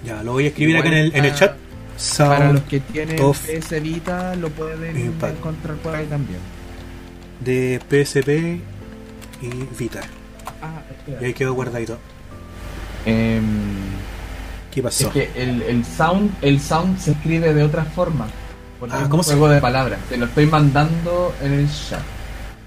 Ya, 0.06 0.22
lo 0.24 0.34
voy 0.34 0.46
a 0.46 0.48
escribir 0.50 0.78
acá 0.78 0.88
en 0.90 0.94
el, 0.94 1.08
en 1.08 1.16
el 1.16 1.26
Igual, 1.26 1.36
chat. 1.36 1.52
Para 2.18 2.40
los 2.54 2.62
Sound 2.62 2.68
que 2.68 2.80
tienen 2.80 3.16
PS 3.18 3.80
Vita 3.82 4.36
lo 4.36 4.50
pueden 4.50 4.98
Impact. 5.00 5.38
encontrar 5.38 5.76
por 5.78 5.96
ahí 5.96 6.06
también. 6.06 6.40
de 7.40 7.80
PSP 7.90 8.30
y 9.42 9.50
Vita. 9.78 10.02
Ah, 10.62 10.82
Y 11.22 11.26
ahí 11.26 11.34
quedó 11.34 11.54
guardadito. 11.54 11.98
Em, 13.06 13.44
¿Qué 14.74 14.80
es 14.80 14.84
pasó? 14.84 15.12
que 15.12 15.30
el, 15.36 15.62
el 15.64 15.86
sound 15.86 16.32
el 16.42 16.60
sound 16.60 17.00
se 17.00 17.12
escribe 17.12 17.54
de 17.54 17.64
otra 17.64 17.84
forma. 17.86 18.28
Porque 18.80 18.96
Ah, 18.96 19.00
es 19.00 19.04
un 19.06 19.10
¿cómo 19.12 19.24
se- 19.24 19.32
juego 19.32 19.50
de 19.50 19.62
palabras. 19.62 20.00
Te 20.10 20.18
lo 20.18 20.26
estoy 20.26 20.46
mandando 20.48 21.34
en 21.42 21.54
el 21.54 21.68
chat. 21.70 22.02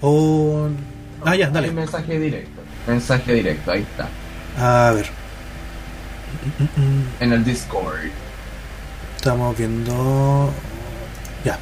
Oh, 0.01 0.67
ah, 1.25 1.35
ya, 1.35 1.47
Hay 1.47 1.51
dale. 1.53 1.71
mensaje 1.71 2.19
directo. 2.19 2.61
Mensaje 2.87 3.33
directo, 3.33 3.71
ahí 3.71 3.81
está. 3.81 4.07
A 4.87 4.91
ver. 4.93 5.05
En 7.19 7.33
el 7.33 7.43
Discord. 7.43 7.99
Estamos 9.17 9.57
viendo. 9.57 10.49
Ya, 11.43 11.57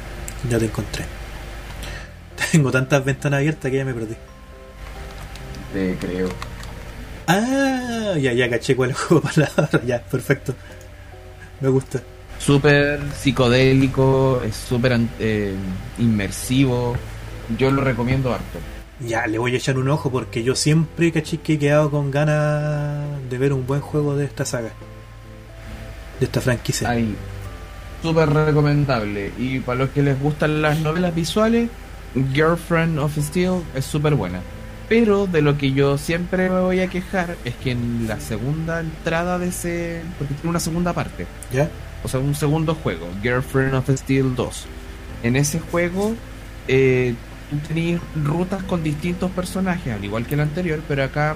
ya 0.48 0.58
te 0.58 0.66
encontré. 0.66 1.04
Tengo 2.52 2.70
tantas 2.70 3.04
ventanas 3.04 3.38
abiertas 3.38 3.70
que 3.70 3.76
ya 3.76 3.84
me 3.84 3.94
perdí. 3.94 4.14
Te 5.72 5.96
creo. 5.96 6.28
Ah, 7.26 8.14
ya, 8.18 8.32
ya 8.32 8.48
caché 8.48 8.76
cuál 8.76 8.90
es 8.90 8.96
el 8.96 9.02
juego 9.02 9.28
de 9.36 9.46
palabras. 9.46 9.86
Ya, 9.86 10.02
perfecto. 10.02 10.54
Me 11.60 11.68
gusta. 11.68 12.00
Súper 12.38 13.00
psicodélico, 13.14 14.42
es 14.44 14.54
súper 14.54 15.00
eh, 15.18 15.54
inmersivo. 15.98 16.96
Yo 17.58 17.70
lo 17.70 17.82
recomiendo 17.82 18.32
harto. 18.32 18.58
Ya, 19.00 19.26
le 19.26 19.38
voy 19.38 19.54
a 19.54 19.58
echar 19.58 19.78
un 19.78 19.88
ojo 19.88 20.10
porque 20.10 20.42
yo 20.42 20.54
siempre 20.54 21.12
caché 21.12 21.38
que 21.38 21.54
he 21.54 21.58
quedado 21.58 21.90
con 21.90 22.10
ganas 22.10 23.04
de 23.28 23.38
ver 23.38 23.52
un 23.52 23.66
buen 23.66 23.80
juego 23.80 24.16
de 24.16 24.24
esta 24.24 24.44
saga. 24.44 24.70
De 26.18 26.26
esta 26.26 26.40
franquicia. 26.40 26.88
Ahí. 26.90 27.14
Súper 28.02 28.30
recomendable. 28.30 29.32
Y 29.38 29.60
para 29.60 29.80
los 29.80 29.90
que 29.90 30.02
les 30.02 30.20
gustan 30.20 30.62
las 30.62 30.78
novelas 30.80 31.14
visuales, 31.14 31.68
Girlfriend 32.32 32.98
of 32.98 33.16
Steel 33.18 33.62
es 33.74 33.84
súper 33.84 34.14
buena. 34.14 34.40
Pero 34.88 35.26
de 35.26 35.42
lo 35.42 35.58
que 35.58 35.72
yo 35.72 35.98
siempre 35.98 36.48
me 36.48 36.60
voy 36.60 36.80
a 36.80 36.88
quejar 36.88 37.36
es 37.44 37.54
que 37.56 37.72
en 37.72 38.06
la 38.06 38.20
segunda 38.20 38.80
entrada 38.80 39.38
de 39.38 39.48
ese. 39.48 40.02
Porque 40.18 40.34
tiene 40.34 40.50
una 40.50 40.60
segunda 40.60 40.92
parte. 40.92 41.26
¿Ya? 41.52 41.68
O 42.04 42.08
sea, 42.08 42.20
un 42.20 42.34
segundo 42.34 42.74
juego, 42.74 43.08
Girlfriend 43.22 43.74
of 43.74 43.90
Steel 43.90 44.36
2. 44.36 44.66
En 45.24 45.34
ese 45.34 45.58
juego, 45.58 46.14
eh, 46.68 47.14
tú 47.50 47.56
tenías 47.66 48.00
rutas 48.14 48.62
con 48.62 48.84
distintos 48.84 49.30
personajes, 49.32 49.92
al 49.92 50.04
igual 50.04 50.24
que 50.24 50.34
el 50.34 50.40
anterior, 50.40 50.80
pero 50.86 51.02
acá 51.02 51.34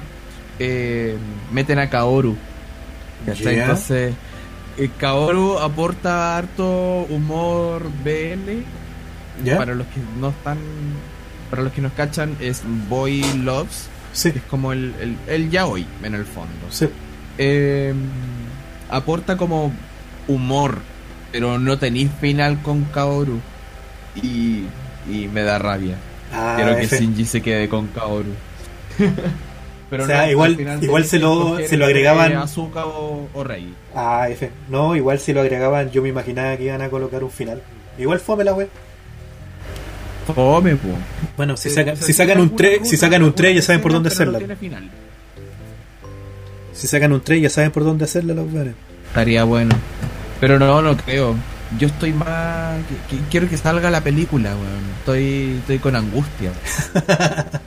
eh, 0.60 1.16
meten 1.51 1.78
a 1.81 1.90
Kaoru. 1.90 2.36
¿cachai? 3.27 3.56
Ya. 3.56 3.62
Entonces, 3.62 4.14
eh, 4.78 4.90
Kaoru 4.98 5.59
aporta 5.59 6.36
harto 6.36 7.06
humor 7.10 7.90
BL. 8.05 8.62
¿Ya? 9.44 9.56
Para 9.56 9.74
los 9.74 9.86
que 9.89 10.01
no 10.20 10.28
están. 10.28 10.59
Para 11.51 11.62
los 11.62 11.72
que 11.72 11.81
nos 11.81 11.93
cachan, 11.93 12.36
es 12.40 12.62
Boy 12.89 13.22
Loves. 13.43 13.89
Sí, 14.12 14.31
Es 14.35 14.43
como 14.51 14.72
el, 14.72 14.94
el, 15.01 15.16
el 15.28 15.51
yaoi, 15.51 15.86
en 16.02 16.14
el 16.16 16.24
fondo 16.24 16.51
sí. 16.70 16.89
eh, 17.39 17.94
aporta 18.89 19.36
como 19.36 19.72
humor, 20.27 20.78
pero 21.32 21.59
no 21.59 21.78
tenéis 21.78 22.10
final 22.20 22.60
con 22.62 22.85
Kaoru. 22.86 23.39
Y, 24.16 24.64
y 25.09 25.28
me 25.32 25.43
da 25.43 25.59
rabia. 25.60 25.97
Ah, 26.32 26.55
Quiero 26.56 26.77
que. 26.77 26.86
Shinji 26.86 27.24
se 27.24 27.40
quede 27.40 27.68
con 27.68 27.86
Kaoru. 27.89 28.31
pero 29.90 30.05
O 30.05 30.06
sea, 30.06 30.22
al 30.24 30.31
igual- 30.31 30.78
igual 30.82 31.05
se 31.05 31.18
lo- 31.18 31.59
se 31.59 31.77
lo 31.77 31.86
agregaban- 31.86 32.35
Asuka 32.36 32.86
o, 32.86 33.28
o 33.32 33.44
Rei. 33.44 33.72
Ah, 33.94 34.28
F. 34.28 34.51
No, 34.68 34.94
igual 34.97 35.18
si 35.20 35.32
lo 35.32 35.40
agregaban, 35.40 35.90
yo 35.90 36.02
me 36.02 36.09
imaginaba 36.09 36.56
que 36.56 36.64
iban 36.64 36.82
a 36.82 36.89
colocar 36.90 37.22
un 37.24 37.31
final. 37.31 37.62
Igual 37.98 38.20
fome 38.20 38.44
la 38.44 38.55
web. 38.55 38.68
Fome, 40.26 40.76
po. 40.76 40.88
Bueno, 41.36 41.56
si, 41.56 41.70
sacan, 41.70 41.97
si 41.97 42.12
un 42.40 42.55
3, 42.56 42.72
alguna 42.72 42.90
si 42.90 42.97
sacan 42.97 43.22
un 43.22 43.34
3 43.34 43.55
ya 43.56 43.62
saben 43.62 43.80
por 43.80 43.92
dónde 43.92 44.09
hacerla. 44.09 44.38
Si 46.72 46.86
sacan 46.86 47.12
un 47.12 47.20
3 47.20 47.42
ya 47.42 47.51
saben 47.51 47.70
por 47.70 47.84
dónde 47.84 48.05
hacerla 48.05 48.34
los 48.34 48.52
weones. 48.52 48.74
Estaría 49.09 49.44
bueno. 49.44 49.74
Pero 50.40 50.59
no, 50.59 50.80
no 50.82 50.97
creo. 50.97 51.34
Yo 51.78 51.86
estoy 51.88 52.12
más. 52.12 52.78
quiero 53.30 53.48
que 53.48 53.56
salga 53.56 53.90
la 53.90 54.02
película, 54.02 54.51
weón. 54.55 54.84
Estoy, 55.01 55.56
estoy 55.60 55.78
con 55.78 55.94
angustia. 55.97 56.52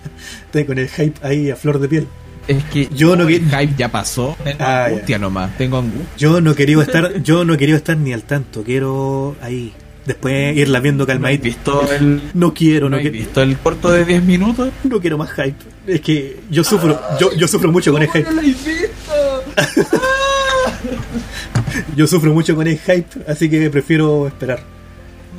Estoy 0.46 0.66
con 0.66 0.78
el 0.78 0.88
hype 0.90 1.20
ahí 1.26 1.50
a 1.52 1.56
flor 1.56 1.80
de 1.80 1.88
piel. 1.90 2.08
Es 2.48 2.64
que 2.66 2.88
Yo 2.94 3.16
no 3.16 3.28
el 3.28 3.40
que- 3.50 3.58
hype 3.58 3.74
ya 3.78 3.90
pasó. 3.90 4.36
Tengo 4.44 4.58
Ah, 4.60 4.66
ya. 4.66 4.86
angustia 4.88 5.20
nomás. 5.20 5.58
Tengo 5.58 5.78
angustia. 5.78 6.06
Yo 6.18 6.42
no 6.42 6.56
quería 6.56 6.82
estar, 6.82 7.22
yo 7.22 7.46
no 7.46 7.58
quería 7.58 7.76
estar 7.76 7.98
ni 7.98 8.14
al 8.14 8.24
tanto, 8.24 8.64
quiero 8.64 9.36
ahí. 9.42 9.74
Después 10.06 10.58
irla 10.58 10.80
viendo 10.80 11.04
¿No 11.04 11.08
calmadita. 11.08 11.44
visto 11.44 11.90
el, 11.94 12.22
No 12.34 12.54
quiero, 12.54 12.90
¿no 12.90 12.98
no, 12.98 13.02
quiero, 13.02 13.18
visto 13.18 13.42
el 13.42 13.58
corto 13.58 13.92
de 13.92 14.04
10 14.04 14.24
minutos? 14.24 14.70
no 14.84 15.00
quiero 15.00 15.18
más 15.18 15.32
hype. 15.32 15.56
Es 15.88 16.02
que 16.02 16.40
yo 16.50 16.64
sufro, 16.64 17.00
yo, 17.20 17.32
yo 17.34 17.48
sufro 17.48 17.72
mucho 17.72 17.92
con 17.94 18.02
el 18.02 18.10
hype. 18.10 18.30
lo 18.32 18.40
has 18.42 18.46
visto? 18.46 19.44
Yo 21.96 22.08
sufro 22.08 22.34
mucho 22.34 22.56
con 22.56 22.68
el 22.68 22.78
hype, 22.80 23.08
así 23.28 23.50
que 23.50 23.70
prefiero 23.70 24.28
esperar. 24.28 24.62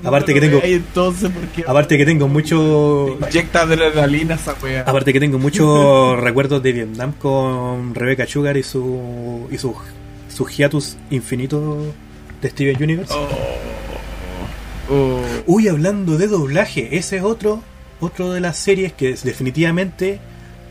Aparte 0.03 0.35
que 0.35 0.41
tengo, 0.41 0.61
entonces 0.63 1.31
porque 1.31 1.65
aparte 1.67 1.97
que 1.97 2.05
tengo 2.05 2.29
mucho, 2.29 3.17
inyecta 3.27 3.63
adrenalina 3.63 4.35
esa 4.35 4.55
wea. 4.63 4.83
aparte 4.83 5.15
que 5.15 5.21
tengo 5.21 5.39
muchos 5.39 6.21
recuerdos 6.21 6.63
de 6.63 6.73
Vietnam 6.73 7.13
con 7.13 7.95
Rebecca 7.95 8.27
Sugar 8.27 8.57
y 8.59 8.63
su 8.63 9.49
y 9.51 9.57
su 9.57 9.75
su 10.29 10.45
hiatus 10.47 10.97
infinito 11.11 11.79
de 12.43 12.51
Steven 12.51 12.83
Universe. 12.83 13.15
Oh. 13.17 13.74
Uy, 15.47 15.69
hablando 15.69 16.19
de 16.19 16.27
doblaje, 16.29 16.97
ese 16.97 17.19
es 17.19 17.23
otro 17.23 17.63
otro 18.01 18.33
de 18.33 18.41
las 18.41 18.59
series 18.59 18.93
que 18.93 19.15
definitivamente 19.15 20.21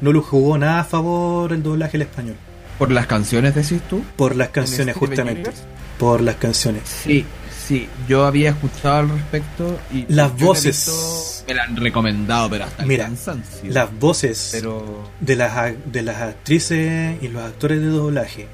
no 0.01 0.11
lo 0.11 0.21
jugó 0.21 0.57
nada 0.57 0.81
a 0.81 0.83
favor 0.83 1.51
el 1.51 1.63
doblaje 1.63 1.97
al 1.97 2.03
español. 2.03 2.35
¿Por 2.77 2.91
las 2.91 3.07
canciones 3.07 3.55
decís 3.55 3.81
tú? 3.89 4.03
Por 4.17 4.35
las 4.35 4.49
canciones, 4.49 4.89
¿En 4.89 4.93
Steven 4.95 5.09
justamente. 5.09 5.39
Universe? 5.41 5.63
Por 5.97 6.21
las 6.21 6.35
canciones. 6.35 6.83
Sí, 6.85 7.25
sí. 7.65 7.87
Yo 8.07 8.25
había 8.25 8.49
escuchado 8.51 8.97
al 8.99 9.09
respecto 9.09 9.79
y 9.91 10.05
Las 10.13 10.37
voces. 10.37 10.85
visto- 10.85 11.45
me 11.47 11.53
la 11.55 11.63
han 11.63 11.75
recomendado, 11.77 12.49
pero 12.49 12.65
hasta 12.65 12.83
el 12.83 12.87
Mira, 12.89 13.05
cansancio. 13.05 13.71
Las 13.71 13.97
voces 13.99 14.49
pero 14.51 15.09
de 15.19 15.35
las, 15.35 15.73
de 15.91 16.01
las 16.03 16.17
actrices 16.21 17.15
y 17.21 17.27
los 17.29 17.41
actores 17.43 17.79
de 17.79 17.87
doblaje 17.87 18.47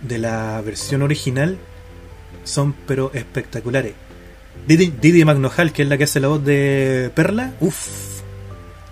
de 0.00 0.18
la 0.18 0.60
versión 0.60 1.02
original 1.02 1.58
son 2.44 2.74
pero 2.86 3.10
espectaculares. 3.14 3.94
Didi, 4.66 4.92
Didi 5.00 5.24
McNohal, 5.24 5.72
que 5.72 5.82
es 5.82 5.88
la 5.88 5.98
que 5.98 6.04
hace 6.04 6.20
la 6.20 6.28
voz 6.28 6.44
de 6.44 7.10
Perla, 7.14 7.52
uff, 7.60 8.20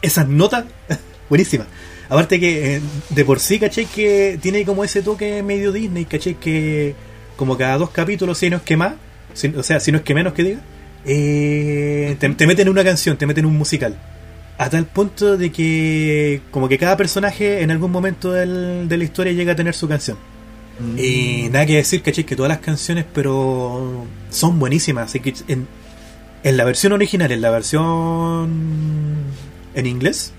esas 0.02 0.26
notas, 0.28 0.64
buenísimas. 1.28 1.66
Aparte 2.08 2.40
que 2.40 2.76
eh, 2.76 2.80
de 3.10 3.24
por 3.24 3.38
sí, 3.38 3.58
caché 3.60 3.84
que 3.84 4.38
tiene 4.42 4.64
como 4.64 4.82
ese 4.82 5.00
toque 5.02 5.42
medio 5.44 5.70
Disney, 5.70 6.04
caché 6.06 6.34
que 6.34 6.94
como 7.36 7.56
cada 7.56 7.78
dos 7.78 7.90
capítulos, 7.90 8.36
si 8.38 8.50
no 8.50 8.56
es 8.56 8.62
que 8.62 8.76
más, 8.76 8.94
si- 9.32 9.48
o 9.48 9.62
sea, 9.62 9.78
si 9.80 9.92
no 9.92 9.98
es 9.98 10.04
que 10.04 10.14
menos 10.14 10.32
que 10.32 10.42
diga, 10.42 10.60
eh, 11.06 12.16
te, 12.18 12.28
te 12.30 12.46
meten 12.46 12.66
en 12.66 12.72
una 12.72 12.84
canción, 12.84 13.16
te 13.16 13.26
meten 13.26 13.44
en 13.44 13.50
un 13.50 13.56
musical. 13.58 13.96
A 14.58 14.68
tal 14.68 14.84
punto 14.86 15.36
de 15.38 15.50
que 15.50 16.42
como 16.50 16.68
que 16.68 16.76
cada 16.76 16.96
personaje 16.96 17.62
en 17.62 17.70
algún 17.70 17.90
momento 17.90 18.32
de 18.32 18.96
la 18.98 19.04
historia 19.04 19.32
llega 19.32 19.52
a 19.52 19.56
tener 19.56 19.74
su 19.74 19.88
canción. 19.88 20.18
Y 20.97 21.48
nada 21.51 21.66
que 21.66 21.77
decir, 21.77 22.02
caché, 22.02 22.24
que 22.24 22.36
todas 22.36 22.48
las 22.48 22.61
canciones, 22.61 23.05
pero 23.12 24.07
son 24.31 24.59
buenísimas. 24.59 25.11
Así 25.11 25.20
que 25.20 25.35
en, 25.48 25.66
en 26.43 26.57
la 26.57 26.65
versión 26.65 26.93
original, 26.93 27.32
en 27.32 27.40
la 27.40 27.51
versión 27.51 28.51
en 29.74 29.86
inglés, 29.86 30.32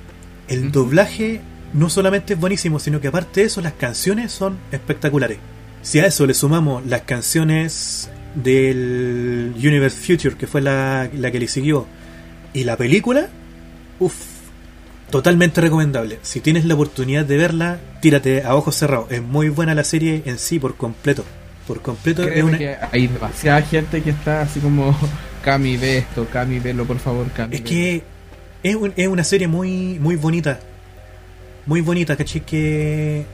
el 0.48 0.72
doblaje 0.72 1.42
no 1.74 1.90
solamente 1.90 2.34
es 2.34 2.40
buenísimo, 2.40 2.80
sino 2.80 3.00
que 3.00 3.08
aparte 3.08 3.42
de 3.42 3.48
eso, 3.48 3.62
las 3.62 3.74
canciones 3.74 4.32
son 4.32 4.58
espectaculares. 4.72 5.38
Si 5.82 6.00
a 6.00 6.06
eso 6.06 6.26
le 6.26 6.34
sumamos 6.34 6.86
las 6.86 7.02
canciones 7.02 8.10
del 8.36 9.54
Universe 9.58 9.98
Future, 9.98 10.36
que 10.36 10.48
fue 10.48 10.62
la, 10.62 11.10
la 11.14 11.32
que 11.32 11.40
le 11.40 11.48
siguió, 11.48 11.88
y 12.54 12.64
la 12.64 12.78
película, 12.78 13.30
uff, 14.00 14.16
totalmente 15.12 15.62
recomendable. 15.62 16.18
Si 16.24 16.40
tienes 16.40 16.66
la 16.66 16.74
oportunidad 16.74 17.26
de 17.26 17.38
verla, 17.38 17.80
tírate 18.02 18.44
a 18.44 18.56
ojos 18.56 18.76
cerrados. 18.76 19.12
Es 19.12 19.22
muy 19.22 19.50
buena 19.50 19.76
la 19.76 19.84
serie 19.84 20.24
en 20.26 20.40
sí 20.40 20.58
por 20.60 20.76
completo. 20.76 21.24
Por 21.68 21.82
completo 21.82 22.24
es 22.24 22.30
Créeme 22.30 22.50
una... 22.50 22.58
que 22.58 22.76
hay 22.92 23.08
demasiada 23.08 23.62
gente 23.62 24.02
que 24.02 24.10
está 24.10 24.42
así 24.42 24.60
como 24.60 24.98
Cami 25.44 25.78
ve 25.78 26.00
esto, 26.00 26.26
Cami 26.32 26.60
velo 26.60 26.86
por 26.86 26.98
favor, 27.00 27.28
Cami. 27.32 27.56
Es 27.56 27.62
velo". 27.62 27.70
que 27.70 28.04
es, 28.64 28.76
un- 28.76 28.94
es 28.96 29.08
una 29.08 29.24
serie 29.24 29.48
muy 29.48 30.00
muy 30.00 30.16
bonita. 30.16 30.60
Muy 31.68 31.82
bonita, 31.82 32.16
¿cachai? 32.18 32.42
Que 32.42 33.26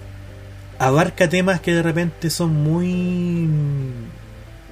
abarca 0.79 1.29
temas 1.29 1.61
que 1.61 1.73
de 1.73 1.81
repente 1.81 2.29
son 2.29 2.53
muy... 2.53 3.47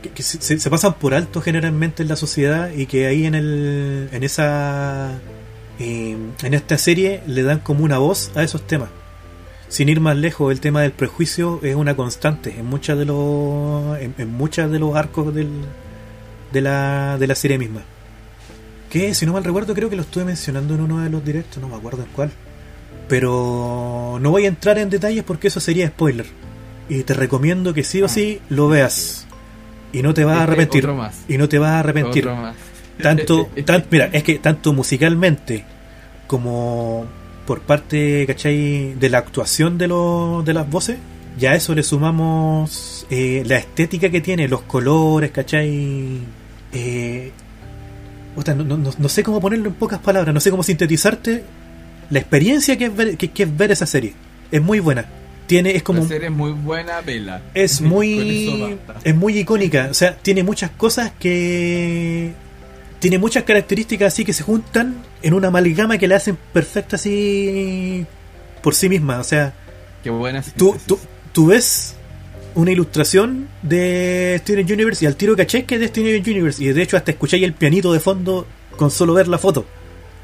que, 0.04 0.10
que 0.10 0.22
se, 0.24 0.42
se- 0.42 0.60
se 0.60 0.70
pasan 0.70 0.94
por 0.96 1.14
alto 1.14 1.42
generalmente 1.42 2.04
en 2.04 2.10
la 2.10 2.16
sociedad 2.16 2.70
y 2.76 2.86
que 2.86 3.08
ahí 3.08 3.26
en 3.26 3.36
el 3.36 4.10
en 4.12 4.24
esa 4.24 5.14
eh, 5.80 6.16
en 6.44 6.54
esta 6.54 6.78
serie 6.78 7.22
le 7.28 7.44
dan 7.44 7.60
como 7.60 7.84
una 7.84 7.98
voz 7.98 8.32
a 8.36 8.44
esos 8.44 8.66
temas. 8.68 8.90
Sin 9.68 9.90
ir 9.90 10.00
más 10.00 10.16
lejos, 10.16 10.52
el 10.52 10.60
tema 10.62 10.82
del 10.84 10.92
prejuicio 10.92 11.60
es 11.64 11.76
una 11.76 11.96
constante 11.96 12.56
en 12.58 12.66
muchas 12.68 12.98
de 12.98 13.06
los 13.06 13.98
en, 14.00 14.14
en 14.18 14.32
muchas 14.32 14.70
de 14.72 14.80
los 14.80 14.96
arcos 14.96 15.34
del, 15.34 15.50
de 16.54 16.62
la 16.62 17.18
de 17.18 17.28
la 17.28 17.36
serie 17.36 17.58
misma. 17.58 17.82
Que 18.90 19.14
si 19.16 19.26
no 19.26 19.34
mal 19.34 19.44
recuerdo 19.44 19.74
creo 19.74 19.90
que 19.90 19.96
lo 19.96 20.04
estuve 20.04 20.24
mencionando 20.26 20.76
en 20.76 20.82
uno 20.82 21.00
de 21.04 21.10
los 21.10 21.26
directos, 21.26 21.62
no 21.62 21.68
me 21.68 21.76
acuerdo 21.76 22.04
en 22.04 22.10
cuál. 22.16 22.32
Pero 23.08 24.18
no 24.22 24.32
voy 24.32 24.46
a 24.46 24.48
entrar 24.48 24.78
en 24.78 24.90
detalles 24.90 25.24
porque 25.24 25.48
eso 25.48 25.60
sería 25.60 25.88
spoiler. 25.88 26.26
Y 26.90 27.04
te 27.04 27.14
recomiendo 27.14 27.74
que 27.74 27.84
sí 27.84 28.02
o 28.02 28.08
sí 28.08 28.40
lo 28.50 28.68
veas. 28.68 29.26
Y 29.92 30.02
no 30.02 30.14
te 30.14 30.24
vas 30.26 30.36
a 30.38 30.40
Este, 30.42 30.52
arrepentir. 30.52 30.84
otro 30.86 30.96
más. 30.96 31.16
Y 31.28 31.38
no 31.38 31.48
te 31.50 31.60
vas 31.60 31.70
a 31.72 31.80
arrepentir. 31.80 32.28
Otro 32.28 32.42
más. 32.42 32.56
Tanto, 33.02 33.50
tan- 33.66 33.86
mira, 33.92 34.10
es 34.14 34.24
que 34.24 34.40
tanto 34.40 34.72
musicalmente 34.74 35.64
como 36.28 37.06
por 37.46 37.62
parte, 37.62 38.26
¿cachai? 38.26 38.94
De 38.96 39.10
la 39.10 39.20
actuación 39.20 39.78
de, 39.78 39.88
los 39.88 40.44
de 40.46 40.54
las 40.54 40.70
voces, 40.70 40.98
ya 41.38 41.52
a 41.52 41.56
eso 41.56 41.76
le 41.76 41.84
sumamos 41.84 43.06
eh, 43.10 43.44
la 43.46 43.58
estética 43.58 44.10
que 44.10 44.22
tiene, 44.22 44.48
los 44.48 44.62
colores, 44.62 45.32
¿cachai? 45.32 46.20
Eh, 46.74 47.32
no, 48.48 48.56
no- 48.64 48.78
no- 48.78 48.92
no 48.98 49.10
sé 49.10 49.24
cómo 49.24 49.40
ponerlo 49.40 49.68
en 49.68 49.74
pocas 49.76 50.00
palabras, 50.00 50.34
no 50.34 50.40
sé 50.40 50.50
cómo 50.52 50.64
sintetizarte 50.64 51.44
la 52.10 52.20
experiencia 52.20 52.78
que 52.78 52.86
es 52.86 52.96
ver, 52.96 53.18
que, 53.18 53.30
que 53.32 53.44
es 53.44 53.58
ver 53.58 53.72
esa 53.72 53.86
serie. 53.86 54.14
Es 54.52 54.62
muy 54.62 54.80
buena. 54.80 55.06
Tiene, 55.48 55.76
es 55.76 55.84
como 55.84 56.02
La 56.02 56.08
serie 56.08 56.28
es 56.30 56.34
muy 56.34 56.52
buena, 56.52 57.02
vela. 57.02 57.42
es 57.54 57.80
muy 57.82 58.78
es 59.04 59.16
muy 59.16 59.38
icónica 59.38 59.90
o 59.92 59.94
sea 59.94 60.16
tiene 60.18 60.44
muchas 60.44 60.72
cosas 60.72 61.12
que 61.20 62.32
tiene 63.06 63.20
muchas 63.20 63.44
características 63.44 64.12
así 64.12 64.26
que 64.26 64.34
se 64.34 64.42
juntan 64.42 65.04
en 65.22 65.36
una 65.36 65.50
amalgama 65.50 66.00
que 66.00 66.08
la 66.08 66.16
hacen 66.16 66.36
perfecta 66.52 66.96
así 66.96 68.04
por 68.64 68.74
sí 68.74 68.90
misma 68.90 69.20
o 69.20 69.24
sea 69.24 69.54
Qué 70.04 70.10
buena 70.10 70.42
tú, 70.58 70.76
tú, 70.88 70.98
tú 71.32 71.46
ves 71.48 71.94
una 72.56 72.72
ilustración 72.72 73.48
de 73.62 74.40
Steven 74.42 74.66
Universe 74.74 75.06
y 75.06 75.08
al 75.08 75.16
tiro 75.18 75.36
caché 75.36 75.66
que 75.66 75.76
es 75.76 75.82
de 75.82 75.88
Steven 75.90 76.20
Universe 76.28 76.64
y 76.64 76.74
de 76.74 76.82
hecho 76.82 76.98
hasta 76.98 77.12
escucháis 77.12 77.44
el 77.44 77.54
pianito 77.54 77.94
de 77.94 78.00
fondo 78.00 78.48
con 78.76 78.90
solo 78.90 79.14
ver 79.14 79.28
la 79.28 79.38
foto 79.38 79.66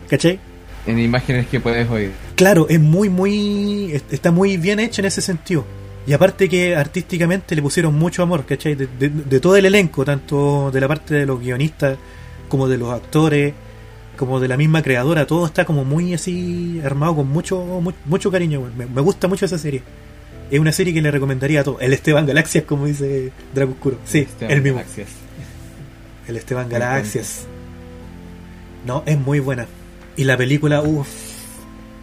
¿cachai? 0.10 0.40
En 0.88 0.98
imágenes 0.98 1.46
que 1.46 1.60
puedes 1.60 1.88
oír. 1.88 2.12
Claro, 2.36 2.66
es 2.68 2.80
muy, 2.80 3.08
muy. 3.10 3.92
est- 3.94 4.12
Está 4.12 4.32
muy 4.32 4.58
bien 4.58 4.80
hecha 4.80 5.04
en 5.04 5.06
ese 5.06 5.22
sentido. 5.22 5.64
Y 6.08 6.14
aparte 6.14 6.50
que 6.50 6.76
artísticamente 6.76 7.56
le 7.56 7.62
pusieron 7.62 7.94
mucho 7.94 8.24
amor, 8.24 8.44
¿cachai? 8.48 8.74
De, 8.74 8.88
de- 9.00 9.10
de 9.10 9.40
todo 9.40 9.56
el 9.58 9.66
elenco, 9.68 10.04
tanto 10.04 10.72
de 10.74 10.82
la 10.82 10.88
parte 10.88 11.14
de 11.14 11.26
los 11.28 11.40
guionistas, 11.40 12.00
como 12.52 12.68
de 12.68 12.78
los 12.78 12.92
actores, 12.94 13.54
como 14.18 14.40
de 14.40 14.48
la 14.48 14.58
misma 14.58 14.84
creadora, 14.84 15.26
todo 15.26 15.46
está 15.48 15.66
como 15.66 15.84
muy 15.86 16.14
así 16.14 16.80
armado 16.86 17.16
con 17.16 17.28
mucho 17.30 17.58
mu- 17.82 17.94
mucho 18.06 18.30
cariño. 18.30 18.62
Me, 18.78 18.86
me 18.86 19.02
gusta 19.02 19.28
mucho 19.28 19.46
esa 19.46 19.58
serie. 19.58 19.82
Es 20.52 20.60
una 20.60 20.72
serie 20.74 20.94
que 20.94 21.02
le 21.02 21.10
recomendaría 21.10 21.62
a 21.62 21.64
todos. 21.64 21.82
El 21.82 21.94
Esteban 21.94 22.26
Galaxias, 22.26 22.66
como 22.66 22.86
dice 22.86 23.32
Draco 23.56 23.72
Oscuro. 23.72 23.98
Sí, 24.06 24.20
Esteban 24.20 24.52
el 24.54 24.62
mismo. 24.62 24.78
Galaxias. 24.80 25.08
El 26.28 26.36
Esteban. 26.38 26.70
Galaxias. 26.70 27.46
No, 28.86 29.02
es 29.06 29.18
muy 29.18 29.40
buena. 29.40 29.66
Y 30.18 30.26
la 30.26 30.36
película, 30.38 30.82
uff, 30.82 31.08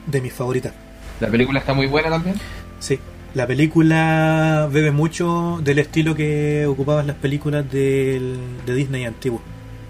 de 0.07 0.21
mis 0.23 0.33
favoritas. 0.33 0.73
La 1.21 1.29
película 1.29 1.61
está 1.61 1.75
muy 1.75 1.87
buena 1.87 2.09
también. 2.09 2.37
Sí, 2.81 2.99
la 3.35 3.47
película 3.47 4.69
bebe 4.73 4.93
mucho 4.93 5.61
del 5.63 5.79
estilo 5.81 6.15
que 6.15 6.65
ocupaban 6.67 7.07
las 7.07 7.17
películas 7.17 7.71
del, 7.71 8.39
de 8.65 8.75
Disney 8.75 9.05
antiguo. 9.05 9.43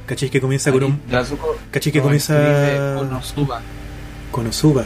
¿Cachai? 0.09 0.31
Que 0.31 0.41
comienza 0.41 0.73
con 0.73 0.83
un. 0.85 1.01
¿Cachai? 1.71 1.93
Que 1.93 2.01
comienza 2.01 2.95
Konosuba. 2.97 3.61
con 4.31 4.47
Osuba. 4.47 4.85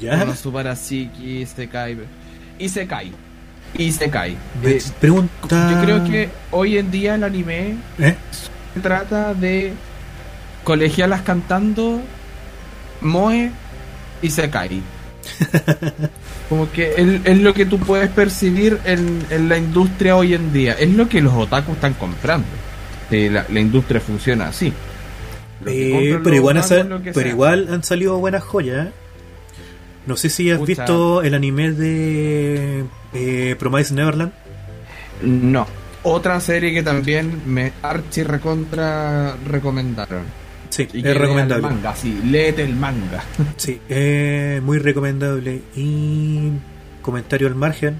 ¿Ya? 0.00 0.18
Konosuba 0.18 0.60
Arashiki, 0.60 1.42
Isekai. 1.42 1.96
Isekai. 2.58 3.12
Isekai. 3.78 4.36
Eh, 4.64 4.82
pregunta. 5.00 5.70
yo 5.70 5.80
creo 5.82 6.04
que 6.04 6.28
hoy 6.50 6.78
en 6.78 6.90
día 6.90 7.14
el 7.14 7.24
anime 7.24 7.76
¿Eh? 7.98 8.16
se 8.74 8.80
trata 8.80 9.32
de 9.34 9.72
colegialas 10.64 11.22
cantando 11.22 12.00
Moe 13.00 13.50
y 14.22 14.30
Sekai. 14.30 14.82
Como 16.48 16.70
que 16.72 16.94
es, 16.96 17.20
es 17.24 17.38
lo 17.38 17.54
que 17.54 17.64
tú 17.64 17.78
puedes 17.78 18.10
percibir 18.10 18.78
en, 18.84 19.24
en 19.30 19.48
la 19.48 19.56
industria 19.56 20.16
hoy 20.16 20.34
en 20.34 20.52
día. 20.52 20.72
Es 20.74 20.90
lo 20.90 21.08
que 21.08 21.20
los 21.20 21.32
otakus 21.32 21.76
están 21.76 21.94
comprando. 21.94 22.46
Eh, 23.10 23.28
la, 23.30 23.46
la 23.48 23.60
industria 23.60 24.00
funciona 24.00 24.48
así. 24.48 24.72
Eh, 25.66 26.18
pero 26.22 26.36
igual, 26.36 26.58
han 26.58 27.02
pero 27.14 27.28
igual 27.28 27.68
han 27.70 27.82
salido 27.82 28.18
buenas 28.18 28.42
joyas. 28.42 28.88
¿eh? 28.88 28.90
No 30.06 30.16
sé 30.16 30.28
si 30.28 30.50
has 30.50 30.58
Pucha. 30.58 30.82
visto 30.82 31.22
el 31.22 31.34
anime 31.34 31.72
de 31.72 32.84
eh, 33.14 33.56
Promise 33.58 33.94
Neverland. 33.94 34.32
No. 35.22 35.66
Otra 36.02 36.38
serie 36.40 36.74
que 36.74 36.82
también 36.82 37.40
me 37.46 37.72
archi 37.82 38.22
recontra 38.24 39.36
recomendaron. 39.46 40.24
Sí, 40.68 40.86
Y 40.92 41.06
es 41.06 41.16
recomendable. 41.16 41.68
El 41.68 41.74
manga, 41.74 41.94
sí, 41.96 42.20
léete 42.24 42.62
el 42.64 42.74
manga. 42.74 43.24
Sí, 43.56 43.80
es 43.88 44.60
muy 44.62 44.78
recomendable. 44.78 45.62
Y 45.76 46.50
comentario 47.00 47.46
al 47.46 47.54
margen. 47.54 47.96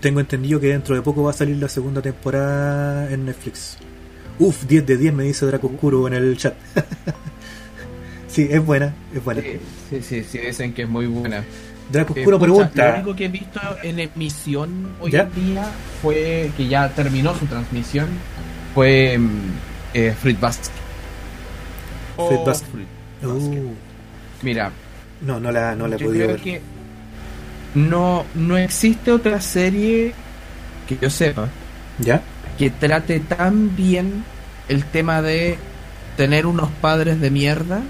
Tengo 0.00 0.20
entendido 0.20 0.60
que 0.60 0.68
dentro 0.68 0.94
de 0.94 1.02
poco 1.02 1.22
va 1.24 1.30
a 1.30 1.34
salir 1.34 1.56
la 1.56 1.68
segunda 1.68 2.00
temporada 2.00 3.10
en 3.10 3.24
Netflix. 3.26 3.78
Uf, 4.38 4.64
10 4.66 4.86
de 4.86 4.96
10 4.96 5.14
me 5.14 5.24
dice 5.24 5.44
Draco 5.46 5.66
Oscuro 5.66 6.06
en 6.06 6.14
el 6.14 6.36
chat. 6.36 6.54
sí, 8.28 8.46
es 8.50 8.64
buena, 8.64 8.94
es 9.14 9.24
buena. 9.24 9.42
Sí, 9.90 10.00
sí, 10.02 10.22
sí, 10.22 10.38
dicen 10.38 10.72
que 10.72 10.82
es 10.82 10.88
muy 10.88 11.06
buena. 11.06 11.42
Draco 11.90 12.14
Eh, 12.14 12.20
Oscuro 12.20 12.38
pucha, 12.38 12.52
pregunta. 12.52 12.88
Lo 12.90 12.94
único 12.96 13.16
que 13.16 13.24
he 13.24 13.28
visto 13.28 13.60
en 13.82 13.98
emisión 13.98 14.90
hoy 15.00 15.10
¿Ya? 15.10 15.22
en 15.22 15.34
día 15.34 15.64
fue 16.00 16.50
que 16.56 16.68
ya 16.68 16.88
terminó 16.90 17.34
su 17.34 17.46
transmisión. 17.46 18.06
Fue 18.74 19.18
mm, 19.18 19.28
eh, 19.94 20.14
Fruit 20.20 20.38
Basket. 20.38 20.70
Fruit 22.16 22.40
O 22.40 22.44
Basket. 22.44 22.68
Fruit 22.70 22.88
Uh. 23.20 23.72
Mira, 24.42 24.70
no, 25.22 25.40
no 25.40 25.50
la, 25.50 25.74
no 25.74 25.88
la 25.88 25.96
he 25.96 25.98
podido 25.98 26.28
ver. 26.28 26.40
que 26.40 26.60
no, 27.74 28.24
no 28.34 28.56
existe 28.56 29.12
otra 29.12 29.40
serie 29.40 30.14
que 30.86 30.98
yo 30.98 31.10
sepa 31.10 31.48
¿Ya? 31.98 32.22
que 32.56 32.70
trate 32.70 33.20
tan 33.20 33.76
bien 33.76 34.24
el 34.68 34.84
tema 34.84 35.22
de 35.22 35.58
tener 36.16 36.46
unos 36.46 36.70
padres 36.70 37.20
de 37.20 37.30
mierda 37.30 37.82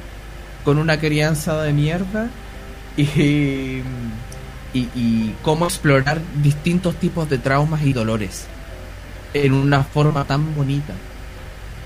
con 0.65 0.79
una 0.79 0.99
crianza 1.01 1.63
de 1.63 1.73
mierda 1.73 2.31
y, 2.97 3.03
y, 4.73 4.91
y 4.95 5.37
cómo 5.43 5.67
explorar 5.67 6.21
distintos 6.43 6.97
tipos 6.97 7.29
de 7.31 7.39
traumas 7.39 7.83
y 7.85 7.93
dolores 7.93 8.51
en 9.35 9.53
una 9.55 9.85
forma 9.85 10.25
tan 10.27 10.55
bonita. 10.55 10.95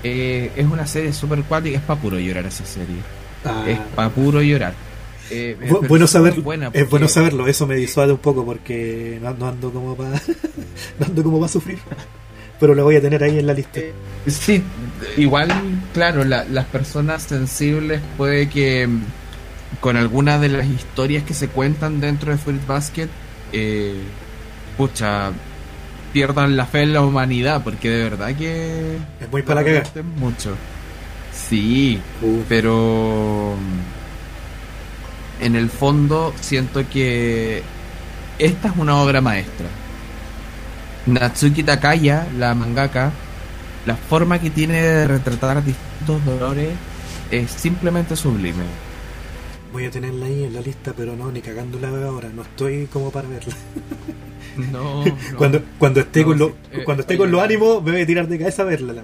Eh, 0.03 0.51
es 0.55 0.65
una 0.65 0.85
serie 0.87 1.13
super 1.13 1.43
cuática, 1.43 1.77
es 1.77 1.83
para 1.83 1.99
puro 2.01 2.19
llorar 2.19 2.45
esa 2.45 2.65
serie. 2.65 3.05
Ah, 3.45 3.63
Es 3.67 3.79
para 3.95 4.09
puro 4.09 4.41
llorar. 4.41 4.73
Eh, 5.33 5.57
bu- 5.59 5.77
pero 5.79 5.87
bueno 5.89 6.07
saber, 6.07 6.39
buena 6.41 6.69
es 6.73 6.89
bueno 6.89 7.07
saberlo, 7.07 7.47
eso 7.47 7.65
me 7.67 7.75
disuade 7.75 8.11
un 8.11 8.17
poco 8.19 8.45
porque 8.45 9.19
no, 9.21 9.33
no 9.33 9.47
ando 9.49 9.71
como 9.71 9.95
para 9.95 10.11
no 10.99 11.05
ando 11.05 11.23
como 11.23 11.39
para 11.39 11.51
sufrir. 11.51 11.79
Pero 12.59 12.75
lo 12.75 12.83
voy 12.83 12.95
a 12.95 13.01
tener 13.01 13.23
ahí 13.23 13.39
en 13.39 13.47
la 13.47 13.53
lista. 13.53 13.79
Eh, 13.79 13.93
Sí, 14.27 14.63
igual, 15.17 15.49
claro, 15.93 16.23
la- 16.23 16.45
las 16.45 16.65
personas 16.67 17.23
sensibles 17.23 17.99
puede 18.17 18.47
que 18.47 18.87
mm, 18.87 19.01
con 19.81 19.97
alguna 19.97 20.37
de 20.39 20.47
las 20.49 20.65
historias 20.67 21.23
que 21.23 21.33
se 21.33 21.47
cuentan 21.49 21.99
dentro 21.99 22.31
de 22.31 22.37
Fruit 22.37 22.65
Basket, 22.65 23.09
eh, 23.51 23.95
pucha, 24.77 25.31
pierdan 26.13 26.55
la 26.55 26.65
fe 26.67 26.83
en 26.83 26.93
la 26.93 27.01
humanidad, 27.01 27.63
porque 27.63 27.89
de 27.89 28.03
verdad 28.03 28.35
que... 28.35 28.97
Es 29.19 29.29
muy 29.31 29.41
para 29.41 29.63
cagar. 29.63 29.87
mucho. 30.17 30.55
Sí, 31.33 31.99
Uh, 32.21 32.41
pero 32.47 33.55
en 35.39 35.55
el 35.55 35.69
fondo 35.69 36.35
siento 36.39 36.87
que 36.89 37.69
esta 38.39 38.69
es 38.69 38.75
una 38.77 38.97
obra 39.01 39.21
maestra. 39.21 39.77
Natsuki 41.05 41.63
Takaya, 41.63 42.29
la 42.31 42.55
mangaka, 42.55 43.19
la 43.85 43.97
forma 43.97 44.39
que 44.39 44.51
tiene 44.51 44.81
de 44.81 45.07
retratar 45.07 45.63
distintos 45.63 46.23
dolores 46.25 46.79
es 47.29 47.51
simplemente 47.51 48.15
sublime. 48.15 48.79
voy 49.71 49.85
a 49.85 49.91
tenerla 49.91 50.27
ahí 50.27 50.43
en 50.43 50.53
la 50.53 50.61
lista, 50.61 50.93
pero 50.95 51.15
no, 51.15 51.31
ni 51.31 51.41
cagando 51.41 51.79
la 51.79 51.91
veo 51.91 52.09
ahora. 52.09 52.29
No 52.29 52.43
estoy 52.43 52.87
como 52.87 53.11
para 53.11 53.27
verla. 53.29 53.57
No, 54.57 55.19
cuando 55.37 55.63
cuando 55.77 56.01
esté 56.01 56.23
No, 56.23 56.25
con 56.25 56.37
sí, 56.37 56.55
eh, 56.71 56.83
cuando 56.83 57.01
esté 57.01 57.17
con 57.17 57.31
los 57.31 57.41
ánimos, 57.41 57.83
me 57.83 57.91
voy 57.91 58.01
a 58.01 58.05
tirar 58.05 58.27
de 58.27 58.39
cabeza 58.39 58.63
a 58.63 58.65
verla. 58.65 58.93
La 58.93 59.03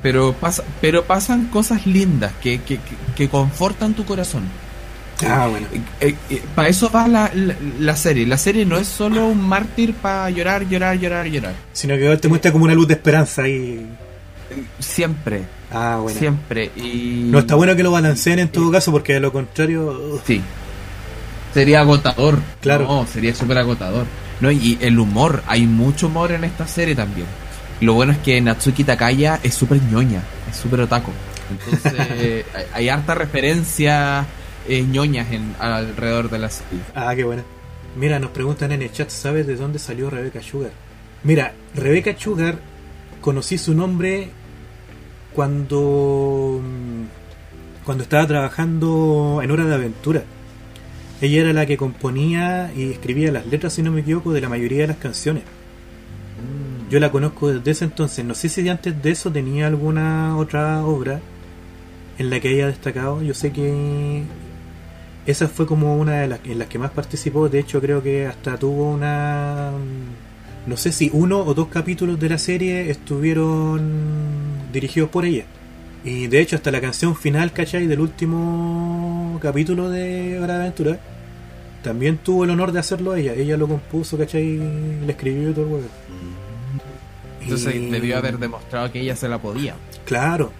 pero 0.00 0.34
pasa, 0.34 0.64
pero 0.80 1.04
pasan 1.04 1.46
cosas 1.48 1.86
lindas 1.86 2.34
que, 2.40 2.62
que, 2.62 2.80
que, 2.82 2.98
que 3.14 3.28
confortan 3.28 3.94
tu 3.94 4.04
corazón. 4.04 4.52
Ah, 5.26 5.46
bueno. 5.48 5.66
para 6.54 6.68
eso 6.68 6.90
va 6.90 7.06
la, 7.06 7.30
la, 7.34 7.54
la 7.78 7.96
serie. 7.96 8.26
La 8.26 8.38
serie 8.38 8.64
no 8.66 8.76
es 8.76 8.88
solo 8.88 9.26
un 9.28 9.40
mártir 9.40 9.94
para 9.94 10.28
llorar, 10.30 10.68
llorar, 10.68 10.98
llorar, 10.98 11.26
llorar. 11.26 11.54
Sino 11.72 11.96
que 11.96 12.16
te 12.16 12.28
muestra 12.28 12.50
como 12.52 12.64
una 12.64 12.74
luz 12.74 12.88
de 12.88 12.94
esperanza 12.94 13.42
ahí. 13.42 13.86
Siempre, 14.78 15.42
Ah, 15.70 15.98
bueno. 16.02 16.18
siempre. 16.18 16.70
Y 16.76 17.28
No 17.30 17.38
está 17.38 17.54
bueno 17.54 17.74
que 17.76 17.82
lo 17.82 17.90
balanceen 17.90 18.38
en 18.40 18.48
todo 18.48 18.70
caso, 18.70 18.92
porque 18.92 19.14
de 19.14 19.20
lo 19.20 19.32
contrario. 19.32 20.20
Sí. 20.26 20.42
Sería 21.54 21.80
agotador. 21.80 22.38
Claro. 22.60 22.84
No, 22.86 23.06
sería 23.06 23.34
súper 23.34 23.58
agotador. 23.58 24.06
No, 24.40 24.50
y 24.50 24.76
el 24.80 24.98
humor, 24.98 25.42
hay 25.46 25.66
mucho 25.66 26.08
humor 26.08 26.32
en 26.32 26.44
esta 26.44 26.66
serie 26.66 26.94
también. 26.94 27.26
Y 27.80 27.84
lo 27.84 27.94
bueno 27.94 28.12
es 28.12 28.18
que 28.18 28.40
Natsuki 28.40 28.84
Takaya 28.84 29.38
es 29.42 29.54
súper 29.54 29.80
ñoña, 29.82 30.22
es 30.50 30.56
súper 30.56 30.80
otaku. 30.80 31.10
Entonces, 31.50 31.94
hay, 32.54 32.64
hay 32.74 32.88
harta 32.88 33.14
referencia 33.14 34.26
eh, 34.68 34.82
ñoñas 34.82 35.32
en, 35.32 35.54
alrededor 35.58 36.30
de 36.30 36.38
la 36.38 36.50
serie. 36.50 36.80
Ah, 36.94 37.14
qué 37.14 37.24
buena. 37.24 37.42
Mira, 37.96 38.18
nos 38.18 38.30
preguntan 38.30 38.72
en 38.72 38.82
el 38.82 38.92
chat, 38.92 39.10
¿sabes 39.10 39.46
de 39.46 39.56
dónde 39.56 39.78
salió 39.78 40.08
Rebecca 40.08 40.42
Sugar? 40.42 40.72
Mira, 41.24 41.52
Rebecca 41.74 42.14
Sugar 42.18 42.58
conocí 43.20 43.58
su 43.58 43.74
nombre 43.74 44.30
cuando 45.34 46.60
mm, 46.62 47.84
cuando 47.84 48.04
estaba 48.04 48.26
trabajando 48.26 49.40
en 49.42 49.50
Hora 49.50 49.64
de 49.64 49.74
Aventura. 49.74 50.22
Ella 51.20 51.42
era 51.42 51.52
la 51.52 51.66
que 51.66 51.76
componía 51.76 52.72
y 52.74 52.90
escribía 52.90 53.30
las 53.30 53.46
letras, 53.46 53.74
si 53.74 53.82
no 53.82 53.92
me 53.92 54.00
equivoco, 54.00 54.32
de 54.32 54.40
la 54.40 54.48
mayoría 54.48 54.82
de 54.82 54.88
las 54.88 54.96
canciones. 54.96 55.44
Yo 56.90 57.00
la 57.00 57.10
conozco 57.10 57.52
desde 57.52 57.70
ese 57.70 57.84
entonces. 57.84 58.24
No 58.24 58.34
sé 58.34 58.48
si 58.48 58.68
antes 58.68 59.02
de 59.02 59.10
eso 59.10 59.30
tenía 59.32 59.66
alguna 59.66 60.36
otra 60.36 60.84
obra 60.84 61.20
en 62.18 62.28
la 62.28 62.40
que 62.40 62.48
haya 62.48 62.66
destacado. 62.66 63.22
Yo 63.22 63.34
sé 63.34 63.52
que 63.52 64.24
esa 65.26 65.48
fue 65.48 65.66
como 65.66 65.96
una 65.96 66.20
de 66.20 66.28
las 66.28 66.40
en 66.44 66.58
las 66.58 66.68
que 66.68 66.78
más 66.78 66.90
participó. 66.90 67.48
De 67.48 67.58
hecho, 67.60 67.80
creo 67.80 68.02
que 68.02 68.26
hasta 68.26 68.56
tuvo 68.56 68.92
una. 68.92 69.70
No 70.66 70.76
sé 70.76 70.92
si 70.92 71.10
uno 71.12 71.40
o 71.40 71.54
dos 71.54 71.68
capítulos 71.68 72.18
de 72.20 72.28
la 72.28 72.38
serie 72.38 72.90
estuvieron 72.90 73.82
dirigidos 74.72 75.10
por 75.10 75.24
ella. 75.24 75.44
Y 76.04 76.26
de 76.26 76.40
hecho, 76.40 76.56
hasta 76.56 76.70
la 76.70 76.80
canción 76.80 77.14
final, 77.16 77.52
¿cachai? 77.52 77.86
Del 77.86 78.00
último 78.00 79.38
capítulo 79.42 79.88
de 79.90 80.38
Hora 80.40 80.54
de 80.54 80.60
Aventura. 80.60 80.98
También 81.82 82.18
tuvo 82.18 82.44
el 82.44 82.50
honor 82.50 82.70
de 82.72 82.78
hacerlo 82.80 83.14
ella. 83.16 83.34
Ella 83.34 83.56
lo 83.56 83.66
compuso, 83.68 84.16
¿cachai? 84.16 84.56
Le 85.04 85.10
escribió 85.12 85.50
y 85.50 85.52
todo 85.52 85.64
el 85.66 85.72
huevo. 85.72 85.86
Entonces 87.40 87.74
Y- 87.74 87.90
debió 87.90 88.18
haber 88.18 88.38
demostrado 88.38 88.90
que 88.92 89.00
ella 89.00 89.16
se 89.16 89.28
la 89.28 89.38
podía. 89.38 89.74
Claro. 90.04 90.52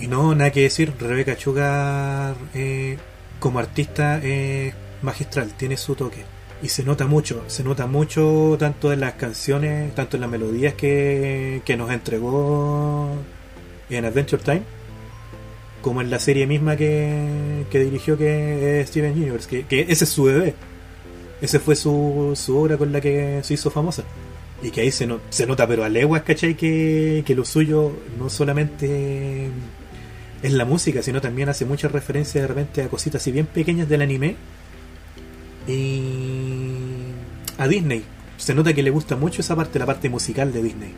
Y 0.00 0.06
no, 0.08 0.34
nada 0.34 0.50
que 0.50 0.62
decir, 0.62 0.92
Rebeca 0.98 1.36
Sugar 1.38 2.34
eh, 2.54 2.96
como 3.40 3.58
artista 3.58 4.18
es 4.22 4.72
magistral, 5.02 5.48
tiene 5.56 5.76
su 5.76 5.94
toque. 5.96 6.24
Y 6.62 6.68
se 6.68 6.84
nota 6.84 7.06
mucho, 7.06 7.42
se 7.46 7.64
nota 7.64 7.86
mucho 7.86 8.56
tanto 8.58 8.92
en 8.92 9.00
las 9.00 9.14
canciones, 9.14 9.94
tanto 9.94 10.16
en 10.16 10.20
las 10.20 10.30
melodías 10.30 10.74
que, 10.74 11.62
que 11.64 11.76
nos 11.76 11.90
entregó 11.90 13.08
en 13.88 14.04
Adventure 14.04 14.42
Time, 14.42 14.62
como 15.80 16.02
en 16.02 16.10
la 16.10 16.18
serie 16.18 16.46
misma 16.46 16.76
que, 16.76 17.64
que 17.70 17.78
dirigió 17.80 18.18
que 18.18 18.80
es 18.82 18.88
Steven 18.90 19.12
Universe, 19.12 19.48
que, 19.48 19.64
que 19.64 19.80
ese 19.88 20.04
es 20.04 20.10
su 20.10 20.24
bebé. 20.24 20.54
Ese 21.40 21.58
fue 21.58 21.74
su, 21.76 22.32
su 22.36 22.58
obra 22.58 22.76
con 22.76 22.92
la 22.92 23.00
que 23.00 23.40
se 23.42 23.54
hizo 23.54 23.70
famosa. 23.70 24.04
Y 24.62 24.70
que 24.70 24.82
ahí 24.82 24.90
se, 24.90 25.06
no- 25.06 25.20
se 25.30 25.46
nota, 25.46 25.66
pero 25.66 25.82
a 25.84 25.88
leguas, 25.88 26.20
¿cachai? 26.22 26.54
Que, 26.54 27.22
que 27.24 27.34
lo 27.34 27.46
suyo 27.46 27.92
no 28.18 28.28
solamente 28.28 29.48
es 30.42 30.52
la 30.52 30.64
música, 30.64 31.02
sino 31.02 31.20
también 31.20 31.48
hace 31.48 31.64
mucha 31.64 31.88
referencia 31.88 32.40
de 32.40 32.46
repente 32.46 32.82
a 32.82 32.88
cositas 32.88 33.20
así 33.22 33.32
bien 33.32 33.46
pequeñas 33.46 33.88
del 33.88 34.02
anime. 34.02 34.36
Y 35.66 36.72
a 37.58 37.68
Disney. 37.68 38.04
Se 38.36 38.54
nota 38.54 38.72
que 38.72 38.82
le 38.82 38.90
gusta 38.90 39.16
mucho 39.16 39.42
esa 39.42 39.54
parte, 39.54 39.78
la 39.78 39.86
parte 39.86 40.08
musical 40.08 40.52
de 40.52 40.62
Disney. 40.62 40.92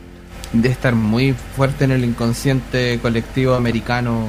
De 0.53 0.69
estar 0.69 0.95
muy 0.95 1.35
fuerte 1.57 1.85
en 1.85 1.91
el 1.91 2.05
inconsciente 2.05 2.99
colectivo 3.01 3.55
americano 3.55 4.25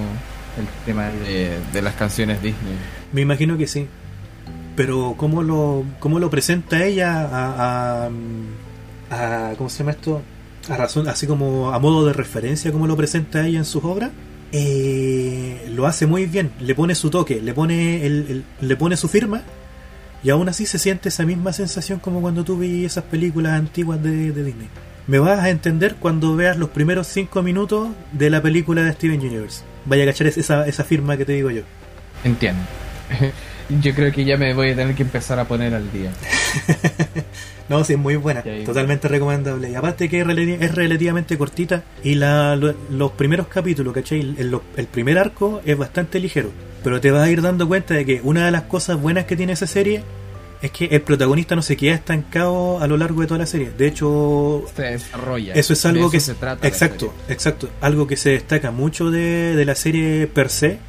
el 0.57 0.65
tema 0.85 1.07
de, 1.10 1.57
de 1.72 1.81
las 1.81 1.94
canciones 1.95 2.41
Disney. 2.41 2.73
Me 3.11 3.22
imagino 3.22 3.57
que 3.57 3.68
sí. 3.68 3.88
Pero 4.76 5.14
cómo 5.18 5.44
lo, 5.44 5.84
cómo 5.99 6.19
lo 6.19 6.30
presenta 6.31 6.84
ella 6.84 7.22
a, 7.22 8.07
a, 8.07 8.10
a- 9.11 9.53
¿cómo 9.56 9.69
se 9.69 9.80
llama 9.80 9.91
esto? 9.91 10.22
A 10.69 10.77
razón, 10.77 11.07
así 11.07 11.27
como 11.27 11.72
a 11.72 11.77
modo 11.80 12.06
de 12.07 12.14
referencia, 12.14 12.72
como 12.72 12.88
lo 12.88 12.95
presenta 12.98 13.45
ella 13.45 13.60
en 13.60 13.65
sus 13.65 13.84
obras, 13.84 14.10
eh, 14.54 15.68
lo 15.72 15.88
hace 15.88 16.06
muy 16.06 16.28
bien. 16.28 16.52
Le 16.60 16.76
pone 16.76 16.96
su 16.96 17.10
toque, 17.10 17.42
le 17.42 17.54
pone 17.54 18.06
el, 18.06 18.46
le 18.62 18.76
pone 18.78 18.96
su 18.96 19.10
firma 19.10 19.42
y 20.24 20.30
aún 20.30 20.48
así 20.48 20.66
se 20.66 20.78
siente 20.80 21.10
esa 21.10 21.26
misma 21.26 21.52
sensación 21.52 22.00
como 22.00 22.22
cuando 22.22 22.46
tú 22.46 22.58
vi 22.58 22.86
esas 22.86 23.04
películas 23.04 23.54
antiguas 23.54 24.02
de, 24.02 24.32
de 24.32 24.44
Disney. 24.44 24.70
Me 25.08 25.20
vas 25.20 25.40
a 25.40 25.50
entender 25.50 25.96
cuando 25.96 26.36
veas 26.36 26.58
los 26.58 26.70
primeros 26.70 27.08
5 27.08 27.42
minutos 27.42 27.90
de 28.14 28.30
la 28.30 28.42
película 28.42 28.84
de 28.84 28.94
Steven 28.94 29.20
Universe. 29.20 29.64
Vaya 29.86 30.04
a 30.04 30.06
cachar 30.06 30.28
esa, 30.28 30.66
esa 30.66 30.84
firma 30.84 31.18
que 31.18 31.26
te 31.26 31.34
digo 31.34 31.50
yo. 31.50 31.64
Entiendo, 32.24 32.62
Yo 33.81 33.94
creo 33.94 34.11
que 34.11 34.26
ya 34.26 34.38
me 34.38 34.53
voy 34.53 34.69
a 34.72 34.76
tener 34.76 34.95
que 34.95 35.03
empezar 35.03 35.40
a 35.40 35.48
poner 35.48 35.73
al 35.73 35.91
día. 35.91 36.11
No, 37.69 37.81
sí, 37.85 37.94
es 37.94 37.99
muy 37.99 38.18
buena, 38.18 38.44
totalmente 38.65 39.07
recomendable. 39.07 39.72
Y 39.72 39.76
aparte 39.76 40.10
que 40.10 40.19
es, 40.19 40.27
relati- 40.27 40.57
es 40.60 40.76
relativamente 40.76 41.38
cortita 41.38 41.81
y 42.03 42.15
la, 42.15 42.57
lo- 42.57 42.76
los 42.91 43.11
primeros 43.14 43.48
capítulos, 43.48 43.94
¿cachai? 43.94 44.19
El, 44.38 44.60
el- 44.76 44.88
primer 44.88 45.18
arco 45.18 45.61
es 45.65 45.77
bastante 45.77 46.19
ligero, 46.19 46.52
pero 46.84 46.99
te 46.99 47.10
vas 47.10 47.23
a 47.26 47.31
ir 47.31 47.41
dando 47.41 47.65
cuenta 47.68 47.94
de 47.94 48.06
que 48.06 48.19
una 48.22 48.45
de 48.45 48.52
las 48.52 48.64
cosas 48.64 48.99
buenas 49.02 49.26
que 49.26 49.38
tiene 49.38 49.53
esa 49.53 49.65
serie 49.65 50.03
es 50.61 50.72
que 50.72 50.85
el 50.85 51.02
protagonista 51.02 51.56
no 51.56 51.61
se 51.61 51.77
queda 51.77 51.94
estancado 51.95 52.80
a 52.81 52.88
lo 52.88 52.98
largo 52.98 53.22
de 53.22 53.27
toda 53.27 53.40
la 53.40 53.45
serie. 53.45 53.72
De 53.77 53.88
hecho, 53.88 54.65
Se 54.76 54.81
desarrolla. 54.84 55.53
eso 55.53 55.72
es 55.73 55.81
De 55.84 55.90
algo 55.90 56.11
que 56.11 56.19
se 56.19 56.34
trata. 56.35 56.68
exacto, 56.68 57.14
exacto, 57.30 57.69
algo 57.80 58.07
que 58.07 58.18
se 58.18 58.31
destaca 58.31 58.72
mucho 58.72 59.10
de, 59.10 59.56
de 59.56 59.65
la 59.65 59.76
serie 59.76 60.27
per 60.27 60.49
se 60.49 60.80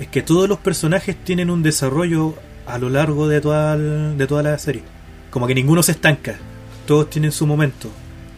es 0.00 0.08
que 0.08 0.22
todos 0.22 0.48
los 0.48 0.58
personajes 0.58 1.16
tienen 1.24 1.50
un 1.50 1.62
desarrollo 1.62 2.34
a 2.66 2.78
lo 2.78 2.88
largo 2.90 3.28
de 3.28 3.40
toda 3.40 3.74
el- 3.74 4.16
de 4.18 4.26
toda 4.26 4.42
la 4.42 4.58
serie. 4.58 4.82
Como 5.30 5.46
que 5.46 5.54
ninguno 5.54 5.82
se 5.82 5.92
estanca, 5.92 6.36
todos 6.86 7.10
tienen 7.10 7.32
su 7.32 7.46
momento. 7.46 7.90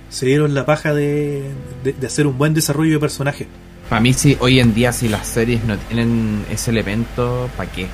Se 0.08 0.26
dieron 0.26 0.54
la 0.54 0.64
paja 0.66 0.94
de, 0.94 1.42
de- 1.84 1.92
de 1.92 2.06
hacer 2.06 2.26
un 2.26 2.38
buen 2.38 2.54
desarrollo 2.54 2.92
de 2.92 2.98
personaje. 3.00 3.46
Para 3.88 4.00
mí, 4.00 4.12
sí, 4.12 4.36
hoy 4.40 4.58
en 4.60 4.74
día, 4.74 4.92
si 4.92 5.08
las 5.08 5.26
series 5.26 5.64
no 5.64 5.76
tienen 5.78 6.44
ese 6.50 6.70
elemento, 6.72 7.48
¿para 7.56 7.70
qué? 7.70 7.86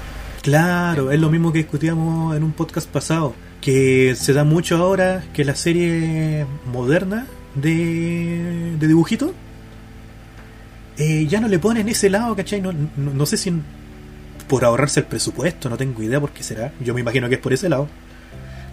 Claro, 0.43 1.11
es 1.13 1.21
lo 1.21 1.31
mismo 1.31 1.53
que 1.53 1.59
discutíamos 1.59 2.35
en 2.37 2.43
un 2.43 2.53
podcast 2.53 2.89
pasado, 2.89 3.35
que 3.61 4.15
se 4.17 4.33
da 4.33 4.43
mucho 4.45 4.77
ahora 4.77 5.23
que 5.35 5.45
la 5.45 5.55
serie 5.55 6.47
moderna 6.73 7.27
de, 7.55 8.75
de 8.79 8.87
dibujito 8.89 9.35
eh, 10.99 11.27
ya 11.29 11.41
no 11.41 11.49
le 11.49 11.59
ponen 11.59 11.89
ese 11.89 12.11
lado, 12.11 12.35
¿cachai? 12.37 12.61
No, 12.61 12.73
no, 12.73 12.89
no 13.15 13.27
sé 13.27 13.37
si 13.37 13.53
por 14.49 14.65
ahorrarse 14.65 15.01
el 15.01 15.07
presupuesto, 15.07 15.71
no 15.71 15.77
tengo 15.77 16.03
idea 16.03 16.21
por 16.21 16.31
qué 16.31 16.43
será. 16.43 16.73
Yo 16.81 16.93
me 16.95 17.01
imagino 17.01 17.29
que 17.29 17.37
es 17.37 17.41
por 17.41 17.53
ese 17.53 17.69
lado. 17.69 17.89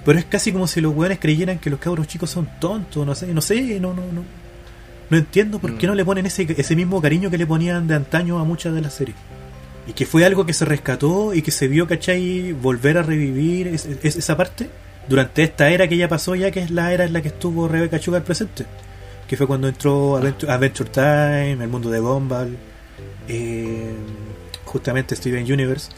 Pero 0.06 0.18
es 0.20 0.26
casi 0.26 0.52
como 0.52 0.68
si 0.68 0.82
los 0.82 0.94
weones 0.96 1.20
creyeran 1.20 1.60
que 1.60 1.70
los 1.70 1.80
cabros 1.80 2.08
chicos 2.08 2.30
son 2.30 2.50
tontos, 2.60 3.06
no 3.06 3.16
sé, 3.16 3.28
no 3.34 3.42
sé, 3.42 3.80
no, 3.80 3.94
no, 3.94 4.02
no. 4.12 4.24
No 5.10 5.18
entiendo 5.18 5.60
por 5.60 5.78
qué 5.78 5.88
Mm. 5.88 5.90
no 5.90 5.96
le 5.96 6.06
ponen 6.06 6.26
ese, 6.26 6.48
ese 6.58 6.76
mismo 6.76 7.02
cariño 7.02 7.30
que 7.30 7.38
le 7.38 7.48
ponían 7.48 7.88
de 7.88 7.96
antaño 7.96 8.40
a 8.40 8.44
muchas 8.44 8.74
de 8.74 8.82
las 8.82 8.94
series. 8.94 9.18
Y 9.88 9.94
que 9.94 10.06
fue 10.06 10.24
algo 10.26 10.46
que 10.46 10.54
se 10.54 10.66
rescató 10.66 11.34
y 11.34 11.42
que 11.42 11.52
se 11.52 11.68
vio, 11.68 11.88
¿cachai? 11.88 12.54
Volver 12.54 12.98
a 12.98 13.04
revivir 13.04 13.68
es- 13.70 13.86
es- 14.04 14.16
esa 14.18 14.38
parte 14.38 14.70
durante 15.08 15.42
esta 15.44 15.70
era 15.70 15.88
que 15.88 15.98
ya 15.98 16.08
pasó, 16.08 16.36
ya 16.36 16.52
que 16.52 16.60
es 16.62 16.70
la 16.72 16.94
era 16.94 17.06
en 17.06 17.14
la 17.14 17.22
que 17.22 17.30
estuvo 17.30 17.68
Rebecca 17.68 17.98
Sugar 18.00 18.24
presente. 18.24 18.66
Que 19.30 19.38
fue 19.38 19.46
cuando 19.48 19.68
entró 19.68 20.18
Adventure, 20.18 20.52
Adventure 20.52 20.90
Time, 20.90 21.64
el 21.64 21.70
mundo 21.70 21.90
de 21.92 22.00
Gumball, 22.00 22.58
eh, 23.28 23.94
justamente 24.66 25.16
Steven 25.16 25.44
Universe, 25.44 25.92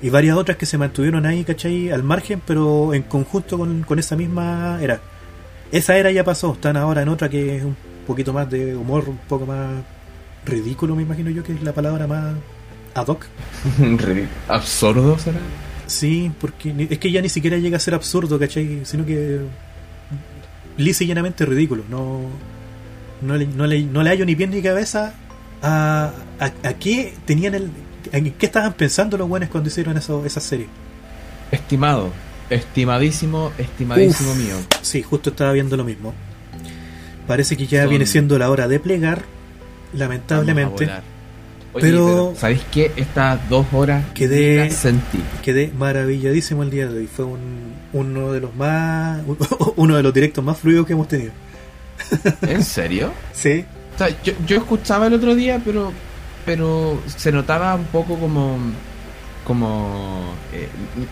y 0.00 0.08
varias 0.08 0.36
otras 0.36 0.56
que 0.56 0.66
se 0.66 0.78
mantuvieron 0.78 1.26
ahí, 1.26 1.42
¿cachai? 1.44 1.90
Al 1.90 2.04
margen, 2.04 2.40
pero 2.46 2.94
en 2.94 3.02
conjunto 3.02 3.58
con, 3.58 3.82
con 3.82 3.98
esa 3.98 4.14
misma 4.14 4.78
era. 4.80 5.00
Esa 5.72 5.96
era 5.96 6.12
ya 6.12 6.24
pasó, 6.24 6.52
están 6.52 6.76
ahora 6.76 7.02
en 7.02 7.08
otra 7.08 7.28
que 7.28 7.56
es 7.56 7.64
un 7.64 7.76
poquito 8.06 8.32
más 8.32 8.48
de 8.48 8.76
humor, 8.76 9.08
un 9.08 9.18
poco 9.18 9.46
más 9.46 9.82
ridículo, 10.46 10.94
me 10.94 11.02
imagino 11.02 11.30
yo 11.30 11.42
que 11.42 11.52
es 11.52 11.62
la 11.62 11.72
palabra 11.72 12.06
más 12.06 12.34
ad 12.94 13.06
hoc. 13.08 13.26
¿Absurdo 14.48 15.18
será? 15.18 15.40
Sí, 15.86 16.30
porque 16.40 16.72
es 16.88 16.98
que 17.00 17.10
ya 17.10 17.20
ni 17.20 17.28
siquiera 17.28 17.58
llega 17.58 17.76
a 17.76 17.80
ser 17.80 17.94
absurdo, 17.94 18.38
¿cachai? 18.38 18.82
Sino 18.84 19.04
que 19.04 19.40
lisa 20.76 21.04
y 21.04 21.08
llanamente 21.08 21.44
ridículo. 21.44 21.84
No, 21.90 22.20
no, 23.22 23.36
le, 23.36 23.46
no, 23.46 23.66
le, 23.66 23.82
no 23.82 24.02
le 24.02 24.10
hallo 24.10 24.24
ni 24.26 24.34
pie 24.36 24.46
ni 24.46 24.62
cabeza 24.62 25.14
a, 25.62 26.12
a, 26.38 26.44
a 26.68 26.72
qué 26.74 27.14
tenían 27.24 27.54
el... 27.54 27.70
¿En 28.12 28.32
qué 28.32 28.46
estaban 28.46 28.72
pensando 28.72 29.16
los 29.18 29.28
buenos 29.28 29.48
cuando 29.50 29.68
hicieron 29.68 29.96
eso, 29.96 30.24
esa 30.24 30.40
serie? 30.40 30.66
Estimado. 31.52 32.10
Estimadísimo, 32.48 33.52
estimadísimo 33.58 34.32
Uf. 34.32 34.38
mío. 34.38 34.54
Sí, 34.82 35.02
justo 35.02 35.30
estaba 35.30 35.52
viendo 35.52 35.76
lo 35.76 35.84
mismo. 35.84 36.12
Parece 37.26 37.56
que 37.56 37.66
ya 37.66 37.82
Son- 37.82 37.90
viene 37.90 38.06
siendo 38.06 38.38
la 38.38 38.50
hora 38.50 38.66
de 38.68 38.80
plegar, 38.80 39.22
lamentablemente. 39.92 40.84
Oye, 41.72 41.82
Pero- 41.82 42.34
¿sabéis 42.36 42.62
qué? 42.72 42.90
Estas 42.96 43.48
dos 43.48 43.64
horas 43.72 44.04
Quedé- 44.14 44.70
sentí. 44.70 45.20
Quedé 45.42 45.72
maravilladísimo 45.78 46.64
el 46.64 46.70
día 46.70 46.88
de 46.88 46.98
hoy. 47.00 47.06
Fue 47.06 47.24
un, 47.24 47.74
uno 47.92 48.32
de 48.32 48.40
los 48.40 48.54
más... 48.56 49.20
uno 49.76 49.96
de 49.96 50.02
los 50.02 50.12
directos 50.12 50.42
más 50.44 50.58
fluidos 50.58 50.86
que 50.86 50.94
hemos 50.94 51.06
tenido. 51.06 51.30
¿En 52.42 52.64
serio? 52.64 53.12
Sí, 53.32 53.64
O 53.94 53.98
sea, 53.98 54.08
yo, 54.22 54.32
yo 54.46 54.56
escuchaba 54.58 55.06
el 55.06 55.14
otro 55.14 55.34
día, 55.34 55.60
pero 55.64 55.92
pero 56.46 57.00
se 57.16 57.30
notaba 57.32 57.74
un 57.74 57.84
poco 57.84 58.16
como 58.18 58.58
como 59.44 60.32
eh, 60.52 60.68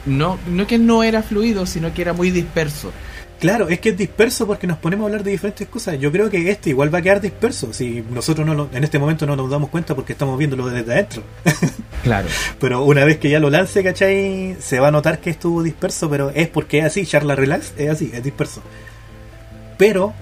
no 0.06 0.38
no 0.48 0.66
que 0.66 0.78
no 0.78 1.02
era 1.02 1.22
fluido, 1.22 1.66
sino 1.66 1.92
que 1.92 2.02
era 2.02 2.12
muy 2.12 2.30
disperso. 2.30 2.92
Claro, 3.40 3.68
es 3.68 3.78
que 3.78 3.90
es 3.90 3.96
disperso 3.96 4.48
porque 4.48 4.66
nos 4.66 4.78
ponemos 4.78 5.04
a 5.04 5.06
hablar 5.06 5.22
de 5.22 5.30
diferentes 5.30 5.68
cosas. 5.68 5.96
Yo 6.00 6.10
creo 6.10 6.28
que 6.28 6.50
este 6.50 6.70
igual 6.70 6.92
va 6.92 6.98
a 6.98 7.02
quedar 7.02 7.20
disperso. 7.20 7.72
Si 7.72 8.02
nosotros 8.10 8.44
no 8.44 8.52
lo- 8.52 8.68
en 8.72 8.82
este 8.82 8.98
momento 8.98 9.26
no 9.26 9.36
nos 9.36 9.48
damos 9.48 9.70
cuenta 9.70 9.94
porque 9.94 10.12
estamos 10.12 10.36
viéndolo 10.38 10.68
desde 10.68 10.92
adentro. 10.92 11.22
Claro. 12.02 12.28
Pero 12.60 12.84
una 12.84 13.04
vez 13.04 13.18
que 13.18 13.28
ya 13.28 13.40
lo 13.40 13.50
lance, 13.50 13.82
¿cachai? 13.82 14.56
Se 14.60 14.78
va 14.78 14.88
a 14.88 14.90
notar 14.92 15.18
que 15.18 15.30
estuvo 15.30 15.62
disperso, 15.64 16.08
pero 16.08 16.30
es 16.30 16.48
porque 16.48 16.78
es 16.78 16.84
así. 16.86 17.04
Charla 17.04 17.34
Relax 17.34 17.74
es 17.76 17.90
así, 17.90 18.10
es 18.14 18.22
disperso. 18.22 18.62
Pero 19.76 20.14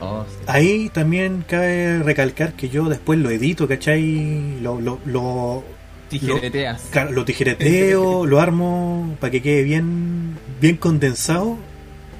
Oh, 0.00 0.24
sí. 0.28 0.36
ahí 0.46 0.88
también 0.90 1.44
cabe 1.48 2.02
recalcar 2.02 2.52
que 2.54 2.68
yo 2.68 2.88
después 2.88 3.18
lo 3.18 3.30
edito, 3.30 3.66
¿cachai? 3.68 4.60
Lo, 4.60 4.80
lo, 4.80 4.98
lo, 5.04 5.64
Tijereteas. 6.08 6.82
Lo 7.10 7.24
tijereteo, 7.24 8.26
lo 8.26 8.40
armo 8.40 9.16
para 9.20 9.30
que 9.30 9.42
quede 9.42 9.62
bien, 9.62 10.36
bien 10.60 10.76
condensado 10.76 11.56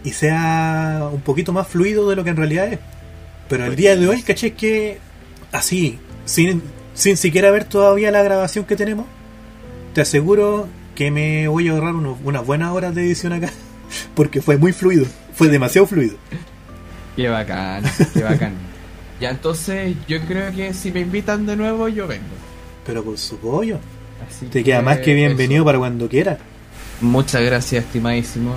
y 0.02 0.10
sea 0.12 1.08
un 1.12 1.20
poquito 1.20 1.52
más 1.52 1.68
fluido 1.68 2.08
de 2.10 2.16
lo 2.16 2.24
que 2.24 2.30
en 2.30 2.36
realidad 2.36 2.72
es. 2.72 2.78
Pero 3.48 3.66
el 3.66 3.76
día 3.76 3.94
de 3.96 4.08
hoy, 4.08 4.22
caché 4.22 4.52
que 4.54 4.98
así, 5.52 5.98
sin, 6.24 6.62
sin 6.94 7.16
siquiera 7.16 7.50
ver 7.50 7.64
todavía 7.64 8.10
la 8.10 8.22
grabación 8.22 8.64
que 8.64 8.74
tenemos, 8.76 9.06
te 9.92 10.00
aseguro 10.00 10.66
que 10.94 11.10
me 11.10 11.46
voy 11.48 11.68
a 11.68 11.72
ahorrar 11.72 11.94
unos- 11.94 12.18
unas 12.24 12.44
buenas 12.46 12.72
horas 12.72 12.94
de 12.94 13.02
edición 13.04 13.32
acá, 13.34 13.50
porque 14.14 14.40
fue 14.42 14.56
muy 14.56 14.72
fluido, 14.72 15.06
fue 15.34 15.48
demasiado 15.48 15.86
fluido. 15.86 16.16
Qué 17.16 17.28
bacán, 17.28 17.84
qué 18.12 18.22
bacán. 18.22 18.52
ya 19.20 19.30
entonces 19.30 19.96
yo 20.08 20.20
creo 20.22 20.52
que 20.52 20.74
si 20.74 20.90
me 20.90 21.00
invitan 21.00 21.46
de 21.46 21.56
nuevo 21.56 21.88
yo 21.88 22.06
vengo. 22.06 22.24
Pero 22.86 23.04
con 23.04 23.16
su 23.16 23.38
pollo, 23.38 23.78
Así 24.28 24.46
te 24.46 24.62
queda 24.62 24.82
más 24.82 24.98
que 24.98 25.14
bienvenido 25.14 25.60
eso. 25.60 25.64
para 25.66 25.78
cuando 25.78 26.08
quiera. 26.08 26.38
Muchas 27.00 27.42
gracias, 27.42 27.84
estimadísimo. 27.84 28.54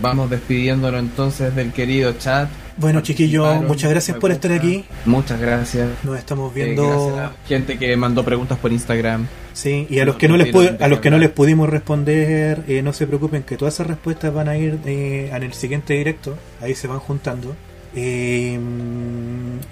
Vamos 0.00 0.30
despidiéndonos 0.30 1.00
entonces 1.00 1.54
del 1.54 1.72
querido 1.72 2.12
chat. 2.14 2.48
Bueno, 2.80 3.02
chiquillos, 3.02 3.62
muchas 3.64 3.90
gracias 3.90 4.16
por 4.16 4.30
estar 4.30 4.52
aquí. 4.52 4.84
Muchas 5.04 5.38
gracias. 5.38 5.88
Nos 6.02 6.18
estamos 6.18 6.50
Eh, 6.50 6.64
viendo. 6.64 6.86
gracias 6.88 7.12
a 7.12 7.22
la 7.22 7.32
gente 7.46 7.78
que 7.78 7.94
mandó 7.96 8.24
preguntas 8.24 8.58
por 8.58 8.72
Instagram. 8.72 9.26
Sí, 9.52 9.86
y 9.90 9.98
a 9.98 10.04
los 10.06 10.16
que 10.16 10.28
no 10.28 10.36
les 10.38 10.54
a 10.80 10.88
los 10.88 11.00
que 11.00 11.10
no 11.10 11.18
les 11.18 11.28
pudimos 11.28 11.68
responder, 11.68 12.64
eh, 12.68 12.80
no 12.82 12.92
se 12.94 13.06
preocupen 13.06 13.42
que 13.42 13.56
todas 13.58 13.74
esas 13.74 13.86
respuestas 13.86 14.32
van 14.32 14.48
a 14.48 14.56
ir 14.56 14.78
eh, 14.86 15.30
en 15.34 15.42
el 15.42 15.52
siguiente 15.52 15.92
directo, 15.94 16.36
ahí 16.62 16.74
se 16.74 16.86
van 16.88 17.00
juntando. 17.00 17.54
Eh, 17.94 18.58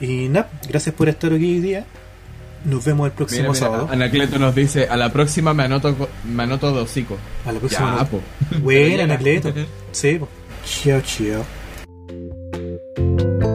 y 0.00 0.28
nada, 0.28 0.50
gracias 0.68 0.94
por 0.94 1.08
estar 1.08 1.32
aquí 1.32 1.44
hoy 1.54 1.60
día. 1.60 1.84
Nos 2.64 2.84
vemos 2.84 3.06
el 3.06 3.12
próximo 3.12 3.40
Mira, 3.42 3.52
mira, 3.52 3.60
sábado. 3.66 3.88
Anacleto 3.90 4.38
nos 4.38 4.54
dice, 4.54 4.86
a 4.88 4.96
la 4.96 5.10
próxima 5.12 5.54
me 5.54 5.62
anoto, 5.62 5.96
me 6.24 6.42
anoto 6.42 6.74
de 6.74 6.80
hocico. 6.82 7.16
A 7.46 7.52
la 7.52 7.58
próxima. 7.60 8.06
Ya, 8.52 8.68
llega. 8.68 9.04
Anacleto. 9.04 9.54
Sí, 9.92 10.16
po. 10.18 10.28
Chao, 10.66 11.00
chao. 11.00 11.57
Thank 12.98 13.42
you. 13.42 13.47